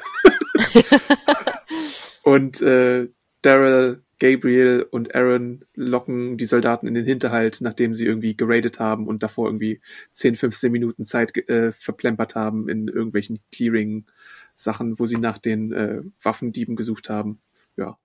und 2.24 2.62
äh, 2.62 3.08
Daryl, 3.44 4.04
Gabriel 4.20 4.86
und 4.92 5.16
Aaron 5.16 5.64
locken 5.74 6.36
die 6.36 6.46
Soldaten 6.46 6.86
in 6.86 6.96
den 6.96 7.06
Hinterhalt, 7.06 7.62
nachdem 7.62 7.96
sie 7.96 8.06
irgendwie 8.06 8.36
geradet 8.36 8.82
haben 8.82 9.08
und 9.08 9.24
davor 9.24 9.48
irgendwie 9.48 9.80
10, 10.12 10.36
15 10.36 10.70
Minuten 10.70 11.06
Zeit 11.06 11.38
äh, 11.48 11.72
verplempert 11.72 12.36
haben 12.36 12.68
in 12.68 12.90
irgendwelchen 12.90 13.40
Clearing-Sachen, 13.54 15.00
wo 15.00 15.06
sie 15.06 15.18
nach 15.18 15.38
den 15.38 15.72
äh, 15.72 16.02
Waffendieben 16.22 16.76
gesucht 16.76 17.10
haben. 17.10 17.40
Ja, 17.78 17.98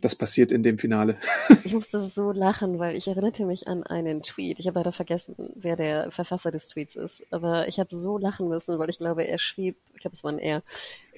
das 0.00 0.14
passiert 0.14 0.52
in 0.52 0.62
dem 0.62 0.78
Finale. 0.78 1.16
Ich 1.64 1.72
musste 1.72 1.98
so 1.98 2.32
lachen, 2.32 2.78
weil 2.78 2.94
ich 2.96 3.08
erinnerte 3.08 3.46
mich 3.46 3.68
an 3.68 3.82
einen 3.84 4.22
Tweet. 4.22 4.58
Ich 4.58 4.66
habe 4.66 4.78
leider 4.78 4.92
vergessen, 4.92 5.34
wer 5.54 5.76
der 5.76 6.10
Verfasser 6.10 6.50
des 6.50 6.68
Tweets 6.68 6.96
ist, 6.96 7.26
aber 7.30 7.68
ich 7.68 7.78
habe 7.78 7.94
so 7.94 8.18
lachen 8.18 8.48
müssen, 8.48 8.78
weil 8.78 8.90
ich 8.90 8.98
glaube, 8.98 9.26
er 9.26 9.38
schrieb, 9.38 9.76
ich 9.94 10.00
glaube, 10.00 10.14
es 10.14 10.24
war 10.24 10.32
ein 10.32 10.38
Er, 10.38 10.62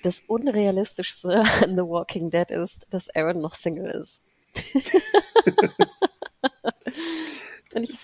das 0.02 0.20
Unrealistischste 0.26 1.42
an 1.62 1.70
The 1.70 1.82
Walking 1.82 2.30
Dead 2.30 2.50
ist, 2.50 2.86
dass 2.90 3.08
Aaron 3.14 3.40
noch 3.40 3.54
Single 3.54 3.90
ist. 3.90 4.22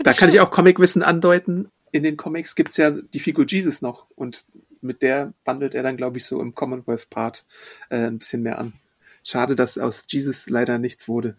da 0.03 0.13
kann 0.13 0.31
ich 0.31 0.41
auch 0.41 0.51
Comicwissen 0.51 1.03
andeuten. 1.03 1.71
In 1.93 2.03
den 2.03 2.17
Comics 2.17 2.55
gibt's 2.55 2.77
ja 2.77 2.91
die 2.91 3.21
Figur 3.21 3.47
Jesus 3.47 3.83
noch 3.83 4.07
und 4.17 4.47
mit 4.81 5.03
der 5.03 5.33
wandelt 5.45 5.75
er 5.75 5.83
dann, 5.83 5.97
glaube 5.97 6.19
ich, 6.19 6.25
so 6.25 6.41
im 6.41 6.55
Commonwealth-Part 6.55 7.45
äh, 7.91 8.07
ein 8.07 8.19
bisschen 8.19 8.43
mehr 8.43 8.59
an. 8.59 8.75
Schade, 9.25 9.57
dass 9.57 9.79
aus 9.79 10.07
Jesus 10.09 10.49
leider 10.49 10.79
nichts 10.79 11.09
wurde 11.09 11.37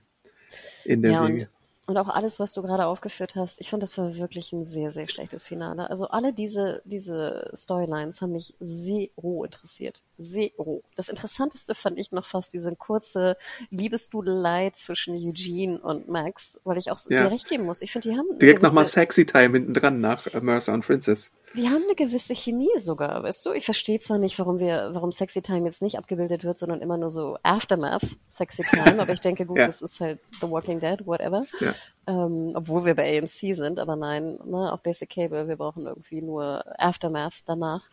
in 0.86 1.02
der 1.02 1.12
ja, 1.12 1.20
Serie. 1.20 1.50
Und 1.86 1.98
auch 1.98 2.08
alles, 2.08 2.40
was 2.40 2.54
du 2.54 2.62
gerade 2.62 2.86
aufgeführt 2.86 3.36
hast, 3.36 3.60
ich 3.60 3.70
fand, 3.70 3.84
das 3.84 3.98
war 3.98 4.16
wirklich 4.16 4.54
ein 4.54 4.64
sehr, 4.64 4.90
sehr 4.90 5.10
schlechtes 5.10 5.46
Finale. 5.46 5.90
Also 5.90 6.08
alle 6.08 6.32
diese, 6.32 6.82
diese 6.86 7.52
Storylines 7.54 8.22
haben 8.22 8.32
mich 8.32 8.54
zero 8.62 9.44
interessiert. 9.44 10.02
Zero. 10.18 10.82
Das 10.96 11.10
Interessanteste 11.10 11.76
fand 11.76 12.00
ich 12.00 12.14
noch 12.14 12.24
fast 12.24 12.54
diese 12.54 12.74
kurze 12.78 13.36
Liebesdudelei 13.70 14.70
zwischen 14.70 15.14
Eugene 15.14 15.78
und 15.82 16.08
Max, 16.08 16.62
weil 16.64 16.78
ich 16.78 16.90
auch 16.90 17.00
ja. 17.10 17.24
dir 17.24 17.32
recht 17.32 17.50
geben 17.50 17.66
muss. 17.66 17.82
Ich 17.82 17.92
finde, 17.92 18.10
die 18.12 18.18
haben... 18.18 18.40
Direkt 18.40 18.64
nochmal 18.64 18.86
Sexy 18.86 19.26
Time 19.26 19.58
hinten 19.58 19.74
dran 19.74 20.00
nach 20.00 20.32
Mercer 20.42 20.74
und 20.74 20.86
Princess. 20.86 21.34
Die 21.56 21.70
haben 21.70 21.84
eine 21.84 21.94
gewisse 21.96 22.34
Chemie 22.34 22.72
sogar, 22.78 23.22
weißt 23.22 23.46
du? 23.46 23.52
Ich 23.52 23.66
verstehe 23.66 24.00
zwar 24.00 24.18
nicht, 24.18 24.40
warum 24.40 24.60
wir, 24.60 24.90
warum 24.94 25.12
Sexy 25.12 25.44
Time 25.44 25.66
jetzt 25.66 25.84
nicht 25.84 26.00
abgebildet 26.00 26.44
wird, 26.44 26.58
sondern 26.58 26.82
immer 26.82 26.98
nur 26.98 27.12
so 27.12 27.38
Aftermath 27.44 28.18
Sexy 28.28 28.64
Time, 28.64 29.00
aber 29.00 29.14
ich 29.14 29.22
denke, 29.22 29.46
gut, 29.46 29.60
ja. 29.60 29.68
das 29.68 29.84
ist 29.84 30.00
halt 30.00 30.20
The 30.42 30.50
Walking 30.50 30.80
Dead, 30.80 31.06
whatever. 31.06 31.46
Ja. 31.60 31.76
Ähm, 32.08 32.54
obwohl 32.56 32.86
wir 32.86 32.96
bei 32.96 33.20
AMC 33.20 33.56
sind, 33.56 33.80
aber 33.80 33.96
nein, 33.96 34.40
ne, 34.46 34.74
auch 34.74 34.80
Basic 34.80 35.10
Cable, 35.10 35.48
wir 35.48 35.56
brauchen 35.56 35.86
irgendwie 35.86 36.22
nur 36.22 36.64
Aftermath 36.80 37.44
danach. 37.46 37.84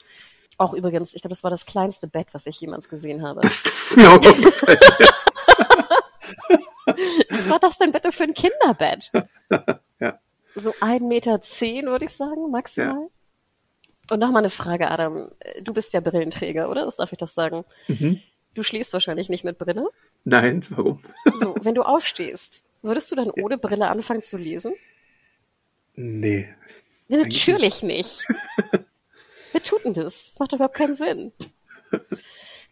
Auch 0.56 0.72
übrigens, 0.72 1.14
ich 1.14 1.22
glaube, 1.22 1.32
das 1.32 1.44
war 1.44 1.50
das 1.50 1.66
kleinste 1.66 2.06
Bett, 2.06 2.28
was 2.32 2.46
ich 2.46 2.60
jemals 2.60 2.88
gesehen 2.88 3.22
habe. 3.22 3.42
Das, 3.42 3.62
das 3.62 3.72
ist 3.72 3.96
mir 3.96 4.10
auch 4.10 4.16
aufgefallen. 4.16 4.78
was 7.30 7.48
war 7.48 7.58
das 7.58 7.78
denn 7.78 7.92
bitte 7.92 8.10
für 8.10 8.24
ein 8.24 8.34
Kinderbett? 8.34 9.12
ja. 10.00 10.18
So 10.54 10.74
ein 10.80 11.08
Meter 11.08 11.40
zehn, 11.42 11.86
würde 11.86 12.06
ich 12.06 12.12
sagen, 12.12 12.50
maximal. 12.50 13.02
Ja. 13.02 13.19
Und 14.10 14.18
nochmal 14.18 14.42
eine 14.42 14.50
Frage, 14.50 14.90
Adam. 14.90 15.30
Du 15.62 15.72
bist 15.72 15.92
ja 15.92 16.00
Brillenträger, 16.00 16.68
oder? 16.68 16.84
Das 16.84 16.96
darf 16.96 17.12
ich 17.12 17.18
doch 17.18 17.28
sagen. 17.28 17.64
Mhm. 17.88 18.20
Du 18.54 18.62
schläfst 18.62 18.92
wahrscheinlich 18.92 19.28
nicht 19.28 19.44
mit 19.44 19.58
Brille? 19.58 19.88
Nein, 20.24 20.66
warum? 20.70 21.00
So, 21.36 21.54
wenn 21.60 21.74
du 21.74 21.82
aufstehst, 21.82 22.66
würdest 22.82 23.10
du 23.12 23.16
dann 23.16 23.30
ohne 23.30 23.58
Brille 23.58 23.88
anfangen 23.88 24.22
zu 24.22 24.36
lesen? 24.36 24.72
Nee. 25.94 26.48
Ja, 27.08 27.18
natürlich 27.18 27.82
nicht. 27.82 28.26
Wer 29.52 29.62
tut 29.62 29.84
denn 29.84 29.92
das? 29.92 30.30
Das 30.30 30.38
macht 30.38 30.52
überhaupt 30.52 30.76
keinen 30.76 30.94
Sinn. 30.94 31.32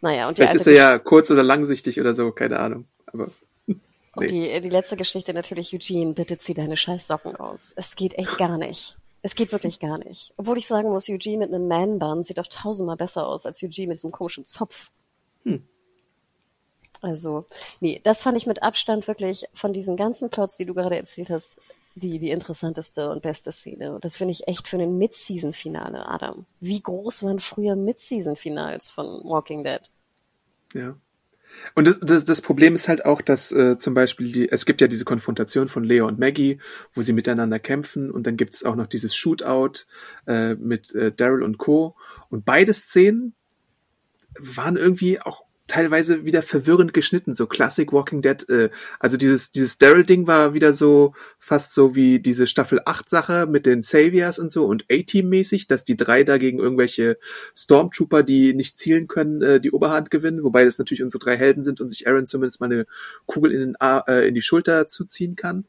Naja, 0.01 0.28
und 0.28 0.36
Vielleicht 0.36 0.55
ist 0.55 0.68
er 0.68 0.74
ja 0.74 0.99
kurz- 1.01 1.28
oder 1.28 1.43
langsichtig 1.43 2.01
oder 2.01 2.14
so, 2.14 2.30
keine 2.30 2.61
Ahnung. 2.61 2.84
Aber. 3.07 3.32
Nee. 3.66 3.76
Und 4.14 4.30
die, 4.30 4.61
die 4.61 4.68
letzte 4.68 4.97
Geschichte 4.97 5.34
natürlich, 5.34 5.74
Eugene, 5.74 6.14
bitte 6.14 6.39
zieh 6.39 6.55
deine 6.55 6.76
Scheißsocken 6.76 7.34
aus. 7.34 7.72
Es 7.74 7.97
geht 7.97 8.14
echt 8.14 8.39
gar 8.39 8.57
nicht. 8.57 8.97
Es 9.28 9.34
geht 9.34 9.52
wirklich 9.52 9.78
gar 9.78 9.98
nicht. 9.98 10.32
Obwohl 10.38 10.56
ich 10.56 10.66
sagen 10.66 10.88
muss, 10.88 11.06
Eugene 11.10 11.36
mit 11.36 11.52
einem 11.52 11.68
Man-Bun 11.68 12.22
sieht 12.22 12.38
doch 12.38 12.46
tausendmal 12.46 12.96
besser 12.96 13.26
aus 13.26 13.44
als 13.44 13.62
Eugene 13.62 13.88
mit 13.88 13.98
so 13.98 14.08
einem 14.08 14.12
komischen 14.12 14.46
Zopf. 14.46 14.90
Hm. 15.42 15.68
Also, 17.02 17.44
nee, 17.80 18.00
das 18.02 18.22
fand 18.22 18.38
ich 18.38 18.46
mit 18.46 18.62
Abstand 18.62 19.06
wirklich 19.06 19.44
von 19.52 19.74
diesen 19.74 19.98
ganzen 19.98 20.30
Plots, 20.30 20.56
die 20.56 20.64
du 20.64 20.72
gerade 20.72 20.96
erzählt 20.96 21.28
hast, 21.28 21.60
die, 21.94 22.18
die 22.18 22.30
interessanteste 22.30 23.10
und 23.10 23.20
beste 23.20 23.52
Szene. 23.52 23.94
Und 23.94 24.06
das 24.06 24.16
finde 24.16 24.32
ich 24.32 24.48
echt 24.48 24.66
für 24.66 24.78
ein 24.78 24.96
Mid-Season-Finale, 24.96 26.08
Adam. 26.08 26.46
Wie 26.60 26.80
groß 26.80 27.22
waren 27.22 27.38
früher 27.38 27.76
Mid-Season-Finals 27.76 28.88
von 28.88 29.22
Walking 29.24 29.62
Dead? 29.62 29.82
Ja. 30.72 30.96
Und 31.74 31.86
das, 31.86 32.00
das, 32.00 32.24
das 32.24 32.40
Problem 32.42 32.74
ist 32.74 32.88
halt 32.88 33.04
auch, 33.04 33.20
dass 33.20 33.52
äh, 33.52 33.78
zum 33.78 33.94
Beispiel 33.94 34.32
die, 34.32 34.50
es 34.50 34.66
gibt 34.66 34.80
ja 34.80 34.88
diese 34.88 35.04
Konfrontation 35.04 35.68
von 35.68 35.84
Leo 35.84 36.06
und 36.06 36.18
Maggie, 36.18 36.59
wo 36.94 37.02
sie 37.02 37.12
miteinander 37.12 37.59
kämpfen 37.59 38.11
und 38.11 38.26
dann 38.26 38.36
gibt 38.36 38.54
es 38.54 38.64
auch 38.64 38.76
noch 38.76 38.86
dieses 38.86 39.14
Shootout 39.14 39.84
äh, 40.26 40.54
mit 40.54 40.94
äh, 40.94 41.12
Daryl 41.12 41.42
und 41.42 41.59
Co. 41.59 41.96
Und 42.30 42.44
beide 42.44 42.72
Szenen 42.72 43.34
waren 44.38 44.76
irgendwie 44.76 45.20
auch 45.20 45.47
teilweise 45.68 46.24
wieder 46.24 46.42
verwirrend 46.42 46.92
geschnitten, 46.92 47.34
so 47.34 47.46
Classic 47.46 47.92
Walking 47.92 48.22
Dead. 48.22 48.48
Äh, 48.48 48.70
also 48.98 49.16
dieses, 49.16 49.52
dieses 49.52 49.78
Daryl-Ding 49.78 50.26
war 50.26 50.54
wieder 50.54 50.72
so 50.72 51.14
fast 51.38 51.72
so 51.72 51.94
wie 51.94 52.18
diese 52.18 52.46
Staffel 52.46 52.80
8 52.84 53.08
Sache 53.08 53.46
mit 53.46 53.66
den 53.66 53.82
Saviors 53.82 54.38
und 54.38 54.50
so 54.50 54.66
und 54.66 54.84
A-Team-mäßig, 54.90 55.66
dass 55.66 55.84
die 55.84 55.96
drei 55.96 56.24
da 56.24 56.38
gegen 56.38 56.58
irgendwelche 56.58 57.18
Stormtrooper, 57.54 58.22
die 58.22 58.54
nicht 58.54 58.78
zielen 58.78 59.06
können, 59.06 59.42
äh, 59.42 59.60
die 59.60 59.70
Oberhand 59.70 60.10
gewinnen, 60.10 60.42
wobei 60.42 60.64
das 60.64 60.78
natürlich 60.78 61.02
unsere 61.02 61.22
drei 61.22 61.36
Helden 61.36 61.62
sind 61.62 61.80
und 61.80 61.90
sich 61.90 62.08
Aaron 62.08 62.26
zumindest 62.26 62.60
mal 62.60 62.66
eine 62.66 62.86
Kugel 63.26 63.52
in, 63.52 63.60
den 63.60 63.80
A 63.80 64.00
äh, 64.08 64.26
in 64.26 64.34
die 64.34 64.42
Schulter 64.42 64.86
zuziehen 64.86 65.36
kann. 65.36 65.66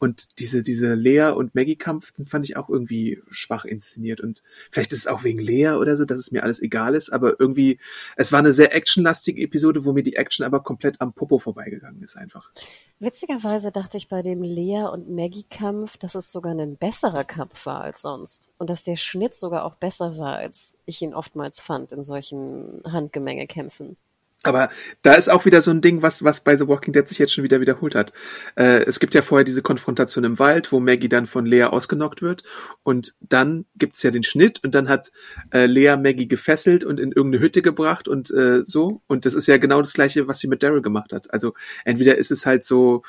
Und 0.00 0.38
diese, 0.38 0.62
diese 0.62 0.94
Lea 0.94 1.32
und 1.36 1.54
Maggie-Kampf, 1.54 2.12
den 2.12 2.24
fand 2.24 2.46
ich 2.46 2.56
auch 2.56 2.70
irgendwie 2.70 3.22
schwach 3.30 3.66
inszeniert. 3.66 4.22
Und 4.22 4.42
vielleicht 4.72 4.92
ist 4.92 5.00
es 5.00 5.06
auch 5.06 5.24
wegen 5.24 5.38
Lea 5.38 5.72
oder 5.78 5.94
so, 5.94 6.06
dass 6.06 6.18
es 6.18 6.32
mir 6.32 6.42
alles 6.42 6.62
egal 6.62 6.94
ist, 6.94 7.12
aber 7.12 7.38
irgendwie, 7.38 7.78
es 8.16 8.32
war 8.32 8.38
eine 8.38 8.54
sehr 8.54 8.74
actionlastige 8.74 9.42
Episode, 9.42 9.84
wo 9.84 9.92
mir 9.92 10.02
die 10.02 10.16
Action 10.16 10.46
aber 10.46 10.62
komplett 10.62 11.02
am 11.02 11.12
Popo 11.12 11.38
vorbeigegangen 11.38 12.02
ist 12.02 12.16
einfach. 12.16 12.50
Witzigerweise 12.98 13.70
dachte 13.70 13.98
ich 13.98 14.08
bei 14.08 14.22
dem 14.22 14.42
Lea 14.42 14.84
und 14.90 15.10
Maggie-Kampf, 15.10 15.98
dass 15.98 16.14
es 16.14 16.32
sogar 16.32 16.54
ein 16.54 16.76
besserer 16.78 17.24
Kampf 17.24 17.66
war 17.66 17.82
als 17.82 18.00
sonst. 18.00 18.52
Und 18.56 18.70
dass 18.70 18.84
der 18.84 18.96
Schnitt 18.96 19.34
sogar 19.34 19.64
auch 19.64 19.74
besser 19.74 20.16
war, 20.16 20.36
als 20.36 20.80
ich 20.86 21.02
ihn 21.02 21.12
oftmals 21.12 21.60
fand 21.60 21.92
in 21.92 22.00
solchen 22.00 22.82
Handgemengekämpfen. 22.84 23.98
Aber 24.42 24.70
da 25.02 25.12
ist 25.14 25.28
auch 25.28 25.44
wieder 25.44 25.60
so 25.60 25.70
ein 25.70 25.82
Ding, 25.82 26.00
was, 26.00 26.24
was 26.24 26.40
bei 26.40 26.56
The 26.56 26.66
Walking 26.66 26.94
Dead 26.94 27.06
sich 27.06 27.18
jetzt 27.18 27.34
schon 27.34 27.44
wieder 27.44 27.60
wiederholt 27.60 27.94
hat. 27.94 28.12
Äh, 28.56 28.84
es 28.84 28.98
gibt 28.98 29.14
ja 29.14 29.20
vorher 29.20 29.44
diese 29.44 29.60
Konfrontation 29.60 30.24
im 30.24 30.38
Wald, 30.38 30.72
wo 30.72 30.80
Maggie 30.80 31.10
dann 31.10 31.26
von 31.26 31.44
Lea 31.44 31.64
ausgenockt 31.64 32.22
wird. 32.22 32.42
Und 32.82 33.14
dann 33.20 33.66
gibt's 33.76 34.02
ja 34.02 34.10
den 34.10 34.22
Schnitt 34.22 34.64
und 34.64 34.74
dann 34.74 34.88
hat 34.88 35.12
äh, 35.52 35.66
Lea 35.66 35.96
Maggie 35.96 36.26
gefesselt 36.26 36.84
und 36.84 37.00
in 37.00 37.12
irgendeine 37.12 37.44
Hütte 37.44 37.60
gebracht 37.60 38.08
und 38.08 38.30
äh, 38.30 38.62
so. 38.64 39.02
Und 39.06 39.26
das 39.26 39.34
ist 39.34 39.46
ja 39.46 39.58
genau 39.58 39.82
das 39.82 39.92
gleiche, 39.92 40.26
was 40.26 40.38
sie 40.38 40.48
mit 40.48 40.62
Daryl 40.62 40.80
gemacht 40.80 41.12
hat. 41.12 41.32
Also 41.34 41.52
entweder 41.84 42.16
ist 42.16 42.30
es 42.30 42.46
halt 42.46 42.64
so, 42.64 43.02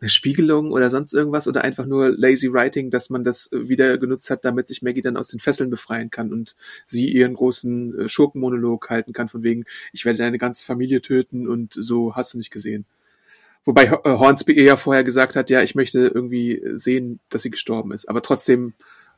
eine 0.00 0.10
Spiegelung 0.10 0.72
oder 0.72 0.90
sonst 0.90 1.12
irgendwas 1.12 1.48
oder 1.48 1.64
einfach 1.64 1.86
nur 1.86 2.10
lazy 2.10 2.52
writing, 2.52 2.90
dass 2.90 3.10
man 3.10 3.24
das 3.24 3.50
wieder 3.52 3.98
genutzt 3.98 4.30
hat, 4.30 4.44
damit 4.44 4.68
sich 4.68 4.82
Maggie 4.82 5.00
dann 5.00 5.16
aus 5.16 5.28
den 5.28 5.40
Fesseln 5.40 5.70
befreien 5.70 6.10
kann 6.10 6.32
und 6.32 6.56
sie 6.86 7.08
ihren 7.08 7.34
großen 7.34 8.00
äh, 8.00 8.08
Schurkenmonolog 8.08 8.90
halten 8.90 9.12
kann 9.12 9.28
von 9.28 9.42
wegen, 9.42 9.64
ich 9.92 10.04
werde 10.04 10.18
deine 10.18 10.38
ganze 10.38 10.64
Familie 10.64 11.02
töten 11.02 11.48
und 11.48 11.74
so 11.74 12.14
hast 12.14 12.34
du 12.34 12.38
nicht 12.38 12.50
gesehen. 12.50 12.86
Wobei 13.64 13.84
äh, 13.84 13.98
Hornsby 14.04 14.56
eher 14.56 14.76
vorher 14.76 15.04
gesagt 15.04 15.36
hat, 15.36 15.50
ja, 15.50 15.62
ich 15.62 15.74
möchte 15.74 16.06
irgendwie 16.06 16.62
sehen, 16.72 17.20
dass 17.28 17.42
sie 17.42 17.50
gestorben 17.50 17.92
ist. 17.92 18.08
Aber 18.08 18.22
trotzdem 18.22 18.74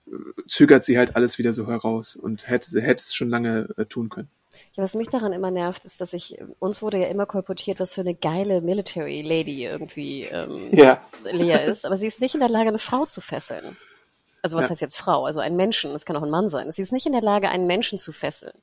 äh, 0.07 0.13
zögert 0.49 0.85
sie 0.85 0.99
halt 0.99 1.15
alles 1.17 1.39
wieder 1.39 1.53
so 1.53 1.69
heraus 1.69 2.17
und 2.17 2.49
hätte, 2.49 2.81
hätte 2.81 3.03
es 3.03 3.15
schon 3.15 3.29
lange 3.29 3.69
äh, 3.77 3.85
tun 3.85 4.09
können. 4.09 4.29
Ja, 4.75 4.83
was 4.83 4.95
mich 4.95 5.09
daran 5.09 5.33
immer 5.33 5.51
nervt, 5.51 5.85
ist, 5.85 6.01
dass 6.01 6.13
ich, 6.13 6.39
uns 6.59 6.83
wurde 6.83 6.99
ja 6.99 7.09
immer 7.09 7.27
kolportiert, 7.27 7.81
was 7.81 7.95
für 7.95 8.01
eine 8.01 8.15
geile 8.15 8.61
Military 8.61 9.23
Lady 9.23 9.65
irgendwie 9.65 10.25
ähm, 10.25 10.69
ja. 10.73 11.03
Lea 11.31 11.65
ist, 11.67 11.87
aber 11.87 11.97
sie 11.97 12.07
ist 12.07 12.21
nicht 12.21 12.35
in 12.35 12.41
der 12.41 12.49
Lage, 12.49 12.69
eine 12.69 12.79
Frau 12.79 13.07
zu 13.07 13.21
fesseln. 13.21 13.77
Also 14.43 14.57
was 14.57 14.67
ja. 14.67 14.71
heißt 14.71 14.81
jetzt 14.81 14.97
Frau? 14.97 15.25
Also 15.25 15.41
ein 15.41 15.57
Menschen, 15.57 15.93
das 15.93 16.05
kann 16.05 16.17
auch 16.17 16.23
ein 16.23 16.31
Mann 16.31 16.49
sein. 16.49 16.71
Sie 16.73 16.83
ist 16.83 16.93
nicht 16.93 17.07
in 17.07 17.13
der 17.13 17.23
Lage, 17.23 17.49
einen 17.49 17.67
Menschen 17.67 17.99
zu 17.99 18.13
fesseln. 18.13 18.55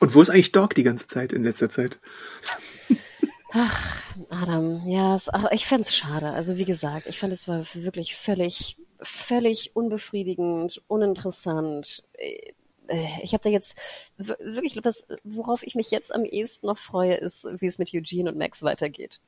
Und 0.00 0.14
wo 0.14 0.22
ist 0.22 0.30
eigentlich 0.30 0.52
Dog 0.52 0.74
die 0.74 0.82
ganze 0.82 1.06
Zeit 1.06 1.32
in 1.32 1.44
letzter 1.44 1.70
Zeit? 1.70 1.98
Ach, 3.52 4.02
Adam, 4.30 4.86
ja, 4.86 5.14
es, 5.14 5.32
ach, 5.32 5.46
ich 5.50 5.66
fände 5.66 5.82
es 5.82 5.94
schade. 5.94 6.30
Also 6.30 6.56
wie 6.56 6.64
gesagt, 6.64 7.06
ich 7.06 7.18
fand 7.18 7.32
es 7.32 7.48
war 7.48 7.62
wirklich 7.74 8.14
völlig, 8.14 8.76
völlig 9.00 9.74
unbefriedigend, 9.74 10.82
uninteressant. 10.88 12.04
Äh, 12.88 13.06
ich 13.22 13.32
habe 13.32 13.42
da 13.42 13.50
jetzt 13.50 13.78
wirklich, 14.16 14.66
ich 14.66 14.72
glaube, 14.72 14.88
das, 14.88 15.08
worauf 15.24 15.62
ich 15.62 15.74
mich 15.74 15.90
jetzt 15.90 16.14
am 16.14 16.24
ehesten 16.24 16.66
noch 16.66 16.78
freue, 16.78 17.14
ist, 17.14 17.48
wie 17.58 17.66
es 17.66 17.78
mit 17.78 17.92
Eugene 17.94 18.30
und 18.30 18.38
Max 18.38 18.62
weitergeht. 18.62 19.20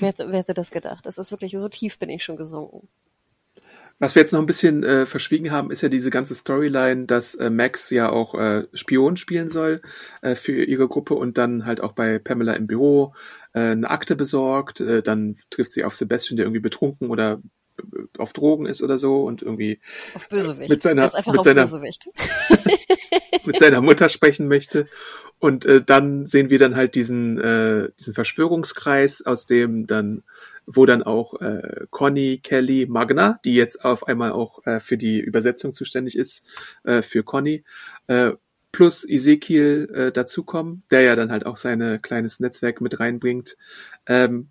Wer, 0.00 0.14
wer 0.18 0.38
hätte 0.38 0.54
das 0.54 0.70
gedacht? 0.70 1.06
Das 1.06 1.18
ist 1.18 1.30
wirklich, 1.30 1.52
so 1.52 1.68
tief 1.68 1.98
bin 1.98 2.10
ich 2.10 2.24
schon 2.24 2.36
gesunken. 2.36 2.88
Was 3.98 4.14
wir 4.14 4.20
jetzt 4.20 4.32
noch 4.32 4.40
ein 4.40 4.46
bisschen 4.46 4.84
äh, 4.84 5.06
verschwiegen 5.06 5.50
haben, 5.52 5.70
ist 5.70 5.80
ja 5.80 5.88
diese 5.88 6.10
ganze 6.10 6.34
Storyline, 6.34 7.06
dass 7.06 7.34
äh, 7.34 7.48
Max 7.48 7.88
ja 7.88 8.10
auch 8.10 8.34
äh, 8.34 8.66
Spion 8.74 9.16
spielen 9.16 9.48
soll 9.48 9.80
äh, 10.20 10.34
für 10.34 10.64
ihre 10.64 10.86
Gruppe 10.86 11.14
und 11.14 11.38
dann 11.38 11.64
halt 11.64 11.80
auch 11.80 11.92
bei 11.92 12.18
Pamela 12.18 12.52
im 12.52 12.66
Büro 12.66 13.14
äh, 13.54 13.60
eine 13.60 13.88
Akte 13.88 14.14
besorgt. 14.14 14.80
Dann 14.80 15.36
trifft 15.48 15.72
sie 15.72 15.84
auf 15.84 15.94
Sebastian, 15.94 16.36
der 16.36 16.44
irgendwie 16.44 16.60
betrunken 16.60 17.08
oder 17.08 17.40
auf 18.18 18.32
Drogen 18.32 18.66
ist 18.66 18.82
oder 18.82 18.98
so 18.98 19.24
und 19.24 19.42
irgendwie 19.42 19.80
auf 20.14 20.28
Bösewicht. 20.28 20.70
mit 20.70 20.82
seiner, 20.82 21.04
mit 21.04 21.44
seiner, 21.44 21.66
mit 23.44 23.58
seiner 23.58 23.80
Mutter 23.80 24.08
sprechen 24.08 24.48
möchte. 24.48 24.86
Und 25.38 25.66
äh, 25.66 25.82
dann 25.82 26.26
sehen 26.26 26.50
wir 26.50 26.58
dann 26.58 26.76
halt 26.76 26.94
diesen, 26.94 27.38
äh, 27.38 27.90
diesen 27.98 28.14
Verschwörungskreis, 28.14 29.22
aus 29.22 29.46
dem 29.46 29.86
dann, 29.86 30.22
wo 30.66 30.86
dann 30.86 31.02
auch 31.02 31.40
äh, 31.40 31.86
Conny, 31.90 32.40
Kelly, 32.42 32.86
Magna, 32.88 33.38
die 33.44 33.54
jetzt 33.54 33.84
auf 33.84 34.08
einmal 34.08 34.32
auch 34.32 34.64
äh, 34.66 34.80
für 34.80 34.96
die 34.96 35.20
Übersetzung 35.20 35.72
zuständig 35.72 36.16
ist, 36.16 36.42
äh, 36.84 37.02
für 37.02 37.22
Conny, 37.22 37.64
äh, 38.06 38.32
plus 38.72 39.08
Ezekiel 39.08 39.90
äh, 39.94 40.12
dazukommen, 40.12 40.82
der 40.90 41.02
ja 41.02 41.16
dann 41.16 41.30
halt 41.30 41.46
auch 41.46 41.56
sein 41.56 42.00
kleines 42.02 42.40
Netzwerk 42.40 42.80
mit 42.80 42.98
reinbringt. 42.98 43.56
Ähm, 44.06 44.48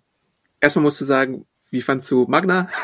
erstmal 0.60 0.84
musst 0.84 1.00
du 1.00 1.04
sagen, 1.04 1.46
wie 1.70 1.82
fandst 1.82 2.10
du 2.10 2.26
Magna? 2.28 2.68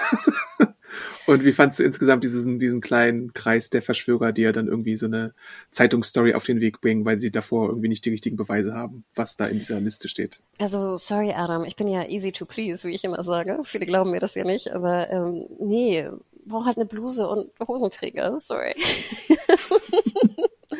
Und 1.26 1.44
wie 1.44 1.52
fandst 1.52 1.78
du 1.78 1.84
insgesamt 1.84 2.24
diesen, 2.24 2.58
diesen 2.58 2.80
kleinen 2.80 3.32
Kreis 3.32 3.70
der 3.70 3.80
Verschwörer, 3.80 4.32
die 4.32 4.42
ja 4.42 4.52
dann 4.52 4.66
irgendwie 4.66 4.96
so 4.96 5.06
eine 5.06 5.34
Zeitungsstory 5.70 6.34
auf 6.34 6.44
den 6.44 6.60
Weg 6.60 6.80
bringen, 6.80 7.04
weil 7.04 7.18
sie 7.18 7.30
davor 7.30 7.68
irgendwie 7.68 7.88
nicht 7.88 8.04
die 8.04 8.10
richtigen 8.10 8.36
Beweise 8.36 8.74
haben, 8.74 9.04
was 9.14 9.36
da 9.36 9.46
in 9.46 9.58
dieser 9.58 9.80
Liste 9.80 10.08
steht? 10.08 10.40
Also, 10.58 10.96
sorry, 10.96 11.32
Adam, 11.32 11.64
ich 11.64 11.76
bin 11.76 11.86
ja 11.86 12.08
easy 12.08 12.32
to 12.32 12.44
please, 12.44 12.86
wie 12.86 12.94
ich 12.94 13.04
immer 13.04 13.22
sage. 13.22 13.60
Viele 13.62 13.86
glauben 13.86 14.10
mir 14.10 14.20
das 14.20 14.34
ja 14.34 14.44
nicht, 14.44 14.72
aber 14.72 15.10
ähm, 15.10 15.46
nee, 15.60 16.08
brauch 16.44 16.66
halt 16.66 16.76
eine 16.76 16.86
Bluse 16.86 17.28
und 17.28 17.50
Hosenträger, 17.66 18.38
sorry. 18.40 18.74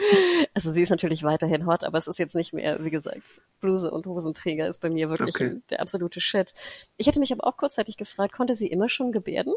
Also 0.55 0.71
sie 0.71 0.83
ist 0.83 0.91
natürlich 0.91 1.23
weiterhin 1.23 1.67
hot, 1.67 1.83
aber 1.83 1.97
es 1.97 2.07
ist 2.07 2.19
jetzt 2.19 2.35
nicht 2.35 2.53
mehr, 2.53 2.85
wie 2.85 2.91
gesagt, 2.91 3.31
Bluse 3.61 3.91
und 3.91 4.05
Hosenträger 4.07 4.69
ist 4.69 4.81
bei 4.81 4.91
mir 4.91 5.09
wirklich 5.09 5.35
okay. 5.35 5.63
der 5.71 5.81
absolute 5.81 6.21
Shit. 6.21 6.53
Ich 6.99 7.07
hätte 7.07 7.21
mich 7.21 7.33
aber 7.33 7.47
auch 7.47 7.57
kurzzeitig 7.57 7.97
gefragt, 7.97 8.35
konnte 8.35 8.55
sie 8.55 8.67
immer 8.67 8.91
schon 8.91 9.13
gebärden? 9.13 9.55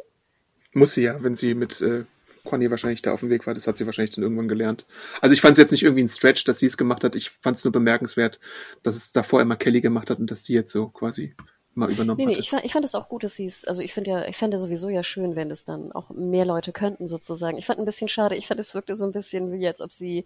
Muss 0.71 0.93
sie 0.93 1.03
ja, 1.03 1.21
wenn 1.21 1.35
sie 1.35 1.53
mit 1.53 1.81
äh, 1.81 2.05
Conny 2.45 2.71
wahrscheinlich 2.71 3.01
da 3.01 3.11
auf 3.11 3.19
dem 3.19 3.29
Weg 3.29 3.45
war. 3.45 3.53
Das 3.53 3.67
hat 3.67 3.75
sie 3.75 3.85
wahrscheinlich 3.85 4.15
dann 4.15 4.23
irgendwann 4.23 4.47
gelernt. 4.47 4.85
Also 5.19 5.33
ich 5.33 5.41
fand 5.41 5.53
es 5.53 5.57
jetzt 5.57 5.71
nicht 5.71 5.83
irgendwie 5.83 6.03
ein 6.03 6.09
Stretch, 6.09 6.45
dass 6.45 6.59
sie 6.59 6.67
es 6.67 6.77
gemacht 6.77 7.03
hat. 7.03 7.15
Ich 7.15 7.31
fand 7.31 7.57
es 7.57 7.65
nur 7.65 7.73
bemerkenswert, 7.73 8.39
dass 8.83 8.95
es 8.95 9.11
davor 9.11 9.41
immer 9.41 9.57
Kelly 9.57 9.81
gemacht 9.81 10.09
hat 10.09 10.19
und 10.19 10.31
dass 10.31 10.43
die 10.43 10.53
jetzt 10.53 10.71
so 10.71 10.87
quasi 10.87 11.35
mal 11.75 11.91
übernommen 11.91 12.17
nee, 12.17 12.25
nee, 12.25 12.31
hatte. 12.33 12.39
ich 12.39 12.49
fand, 12.49 12.65
ich 12.65 12.73
fand 12.73 12.85
es 12.85 12.95
auch 12.95 13.09
gut, 13.09 13.23
dass 13.23 13.35
sie 13.35 13.45
es, 13.45 13.65
also 13.65 13.81
ich 13.81 13.93
finde 13.93 14.11
ja, 14.11 14.25
ich 14.25 14.37
fände 14.37 14.59
sowieso 14.59 14.89
ja 14.89 15.03
schön, 15.03 15.35
wenn 15.35 15.49
das 15.49 15.65
dann 15.65 15.91
auch 15.91 16.09
mehr 16.09 16.45
Leute 16.45 16.71
könnten 16.71 17.07
sozusagen. 17.07 17.57
Ich 17.57 17.65
fand 17.65 17.79
ein 17.79 17.85
bisschen 17.85 18.07
schade, 18.07 18.35
ich 18.35 18.47
fand 18.47 18.59
es 18.59 18.73
wirkte 18.73 18.95
so 18.95 19.05
ein 19.05 19.11
bisschen 19.11 19.51
wie 19.51 19.67
als 19.67 19.81
ob 19.81 19.91
sie 19.91 20.25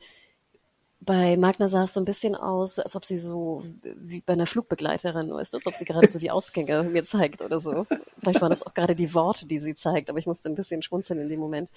bei 1.02 1.38
Magna 1.38 1.70
sah 1.70 1.84
es 1.84 1.94
so 1.94 2.02
ein 2.02 2.06
bisschen 2.06 2.36
aus, 2.36 2.78
als 2.78 2.96
ob 2.96 3.06
sie 3.06 3.18
so 3.18 3.64
wie 3.84 4.22
bei 4.22 4.34
einer 4.34 4.46
Flugbegleiterin 4.46 5.30
ist, 5.32 5.56
als 5.56 5.66
ob 5.66 5.76
sie 5.76 5.86
gerade 5.86 6.10
so 6.10 6.20
die 6.20 6.30
Ausgänge 6.30 6.84
mir 6.92 7.04
zeigt 7.04 7.42
oder 7.42 7.60
so. 7.60 7.88
Vielleicht 8.20 8.42
waren 8.42 8.50
das 8.50 8.64
auch 8.64 8.74
gerade 8.74 8.96
die 8.96 9.14
Worte, 9.14 9.48
die 9.48 9.60
sie 9.60 9.76
zeigt, 9.76 10.10
aber 10.10 10.20
ich 10.20 10.28
musste 10.28 10.50
ein 10.50 10.56
bisschen 10.56 10.82
schmunzeln 10.82 11.20
in 11.22 11.30
dem 11.30 11.40
Moment. 11.40 11.72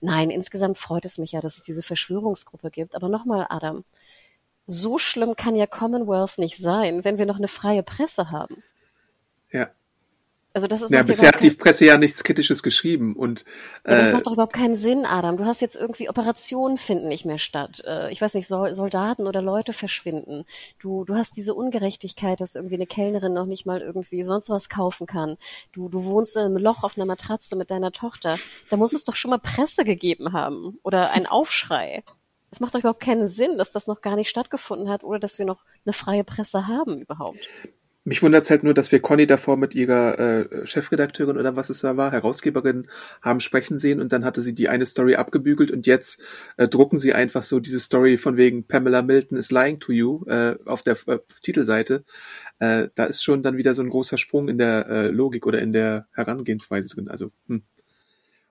Nein, 0.00 0.30
insgesamt 0.30 0.78
freut 0.78 1.04
es 1.04 1.18
mich 1.18 1.32
ja, 1.32 1.40
dass 1.40 1.56
es 1.56 1.64
diese 1.64 1.82
Verschwörungsgruppe 1.82 2.70
gibt. 2.70 2.94
Aber 2.94 3.08
nochmal, 3.08 3.46
Adam, 3.50 3.84
so 4.66 4.98
schlimm 4.98 5.34
kann 5.34 5.56
ja 5.56 5.66
Commonwealth 5.66 6.38
nicht 6.38 6.56
sein, 6.56 7.04
wenn 7.04 7.18
wir 7.18 7.26
noch 7.26 7.38
eine 7.38 7.48
freie 7.48 7.82
Presse 7.82 8.30
haben. 8.30 8.62
Ja. 9.50 9.70
Also 10.54 10.66
das 10.66 10.82
ist 10.82 10.90
ja, 10.90 11.02
bisher 11.02 11.28
hat 11.28 11.42
die 11.42 11.50
Presse 11.50 11.84
ja 11.84 11.98
nichts 11.98 12.24
Kritisches 12.24 12.62
geschrieben 12.62 13.14
und 13.14 13.44
äh, 13.84 13.92
ja, 13.92 13.98
das 14.00 14.12
macht 14.12 14.26
doch 14.26 14.32
überhaupt 14.32 14.54
keinen 14.54 14.74
Sinn, 14.74 15.04
Adam. 15.04 15.36
Du 15.36 15.44
hast 15.44 15.60
jetzt 15.60 15.76
irgendwie 15.76 16.08
Operationen 16.08 16.78
finden 16.78 17.06
nicht 17.06 17.26
mehr 17.26 17.38
statt. 17.38 17.82
Äh, 17.86 18.10
ich 18.10 18.20
weiß 18.20 18.34
nicht, 18.34 18.48
Soldaten 18.48 19.26
oder 19.26 19.42
Leute 19.42 19.72
verschwinden. 19.72 20.44
Du 20.80 21.04
du 21.04 21.14
hast 21.14 21.36
diese 21.36 21.54
Ungerechtigkeit, 21.54 22.40
dass 22.40 22.54
irgendwie 22.54 22.76
eine 22.76 22.86
Kellnerin 22.86 23.34
noch 23.34 23.46
nicht 23.46 23.66
mal 23.66 23.80
irgendwie 23.80 24.24
sonst 24.24 24.48
was 24.48 24.68
kaufen 24.68 25.06
kann. 25.06 25.36
Du 25.70 25.90
du 25.90 26.04
wohnst 26.04 26.36
in 26.36 26.42
einem 26.42 26.56
Loch 26.56 26.82
auf 26.82 26.96
einer 26.96 27.06
Matratze 27.06 27.54
mit 27.54 27.70
deiner 27.70 27.92
Tochter. 27.92 28.38
Da 28.70 28.76
muss 28.76 28.94
es 28.94 29.04
doch 29.04 29.16
schon 29.16 29.30
mal 29.30 29.38
Presse 29.38 29.84
gegeben 29.84 30.32
haben 30.32 30.78
oder 30.82 31.10
ein 31.10 31.26
Aufschrei. 31.26 32.02
Es 32.50 32.58
macht 32.60 32.74
doch 32.74 32.80
überhaupt 32.80 33.02
keinen 33.02 33.28
Sinn, 33.28 33.58
dass 33.58 33.70
das 33.70 33.86
noch 33.86 34.00
gar 34.00 34.16
nicht 34.16 34.30
stattgefunden 34.30 34.88
hat 34.88 35.04
oder 35.04 35.18
dass 35.18 35.38
wir 35.38 35.44
noch 35.44 35.64
eine 35.84 35.92
freie 35.92 36.24
Presse 36.24 36.66
haben 36.66 36.98
überhaupt. 36.98 37.48
Mich 38.08 38.22
wundert 38.22 38.44
es 38.44 38.50
halt 38.50 38.64
nur, 38.64 38.72
dass 38.72 38.90
wir 38.90 39.00
Conny 39.00 39.26
davor 39.26 39.58
mit 39.58 39.74
ihrer 39.74 40.18
äh, 40.18 40.66
Chefredakteurin 40.66 41.36
oder 41.36 41.56
was 41.56 41.68
es 41.68 41.80
da 41.80 41.98
war, 41.98 42.10
Herausgeberin, 42.10 42.88
haben 43.20 43.38
sprechen 43.40 43.78
sehen 43.78 44.00
und 44.00 44.14
dann 44.14 44.24
hatte 44.24 44.40
sie 44.40 44.54
die 44.54 44.70
eine 44.70 44.86
Story 44.86 45.16
abgebügelt 45.16 45.70
und 45.70 45.86
jetzt 45.86 46.22
äh, 46.56 46.68
drucken 46.68 46.98
sie 46.98 47.12
einfach 47.12 47.42
so 47.42 47.60
diese 47.60 47.80
Story 47.80 48.16
von 48.16 48.38
wegen 48.38 48.64
Pamela 48.64 49.02
Milton 49.02 49.36
is 49.36 49.50
lying 49.50 49.78
to 49.78 49.92
you 49.92 50.24
äh, 50.24 50.56
auf 50.64 50.82
der 50.82 50.96
äh, 51.06 51.18
Titelseite. 51.42 52.02
Äh, 52.60 52.88
da 52.94 53.04
ist 53.04 53.22
schon 53.22 53.42
dann 53.42 53.58
wieder 53.58 53.74
so 53.74 53.82
ein 53.82 53.90
großer 53.90 54.16
Sprung 54.16 54.48
in 54.48 54.56
der 54.56 54.88
äh, 54.88 55.08
Logik 55.08 55.46
oder 55.46 55.60
in 55.60 55.74
der 55.74 56.06
Herangehensweise 56.14 56.88
drin. 56.88 57.08
Also, 57.08 57.30
hm. 57.46 57.62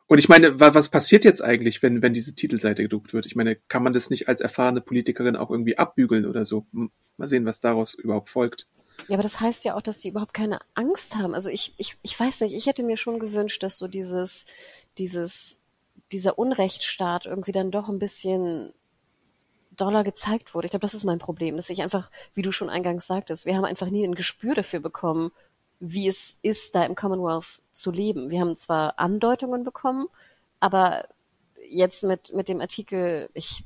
Und 0.05 0.19
ich 0.19 0.29
meine, 0.29 0.59
was 0.59 0.87
passiert 0.89 1.25
jetzt 1.25 1.43
eigentlich, 1.43 1.81
wenn, 1.81 2.03
wenn 2.03 2.13
diese 2.13 2.35
Titelseite 2.35 2.83
gedruckt 2.83 3.11
wird? 3.11 3.25
Ich 3.25 3.35
meine, 3.35 3.57
kann 3.67 3.83
man 3.83 3.91
das 3.91 4.11
nicht 4.11 4.29
als 4.29 4.39
erfahrene 4.39 4.81
Politikerin 4.81 5.35
auch 5.35 5.49
irgendwie 5.49 5.79
abbügeln 5.79 6.27
oder 6.27 6.45
so? 6.45 6.67
Mal 6.71 7.27
sehen, 7.27 7.45
was 7.45 7.59
daraus 7.59 7.95
überhaupt 7.95 8.29
folgt. 8.29 8.69
Ja, 9.07 9.15
aber 9.15 9.23
das 9.23 9.39
heißt 9.39 9.63
ja 9.65 9.75
auch, 9.75 9.81
dass 9.81 9.99
die 9.99 10.09
überhaupt 10.09 10.33
keine 10.33 10.59
Angst 10.73 11.15
haben. 11.15 11.33
Also 11.33 11.49
ich, 11.49 11.73
ich, 11.77 11.97
ich 12.01 12.19
weiß 12.19 12.41
nicht, 12.41 12.53
ich 12.53 12.65
hätte 12.65 12.83
mir 12.83 12.97
schon 12.97 13.19
gewünscht, 13.19 13.63
dass 13.63 13.77
so 13.77 13.87
dieses, 13.87 14.45
dieses, 14.97 15.63
dieser 16.11 16.37
Unrechtsstaat 16.37 17.25
irgendwie 17.25 17.51
dann 17.51 17.71
doch 17.71 17.89
ein 17.89 17.99
bisschen 17.99 18.73
doller 19.71 20.03
gezeigt 20.03 20.53
wurde. 20.53 20.67
Ich 20.67 20.71
glaube, 20.71 20.81
das 20.85 20.93
ist 20.93 21.05
mein 21.05 21.19
Problem, 21.19 21.55
dass 21.55 21.69
ich 21.69 21.81
einfach, 21.81 22.09
wie 22.33 22.41
du 22.41 22.51
schon 22.51 22.69
eingangs 22.69 23.07
sagtest, 23.07 23.45
wir 23.45 23.55
haben 23.55 23.65
einfach 23.65 23.89
nie 23.89 24.03
ein 24.03 24.15
Gespür 24.15 24.55
dafür 24.55 24.79
bekommen, 24.79 25.31
wie 25.79 26.07
es 26.07 26.39
ist, 26.41 26.75
da 26.75 26.83
im 26.83 26.95
Commonwealth 26.95 27.61
zu 27.71 27.91
leben. 27.91 28.29
Wir 28.29 28.41
haben 28.41 28.55
zwar 28.55 28.97
Andeutungen 28.99 29.63
bekommen, 29.63 30.07
aber 30.59 31.07
jetzt 31.69 32.03
mit, 32.03 32.33
mit 32.33 32.47
dem 32.47 32.61
Artikel, 32.61 33.29
ich, 33.33 33.63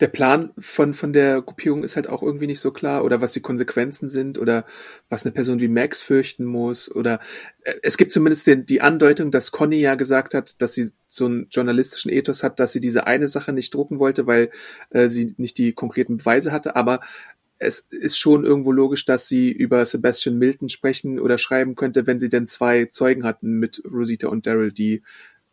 der 0.00 0.08
Plan 0.08 0.50
von, 0.58 0.92
von 0.92 1.12
der 1.12 1.40
Gruppierung 1.40 1.82
ist 1.82 1.96
halt 1.96 2.06
auch 2.08 2.22
irgendwie 2.22 2.46
nicht 2.46 2.60
so 2.60 2.70
klar 2.70 3.02
oder 3.02 3.22
was 3.22 3.32
die 3.32 3.40
Konsequenzen 3.40 4.10
sind 4.10 4.38
oder 4.38 4.66
was 5.08 5.24
eine 5.24 5.32
Person 5.32 5.58
wie 5.60 5.68
Max 5.68 6.02
fürchten 6.02 6.44
muss 6.44 6.94
oder 6.94 7.20
äh, 7.62 7.74
es 7.82 7.96
gibt 7.96 8.12
zumindest 8.12 8.46
den, 8.46 8.66
die 8.66 8.82
Andeutung, 8.82 9.30
dass 9.30 9.52
Conny 9.52 9.80
ja 9.80 9.94
gesagt 9.94 10.34
hat, 10.34 10.60
dass 10.60 10.74
sie 10.74 10.90
so 11.08 11.24
einen 11.24 11.46
journalistischen 11.50 12.12
Ethos 12.12 12.42
hat, 12.42 12.60
dass 12.60 12.72
sie 12.72 12.80
diese 12.80 13.06
eine 13.06 13.28
Sache 13.28 13.54
nicht 13.54 13.72
drucken 13.72 13.98
wollte, 13.98 14.26
weil 14.26 14.50
äh, 14.90 15.08
sie 15.08 15.34
nicht 15.38 15.56
die 15.56 15.72
konkreten 15.72 16.18
Beweise 16.18 16.52
hatte, 16.52 16.76
aber 16.76 17.00
es 17.58 17.80
ist 17.90 18.18
schon 18.18 18.44
irgendwo 18.44 18.70
logisch, 18.70 19.06
dass 19.06 19.28
sie 19.28 19.50
über 19.50 19.84
Sebastian 19.86 20.36
Milton 20.36 20.68
sprechen 20.68 21.18
oder 21.18 21.38
schreiben 21.38 21.74
könnte, 21.74 22.06
wenn 22.06 22.18
sie 22.18 22.28
denn 22.28 22.46
zwei 22.46 22.84
Zeugen 22.84 23.24
hatten 23.24 23.58
mit 23.58 23.82
Rosita 23.90 24.28
und 24.28 24.46
Daryl, 24.46 24.72
die 24.72 25.02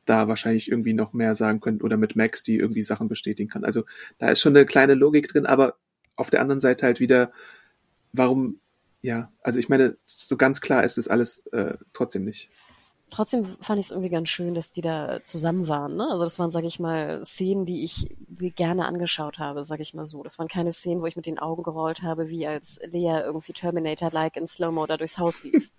da 0.05 0.27
wahrscheinlich 0.27 0.69
irgendwie 0.69 0.93
noch 0.93 1.13
mehr 1.13 1.35
sagen 1.35 1.59
können 1.59 1.81
oder 1.81 1.97
mit 1.97 2.15
Max, 2.15 2.43
die 2.43 2.57
irgendwie 2.57 2.81
Sachen 2.81 3.07
bestätigen 3.07 3.49
kann. 3.49 3.63
Also 3.63 3.83
da 4.17 4.29
ist 4.29 4.41
schon 4.41 4.55
eine 4.55 4.65
kleine 4.65 4.93
Logik 4.93 5.29
drin, 5.29 5.45
aber 5.45 5.75
auf 6.15 6.29
der 6.29 6.41
anderen 6.41 6.61
Seite 6.61 6.85
halt 6.85 6.99
wieder, 6.99 7.31
warum, 8.11 8.59
ja, 9.01 9.31
also 9.41 9.59
ich 9.59 9.69
meine, 9.69 9.97
so 10.05 10.37
ganz 10.37 10.61
klar 10.61 10.83
ist 10.83 10.97
das 10.97 11.07
alles 11.07 11.45
äh, 11.47 11.77
trotzdem 11.93 12.25
nicht. 12.25 12.49
Trotzdem 13.09 13.43
fand 13.43 13.79
ich 13.79 13.87
es 13.87 13.91
irgendwie 13.91 14.09
ganz 14.09 14.29
schön, 14.29 14.55
dass 14.55 14.71
die 14.71 14.81
da 14.81 15.21
zusammen 15.21 15.67
waren. 15.67 15.95
Ne? 15.95 16.07
Also 16.09 16.23
das 16.23 16.39
waren, 16.39 16.51
sage 16.51 16.65
ich 16.65 16.79
mal, 16.79 17.23
Szenen, 17.23 17.65
die 17.65 17.83
ich 17.83 18.15
gerne 18.55 18.85
angeschaut 18.85 19.37
habe, 19.37 19.65
sage 19.65 19.83
ich 19.83 19.93
mal 19.93 20.05
so. 20.05 20.23
Das 20.23 20.39
waren 20.39 20.47
keine 20.47 20.71
Szenen, 20.71 21.01
wo 21.01 21.05
ich 21.05 21.15
mit 21.15 21.27
den 21.27 21.37
Augen 21.37 21.63
gerollt 21.63 22.01
habe, 22.01 22.29
wie 22.29 22.47
als 22.47 22.79
Lea 22.85 23.21
irgendwie 23.23 23.53
Terminator-like 23.53 24.37
in 24.37 24.47
Slow-Mo 24.47 24.87
da 24.87 24.97
durchs 24.97 25.19
Haus 25.19 25.43
lief. 25.43 25.69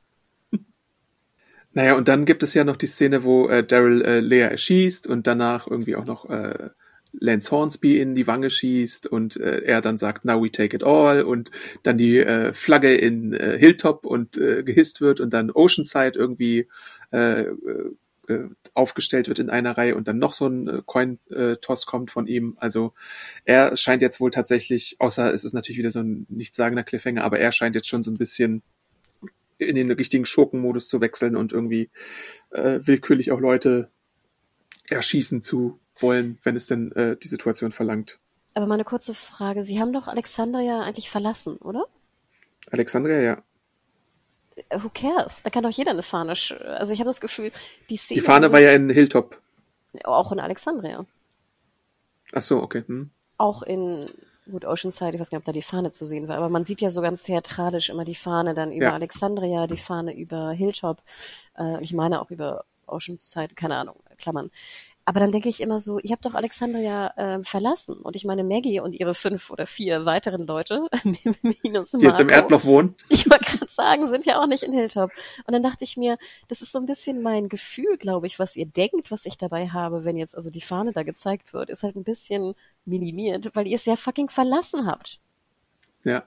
Naja, 1.74 1.96
und 1.96 2.06
dann 2.06 2.24
gibt 2.24 2.42
es 2.44 2.54
ja 2.54 2.64
noch 2.64 2.76
die 2.76 2.86
Szene, 2.86 3.24
wo 3.24 3.48
äh, 3.48 3.64
Daryl 3.66 4.02
äh, 4.02 4.20
Lea 4.20 4.42
erschießt 4.42 5.08
und 5.08 5.26
danach 5.26 5.66
irgendwie 5.66 5.96
auch 5.96 6.04
noch 6.04 6.30
äh, 6.30 6.70
Lance 7.12 7.50
Hornsby 7.50 8.00
in 8.00 8.14
die 8.14 8.26
Wange 8.28 8.50
schießt 8.50 9.08
und 9.08 9.36
äh, 9.36 9.62
er 9.62 9.80
dann 9.80 9.98
sagt, 9.98 10.24
now 10.24 10.42
we 10.42 10.50
take 10.50 10.74
it 10.74 10.84
all 10.84 11.22
und 11.22 11.50
dann 11.82 11.98
die 11.98 12.18
äh, 12.18 12.52
Flagge 12.52 12.94
in 12.94 13.32
äh, 13.32 13.58
Hilltop 13.58 14.06
und 14.06 14.36
äh, 14.36 14.62
gehisst 14.62 15.00
wird 15.00 15.18
und 15.18 15.30
dann 15.30 15.50
Oceanside 15.50 16.18
irgendwie 16.18 16.68
äh, 17.10 17.46
äh, 18.28 18.48
aufgestellt 18.74 19.28
wird 19.28 19.40
in 19.40 19.50
einer 19.50 19.76
Reihe 19.76 19.96
und 19.96 20.06
dann 20.08 20.18
noch 20.18 20.32
so 20.32 20.46
ein 20.46 20.68
äh, 20.68 20.82
Coin-Toss 20.86 21.86
kommt 21.86 22.10
von 22.10 22.26
ihm. 22.26 22.56
Also 22.58 22.94
er 23.44 23.76
scheint 23.76 24.00
jetzt 24.00 24.20
wohl 24.20 24.30
tatsächlich, 24.30 24.96
außer 25.00 25.34
es 25.34 25.44
ist 25.44 25.54
natürlich 25.54 25.78
wieder 25.78 25.90
so 25.90 26.00
ein 26.00 26.26
nichtssagender 26.28 26.84
Cliffhanger, 26.84 27.24
aber 27.24 27.38
er 27.38 27.52
scheint 27.52 27.74
jetzt 27.74 27.88
schon 27.88 28.02
so 28.02 28.10
ein 28.10 28.16
bisschen 28.16 28.62
in 29.64 29.76
den 29.76 29.90
richtigen 29.90 30.26
Schurkenmodus 30.26 30.88
zu 30.88 31.00
wechseln 31.00 31.36
und 31.36 31.52
irgendwie 31.52 31.90
äh, 32.50 32.80
willkürlich 32.82 33.32
auch 33.32 33.40
Leute 33.40 33.90
erschießen 34.88 35.40
zu 35.40 35.80
wollen, 35.96 36.38
wenn 36.42 36.56
es 36.56 36.66
denn 36.66 36.92
äh, 36.92 37.16
die 37.16 37.28
Situation 37.28 37.72
verlangt. 37.72 38.18
Aber 38.54 38.66
mal 38.66 38.74
eine 38.74 38.84
kurze 38.84 39.14
Frage. 39.14 39.64
Sie 39.64 39.80
haben 39.80 39.92
doch 39.92 40.06
Alexandria 40.06 40.82
eigentlich 40.82 41.10
verlassen, 41.10 41.56
oder? 41.56 41.86
Alexandria, 42.70 43.20
ja. 43.20 43.42
Äh, 44.68 44.78
who 44.80 44.90
cares? 44.92 45.42
Da 45.42 45.50
kann 45.50 45.64
doch 45.64 45.70
jeder 45.70 45.90
eine 45.90 46.02
Fahne. 46.02 46.32
Also 46.32 46.92
ich 46.92 47.00
habe 47.00 47.10
das 47.10 47.20
Gefühl, 47.20 47.50
die 47.90 47.96
Szene. 47.96 48.20
Die 48.20 48.26
Fahne 48.26 48.52
war 48.52 48.60
ja 48.60 48.72
in 48.72 48.90
Hilltop. 48.90 49.40
Auch 50.04 50.32
in 50.32 50.40
Alexandria. 50.40 51.06
Ach 52.32 52.42
so, 52.42 52.62
okay. 52.62 52.84
Hm. 52.86 53.10
Auch 53.36 53.62
in 53.62 54.08
gut, 54.50 54.64
Oceanside, 54.64 55.14
ich 55.14 55.20
weiß 55.20 55.30
gar 55.30 55.38
nicht, 55.38 55.42
ob 55.42 55.46
da 55.46 55.52
die 55.52 55.62
Fahne 55.62 55.90
zu 55.90 56.04
sehen 56.04 56.28
war, 56.28 56.36
aber 56.36 56.48
man 56.48 56.64
sieht 56.64 56.80
ja 56.80 56.90
so 56.90 57.00
ganz 57.00 57.22
theatralisch 57.22 57.90
immer 57.90 58.04
die 58.04 58.14
Fahne 58.14 58.54
dann 58.54 58.72
über 58.72 58.86
ja. 58.86 58.92
Alexandria, 58.92 59.66
die 59.66 59.76
Fahne 59.76 60.14
über 60.14 60.50
Hilltop, 60.52 61.02
äh, 61.58 61.82
ich 61.82 61.92
meine 61.92 62.20
auch 62.20 62.30
über 62.30 62.64
Oceanside, 62.86 63.54
keine 63.54 63.76
Ahnung, 63.76 63.96
Klammern. 64.18 64.50
Aber 65.06 65.20
dann 65.20 65.32
denke 65.32 65.48
ich 65.50 65.60
immer 65.60 65.80
so, 65.80 65.98
ihr 65.98 66.12
habt 66.12 66.24
doch 66.24 66.34
Alexandria 66.34 67.12
äh, 67.16 67.44
verlassen. 67.44 67.96
Und 67.98 68.16
ich 68.16 68.24
meine, 68.24 68.42
Maggie 68.42 68.80
und 68.80 68.94
ihre 68.94 69.14
fünf 69.14 69.50
oder 69.50 69.66
vier 69.66 70.06
weiteren 70.06 70.46
Leute, 70.46 70.88
minus 71.62 71.90
Die 71.90 72.04
jetzt 72.04 72.20
im 72.20 72.30
Erdloch 72.30 72.64
wohnen. 72.64 72.94
Ich 73.08 73.28
wollte 73.30 73.58
gerade 73.58 73.72
sagen, 73.72 74.06
sind 74.08 74.24
ja 74.24 74.40
auch 74.40 74.46
nicht 74.46 74.62
in 74.62 74.72
Hilltop. 74.72 75.10
Und 75.46 75.52
dann 75.52 75.62
dachte 75.62 75.84
ich 75.84 75.96
mir, 75.96 76.16
das 76.48 76.62
ist 76.62 76.72
so 76.72 76.78
ein 76.78 76.86
bisschen 76.86 77.22
mein 77.22 77.48
Gefühl, 77.48 77.96
glaube 77.98 78.26
ich, 78.26 78.38
was 78.38 78.56
ihr 78.56 78.66
denkt, 78.66 79.10
was 79.10 79.26
ich 79.26 79.36
dabei 79.36 79.68
habe, 79.68 80.04
wenn 80.04 80.16
jetzt 80.16 80.34
also 80.34 80.50
die 80.50 80.60
Fahne 80.60 80.92
da 80.92 81.02
gezeigt 81.02 81.52
wird, 81.52 81.70
ist 81.70 81.82
halt 81.82 81.96
ein 81.96 82.04
bisschen 82.04 82.54
minimiert, 82.84 83.50
weil 83.54 83.66
ihr 83.66 83.76
es 83.76 83.84
ja 83.84 83.96
fucking 83.96 84.28
verlassen 84.28 84.86
habt. 84.86 85.20
Ja. 86.02 86.24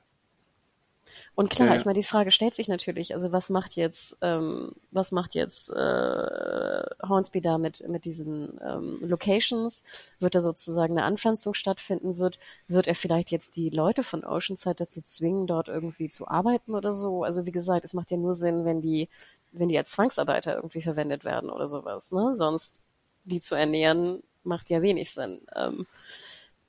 Und 1.36 1.50
klar, 1.50 1.70
ja, 1.70 1.76
ich 1.76 1.86
meine, 1.86 2.00
die 2.00 2.04
Frage 2.04 2.32
stellt 2.32 2.56
sich 2.56 2.68
natürlich, 2.68 3.14
also 3.14 3.32
was 3.32 3.50
macht 3.50 3.76
jetzt, 3.76 4.18
ähm, 4.22 4.72
was 4.92 5.12
macht 5.12 5.36
jetzt 5.36 5.70
äh, 5.70 6.82
Hornsby 7.08 7.42
da 7.42 7.58
mit, 7.58 7.88
mit 7.88 8.06
diesen 8.06 8.60
ähm, 8.64 9.00
Locations? 9.02 9.84
Wird 10.20 10.36
da 10.36 10.42
sozusagen 10.42 10.98
eine 10.98 11.06
Anpflanzung 11.06 11.54
stattfinden? 11.54 12.18
Wird, 12.18 12.40
wird 12.68 12.88
er 12.88 12.96
vielleicht 12.96 13.32
jetzt 13.32 13.56
die 13.56 13.70
Leute 13.70 14.04
von 14.04 14.24
Oceanside 14.24 14.76
dazu 14.76 15.02
zwingen, 15.02 15.48
dort 15.48 15.68
irgendwie 15.68 16.10
zu 16.10 16.28
arbeiten 16.28 16.76
oder 16.76 16.94
so? 16.94 17.24
Also 17.24 17.46
wie 17.46 17.52
gesagt, 17.52 17.86
es 17.86 17.94
macht 17.94 18.12
ja 18.12 18.18
nur 18.18 18.34
Sinn, 18.34 18.66
wenn 18.66 18.82
die, 18.82 19.10
wenn 19.52 19.70
die 19.70 19.78
als 19.78 19.92
Zwangsarbeiter 19.92 20.56
irgendwie 20.56 20.82
verwendet 20.82 21.26
werden 21.26 21.50
oder 21.50 21.68
sowas, 21.68 22.12
ne? 22.12 22.36
Sonst 22.36 22.84
die 23.26 23.40
zu 23.42 23.56
ernähren, 23.56 24.24
macht 24.44 24.70
ja 24.70 24.82
wenig 24.82 25.12
Sinn. 25.12 25.42
Ähm, 25.56 25.86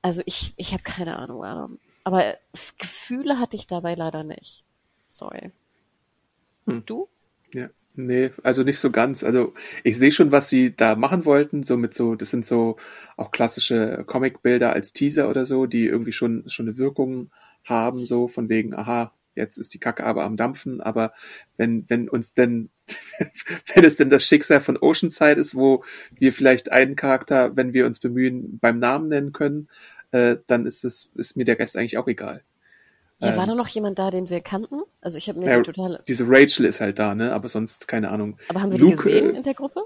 also 0.03 0.23
ich, 0.27 0.53
ich 0.57 0.73
habe 0.73 0.83
keine 0.83 1.17
Ahnung, 1.17 1.45
Adam. 1.45 1.79
Aber 2.09 2.39
Gefühle 2.79 3.39
hatte 3.39 3.55
ich 3.55 3.67
dabei 3.67 3.95
leider 3.95 4.25
nicht. 4.25 4.65
Sorry. 5.09 5.51
Hm. 6.67 6.83
Du? 6.87 7.07
Ja. 7.53 7.69
Nee, 7.97 8.31
also 8.43 8.63
nicht 8.63 8.79
so 8.79 8.91
ganz. 8.91 9.23
Also 9.23 9.53
ich 9.85 9.99
sehe 9.99 10.11
schon, 10.11 10.33
was 10.33 10.49
sie 10.49 10.75
da 10.75 10.95
machen 10.95 11.27
wollten, 11.27 11.65
so 11.65 11.77
mit 11.77 11.93
so, 11.93 12.15
das 12.15 12.31
sind 12.31 12.47
so 12.47 12.79
auch 13.19 13.31
klassische 13.31 14.05
Comicbilder 14.07 14.73
als 14.73 14.95
Teaser 14.95 15.29
oder 15.29 15.45
so, 15.45 15.67
die 15.67 15.85
irgendwie 15.85 16.13
schon, 16.13 16.49
schon 16.49 16.67
eine 16.67 16.79
Wirkung 16.79 17.31
haben, 17.63 17.99
so 18.07 18.27
von 18.27 18.49
wegen, 18.49 18.75
aha, 18.75 19.13
jetzt 19.35 19.59
ist 19.59 19.75
die 19.75 19.79
Kacke 19.79 20.05
aber 20.05 20.25
am 20.25 20.39
Dampfen, 20.39 20.81
aber 20.81 21.13
wenn, 21.59 21.85
wenn 21.89 22.09
uns 22.09 22.33
denn, 22.33 22.71
wenn 23.75 23.85
es 23.85 23.97
denn 23.97 24.09
das 24.09 24.25
Schicksal 24.25 24.63
von 24.63 24.79
Oceanside 24.79 25.39
ist, 25.39 25.55
wo 25.55 25.85
wir 26.11 26.33
vielleicht 26.33 26.73
einen 26.73 26.97
Charakter, 26.97 27.55
wenn 27.55 27.75
wir 27.75 27.85
uns 27.85 27.99
bemühen, 27.99 28.59
beim 28.61 28.79
Namen 28.79 29.09
nennen 29.09 29.33
können, 29.33 29.69
äh, 30.11 30.37
dann 30.47 30.67
ist 30.67 30.85
es, 30.85 31.11
ist 31.15 31.37
mir 31.37 31.45
der 31.45 31.59
Rest 31.59 31.77
eigentlich 31.77 31.99
auch 31.99 32.09
egal. 32.09 32.43
Ja, 33.21 33.37
war 33.37 33.45
ähm, 33.45 33.49
da 33.51 33.55
noch 33.57 33.69
jemand 33.69 33.99
da, 33.99 34.11
den 34.11 34.31
wir 34.31 34.41
kannten? 34.41 34.83
Also 35.01 35.19
ich 35.19 35.29
habe 35.29 35.41
mir 35.41 35.51
ja, 35.51 35.63
total. 35.63 36.03
Diese 36.07 36.25
Rachel 36.29 36.67
ist 36.67 36.81
halt 36.81 36.99
da, 36.99 37.15
ne? 37.15 37.33
Aber 37.33 37.49
sonst 37.49 37.89
keine 37.89 38.11
Ahnung. 38.11 38.39
Aber 38.49 38.63
haben 38.63 38.71
wir 38.71 38.79
Luke, 38.79 38.93
die 38.93 38.97
gesehen 38.97 39.35
äh, 39.35 39.39
in 39.39 39.43
der 39.43 39.55
Gruppe? 39.55 39.85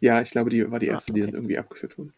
Ja, 0.00 0.22
ich 0.22 0.30
glaube, 0.30 0.50
die 0.50 0.70
war 0.70 0.78
die 0.78 0.90
ah, 0.90 0.94
erste, 0.94 1.10
ah, 1.10 1.14
okay. 1.14 1.20
die 1.20 1.26
dann 1.26 1.34
irgendwie 1.34 1.58
abgeführt 1.58 1.98
wurde. 1.98 2.12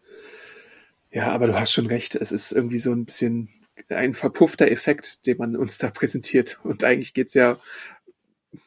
Ja, 1.11 1.29
aber 1.29 1.47
du 1.47 1.59
hast 1.59 1.73
schon 1.73 1.87
recht. 1.87 2.15
Es 2.15 2.31
ist 2.31 2.53
irgendwie 2.53 2.79
so 2.79 2.93
ein 2.93 3.07
bisschen 3.07 3.49
ein 3.89 4.13
verpuffter 4.13 4.71
Effekt, 4.71 5.27
den 5.27 5.39
man 5.39 5.57
uns 5.57 5.79
da 5.79 5.91
präsentiert. 5.91 6.61
Und 6.63 6.85
eigentlich 6.85 7.15
geht's 7.15 7.35
ja, 7.35 7.59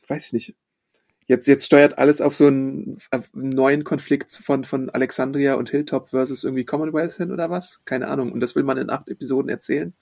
weiß 0.07 0.27
ich 0.27 0.33
nicht, 0.33 0.55
jetzt, 1.27 1.47
jetzt 1.47 1.65
steuert 1.65 1.97
alles 1.97 2.21
auf 2.21 2.35
so 2.35 2.47
einen, 2.47 2.99
neuen 3.33 3.83
Konflikt 3.83 4.31
von, 4.31 4.63
von 4.63 4.89
Alexandria 4.89 5.55
und 5.55 5.69
Hilltop 5.69 6.09
versus 6.09 6.43
irgendwie 6.43 6.65
Commonwealth 6.65 7.17
hin 7.17 7.31
oder 7.31 7.49
was? 7.49 7.81
Keine 7.85 8.07
Ahnung. 8.07 8.31
Und 8.31 8.39
das 8.39 8.55
will 8.55 8.63
man 8.63 8.77
in 8.77 8.89
acht 8.89 9.09
Episoden 9.09 9.49
erzählen. 9.49 9.93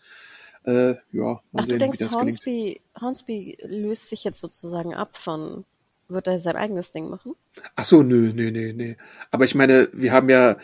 Äh, 0.63 0.95
ja, 1.11 1.41
Ach, 1.55 1.63
sehen, 1.63 1.73
du 1.73 1.79
denkst, 1.79 1.99
Hornsby, 2.11 2.81
Hornsby 2.99 3.57
löst 3.63 4.09
sich 4.09 4.23
jetzt 4.23 4.39
sozusagen 4.39 4.93
ab 4.93 5.17
von, 5.17 5.65
wird 6.07 6.27
er 6.27 6.39
sein 6.39 6.55
eigenes 6.55 6.91
Ding 6.91 7.09
machen? 7.09 7.33
Ach 7.75 7.85
so, 7.85 8.03
nö, 8.03 8.31
nö, 8.33 8.51
nö, 8.51 8.73
nö. 8.73 8.93
Aber 9.31 9.45
ich 9.45 9.55
meine, 9.55 9.89
wir 9.93 10.11
haben 10.11 10.29
ja, 10.29 10.57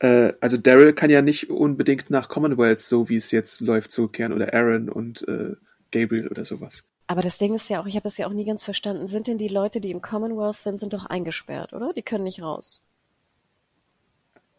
äh, 0.00 0.32
also 0.40 0.56
Daryl 0.56 0.92
kann 0.92 1.10
ja 1.10 1.22
nicht 1.22 1.50
unbedingt 1.50 2.10
nach 2.10 2.28
Commonwealth, 2.28 2.80
so 2.80 3.08
wie 3.08 3.16
es 3.16 3.30
jetzt 3.30 3.60
läuft, 3.60 3.92
zurückkehren 3.92 4.32
oder 4.32 4.52
Aaron 4.54 4.88
und 4.88 5.26
äh, 5.28 5.54
Gabriel 5.92 6.28
oder 6.28 6.44
sowas. 6.44 6.84
Aber 7.06 7.20
das 7.20 7.38
Ding 7.38 7.54
ist 7.54 7.68
ja 7.68 7.80
auch, 7.80 7.86
ich 7.86 7.96
habe 7.96 8.04
das 8.04 8.16
ja 8.16 8.26
auch 8.26 8.32
nie 8.32 8.44
ganz 8.44 8.64
verstanden, 8.64 9.08
sind 9.08 9.26
denn 9.26 9.38
die 9.38 9.48
Leute, 9.48 9.80
die 9.80 9.90
im 9.90 10.00
Commonwealth 10.00 10.56
sind, 10.56 10.80
sind 10.80 10.92
doch 10.92 11.04
eingesperrt, 11.04 11.72
oder? 11.72 11.92
Die 11.92 12.02
können 12.02 12.24
nicht 12.24 12.42
raus. 12.42 12.84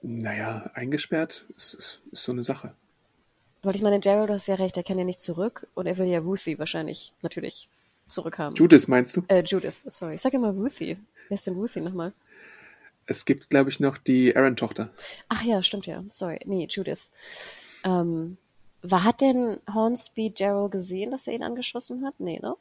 Naja, 0.01 0.69
eingesperrt 0.75 1.45
ist, 1.57 1.73
ist, 1.73 2.01
ist 2.11 2.23
so 2.23 2.31
eine 2.31 2.43
Sache. 2.43 2.75
Weil 3.63 3.75
ich 3.75 3.81
meine, 3.81 3.99
Gerald, 3.99 4.29
du 4.29 4.33
hast 4.33 4.45
ja 4.47 4.55
recht, 4.55 4.77
er 4.77 4.83
kann 4.83 4.99
ja 4.99 5.03
nicht 5.03 5.19
zurück 5.19 5.67
und 5.73 5.87
er 5.87 5.97
will 5.97 6.05
ja 6.05 6.19
Ruthie 6.19 6.59
wahrscheinlich 6.59 7.13
natürlich 7.23 7.67
zurückhaben. 8.07 8.55
Judith 8.55 8.87
meinst 8.87 9.17
du? 9.17 9.23
Äh, 9.27 9.41
Judith, 9.43 9.81
sorry. 9.87 10.13
Ich 10.13 10.21
sage 10.21 10.37
immer 10.37 10.51
Ruthie. 10.51 10.97
Wer 11.27 11.35
ist 11.35 11.47
denn 11.47 11.55
Ruthie 11.55 11.81
nochmal? 11.81 12.13
Es 13.07 13.25
gibt, 13.25 13.49
glaube 13.49 13.71
ich, 13.71 13.79
noch 13.79 13.97
die 13.97 14.35
Aaron-Tochter. 14.35 14.89
Ach 15.29 15.41
ja, 15.41 15.63
stimmt 15.63 15.87
ja. 15.87 16.03
Sorry. 16.09 16.39
Nee, 16.45 16.67
Judith. 16.69 17.09
Ähm, 17.83 18.37
war, 18.91 19.03
hat 19.03 19.21
denn 19.21 19.59
Hornsby 19.73 20.31
Gerald 20.31 20.71
gesehen, 20.71 21.11
dass 21.11 21.27
er 21.27 21.33
ihn 21.33 21.43
angeschossen 21.43 22.05
hat? 22.05 22.19
Nee, 22.19 22.39
ne? 22.39 22.55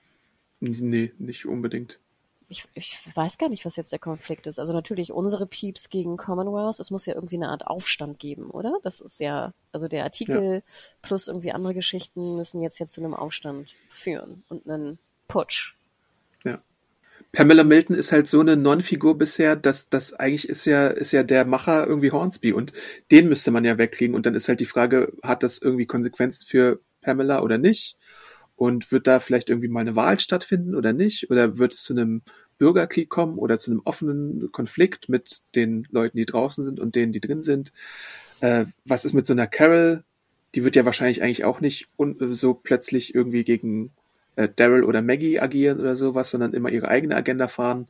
Nee, 0.61 1.13
nicht 1.19 1.47
unbedingt. 1.47 2.01
Ich, 2.49 2.67
ich 2.75 2.99
weiß 3.15 3.39
gar 3.39 3.49
nicht, 3.49 3.65
was 3.65 3.77
jetzt 3.77 3.93
der 3.93 3.99
Konflikt 3.99 4.47
ist. 4.47 4.59
Also 4.59 4.73
natürlich 4.73 5.13
unsere 5.13 5.47
Peeps 5.47 5.89
gegen 5.89 6.17
Commonwealth. 6.17 6.79
Es 6.79 6.91
muss 6.91 7.07
ja 7.07 7.15
irgendwie 7.15 7.37
eine 7.37 7.49
Art 7.49 7.67
Aufstand 7.67 8.19
geben, 8.19 8.51
oder? 8.51 8.79
Das 8.83 9.01
ist 9.01 9.19
ja, 9.19 9.53
also 9.73 9.89
der 9.89 10.05
Artikel 10.05 10.55
ja. 10.55 10.61
plus 11.03 11.27
irgendwie 11.27 11.53
andere 11.53 11.75
Geschichten 11.75 12.37
müssen 12.37 12.61
jetzt 12.61 12.79
jetzt 12.79 12.93
zu 12.93 13.01
einem 13.01 13.15
Aufstand 13.15 13.75
führen 13.89 14.45
und 14.49 14.69
einen 14.69 14.99
Putsch. 15.27 15.77
Pamela 17.35 17.65
Milton 17.65 17.97
ist 17.97 18.13
halt 18.13 18.29
so 18.29 18.41
eine 18.41 18.57
Non-Figur 18.57 19.19
bisher, 19.19 19.57
dass 19.57 19.89
das 19.89 20.15
eigentlich 20.15 20.49
ist 20.49 20.65
ja 20.65 20.87
ist 20.87 21.13
ja 21.13 21.23
der 21.23 21.45
Macher 21.45 21.87
irgendwie 21.87 22.13
Hornsby 22.13 22.53
und 22.53 22.73
den 23.11 23.29
müsste 23.29 23.51
man 23.51 23.65
ja 23.65 23.77
wegkriegen 23.77 24.15
und 24.15 24.25
dann 24.25 24.35
ist 24.35 24.49
halt 24.49 24.61
die 24.61 24.67
Frage, 24.67 25.13
hat 25.23 25.43
das 25.43 25.59
irgendwie 25.59 25.87
Konsequenzen 25.87 26.47
für 26.47 26.81
Pamela 27.03 27.43
oder 27.43 27.59
nicht? 27.59 27.97
Und 28.57 28.93
wird 28.93 29.09
da 29.09 29.19
vielleicht 29.19 29.51
irgendwie 29.51 29.69
mal 29.69 29.81
eine 29.81 29.97
Wahl 29.97 30.21
stattfinden 30.21 30.77
oder 30.77 30.93
nicht? 30.93 31.29
Oder 31.31 31.59
wird 31.59 31.73
es 31.73 31.83
zu 31.83 31.93
einem 31.93 32.23
Bürgerkrieg 32.59 33.09
kommen 33.09 33.37
oder 33.39 33.59
zu 33.59 33.73
einem 33.73 33.83
offenen 33.85 34.53
Konflikt 34.53 35.09
mit 35.09 35.43
den 35.57 35.89
Leuten, 35.91 36.17
die 36.17 36.27
draußen 36.27 36.65
sind 36.65 36.79
und 36.79 36.95
denen, 36.95 37.11
die 37.11 37.21
drin 37.21 37.43
sind? 37.43 37.73
Äh, 38.41 38.67
was 38.85 39.05
ist 39.05 39.13
mit 39.13 39.27
so 39.27 39.33
einer 39.33 39.49
Carol? 39.49 40.05
Die 40.55 40.63
wird 40.63 40.77
ja 40.77 40.85
wahrscheinlich 40.85 41.21
eigentlich 41.21 41.45
auch 41.45 41.61
nicht 41.61 41.89
so 42.31 42.55
plötzlich 42.55 43.13
irgendwie 43.13 43.43
gegen 43.43 43.91
äh, 44.37 44.49
Daryl 44.55 44.85
oder 44.85 45.03
Maggie 45.03 45.41
agieren 45.41 45.81
oder 45.81 45.97
sowas, 45.97 46.31
sondern 46.31 46.55
immer 46.55 46.71
ihre 46.71 46.89
eigene 46.89 47.17
Agenda 47.17 47.49
fahren. 47.49 47.89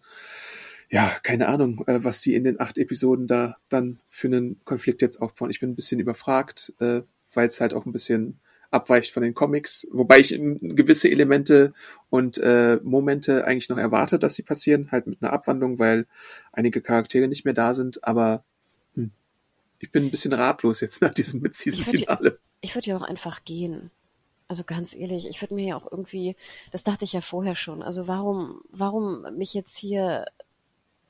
Ja, 0.91 1.11
keine 1.23 1.49
Ahnung, 1.49 1.85
äh, 1.87 2.05
was 2.05 2.21
die 2.21 2.35
in 2.35 2.45
den 2.45 2.61
acht 2.61 2.79
Episoden 2.79 3.27
da 3.27 3.57
dann 3.69 3.99
für 4.11 4.29
einen 4.29 4.61
Konflikt 4.65 5.03
jetzt 5.03 5.21
aufbauen. 5.21 5.51
Ich 5.51 5.61
bin 5.61 5.71
ein 5.71 5.77
bisschen 5.77 6.01
überfragt, 6.01 6.73
äh, 6.81 7.03
weil 7.33 7.49
es 7.49 7.61
halt 7.61 7.75
auch 7.75 7.87
ein 7.87 7.93
bisschen 7.93 8.41
abweicht 8.71 9.12
von 9.12 9.23
den 9.23 9.35
Comics, 9.35 9.87
wobei 9.93 10.19
ich 10.19 10.31
gewisse 10.31 11.09
Elemente 11.09 11.73
und 12.11 12.39
äh, 12.39 12.79
Momente 12.83 13.47
eigentlich 13.47 13.69
noch 13.69 13.79
erwarte, 13.79 14.19
dass 14.19 14.35
sie 14.35 14.43
passieren, 14.43 14.91
halt 14.91 15.07
mit 15.07 15.23
einer 15.23 15.33
Abwandlung, 15.33 15.79
weil 15.79 16.07
einige 16.53 16.81
Charaktere 16.81 17.29
nicht 17.29 17.45
mehr 17.45 17.55
da 17.55 17.73
sind, 17.73 18.05
aber 18.05 18.45
hm, 18.95 19.12
ich 19.79 19.93
bin 19.93 20.05
ein 20.05 20.11
bisschen 20.11 20.33
ratlos 20.33 20.81
jetzt 20.81 21.01
nach 21.01 21.15
diesem 21.15 21.41
Mid-Season-Finale. 21.41 22.39
Ich 22.61 22.75
würde 22.75 22.91
ja 22.91 22.97
auch 22.97 23.03
einfach 23.03 23.45
gehen. 23.45 23.91
Also 24.49 24.62
ganz 24.65 24.95
ehrlich, 24.95 25.27
ich 25.27 25.41
würde 25.41 25.55
mir 25.55 25.66
ja 25.66 25.77
auch 25.77 25.91
irgendwie, 25.91 26.37
das 26.71 26.85
dachte 26.85 27.05
ich 27.05 27.12
ja 27.12 27.21
vorher 27.21 27.57
schon, 27.57 27.83
also 27.83 28.09
warum, 28.09 28.61
warum 28.71 29.23
mich 29.37 29.55
jetzt 29.55 29.77
hier 29.77 30.27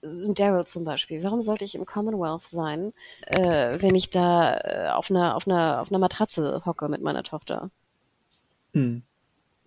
Daryl 0.04 0.64
zum 0.66 0.84
Beispiel. 0.84 1.22
Warum 1.22 1.42
sollte 1.42 1.64
ich 1.64 1.74
im 1.74 1.86
Commonwealth 1.86 2.42
sein, 2.42 2.92
äh, 3.26 3.80
wenn 3.80 3.94
ich 3.94 4.10
da 4.10 4.58
äh, 4.58 4.90
auf 4.90 5.10
einer 5.10 5.34
auf 5.36 5.48
einer 5.48 5.80
auf 5.80 5.90
einer 5.90 5.98
Matratze 5.98 6.62
hocke 6.64 6.88
mit 6.88 7.02
meiner 7.02 7.22
Tochter? 7.22 7.70
Hm. 8.72 9.02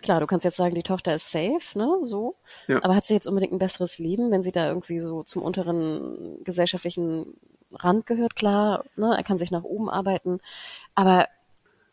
Klar, 0.02 0.20
du 0.20 0.28
kannst 0.28 0.46
jetzt 0.46 0.58
sagen, 0.58 0.76
die 0.76 0.84
Tochter 0.84 1.16
ist 1.16 1.32
safe, 1.32 1.78
ne, 1.78 2.00
so. 2.04 2.36
Ja. 2.68 2.84
Aber 2.84 2.96
hat 2.96 3.06
sie 3.06 3.16
jetzt 3.16 3.26
unbedingt 3.26 3.54
ein 3.54 3.60
besseres 3.60 3.98
Leben, 3.98 4.30
wenn 4.30 4.44
sie 4.44 4.52
da 4.52 4.68
irgendwie 4.68 5.00
so 5.00 5.24
zum 5.24 5.42
unteren 5.42 6.44
gesellschaftlichen 6.44 7.34
Rand 7.72 8.06
gehört? 8.06 8.36
Klar, 8.36 8.86
ne, 8.96 9.16
er 9.18 9.24
kann 9.24 9.40
sich 9.40 9.50
nach 9.50 9.64
oben 9.64 9.90
arbeiten. 9.90 10.40
Aber 10.94 11.28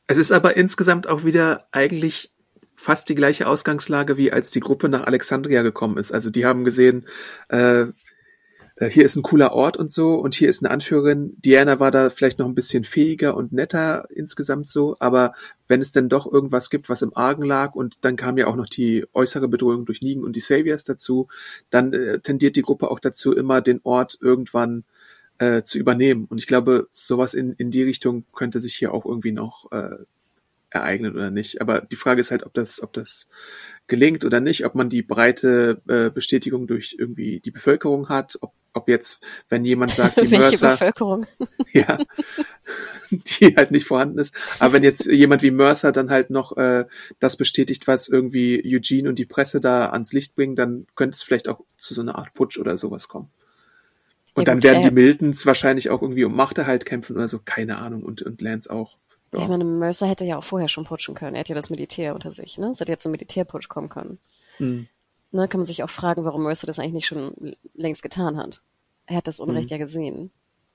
es 0.07 0.19
ist 0.19 0.33
aber 0.33 0.57
insgesamt 0.57 1.07
auch 1.07 1.25
wieder 1.25 1.67
eigentlich 1.73 2.33
fast 2.77 3.09
die 3.09 3.15
gleiche 3.15 3.47
Ausgangslage, 3.47 4.17
wie 4.17 4.33
als 4.33 4.51
die 4.51 4.61
Gruppe 4.61 4.89
nach 4.89 5.07
Alexandria 5.07 5.63
gekommen 5.63 5.97
ist. 5.97 6.13
Also 6.13 6.31
die 6.31 6.45
haben 6.45 6.65
gesehen, 6.65 7.07
äh, 7.49 7.87
äh, 8.77 8.91
hier 8.91 9.05
ist 9.05 9.17
ein 9.17 9.23
cooler 9.23 9.53
Ort 9.53 9.77
und 9.77 9.91
so 9.91 10.15
und 10.15 10.35
hier 10.35 10.49
ist 10.49 10.63
eine 10.63 10.73
Anführerin. 10.73 11.35
Diana 11.39 11.81
war 11.81 11.91
da 11.91 12.11
vielleicht 12.11 12.39
noch 12.39 12.47
ein 12.47 12.55
bisschen 12.55 12.85
fähiger 12.85 13.37
und 13.37 13.53
netter 13.53 14.09
insgesamt 14.11 14.69
so, 14.69 14.97
aber 14.99 15.35
wenn 15.69 15.81
es 15.81 15.93
denn 15.93 16.09
doch 16.09 16.31
irgendwas 16.31 16.71
gibt, 16.71 16.89
was 16.89 17.03
im 17.03 17.17
Argen 17.17 17.45
lag 17.45 17.75
und 17.75 17.97
dann 18.03 18.17
kam 18.17 18.37
ja 18.37 18.47
auch 18.49 18.57
noch 18.57 18.69
die 18.69 19.07
äußere 19.13 19.49
Bedrohung 19.49 19.85
durch 19.85 20.03
Negan 20.03 20.25
und 20.25 20.37
die 20.37 20.41
Saviors 20.41 20.85
dazu, 20.85 21.29
dann 21.71 21.93
äh, 21.93 22.21
tendiert 22.21 22.57
die 22.57 22.63
Gruppe 22.63 22.91
auch 22.91 23.01
dazu, 23.01 23.33
immer 23.33 23.61
den 23.61 23.81
Ort 23.85 24.19
irgendwann 24.21 24.85
äh, 25.39 25.63
zu 25.63 25.79
übernehmen. 25.79 26.27
Und 26.29 26.39
ich 26.39 26.47
glaube, 26.47 26.89
sowas 26.93 27.35
in, 27.35 27.53
in 27.53 27.71
die 27.71 27.83
Richtung 27.83 28.25
könnte 28.35 28.61
sich 28.61 28.75
hier 28.75 28.93
auch 28.93 29.05
irgendwie 29.05 29.33
noch 29.33 29.71
äh, 29.73 29.97
ereignen 30.75 31.15
oder 31.15 31.31
nicht. 31.31 31.61
Aber 31.61 31.81
die 31.81 31.97
Frage 31.97 32.21
ist 32.21 32.31
halt, 32.31 32.45
ob 32.45 32.53
das, 32.53 32.83
ob 32.83 32.93
das 32.93 33.29
gelingt 33.87 34.25
oder 34.25 34.41
nicht, 34.41 34.65
ob 34.67 34.75
man 34.75 34.91
die 34.91 35.03
breite 35.03 35.81
äh, 35.89 36.11
Bestätigung 36.11 36.67
durch 36.67 36.97
irgendwie 36.99 37.41
die 37.41 37.51
Bevölkerung 37.51 38.09
hat, 38.09 38.39
ob, 38.41 38.53
ob 38.73 38.89
jetzt, 38.89 39.21
wenn 39.49 39.65
jemand 39.65 39.91
sagt, 39.95 40.17
die 40.17 40.31
Welche 40.31 40.39
Mercer, 40.39 40.71
Bevölkerung? 40.73 41.27
ja, 41.73 41.99
die 43.11 43.55
halt 43.57 43.71
nicht 43.71 43.87
vorhanden 43.87 44.19
ist. 44.19 44.35
Aber 44.59 44.75
wenn 44.75 44.83
jetzt 44.83 45.07
jemand 45.07 45.43
wie 45.43 45.53
Mercer 45.53 45.93
dann 45.93 46.11
halt 46.11 46.31
noch 46.31 46.57
äh, 46.57 46.87
das 47.21 47.37
bestätigt, 47.37 47.87
was 47.87 48.09
irgendwie 48.09 48.63
Eugene 48.65 49.09
und 49.09 49.19
die 49.19 49.27
Presse 49.27 49.61
da 49.61 49.91
ans 49.91 50.13
Licht 50.13 50.35
bringen, 50.35 50.57
dann 50.57 50.87
könnte 50.97 51.15
es 51.15 51.23
vielleicht 51.23 51.49
auch 51.49 51.61
zu 51.77 51.95
so 51.95 52.01
einer 52.01 52.17
Art 52.17 52.35
Putsch 52.35 52.59
oder 52.59 52.79
sowas 52.79 53.09
kommen. 53.09 53.31
Und 54.35 54.43
ja, 54.43 54.45
dann 54.47 54.57
gut, 54.57 54.65
werden 54.65 54.83
die 54.83 54.91
Miltons 54.91 55.47
wahrscheinlich 55.47 55.91
auch 55.91 56.03
irgendwie 56.03 56.25
um 56.25 56.35
Machterhalt 56.35 56.85
kämpfen 56.85 57.17
oder 57.17 57.29
so, 57.29 57.41
keine 57.45 57.79
Ahnung, 57.79 58.03
und, 58.03 58.23
und 58.23 58.41
Lance 58.41 58.71
auch. 58.71 58.97
Ja. 59.33 59.43
Ich 59.43 59.49
meine, 59.49 59.65
Mercer 59.65 60.07
hätte 60.07 60.25
ja 60.25 60.39
auch 60.39 60.45
vorher 60.45 60.69
schon 60.69 60.85
putschen 60.85 61.15
können. 61.15 61.35
Er 61.35 61.41
hat 61.41 61.49
ja 61.49 61.55
das 61.55 61.71
Militär 61.71 62.15
unter 62.15 62.31
sich, 62.31 62.59
ne? 62.59 62.69
Es 62.69 62.81
hätte 62.81 62.93
ja 62.93 62.99
zum 62.99 63.13
Militärputsch 63.13 63.69
kommen 63.69 63.89
können. 63.89 64.19
Hm. 64.59 64.87
Ne, 65.33 65.49
kann 65.49 65.59
man 65.59 65.67
sich 65.67 65.83
auch 65.83 65.91
fragen, 65.91 66.25
warum 66.25 66.45
Mercer 66.45 66.69
das 66.69 66.79
eigentlich 66.79 66.93
nicht 66.93 67.07
schon 67.07 67.57
längst 67.75 68.03
getan 68.03 68.37
hat. 68.37 68.63
Er 69.07 69.17
hat 69.17 69.27
das 69.27 69.41
Unrecht 69.41 69.71
hm. 69.71 69.75
ja 69.77 69.79
gesehen. 69.79 70.31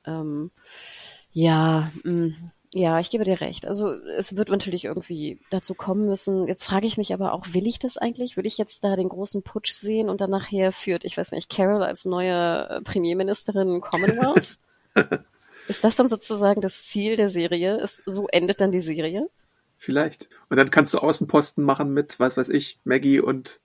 Ähm, 0.05 0.51
ja, 1.31 1.91
mh, 2.03 2.11
mm, 2.11 2.51
ja, 2.73 2.99
ich 2.99 3.09
gebe 3.09 3.23
dir 3.23 3.41
recht. 3.41 3.65
Also 3.67 3.91
es 3.91 4.35
wird 4.35 4.49
natürlich 4.49 4.85
irgendwie 4.85 5.39
dazu 5.49 5.73
kommen 5.73 6.05
müssen. 6.05 6.47
Jetzt 6.47 6.63
frage 6.63 6.85
ich 6.85 6.97
mich 6.97 7.13
aber 7.13 7.33
auch, 7.33 7.47
will 7.53 7.65
ich 7.65 7.79
das 7.79 7.97
eigentlich? 7.97 8.37
Will 8.37 8.45
ich 8.45 8.59
jetzt 8.59 8.83
da 8.83 8.95
den 8.95 9.09
großen 9.09 9.41
Putsch 9.41 9.71
sehen 9.71 10.07
und 10.07 10.21
dann 10.21 10.29
nachher 10.29 10.71
führt, 10.71 11.03
ich 11.03 11.17
weiß 11.17 11.31
nicht, 11.31 11.49
Carol 11.49 11.81
als 11.81 12.05
neue 12.05 12.69
äh, 12.69 12.81
Premierministerin 12.81 13.81
Commonwealth? 13.81 14.59
Ist 15.67 15.83
das 15.83 15.95
dann 15.95 16.07
sozusagen 16.07 16.61
das 16.61 16.85
Ziel 16.85 17.15
der 17.15 17.29
Serie? 17.29 17.77
Ist, 17.77 18.03
so 18.05 18.27
endet 18.27 18.61
dann 18.61 18.71
die 18.71 18.81
Serie? 18.81 19.29
Vielleicht. 19.77 20.29
Und 20.49 20.57
dann 20.57 20.71
kannst 20.71 20.93
du 20.93 20.99
Außenposten 20.99 21.63
machen 21.63 21.93
mit, 21.93 22.19
was 22.19 22.37
weiß 22.37 22.49
ich, 22.49 22.79
Maggie 22.83 23.19
und 23.19 23.61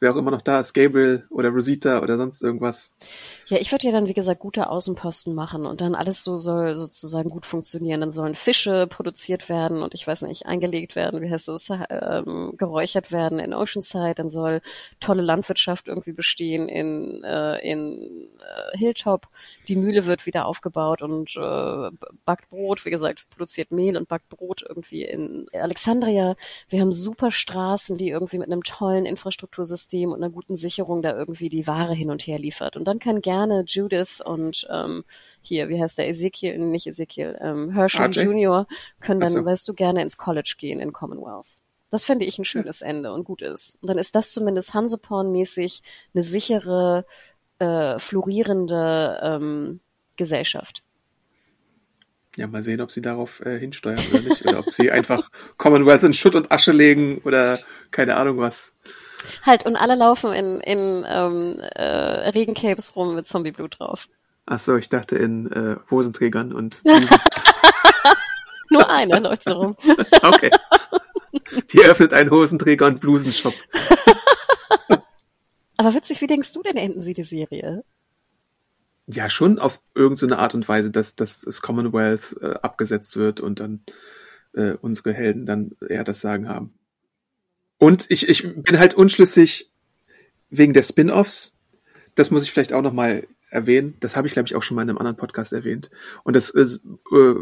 wer 0.00 0.12
auch 0.12 0.16
immer 0.16 0.30
noch 0.30 0.40
da 0.40 0.60
ist, 0.60 0.72
Gabriel 0.72 1.24
oder 1.30 1.50
Rosita 1.50 2.00
oder 2.00 2.16
sonst 2.16 2.42
irgendwas. 2.42 2.92
Ja, 3.46 3.58
ich 3.58 3.70
würde 3.70 3.86
ja 3.86 3.92
dann, 3.92 4.08
wie 4.08 4.14
gesagt, 4.14 4.40
gute 4.40 4.70
Außenposten 4.70 5.34
machen 5.34 5.66
und 5.66 5.82
dann 5.82 5.94
alles 5.94 6.24
so 6.24 6.38
soll 6.38 6.76
sozusagen 6.76 7.28
gut 7.28 7.44
funktionieren. 7.44 8.00
Dann 8.00 8.10
sollen 8.10 8.34
Fische 8.34 8.86
produziert 8.86 9.48
werden 9.48 9.82
und 9.82 9.92
ich 9.92 10.06
weiß 10.06 10.22
nicht, 10.22 10.46
eingelegt 10.46 10.96
werden, 10.96 11.20
wie 11.20 11.30
heißt 11.30 11.48
es, 11.48 11.68
ähm, 11.90 12.54
geräuchert 12.56 13.12
werden 13.12 13.38
in 13.38 13.52
Oceanside. 13.52 14.14
Dann 14.14 14.30
soll 14.30 14.62
tolle 15.00 15.22
Landwirtschaft 15.22 15.88
irgendwie 15.88 16.12
bestehen 16.12 16.68
in, 16.68 17.22
äh, 17.22 17.58
in 17.58 18.28
äh, 18.40 18.78
Hilltop. 18.78 19.28
Die 19.68 19.76
Mühle 19.76 20.06
wird 20.06 20.24
wieder 20.24 20.46
aufgebaut 20.46 21.02
und 21.02 21.36
äh, 21.36 21.90
backt 22.24 22.48
Brot, 22.48 22.86
wie 22.86 22.90
gesagt, 22.90 23.26
produziert 23.28 23.70
Mehl 23.70 23.98
und 23.98 24.08
backt 24.08 24.30
Brot 24.30 24.64
irgendwie 24.66 25.04
in 25.04 25.46
Alexandria. 25.52 26.36
Wir 26.68 26.80
haben 26.80 26.92
super 26.94 27.30
Straßen, 27.30 27.98
die 27.98 28.08
irgendwie 28.08 28.38
mit 28.38 28.46
einem 28.46 28.62
tollen 28.62 29.04
Infrastruktursystem 29.04 29.89
und 29.92 30.22
einer 30.22 30.30
guten 30.30 30.56
Sicherung 30.56 31.02
da 31.02 31.16
irgendwie 31.16 31.48
die 31.48 31.66
Ware 31.66 31.94
hin 31.94 32.10
und 32.10 32.22
her 32.26 32.38
liefert. 32.38 32.76
Und 32.76 32.84
dann 32.84 32.98
kann 32.98 33.20
gerne 33.20 33.64
Judith 33.66 34.20
und 34.24 34.66
ähm, 34.70 35.04
hier, 35.40 35.68
wie 35.68 35.80
heißt 35.80 35.98
der, 35.98 36.08
Ezekiel, 36.08 36.58
nicht 36.58 36.86
Ezekiel, 36.86 37.38
ähm, 37.40 37.70
Herschel 37.70 38.10
Jr. 38.10 38.66
können 39.00 39.20
dann, 39.20 39.30
so. 39.30 39.44
weißt 39.44 39.68
du, 39.68 39.74
gerne 39.74 40.02
ins 40.02 40.16
College 40.16 40.54
gehen 40.58 40.80
in 40.80 40.92
Commonwealth. 40.92 41.62
Das 41.90 42.04
fände 42.04 42.24
ich 42.24 42.38
ein 42.38 42.44
schönes 42.44 42.82
Ende 42.82 43.12
und 43.12 43.24
gut 43.24 43.42
ist. 43.42 43.78
Und 43.82 43.90
dann 43.90 43.98
ist 43.98 44.14
das 44.14 44.32
zumindest 44.32 44.74
Hanseporn-mäßig 44.74 45.82
eine 46.14 46.22
sichere 46.22 47.04
äh, 47.58 47.98
florierende 47.98 49.20
ähm, 49.22 49.80
Gesellschaft. 50.16 50.84
Ja, 52.36 52.46
mal 52.46 52.62
sehen, 52.62 52.80
ob 52.80 52.92
sie 52.92 53.02
darauf 53.02 53.40
äh, 53.40 53.58
hinsteuern 53.58 53.98
oder 54.10 54.20
nicht. 54.22 54.46
oder 54.46 54.60
ob 54.60 54.72
sie 54.72 54.90
einfach 54.92 55.30
Commonwealth 55.56 56.04
in 56.04 56.14
Schutt 56.14 56.36
und 56.36 56.52
Asche 56.52 56.72
legen 56.72 57.18
oder 57.24 57.58
keine 57.90 58.16
Ahnung 58.16 58.38
was. 58.38 58.72
Halt, 59.44 59.66
und 59.66 59.76
alle 59.76 59.94
laufen 59.94 60.32
in, 60.32 60.60
in 60.60 61.04
ähm, 61.08 61.60
äh, 61.74 62.30
Regencapes 62.30 62.96
rum 62.96 63.14
mit 63.14 63.26
Zombieblut 63.26 63.78
drauf. 63.78 64.08
Ach 64.46 64.58
so, 64.58 64.76
ich 64.76 64.88
dachte 64.88 65.16
in 65.16 65.50
äh, 65.52 65.76
Hosenträgern 65.90 66.52
und. 66.52 66.82
Nur 68.70 68.88
eine 68.90 69.18
läuft 69.18 69.44
so 69.44 69.52
rum. 69.52 69.76
okay. 70.22 70.50
Die 71.72 71.80
öffnet 71.80 72.12
einen 72.12 72.30
Hosenträger 72.30 72.86
und 72.86 73.00
Blusenshop. 73.00 73.54
Aber 75.76 75.94
witzig, 75.94 76.20
wie 76.20 76.26
denkst 76.26 76.52
du 76.52 76.62
denn 76.62 76.76
enden 76.76 77.02
sie 77.02 77.14
die 77.14 77.24
Serie? 77.24 77.84
Ja, 79.06 79.28
schon 79.30 79.58
auf 79.58 79.80
irgendeine 79.94 80.38
Art 80.38 80.54
und 80.54 80.68
Weise, 80.68 80.90
dass, 80.90 81.16
dass 81.16 81.40
das 81.40 81.62
Commonwealth 81.62 82.36
äh, 82.40 82.54
abgesetzt 82.62 83.16
wird 83.16 83.40
und 83.40 83.58
dann 83.60 83.82
äh, 84.52 84.72
unsere 84.72 85.12
Helden 85.12 85.46
dann 85.46 85.72
eher 85.88 86.04
das 86.04 86.20
Sagen 86.20 86.48
haben. 86.48 86.74
Und 87.80 88.04
ich, 88.10 88.28
ich 88.28 88.46
bin 88.56 88.78
halt 88.78 88.92
unschlüssig 88.92 89.70
wegen 90.50 90.74
der 90.74 90.82
Spin-offs. 90.82 91.54
Das 92.14 92.30
muss 92.30 92.44
ich 92.44 92.52
vielleicht 92.52 92.74
auch 92.74 92.82
nochmal 92.82 93.26
erwähnen. 93.48 93.96
Das 94.00 94.16
habe 94.16 94.28
ich, 94.28 94.34
glaube 94.34 94.46
ich, 94.46 94.54
auch 94.54 94.62
schon 94.62 94.74
mal 94.74 94.82
in 94.82 94.90
einem 94.90 94.98
anderen 94.98 95.16
Podcast 95.16 95.54
erwähnt. 95.54 95.90
Und 96.22 96.36
das 96.36 96.50
äh, 96.50 96.78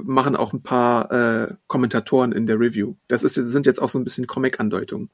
machen 0.04 0.36
auch 0.36 0.52
ein 0.52 0.62
paar 0.62 1.10
äh, 1.10 1.54
Kommentatoren 1.66 2.30
in 2.30 2.46
der 2.46 2.60
Review. 2.60 2.94
Das 3.08 3.24
ist, 3.24 3.34
sind 3.34 3.66
jetzt 3.66 3.82
auch 3.82 3.88
so 3.88 3.98
ein 3.98 4.04
bisschen 4.04 4.28
Comic-Andeutungen. 4.28 5.10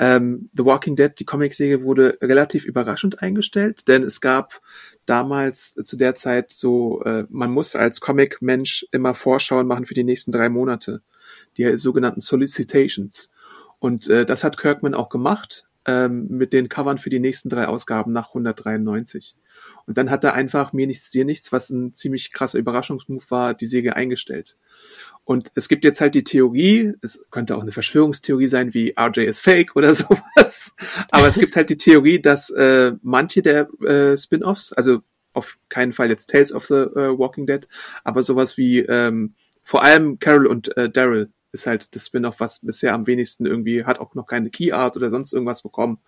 Ähm, 0.00 0.50
The 0.56 0.64
Walking 0.64 0.96
Dead, 0.96 1.12
die 1.16 1.24
Comic-Serie, 1.24 1.82
wurde 1.82 2.18
relativ 2.20 2.64
überraschend 2.64 3.22
eingestellt, 3.22 3.86
denn 3.86 4.02
es 4.02 4.20
gab 4.20 4.60
damals 5.06 5.74
zu 5.74 5.96
der 5.96 6.16
Zeit 6.16 6.50
so, 6.50 7.00
äh, 7.04 7.26
man 7.30 7.52
muss 7.52 7.76
als 7.76 8.00
Comic-Mensch 8.00 8.86
immer 8.90 9.14
Vorschauen 9.14 9.68
machen 9.68 9.86
für 9.86 9.94
die 9.94 10.04
nächsten 10.04 10.32
drei 10.32 10.48
Monate. 10.48 11.00
Die 11.56 11.78
sogenannten 11.78 12.20
Solicitations. 12.20 13.30
Und 13.78 14.08
äh, 14.08 14.26
das 14.26 14.44
hat 14.44 14.58
Kirkman 14.58 14.94
auch 14.94 15.08
gemacht 15.08 15.66
ähm, 15.86 16.26
mit 16.28 16.52
den 16.52 16.68
Covern 16.68 16.98
für 16.98 17.10
die 17.10 17.20
nächsten 17.20 17.48
drei 17.48 17.66
Ausgaben 17.66 18.12
nach 18.12 18.28
193. 18.28 19.34
Und 19.86 19.98
dann 19.98 20.10
hat 20.10 20.22
er 20.24 20.34
einfach 20.34 20.72
mir 20.72 20.86
nichts, 20.86 21.10
dir 21.10 21.24
nichts, 21.24 21.50
was 21.52 21.70
ein 21.70 21.94
ziemlich 21.94 22.32
krasser 22.32 22.58
Überraschungsmove 22.58 23.30
war, 23.30 23.54
die 23.54 23.66
Säge 23.66 23.96
eingestellt. 23.96 24.56
Und 25.24 25.50
es 25.54 25.68
gibt 25.68 25.84
jetzt 25.84 26.00
halt 26.00 26.14
die 26.14 26.24
Theorie, 26.24 26.94
es 27.02 27.24
könnte 27.30 27.56
auch 27.56 27.62
eine 27.62 27.72
Verschwörungstheorie 27.72 28.46
sein, 28.46 28.74
wie 28.74 28.94
RJ 28.98 29.20
ist 29.20 29.40
fake 29.40 29.76
oder 29.76 29.94
sowas. 29.94 30.74
Aber 31.10 31.28
es 31.28 31.38
gibt 31.38 31.56
halt 31.56 31.70
die 31.70 31.76
Theorie, 31.76 32.20
dass 32.20 32.50
äh, 32.50 32.92
manche 33.02 33.42
der 33.42 33.68
äh, 33.82 34.16
Spin-offs, 34.16 34.72
also 34.72 35.00
auf 35.32 35.58
keinen 35.68 35.92
Fall 35.92 36.08
jetzt 36.08 36.30
Tales 36.30 36.52
of 36.52 36.66
the 36.66 36.74
uh, 36.74 37.18
Walking 37.18 37.46
Dead, 37.46 37.68
aber 38.04 38.22
sowas 38.22 38.56
wie 38.56 38.80
ähm, 38.80 39.34
vor 39.62 39.82
allem 39.82 40.18
Carol 40.18 40.46
und 40.46 40.76
äh, 40.76 40.90
Daryl 40.90 41.30
ist 41.52 41.66
halt 41.66 41.94
das 41.94 42.06
Spin-off, 42.06 42.40
was 42.40 42.60
bisher 42.60 42.94
am 42.94 43.06
wenigsten 43.06 43.46
irgendwie 43.46 43.84
hat 43.84 44.00
auch 44.00 44.14
noch 44.14 44.26
keine 44.26 44.50
Key 44.50 44.72
Art 44.72 44.96
oder 44.96 45.10
sonst 45.10 45.32
irgendwas 45.32 45.62
bekommen 45.62 46.00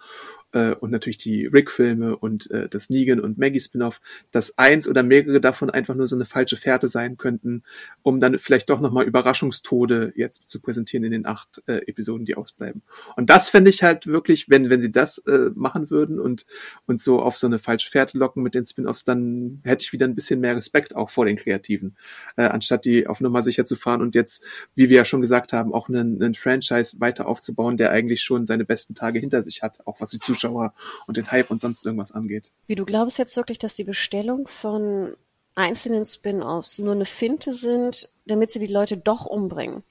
äh, 0.53 0.73
und 0.73 0.91
natürlich 0.91 1.19
die 1.19 1.47
Rick-Filme 1.47 2.17
und 2.17 2.51
äh, 2.51 2.69
das 2.69 2.91
Negan 2.91 3.21
und 3.21 3.39
Maggie-Spin-off, 3.39 4.01
dass 4.31 4.59
eins 4.59 4.89
oder 4.89 5.03
mehrere 5.03 5.41
davon 5.41 5.71
einfach 5.71 5.95
nur 5.95 6.07
so 6.07 6.17
eine 6.17 6.27
falsche 6.27 6.57
Fährte 6.57 6.89
sein 6.89 7.17
könnten, 7.17 7.63
um 8.03 8.21
dann 8.21 8.39
vielleicht 8.39 8.71
doch 8.71 8.81
nochmal 8.81 9.05
Überraschungstode 9.05 10.13
jetzt 10.17 10.49
zu 10.49 10.61
präsentieren 10.61 11.05
in 11.05 11.13
den 11.13 11.27
acht 11.27 11.63
äh, 11.67 11.79
Episoden, 11.87 12.25
die 12.25 12.35
ausbleiben. 12.35 12.83
Und 13.17 13.31
das 13.31 13.49
fände 13.49 13.71
ich 13.71 13.83
halt 13.83 14.07
wirklich, 14.07 14.49
wenn, 14.49 14.71
wenn 14.71 14.81
sie 14.81 14.91
das 14.91 15.19
äh, 15.19 15.51
machen 15.55 15.91
würden 15.91 16.19
und, 16.19 16.47
und 16.87 17.01
so 17.01 17.21
auf 17.21 17.39
so 17.39 17.47
eine 17.47 17.59
falsche 17.59 17.91
Fährte 17.91 18.19
locken 18.19 18.43
mit 18.43 18.55
den 18.55 18.65
Spin-offs, 18.65 19.05
dann 19.05 19.61
hätte 19.65 19.85
ich 19.85 19.93
wieder 19.93 20.07
ein 20.07 20.15
bisschen 20.15 20.41
mehr 20.41 20.57
Respekt 20.57 20.97
auch 20.97 21.11
vor 21.11 21.27
den 21.27 21.37
Kreativen, 21.37 21.97
äh, 22.37 22.45
anstatt 22.45 22.85
die 22.85 23.07
auf 23.07 23.21
Nummer 23.21 23.43
sicher 23.43 23.65
zu 23.65 23.77
fahren 23.77 24.01
und 24.01 24.15
jetzt, 24.15 24.43
wie 24.75 24.89
wir 24.89 24.97
ja 24.97 25.05
schon 25.05 25.21
gesagt 25.21 25.53
haben, 25.53 25.73
auch 25.73 25.89
einen, 25.89 26.23
einen 26.23 26.35
Franchise 26.35 27.01
weiter 27.01 27.27
aufzubauen, 27.27 27.77
der 27.77 27.91
eigentlich 27.91 28.23
schon 28.23 28.47
seine 28.47 28.65
besten 28.65 28.95
Tage 28.95 29.21
hinter 29.21 29.43
sich 29.43 29.63
hat, 29.63 29.87
auch 29.87 30.01
was 30.01 30.11
die 30.11 30.19
Zuschauer 30.19 30.40
Zuschauer 30.41 30.73
und 31.07 31.17
den 31.17 31.31
Hype 31.31 31.51
und 31.51 31.61
sonst 31.61 31.85
irgendwas 31.85 32.13
angeht. 32.13 32.53
Wie 32.67 32.75
du 32.75 32.85
glaubst 32.85 33.19
jetzt 33.19 33.37
wirklich, 33.37 33.59
dass 33.59 33.77
die 33.77 33.85
Bestellung 33.85 34.47
von 34.49 35.15
einzelnen 35.55 36.05
Spin-offs 36.05 36.79
nur 36.79 36.95
eine 36.95 37.05
Finte 37.05 37.53
sind, 37.53 38.09
damit 38.27 38.51
sie 38.51 38.59
die 38.59 38.67
Leute 38.67 38.97
doch 38.97 39.27
umbringen? 39.27 39.83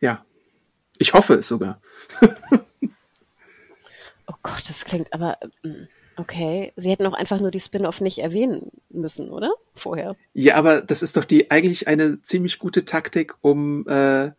Ja. 0.00 0.24
Ich 0.98 1.12
hoffe 1.12 1.34
es 1.34 1.48
sogar. 1.48 1.80
oh 4.26 4.34
Gott, 4.42 4.64
das 4.68 4.84
klingt 4.84 5.12
aber. 5.12 5.38
Mm, 5.62 5.84
okay, 6.16 6.72
sie 6.76 6.90
hätten 6.90 7.06
auch 7.06 7.12
einfach 7.12 7.38
nur 7.40 7.50
die 7.50 7.60
Spin-off 7.60 8.00
nicht 8.00 8.18
erwähnen 8.18 8.70
müssen, 8.88 9.30
oder? 9.30 9.52
Vorher. 9.74 10.16
Ja, 10.32 10.56
aber 10.56 10.80
das 10.80 11.02
ist 11.02 11.16
doch 11.16 11.24
die 11.24 11.50
eigentlich 11.50 11.86
eine 11.86 12.22
ziemlich 12.22 12.58
gute 12.58 12.86
Taktik, 12.86 13.34
um 13.42 13.86
äh, 13.88 14.30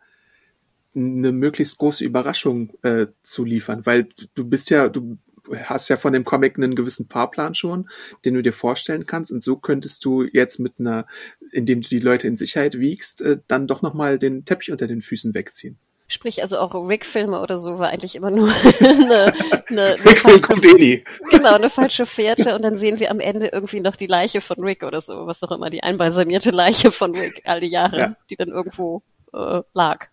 eine 0.96 1.32
möglichst 1.32 1.78
große 1.78 2.04
Überraschung 2.04 2.70
äh, 2.82 3.06
zu 3.22 3.44
liefern, 3.44 3.86
weil 3.86 4.08
du 4.34 4.44
bist 4.44 4.70
ja, 4.70 4.88
du 4.88 5.18
hast 5.64 5.88
ja 5.88 5.96
von 5.96 6.12
dem 6.12 6.24
Comic 6.24 6.56
einen 6.56 6.74
gewissen 6.74 7.08
Fahrplan 7.08 7.54
schon, 7.54 7.88
den 8.24 8.34
du 8.34 8.42
dir 8.42 8.52
vorstellen 8.52 9.06
kannst. 9.06 9.32
Und 9.32 9.40
so 9.40 9.56
könntest 9.56 10.04
du 10.04 10.24
jetzt 10.24 10.58
mit 10.58 10.74
einer, 10.78 11.06
indem 11.52 11.80
du 11.80 11.88
die 11.88 12.00
Leute 12.00 12.26
in 12.26 12.36
Sicherheit 12.36 12.78
wiegst, 12.78 13.20
äh, 13.20 13.38
dann 13.46 13.66
doch 13.66 13.82
nochmal 13.82 14.18
den 14.18 14.44
Teppich 14.44 14.70
unter 14.70 14.86
den 14.86 15.02
Füßen 15.02 15.34
wegziehen. 15.34 15.78
Sprich, 16.10 16.40
also 16.40 16.58
auch 16.58 16.72
Rick-Filme 16.74 17.38
oder 17.40 17.58
so 17.58 17.78
war 17.78 17.90
eigentlich 17.90 18.16
immer 18.16 18.30
nur 18.30 18.48
eine, 18.80 19.34
eine, 19.68 20.40
kommt 20.40 20.64
eh 20.64 20.72
nie. 20.72 21.04
Genau, 21.30 21.54
eine 21.54 21.68
falsche 21.68 22.06
Fährte 22.06 22.54
und 22.54 22.62
dann 22.62 22.78
sehen 22.78 22.98
wir 22.98 23.10
am 23.10 23.20
Ende 23.20 23.48
irgendwie 23.48 23.80
noch 23.80 23.94
die 23.94 24.06
Leiche 24.06 24.40
von 24.40 24.58
Rick 24.60 24.84
oder 24.84 25.02
so, 25.02 25.26
was 25.26 25.42
auch 25.42 25.50
immer, 25.50 25.68
die 25.68 25.82
einbalsamierte 25.82 26.50
Leiche 26.50 26.92
von 26.92 27.14
Rick 27.14 27.42
all 27.44 27.60
die 27.60 27.66
Jahre, 27.66 27.98
ja. 27.98 28.16
die 28.30 28.36
dann 28.36 28.48
irgendwo 28.48 29.02
äh, 29.34 29.60
lag. 29.74 30.06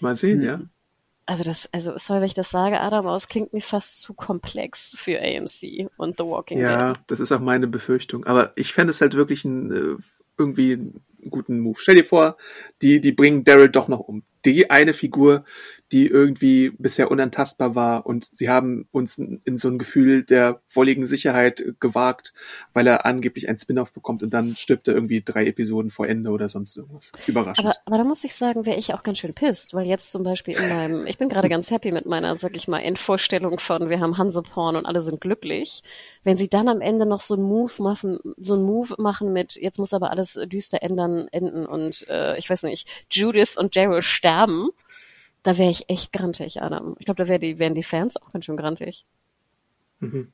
Mal 0.00 0.16
sehen, 0.16 0.40
hm. 0.40 0.46
ja 0.46 0.60
also 1.26 1.44
das, 1.44 1.68
also 1.72 1.96
sorry, 1.96 2.20
wenn 2.20 2.26
ich 2.26 2.34
das 2.34 2.50
sage, 2.50 2.80
Adam, 2.80 3.06
aber 3.06 3.16
es 3.16 3.28
klingt 3.28 3.52
mir 3.52 3.62
fast 3.62 4.00
zu 4.00 4.14
komplex 4.14 4.94
für 4.96 5.18
AMC 5.20 5.90
und 5.96 6.18
The 6.18 6.24
Walking 6.24 6.58
Dead. 6.58 6.66
Ja, 6.66 6.94
das 7.06 7.20
ist 7.20 7.32
auch 7.32 7.40
meine 7.40 7.66
Befürchtung. 7.66 8.24
Aber 8.24 8.52
ich 8.56 8.72
fände 8.72 8.90
es 8.90 9.00
halt 9.00 9.14
wirklich 9.14 9.44
ein, 9.44 9.72
äh, 9.72 9.96
irgendwie 10.36 10.74
einen 10.74 11.00
guten 11.30 11.60
Move. 11.60 11.78
Stell 11.80 11.94
dir 11.94 12.04
vor, 12.04 12.36
die, 12.82 13.00
die 13.00 13.12
bringen 13.12 13.44
Daryl 13.44 13.68
doch 13.68 13.88
noch 13.88 14.00
um. 14.00 14.22
Die 14.44 14.70
eine 14.70 14.92
Figur, 14.92 15.44
die 15.92 16.06
irgendwie 16.06 16.70
bisher 16.70 17.10
unantastbar 17.10 17.74
war 17.74 18.06
und 18.06 18.24
sie 18.24 18.48
haben 18.48 18.88
uns 18.90 19.18
in 19.18 19.56
so 19.56 19.68
ein 19.68 19.78
Gefühl 19.78 20.24
der 20.24 20.60
volligen 20.66 21.06
Sicherheit 21.06 21.64
gewagt, 21.78 22.32
weil 22.72 22.86
er 22.86 23.04
angeblich 23.06 23.48
ein 23.48 23.58
Spin-off 23.58 23.92
bekommt 23.92 24.22
und 24.22 24.30
dann 24.30 24.56
stirbt 24.56 24.88
er 24.88 24.94
irgendwie 24.94 25.22
drei 25.22 25.46
Episoden 25.46 25.90
vor 25.90 26.08
Ende 26.08 26.30
oder 26.30 26.48
sonst 26.48 26.76
irgendwas. 26.76 27.12
Überraschend. 27.26 27.66
Aber, 27.66 27.76
aber 27.84 27.98
da 27.98 28.04
muss 28.04 28.24
ich 28.24 28.34
sagen, 28.34 28.66
wäre 28.66 28.78
ich 28.78 28.94
auch 28.94 29.02
ganz 29.02 29.18
schön 29.18 29.34
pisst, 29.34 29.74
weil 29.74 29.86
jetzt 29.86 30.10
zum 30.10 30.22
Beispiel 30.22 30.56
in 30.56 30.68
meinem, 30.68 31.06
ich 31.06 31.18
bin 31.18 31.28
gerade 31.28 31.48
ganz 31.48 31.70
happy 31.70 31.92
mit 31.92 32.06
meiner, 32.06 32.36
sag 32.36 32.56
ich 32.56 32.66
mal, 32.66 32.80
Endvorstellung 32.80 33.58
von, 33.58 33.90
wir 33.90 34.00
haben 34.00 34.16
Hanseporn 34.16 34.76
und 34.76 34.86
alle 34.86 35.02
sind 35.02 35.20
glücklich. 35.20 35.82
Wenn 36.22 36.36
sie 36.36 36.48
dann 36.48 36.68
am 36.68 36.80
Ende 36.80 37.06
noch 37.06 37.20
so 37.20 37.34
einen 37.34 37.44
Move 37.44 37.82
machen, 37.82 38.18
so 38.38 38.54
einen 38.54 38.64
Move 38.64 38.94
machen 38.98 39.32
mit, 39.32 39.56
jetzt 39.56 39.78
muss 39.78 39.92
aber 39.92 40.10
alles 40.10 40.40
düster 40.46 40.82
ändern, 40.82 41.28
enden 41.30 41.66
und 41.66 42.06
äh, 42.08 42.38
ich 42.38 42.48
weiß 42.48 42.62
nicht, 42.64 42.88
Judith 43.10 43.56
und 43.56 43.76
Daryl 43.76 44.02
sterben, 44.02 44.70
da 45.44 45.58
wäre 45.58 45.70
ich 45.70 45.88
echt 45.90 46.12
grantig, 46.12 46.62
Adam. 46.62 46.96
Ich 46.98 47.04
glaube, 47.04 47.22
da 47.22 47.28
wär 47.28 47.38
die, 47.38 47.58
wären 47.58 47.74
die 47.74 47.82
Fans 47.82 48.16
auch 48.16 48.32
ganz 48.32 48.46
schön 48.46 48.56
grantig. 48.56 49.06
Mhm. 50.00 50.32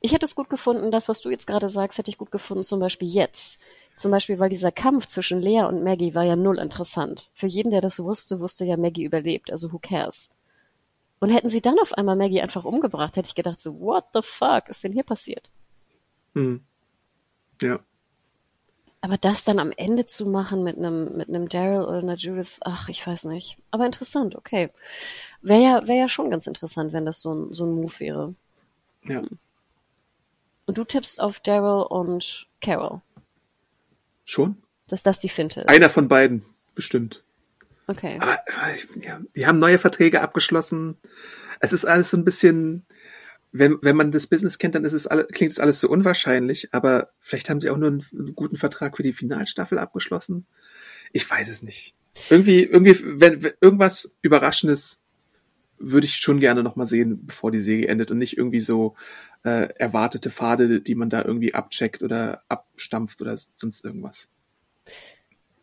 Ich 0.00 0.12
hätte 0.12 0.24
es 0.24 0.36
gut 0.36 0.48
gefunden, 0.48 0.90
das, 0.90 1.08
was 1.08 1.20
du 1.20 1.30
jetzt 1.30 1.46
gerade 1.46 1.68
sagst, 1.68 1.98
hätte 1.98 2.10
ich 2.10 2.16
gut 2.16 2.30
gefunden, 2.30 2.62
zum 2.62 2.80
Beispiel 2.80 3.08
jetzt. 3.08 3.60
Zum 3.96 4.12
Beispiel, 4.12 4.38
weil 4.38 4.48
dieser 4.48 4.72
Kampf 4.72 5.06
zwischen 5.06 5.40
Lea 5.40 5.64
und 5.64 5.82
Maggie 5.82 6.14
war 6.14 6.22
ja 6.22 6.36
null 6.36 6.58
interessant. 6.58 7.28
Für 7.34 7.48
jeden, 7.48 7.70
der 7.70 7.80
das 7.80 8.02
wusste, 8.02 8.40
wusste 8.40 8.64
ja, 8.64 8.76
Maggie 8.76 9.04
überlebt, 9.04 9.50
also 9.50 9.72
who 9.72 9.78
cares? 9.78 10.34
Und 11.18 11.30
hätten 11.30 11.50
sie 11.50 11.60
dann 11.60 11.78
auf 11.80 11.92
einmal 11.92 12.16
Maggie 12.16 12.40
einfach 12.40 12.64
umgebracht, 12.64 13.16
hätte 13.16 13.28
ich 13.28 13.34
gedacht 13.34 13.60
so, 13.60 13.80
what 13.80 14.04
the 14.14 14.20
fuck 14.22 14.68
ist 14.68 14.84
denn 14.84 14.92
hier 14.92 15.02
passiert? 15.02 15.50
Mhm. 16.34 16.64
Ja. 17.60 17.80
Aber 19.02 19.16
das 19.16 19.44
dann 19.44 19.58
am 19.58 19.72
Ende 19.76 20.04
zu 20.04 20.26
machen 20.26 20.62
mit 20.62 20.76
einem 20.76 21.16
mit 21.16 21.28
einem 21.28 21.48
Daryl 21.48 21.82
oder 21.82 21.98
einer 21.98 22.16
Judith, 22.16 22.58
ach, 22.60 22.88
ich 22.88 23.06
weiß 23.06 23.24
nicht. 23.26 23.58
Aber 23.70 23.86
interessant, 23.86 24.36
okay. 24.36 24.70
Wäre 25.42 25.62
ja, 25.62 25.88
wäre 25.88 25.98
ja 25.98 26.08
schon 26.08 26.30
ganz 26.30 26.46
interessant, 26.46 26.92
wenn 26.92 27.06
das 27.06 27.22
so 27.22 27.34
ein, 27.34 27.52
so 27.52 27.64
ein 27.64 27.72
Move 27.72 27.98
wäre. 27.98 28.34
Ja. 29.04 29.22
Und 30.66 30.78
du 30.78 30.84
tippst 30.84 31.20
auf 31.20 31.40
Daryl 31.40 31.86
und 31.86 32.46
Carol. 32.60 33.00
Schon? 34.24 34.56
Dass 34.86 35.02
das 35.02 35.18
die 35.18 35.28
Finte 35.28 35.62
ist. 35.62 35.68
Einer 35.68 35.88
von 35.88 36.08
beiden, 36.08 36.44
bestimmt. 36.74 37.24
Okay. 37.86 38.18
Aber 38.20 38.38
ja, 39.00 39.20
die 39.34 39.46
haben 39.46 39.58
neue 39.58 39.78
Verträge 39.78 40.20
abgeschlossen. 40.20 40.96
Es 41.58 41.72
ist 41.72 41.84
alles 41.84 42.10
so 42.10 42.16
ein 42.16 42.24
bisschen, 42.24 42.86
wenn, 43.52 43.78
wenn 43.82 43.96
man 43.96 44.12
das 44.12 44.26
Business 44.26 44.58
kennt, 44.58 44.74
dann 44.74 44.84
ist 44.84 44.92
es 44.92 45.06
alle, 45.06 45.24
klingt 45.24 45.52
es 45.52 45.58
alles 45.58 45.80
so 45.80 45.88
unwahrscheinlich, 45.88 46.72
aber 46.72 47.10
vielleicht 47.20 47.50
haben 47.50 47.60
sie 47.60 47.70
auch 47.70 47.76
nur 47.76 47.88
einen, 47.88 48.06
einen, 48.12 48.34
guten 48.34 48.56
Vertrag 48.56 48.96
für 48.96 49.02
die 49.02 49.12
Finalstaffel 49.12 49.78
abgeschlossen. 49.78 50.46
Ich 51.12 51.28
weiß 51.28 51.48
es 51.48 51.62
nicht. 51.62 51.94
Irgendwie, 52.28 52.62
irgendwie, 52.62 52.96
wenn, 53.20 53.42
wenn 53.42 53.52
irgendwas 53.60 54.12
Überraschendes 54.22 55.00
würde 55.80 56.06
ich 56.06 56.16
schon 56.16 56.40
gerne 56.40 56.62
nochmal 56.62 56.86
sehen, 56.86 57.26
bevor 57.26 57.50
die 57.50 57.58
Serie 57.58 57.88
endet 57.88 58.10
und 58.10 58.18
nicht 58.18 58.36
irgendwie 58.36 58.60
so 58.60 58.94
äh, 59.44 59.72
erwartete 59.76 60.30
Pfade, 60.30 60.80
die 60.80 60.94
man 60.94 61.08
da 61.08 61.24
irgendwie 61.24 61.54
abcheckt 61.54 62.02
oder 62.02 62.42
abstampft 62.48 63.22
oder 63.22 63.36
sonst 63.54 63.82
irgendwas. 63.82 64.28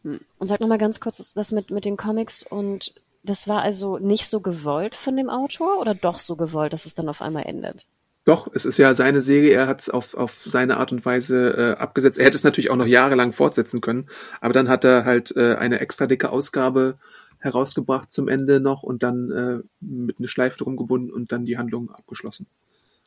Hm. 0.03 0.19
Und 0.39 0.47
sag 0.47 0.59
nochmal 0.59 0.79
ganz 0.79 0.99
kurz 0.99 1.33
das 1.33 1.51
mit, 1.51 1.69
mit 1.69 1.85
den 1.85 1.97
Comics 1.97 2.41
und 2.41 2.95
das 3.23 3.47
war 3.47 3.61
also 3.61 3.97
nicht 3.97 4.27
so 4.27 4.39
gewollt 4.41 4.95
von 4.95 5.17
dem 5.17 5.29
Autor 5.29 5.79
oder 5.79 5.95
doch 5.95 6.19
so 6.19 6.35
gewollt, 6.35 6.73
dass 6.73 6.85
es 6.85 6.95
dann 6.95 7.09
auf 7.09 7.21
einmal 7.21 7.43
endet? 7.45 7.87
Doch, 8.27 8.49
es 8.53 8.65
ist 8.65 8.77
ja 8.77 8.93
seine 8.93 9.21
Serie, 9.21 9.53
er 9.53 9.67
hat 9.67 9.79
es 9.79 9.89
auf, 9.89 10.13
auf 10.13 10.43
seine 10.45 10.77
Art 10.77 10.91
und 10.91 11.05
Weise 11.05 11.75
äh, 11.77 11.81
abgesetzt. 11.81 12.19
Er 12.19 12.25
hätte 12.25 12.35
es 12.35 12.43
natürlich 12.43 12.69
auch 12.69 12.75
noch 12.75 12.85
jahrelang 12.85 13.31
fortsetzen 13.31 13.79
können, 13.79 14.09
aber 14.41 14.53
dann 14.53 14.67
hat 14.67 14.83
er 14.83 15.05
halt 15.05 15.33
äh, 15.37 15.55
eine 15.55 15.79
extra 15.79 16.07
dicke 16.07 16.29
Ausgabe 16.29 16.97
herausgebracht 17.39 18.11
zum 18.11 18.27
Ende 18.27 18.59
noch 18.59 18.83
und 18.83 19.01
dann 19.03 19.31
äh, 19.31 19.59
mit 19.79 20.19
einer 20.19 20.27
Schleife 20.27 20.57
drum 20.57 20.75
gebunden 20.75 21.11
und 21.11 21.31
dann 21.31 21.45
die 21.45 21.57
Handlung 21.57 21.89
abgeschlossen. 21.89 22.47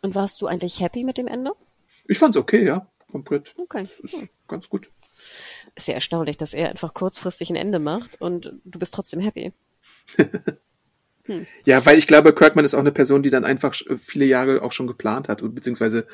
Und 0.00 0.14
warst 0.14 0.40
du 0.40 0.46
eigentlich 0.46 0.80
happy 0.80 1.04
mit 1.04 1.18
dem 1.18 1.26
Ende? 1.26 1.52
Ich 2.06 2.18
fand's 2.18 2.38
okay, 2.38 2.64
ja. 2.64 2.86
Komplett. 3.10 3.52
Okay. 3.58 3.88
Ist 4.02 4.16
ganz 4.48 4.68
gut. 4.68 4.88
Ist 5.74 5.88
ja 5.88 5.94
erstaunlich, 5.94 6.36
dass 6.36 6.54
er 6.54 6.70
einfach 6.70 6.94
kurzfristig 6.94 7.50
ein 7.50 7.56
Ende 7.56 7.78
macht 7.78 8.20
und 8.20 8.54
du 8.64 8.78
bist 8.78 8.94
trotzdem 8.94 9.20
happy. 9.20 9.52
Ja, 11.64 11.84
weil 11.86 11.98
ich 11.98 12.06
glaube, 12.06 12.34
Kirkman 12.34 12.64
ist 12.64 12.74
auch 12.74 12.80
eine 12.80 12.92
Person, 12.92 13.22
die 13.22 13.30
dann 13.30 13.44
einfach 13.44 13.74
viele 13.98 14.24
Jahre 14.24 14.62
auch 14.62 14.72
schon 14.72 14.86
geplant 14.86 15.28
hat, 15.28 15.42
und 15.42 15.54
beziehungsweise 15.54 16.06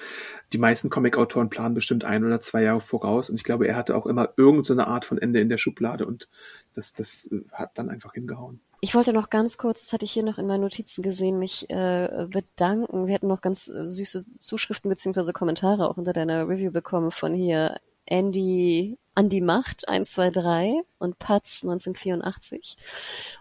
die 0.52 0.58
meisten 0.58 0.90
Comic-Autoren 0.90 1.48
planen 1.48 1.74
bestimmt 1.74 2.04
ein 2.04 2.24
oder 2.24 2.40
zwei 2.40 2.62
Jahre 2.62 2.80
voraus. 2.80 3.30
Und 3.30 3.36
ich 3.36 3.44
glaube, 3.44 3.66
er 3.66 3.76
hatte 3.76 3.96
auch 3.96 4.06
immer 4.06 4.30
irgendeine 4.36 4.86
Art 4.86 5.04
von 5.04 5.18
Ende 5.18 5.40
in 5.40 5.48
der 5.48 5.58
Schublade 5.58 6.06
und 6.06 6.28
das, 6.74 6.92
das 6.92 7.28
äh, 7.32 7.40
hat 7.52 7.78
dann 7.78 7.88
einfach 7.88 8.12
hingehauen. 8.14 8.60
Ich 8.80 8.94
wollte 8.94 9.12
noch 9.12 9.30
ganz 9.30 9.56
kurz, 9.56 9.82
das 9.82 9.92
hatte 9.94 10.04
ich 10.04 10.12
hier 10.12 10.22
noch 10.22 10.38
in 10.38 10.46
meinen 10.46 10.60
Notizen 10.60 11.02
gesehen, 11.02 11.38
mich 11.38 11.70
äh, 11.70 12.26
bedanken. 12.28 13.06
Wir 13.06 13.14
hatten 13.14 13.26
noch 13.26 13.40
ganz 13.40 13.68
äh, 13.68 13.86
süße 13.86 14.26
Zuschriften 14.38 14.90
beziehungsweise 14.90 15.32
Kommentare 15.32 15.88
auch 15.88 15.96
unter 15.96 16.12
deiner 16.12 16.48
Review 16.48 16.70
bekommen 16.70 17.10
von 17.10 17.32
hier 17.32 17.76
Andy, 18.06 18.98
Andy 19.14 19.40
Macht 19.40 19.88
123 19.88 20.82
und 20.98 21.18
Patz 21.18 21.64
1984. 21.64 22.76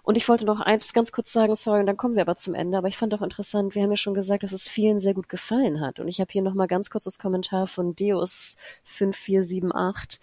Und 0.03 0.15
ich 0.15 0.27
wollte 0.27 0.45
noch 0.45 0.59
eins 0.59 0.93
ganz 0.93 1.11
kurz 1.11 1.31
sagen, 1.31 1.55
sorry, 1.55 1.81
und 1.81 1.85
dann 1.85 1.97
kommen 1.97 2.15
wir 2.15 2.23
aber 2.23 2.35
zum 2.35 2.53
Ende. 2.53 2.77
Aber 2.77 2.87
ich 2.87 2.97
fand 2.97 3.13
auch 3.13 3.21
interessant, 3.21 3.75
wir 3.75 3.83
haben 3.83 3.91
ja 3.91 3.97
schon 3.97 4.13
gesagt, 4.13 4.43
dass 4.43 4.51
es 4.51 4.67
vielen 4.67 4.99
sehr 4.99 5.13
gut 5.13 5.29
gefallen 5.29 5.81
hat. 5.81 5.99
Und 5.99 6.07
ich 6.07 6.19
habe 6.19 6.31
hier 6.31 6.41
nochmal 6.41 6.67
ganz 6.67 6.89
kurz 6.89 7.03
das 7.03 7.19
Kommentar 7.19 7.67
von 7.67 7.95
Deus 7.95 8.57
5478. 8.83 10.19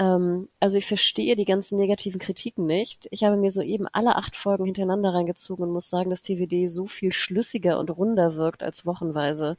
Ähm, 0.00 0.48
also 0.58 0.78
ich 0.78 0.86
verstehe 0.86 1.36
die 1.36 1.44
ganzen 1.44 1.78
negativen 1.78 2.18
Kritiken 2.18 2.66
nicht. 2.66 3.06
Ich 3.10 3.22
habe 3.22 3.36
mir 3.36 3.50
soeben 3.50 3.86
alle 3.92 4.16
acht 4.16 4.34
Folgen 4.34 4.64
hintereinander 4.64 5.12
reingezogen 5.14 5.64
und 5.64 5.72
muss 5.72 5.90
sagen, 5.90 6.10
dass 6.10 6.22
TVD 6.22 6.68
so 6.68 6.86
viel 6.86 7.12
schlüssiger 7.12 7.78
und 7.78 7.90
runder 7.90 8.34
wirkt 8.34 8.62
als 8.62 8.86
wochenweise. 8.86 9.56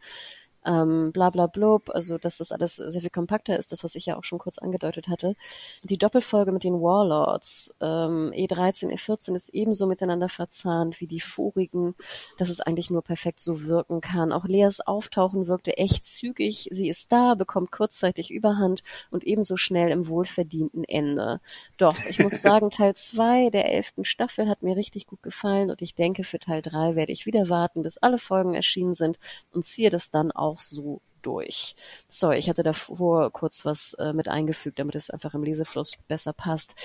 Ähm, 0.66 1.12
bla 1.12 1.30
bla 1.30 1.48
blub, 1.48 1.90
also 1.90 2.18
dass 2.18 2.38
das 2.38 2.52
alles 2.52 2.76
sehr 2.76 3.02
viel 3.02 3.10
kompakter 3.10 3.58
ist, 3.58 3.72
das, 3.72 3.84
was 3.84 3.96
ich 3.96 4.06
ja 4.06 4.18
auch 4.18 4.24
schon 4.24 4.40
kurz 4.40 4.58
angedeutet 4.58 5.08
hatte. 5.08 5.36
Die 5.84 5.98
Doppelfolge 5.98 6.52
mit 6.52 6.64
den 6.64 6.82
Warlords, 6.82 7.76
ähm, 7.82 8.32
E13, 8.36 8.92
E14 8.94 9.36
ist 9.36 9.50
ebenso 9.50 9.88
miteinander 9.88 10.30
verzahnt 10.30 11.02
wie 11.02 11.08
die 11.08 11.20
vorigen, 11.20 11.96
dass 12.38 12.50
es 12.50 12.62
eigentlich 12.62 12.92
nur 12.92 13.02
perfekt 13.02 13.40
so 13.40 13.64
wirken 13.64 14.02
kann. 14.02 14.32
Auch 14.32 14.46
Leas 14.46 14.82
Auftauchen 14.82 15.48
wirkte 15.48 15.78
echt 15.78 16.06
zügig. 16.06 16.68
Sie 16.72 16.90
ist 16.90 17.12
da, 17.12 17.36
bekommt 17.36 17.72
kurzzeitig 17.72 18.32
Überhand 18.32 18.84
und 19.10 19.24
ebenso 19.24 19.58
schnell 19.58 19.90
im 19.90 20.08
wohlverdienten 20.08 20.84
Ende. 20.84 21.40
Doch, 21.78 21.98
ich 22.06 22.20
muss 22.20 22.42
sagen, 22.42 22.70
Teil 22.70 22.96
zwei 22.96 23.50
der 23.50 23.72
elften 23.72 24.06
Staffel 24.06 24.48
hat 24.48 24.64
mir 24.64 24.76
richtig 24.76 25.08
gut 25.08 25.24
gefallen 25.24 25.70
und 25.70 25.82
ich 25.82 25.96
denke, 25.96 26.24
für 26.24 26.40
Teil 26.40 26.62
drei 26.62 26.96
werde 26.96 27.12
ich 27.12 27.26
wieder 27.26 27.50
warten, 27.50 27.84
bis 27.84 27.98
alle 27.98 28.18
Folgen 28.18 28.54
erschienen 28.54 28.94
sind 28.94 29.20
und 29.54 29.66
ziehe 29.66 29.90
das 29.90 30.12
dann 30.12 30.32
auch 30.32 30.51
so 30.60 31.02
durch. 31.22 31.76
Sorry, 32.10 32.38
ich 32.38 32.50
hatte 32.50 32.64
davor 32.64 33.32
kurz 33.32 33.66
was 33.66 33.94
äh, 33.96 34.14
mit 34.14 34.28
eingefügt, 34.28 34.80
damit 34.80 34.96
es 34.96 35.10
einfach 35.10 35.34
im 35.34 35.44
Lesefluss 35.44 35.98
besser 36.08 36.34
passt. 36.34 36.76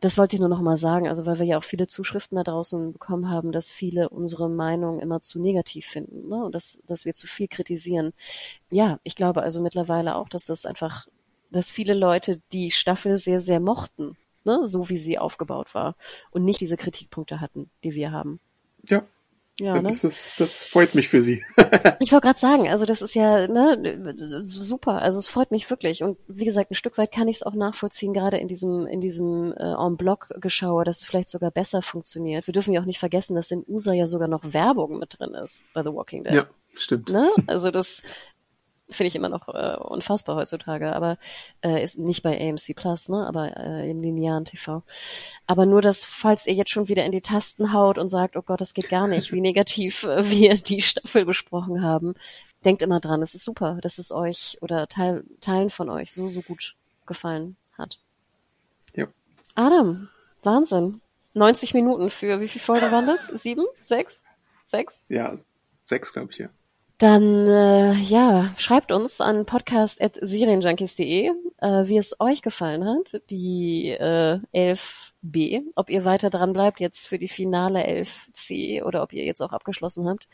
Das 0.00 0.18
wollte 0.18 0.36
ich 0.36 0.40
nur 0.40 0.48
noch 0.48 0.60
mal 0.60 0.76
sagen, 0.76 1.08
also 1.08 1.26
weil 1.26 1.38
wir 1.38 1.46
ja 1.46 1.58
auch 1.58 1.64
viele 1.64 1.86
Zuschriften 1.86 2.36
da 2.36 2.42
draußen 2.42 2.92
bekommen 2.92 3.30
haben, 3.30 3.52
dass 3.52 3.72
viele 3.72 4.08
unsere 4.08 4.48
Meinung 4.48 5.00
immer 5.00 5.20
zu 5.20 5.40
negativ 5.40 5.86
finden 5.86 6.28
ne? 6.28 6.44
und 6.44 6.54
dass, 6.54 6.82
dass 6.86 7.04
wir 7.04 7.14
zu 7.14 7.26
viel 7.26 7.48
kritisieren. 7.48 8.12
Ja, 8.70 8.98
ich 9.02 9.16
glaube 9.16 9.42
also 9.42 9.60
mittlerweile 9.60 10.16
auch, 10.16 10.28
dass 10.28 10.46
das 10.46 10.66
einfach, 10.66 11.06
dass 11.50 11.70
viele 11.70 11.94
Leute 11.94 12.40
die 12.52 12.70
Staffel 12.70 13.18
sehr, 13.18 13.40
sehr 13.40 13.60
mochten, 13.60 14.16
ne? 14.44 14.66
so 14.66 14.88
wie 14.88 14.98
sie 14.98 15.18
aufgebaut 15.18 15.74
war 15.74 15.96
und 16.30 16.44
nicht 16.44 16.60
diese 16.60 16.76
Kritikpunkte 16.76 17.40
hatten, 17.40 17.70
die 17.82 17.94
wir 17.94 18.12
haben. 18.12 18.40
Ja, 18.86 19.04
Ja, 19.60 19.80
ne? 19.80 19.90
ist 19.90 20.02
das, 20.02 20.32
das 20.36 20.64
freut 20.64 20.94
mich 20.94 21.08
für 21.08 21.22
Sie. 21.22 21.44
Ich 22.00 22.12
wollte 22.12 22.26
gerade 22.26 22.38
sagen, 22.38 22.68
also 22.68 22.84
das 22.86 23.00
ist 23.02 23.14
ja 23.14 23.46
ne, 23.46 24.42
super. 24.42 25.00
Also 25.00 25.18
es 25.18 25.28
freut 25.28 25.50
mich 25.50 25.70
wirklich. 25.70 26.02
Und 26.02 26.18
wie 26.28 26.44
gesagt, 26.44 26.70
ein 26.70 26.74
Stück 26.74 26.98
weit 26.98 27.12
kann 27.12 27.28
ich 27.28 27.36
es 27.36 27.42
auch 27.42 27.54
nachvollziehen, 27.54 28.12
gerade 28.12 28.36
in 28.36 28.48
diesem 28.48 28.86
in 28.86 29.00
diesem 29.00 29.52
äh, 29.56 29.74
en 29.74 29.96
bloc 29.96 30.28
Geschaue, 30.40 30.84
dass 30.84 31.00
es 31.00 31.06
vielleicht 31.06 31.28
sogar 31.28 31.50
besser 31.50 31.80
funktioniert. 31.82 32.46
Wir 32.46 32.52
dürfen 32.52 32.74
ja 32.74 32.80
auch 32.80 32.84
nicht 32.84 32.98
vergessen, 32.98 33.36
dass 33.36 33.50
in 33.50 33.64
USA 33.68 33.94
ja 33.94 34.06
sogar 34.06 34.28
noch 34.28 34.42
Werbung 34.52 34.98
mit 34.98 35.18
drin 35.18 35.34
ist 35.34 35.64
bei 35.72 35.82
The 35.82 35.94
Walking 35.94 36.24
Dead. 36.24 36.34
Ja, 36.34 36.46
stimmt. 36.74 37.08
Ne? 37.08 37.30
Also 37.46 37.70
das 37.70 38.02
finde 38.90 39.08
ich 39.08 39.16
immer 39.16 39.28
noch 39.28 39.48
äh, 39.48 39.76
unfassbar 39.76 40.36
heutzutage, 40.36 40.94
aber 40.94 41.18
äh, 41.62 41.82
ist 41.82 41.98
nicht 41.98 42.22
bei 42.22 42.38
AMC 42.38 42.76
Plus, 42.76 43.08
ne, 43.08 43.26
aber 43.26 43.56
äh, 43.56 43.90
im 43.90 44.02
linearen 44.02 44.44
TV. 44.44 44.82
Aber 45.46 45.66
nur, 45.66 45.82
dass 45.82 46.04
falls 46.04 46.46
ihr 46.46 46.54
jetzt 46.54 46.70
schon 46.70 46.88
wieder 46.88 47.04
in 47.04 47.12
die 47.12 47.20
Tasten 47.20 47.72
haut 47.72 47.98
und 47.98 48.08
sagt, 48.08 48.36
oh 48.36 48.42
Gott, 48.42 48.60
das 48.60 48.74
geht 48.74 48.88
gar 48.88 49.08
nicht, 49.08 49.32
wie 49.32 49.40
negativ 49.42 50.04
äh, 50.04 50.28
wir 50.30 50.54
die 50.54 50.82
Staffel 50.82 51.24
besprochen 51.24 51.82
haben, 51.82 52.14
denkt 52.64 52.82
immer 52.82 53.00
dran, 53.00 53.22
es 53.22 53.34
ist 53.34 53.44
super, 53.44 53.78
dass 53.82 53.98
es 53.98 54.12
euch 54.12 54.58
oder 54.60 54.86
Teil, 54.88 55.24
Teilen 55.40 55.70
von 55.70 55.90
euch 55.90 56.12
so, 56.12 56.28
so 56.28 56.42
gut 56.42 56.76
gefallen 57.06 57.56
hat. 57.76 57.98
Ja. 58.94 59.06
Adam, 59.54 60.08
Wahnsinn. 60.42 61.00
90 61.34 61.74
Minuten 61.74 62.10
für, 62.10 62.40
wie 62.40 62.48
viele 62.48 62.62
Folgen 62.62 62.92
waren 62.92 63.06
das? 63.06 63.26
Sieben? 63.26 63.66
Sechs? 63.82 64.22
Sechs? 64.64 65.00
Ja, 65.08 65.34
sechs, 65.84 66.12
glaube 66.12 66.30
ich, 66.32 66.38
ja. 66.38 66.48
Dann 66.98 67.48
äh, 67.48 67.92
ja, 67.92 68.50
schreibt 68.56 68.92
uns 68.92 69.20
an 69.20 69.46
podcast.serienjunkies.de, 69.46 71.26
äh, 71.58 71.88
wie 71.88 71.98
es 71.98 72.20
euch 72.20 72.40
gefallen 72.40 72.84
hat, 72.84 73.20
die 73.30 73.90
äh, 73.90 74.38
11b, 74.54 75.62
ob 75.74 75.90
ihr 75.90 76.04
weiter 76.04 76.30
dran 76.30 76.52
bleibt 76.52 76.78
jetzt 76.78 77.08
für 77.08 77.18
die 77.18 77.26
finale 77.26 77.84
11c 77.84 78.84
oder 78.84 79.02
ob 79.02 79.12
ihr 79.12 79.24
jetzt 79.24 79.40
auch 79.40 79.52
abgeschlossen 79.52 80.08
habt, 80.08 80.28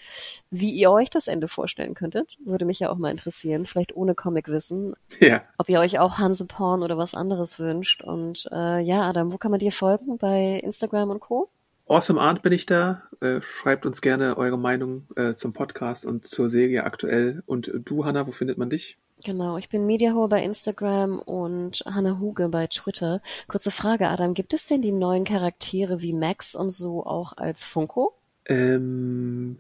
wie 0.51 0.71
ihr 0.73 0.91
euch 0.91 1.09
das 1.09 1.29
Ende 1.29 1.49
vorstellen 1.49 1.95
könntet, 1.95 2.37
würde 2.45 2.67
mich 2.67 2.81
ja 2.81 2.91
auch 2.91 2.99
mal 2.99 3.11
interessieren, 3.11 3.65
vielleicht 3.65 3.97
ohne 3.97 4.15
Comicwissen, 4.15 4.95
Ja, 5.19 5.43
ob 5.57 5.71
ihr 5.71 5.81
euch 5.81 5.99
auch 5.99 6.19
Hanseporn 6.19 6.83
oder 6.83 6.99
was 6.99 7.15
anderes 7.15 7.59
wünscht. 7.59 8.03
Und 8.03 8.47
äh, 8.53 8.81
ja, 8.81 9.09
Adam, 9.09 9.33
wo 9.33 9.39
kann 9.39 9.51
man 9.51 9.61
dir 9.61 9.73
folgen? 9.73 10.19
Bei 10.19 10.61
Instagram 10.63 11.09
und 11.09 11.21
Co? 11.21 11.49
Awesome 11.91 12.21
Art 12.21 12.43
bin 12.43 12.53
ich 12.53 12.67
da. 12.67 13.03
Äh, 13.21 13.41
schreibt 13.43 13.85
uns 13.85 14.01
gerne 14.01 14.39
eure 14.39 14.57
Meinung 14.57 15.09
äh, 15.17 15.35
zum 15.35 15.53
Podcast 15.53 16.07
und 16.07 16.25
zur 16.25 16.49
Serie 16.49 16.85
aktuell. 16.85 17.43
Und 17.47 17.73
du, 17.75 18.05
Hanna, 18.05 18.29
wo 18.29 18.31
findet 18.31 18.59
man 18.59 18.71
dich? 18.71 18.97
Genau, 19.25 19.57
ich 19.57 19.69
bin 19.69 19.87
Mediaho 19.87 20.29
bei 20.29 20.45
Instagram 20.45 21.19
und 21.19 21.83
Hannah 21.93 22.21
Huge 22.21 22.49
bei 22.49 22.69
Twitter. 22.69 23.21
Kurze 23.49 23.73
Frage, 23.73 24.07
Adam, 24.07 24.35
gibt 24.35 24.55
es 24.55 24.69
denn 24.69 24.83
die 24.83 24.93
neuen 24.93 25.25
Charaktere 25.25 26.01
wie 26.01 26.13
Max 26.13 26.55
und 26.55 26.71
so 26.71 27.05
auch 27.05 27.37
als 27.37 27.65
Funko? 27.65 28.15
Ähm, 28.47 29.59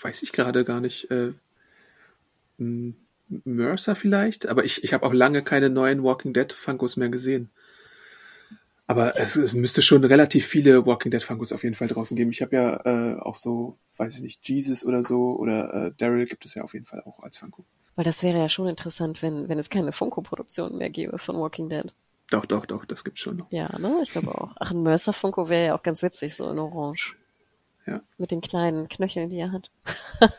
weiß 0.00 0.22
ich 0.22 0.32
gerade 0.32 0.64
gar 0.64 0.80
nicht. 0.80 1.10
Äh, 1.10 1.34
Mercer 2.56 3.96
vielleicht, 3.96 4.48
aber 4.48 4.64
ich, 4.64 4.82
ich 4.82 4.94
habe 4.94 5.04
auch 5.04 5.12
lange 5.12 5.42
keine 5.42 5.68
neuen 5.68 6.02
Walking 6.02 6.32
Dead 6.32 6.50
Funkos 6.54 6.96
mehr 6.96 7.10
gesehen. 7.10 7.50
Aber 8.86 9.16
es, 9.16 9.34
es 9.34 9.52
müsste 9.52 9.82
schon 9.82 10.04
relativ 10.04 10.46
viele 10.46 10.86
Walking 10.86 11.10
Dead 11.10 11.22
Funkos 11.22 11.52
auf 11.52 11.64
jeden 11.64 11.74
Fall 11.74 11.88
draußen 11.88 12.16
geben. 12.16 12.30
Ich 12.30 12.40
habe 12.40 12.54
ja 12.54 12.80
äh, 12.84 13.18
auch 13.18 13.36
so, 13.36 13.78
weiß 13.96 14.16
ich 14.16 14.22
nicht, 14.22 14.48
Jesus 14.48 14.84
oder 14.84 15.02
so 15.02 15.36
oder 15.36 15.86
äh, 15.86 15.92
Daryl 15.98 16.26
gibt 16.26 16.44
es 16.44 16.54
ja 16.54 16.62
auf 16.62 16.74
jeden 16.74 16.86
Fall 16.86 17.02
auch 17.04 17.20
als 17.22 17.38
Funko. 17.38 17.64
Weil 17.96 18.04
das 18.04 18.22
wäre 18.22 18.38
ja 18.38 18.48
schon 18.48 18.68
interessant, 18.68 19.22
wenn, 19.22 19.48
wenn 19.48 19.58
es 19.58 19.70
keine 19.70 19.90
Funko-Produktion 19.90 20.76
mehr 20.76 20.90
gäbe 20.90 21.18
von 21.18 21.36
Walking 21.36 21.68
Dead. 21.68 21.92
Doch, 22.30 22.44
doch, 22.44 22.66
doch, 22.66 22.84
das 22.84 23.04
gibt's 23.04 23.20
schon 23.20 23.36
noch. 23.36 23.50
Ja, 23.50 23.76
ne? 23.78 24.00
Ich 24.02 24.10
glaube 24.10 24.34
auch. 24.34 24.52
Ach, 24.58 24.70
ein 24.70 24.82
Mercer 24.82 25.12
Funko 25.12 25.48
wäre 25.48 25.66
ja 25.66 25.74
auch 25.76 25.82
ganz 25.82 26.02
witzig, 26.02 26.34
so 26.34 26.50
in 26.50 26.58
Orange. 26.58 27.16
Ja. 27.86 28.00
Mit 28.18 28.32
den 28.32 28.40
kleinen 28.40 28.88
Knöcheln, 28.88 29.30
die 29.30 29.38
er 29.38 29.52
hat. 29.52 29.70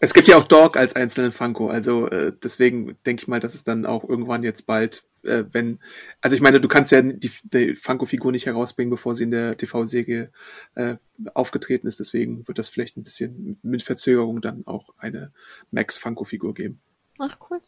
Es 0.00 0.14
gibt 0.14 0.28
ja 0.28 0.36
auch 0.36 0.44
Dog 0.44 0.76
als 0.76 0.94
einzelnen 0.94 1.32
Funko, 1.32 1.70
also 1.70 2.08
äh, 2.08 2.32
deswegen 2.40 2.96
denke 3.04 3.22
ich 3.22 3.28
mal, 3.28 3.40
dass 3.40 3.56
es 3.56 3.64
dann 3.64 3.84
auch 3.84 4.08
irgendwann 4.08 4.44
jetzt 4.44 4.64
bald, 4.64 5.02
äh, 5.28 5.44
wenn, 5.52 5.78
also 6.20 6.34
ich 6.34 6.42
meine, 6.42 6.60
du 6.60 6.68
kannst 6.68 6.90
ja 6.90 7.02
die, 7.02 7.30
die 7.44 7.76
Funko-Figur 7.76 8.32
nicht 8.32 8.46
herausbringen, 8.46 8.90
bevor 8.90 9.14
sie 9.14 9.24
in 9.24 9.30
der 9.30 9.56
TV-Serie 9.56 10.30
äh, 10.74 10.96
aufgetreten 11.34 11.86
ist, 11.86 12.00
deswegen 12.00 12.46
wird 12.48 12.58
das 12.58 12.68
vielleicht 12.68 12.96
ein 12.96 13.04
bisschen 13.04 13.58
mit 13.62 13.82
Verzögerung 13.82 14.40
dann 14.40 14.66
auch 14.66 14.90
eine 14.98 15.32
Max-Funko-Figur 15.70 16.54
geben. 16.54 16.80
Ach, 17.18 17.36
cool. 17.50 17.60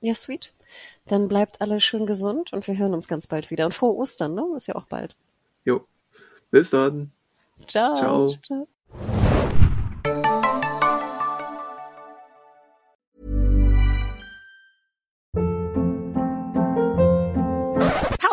Ja, 0.00 0.14
sweet. 0.14 0.52
Dann 1.06 1.28
bleibt 1.28 1.60
alle 1.60 1.80
schön 1.80 2.06
gesund 2.06 2.52
und 2.52 2.66
wir 2.66 2.76
hören 2.76 2.94
uns 2.94 3.08
ganz 3.08 3.26
bald 3.26 3.50
wieder. 3.50 3.64
Und 3.64 3.72
frohe 3.72 3.94
Ostern, 3.94 4.34
ne? 4.34 4.44
Ist 4.56 4.66
ja 4.66 4.74
auch 4.74 4.86
bald. 4.86 5.16
Jo, 5.64 5.86
bis 6.50 6.70
dann. 6.70 7.12
Ciao. 7.66 7.94
Ciao. 7.94 8.26
Ciao. 8.26 8.68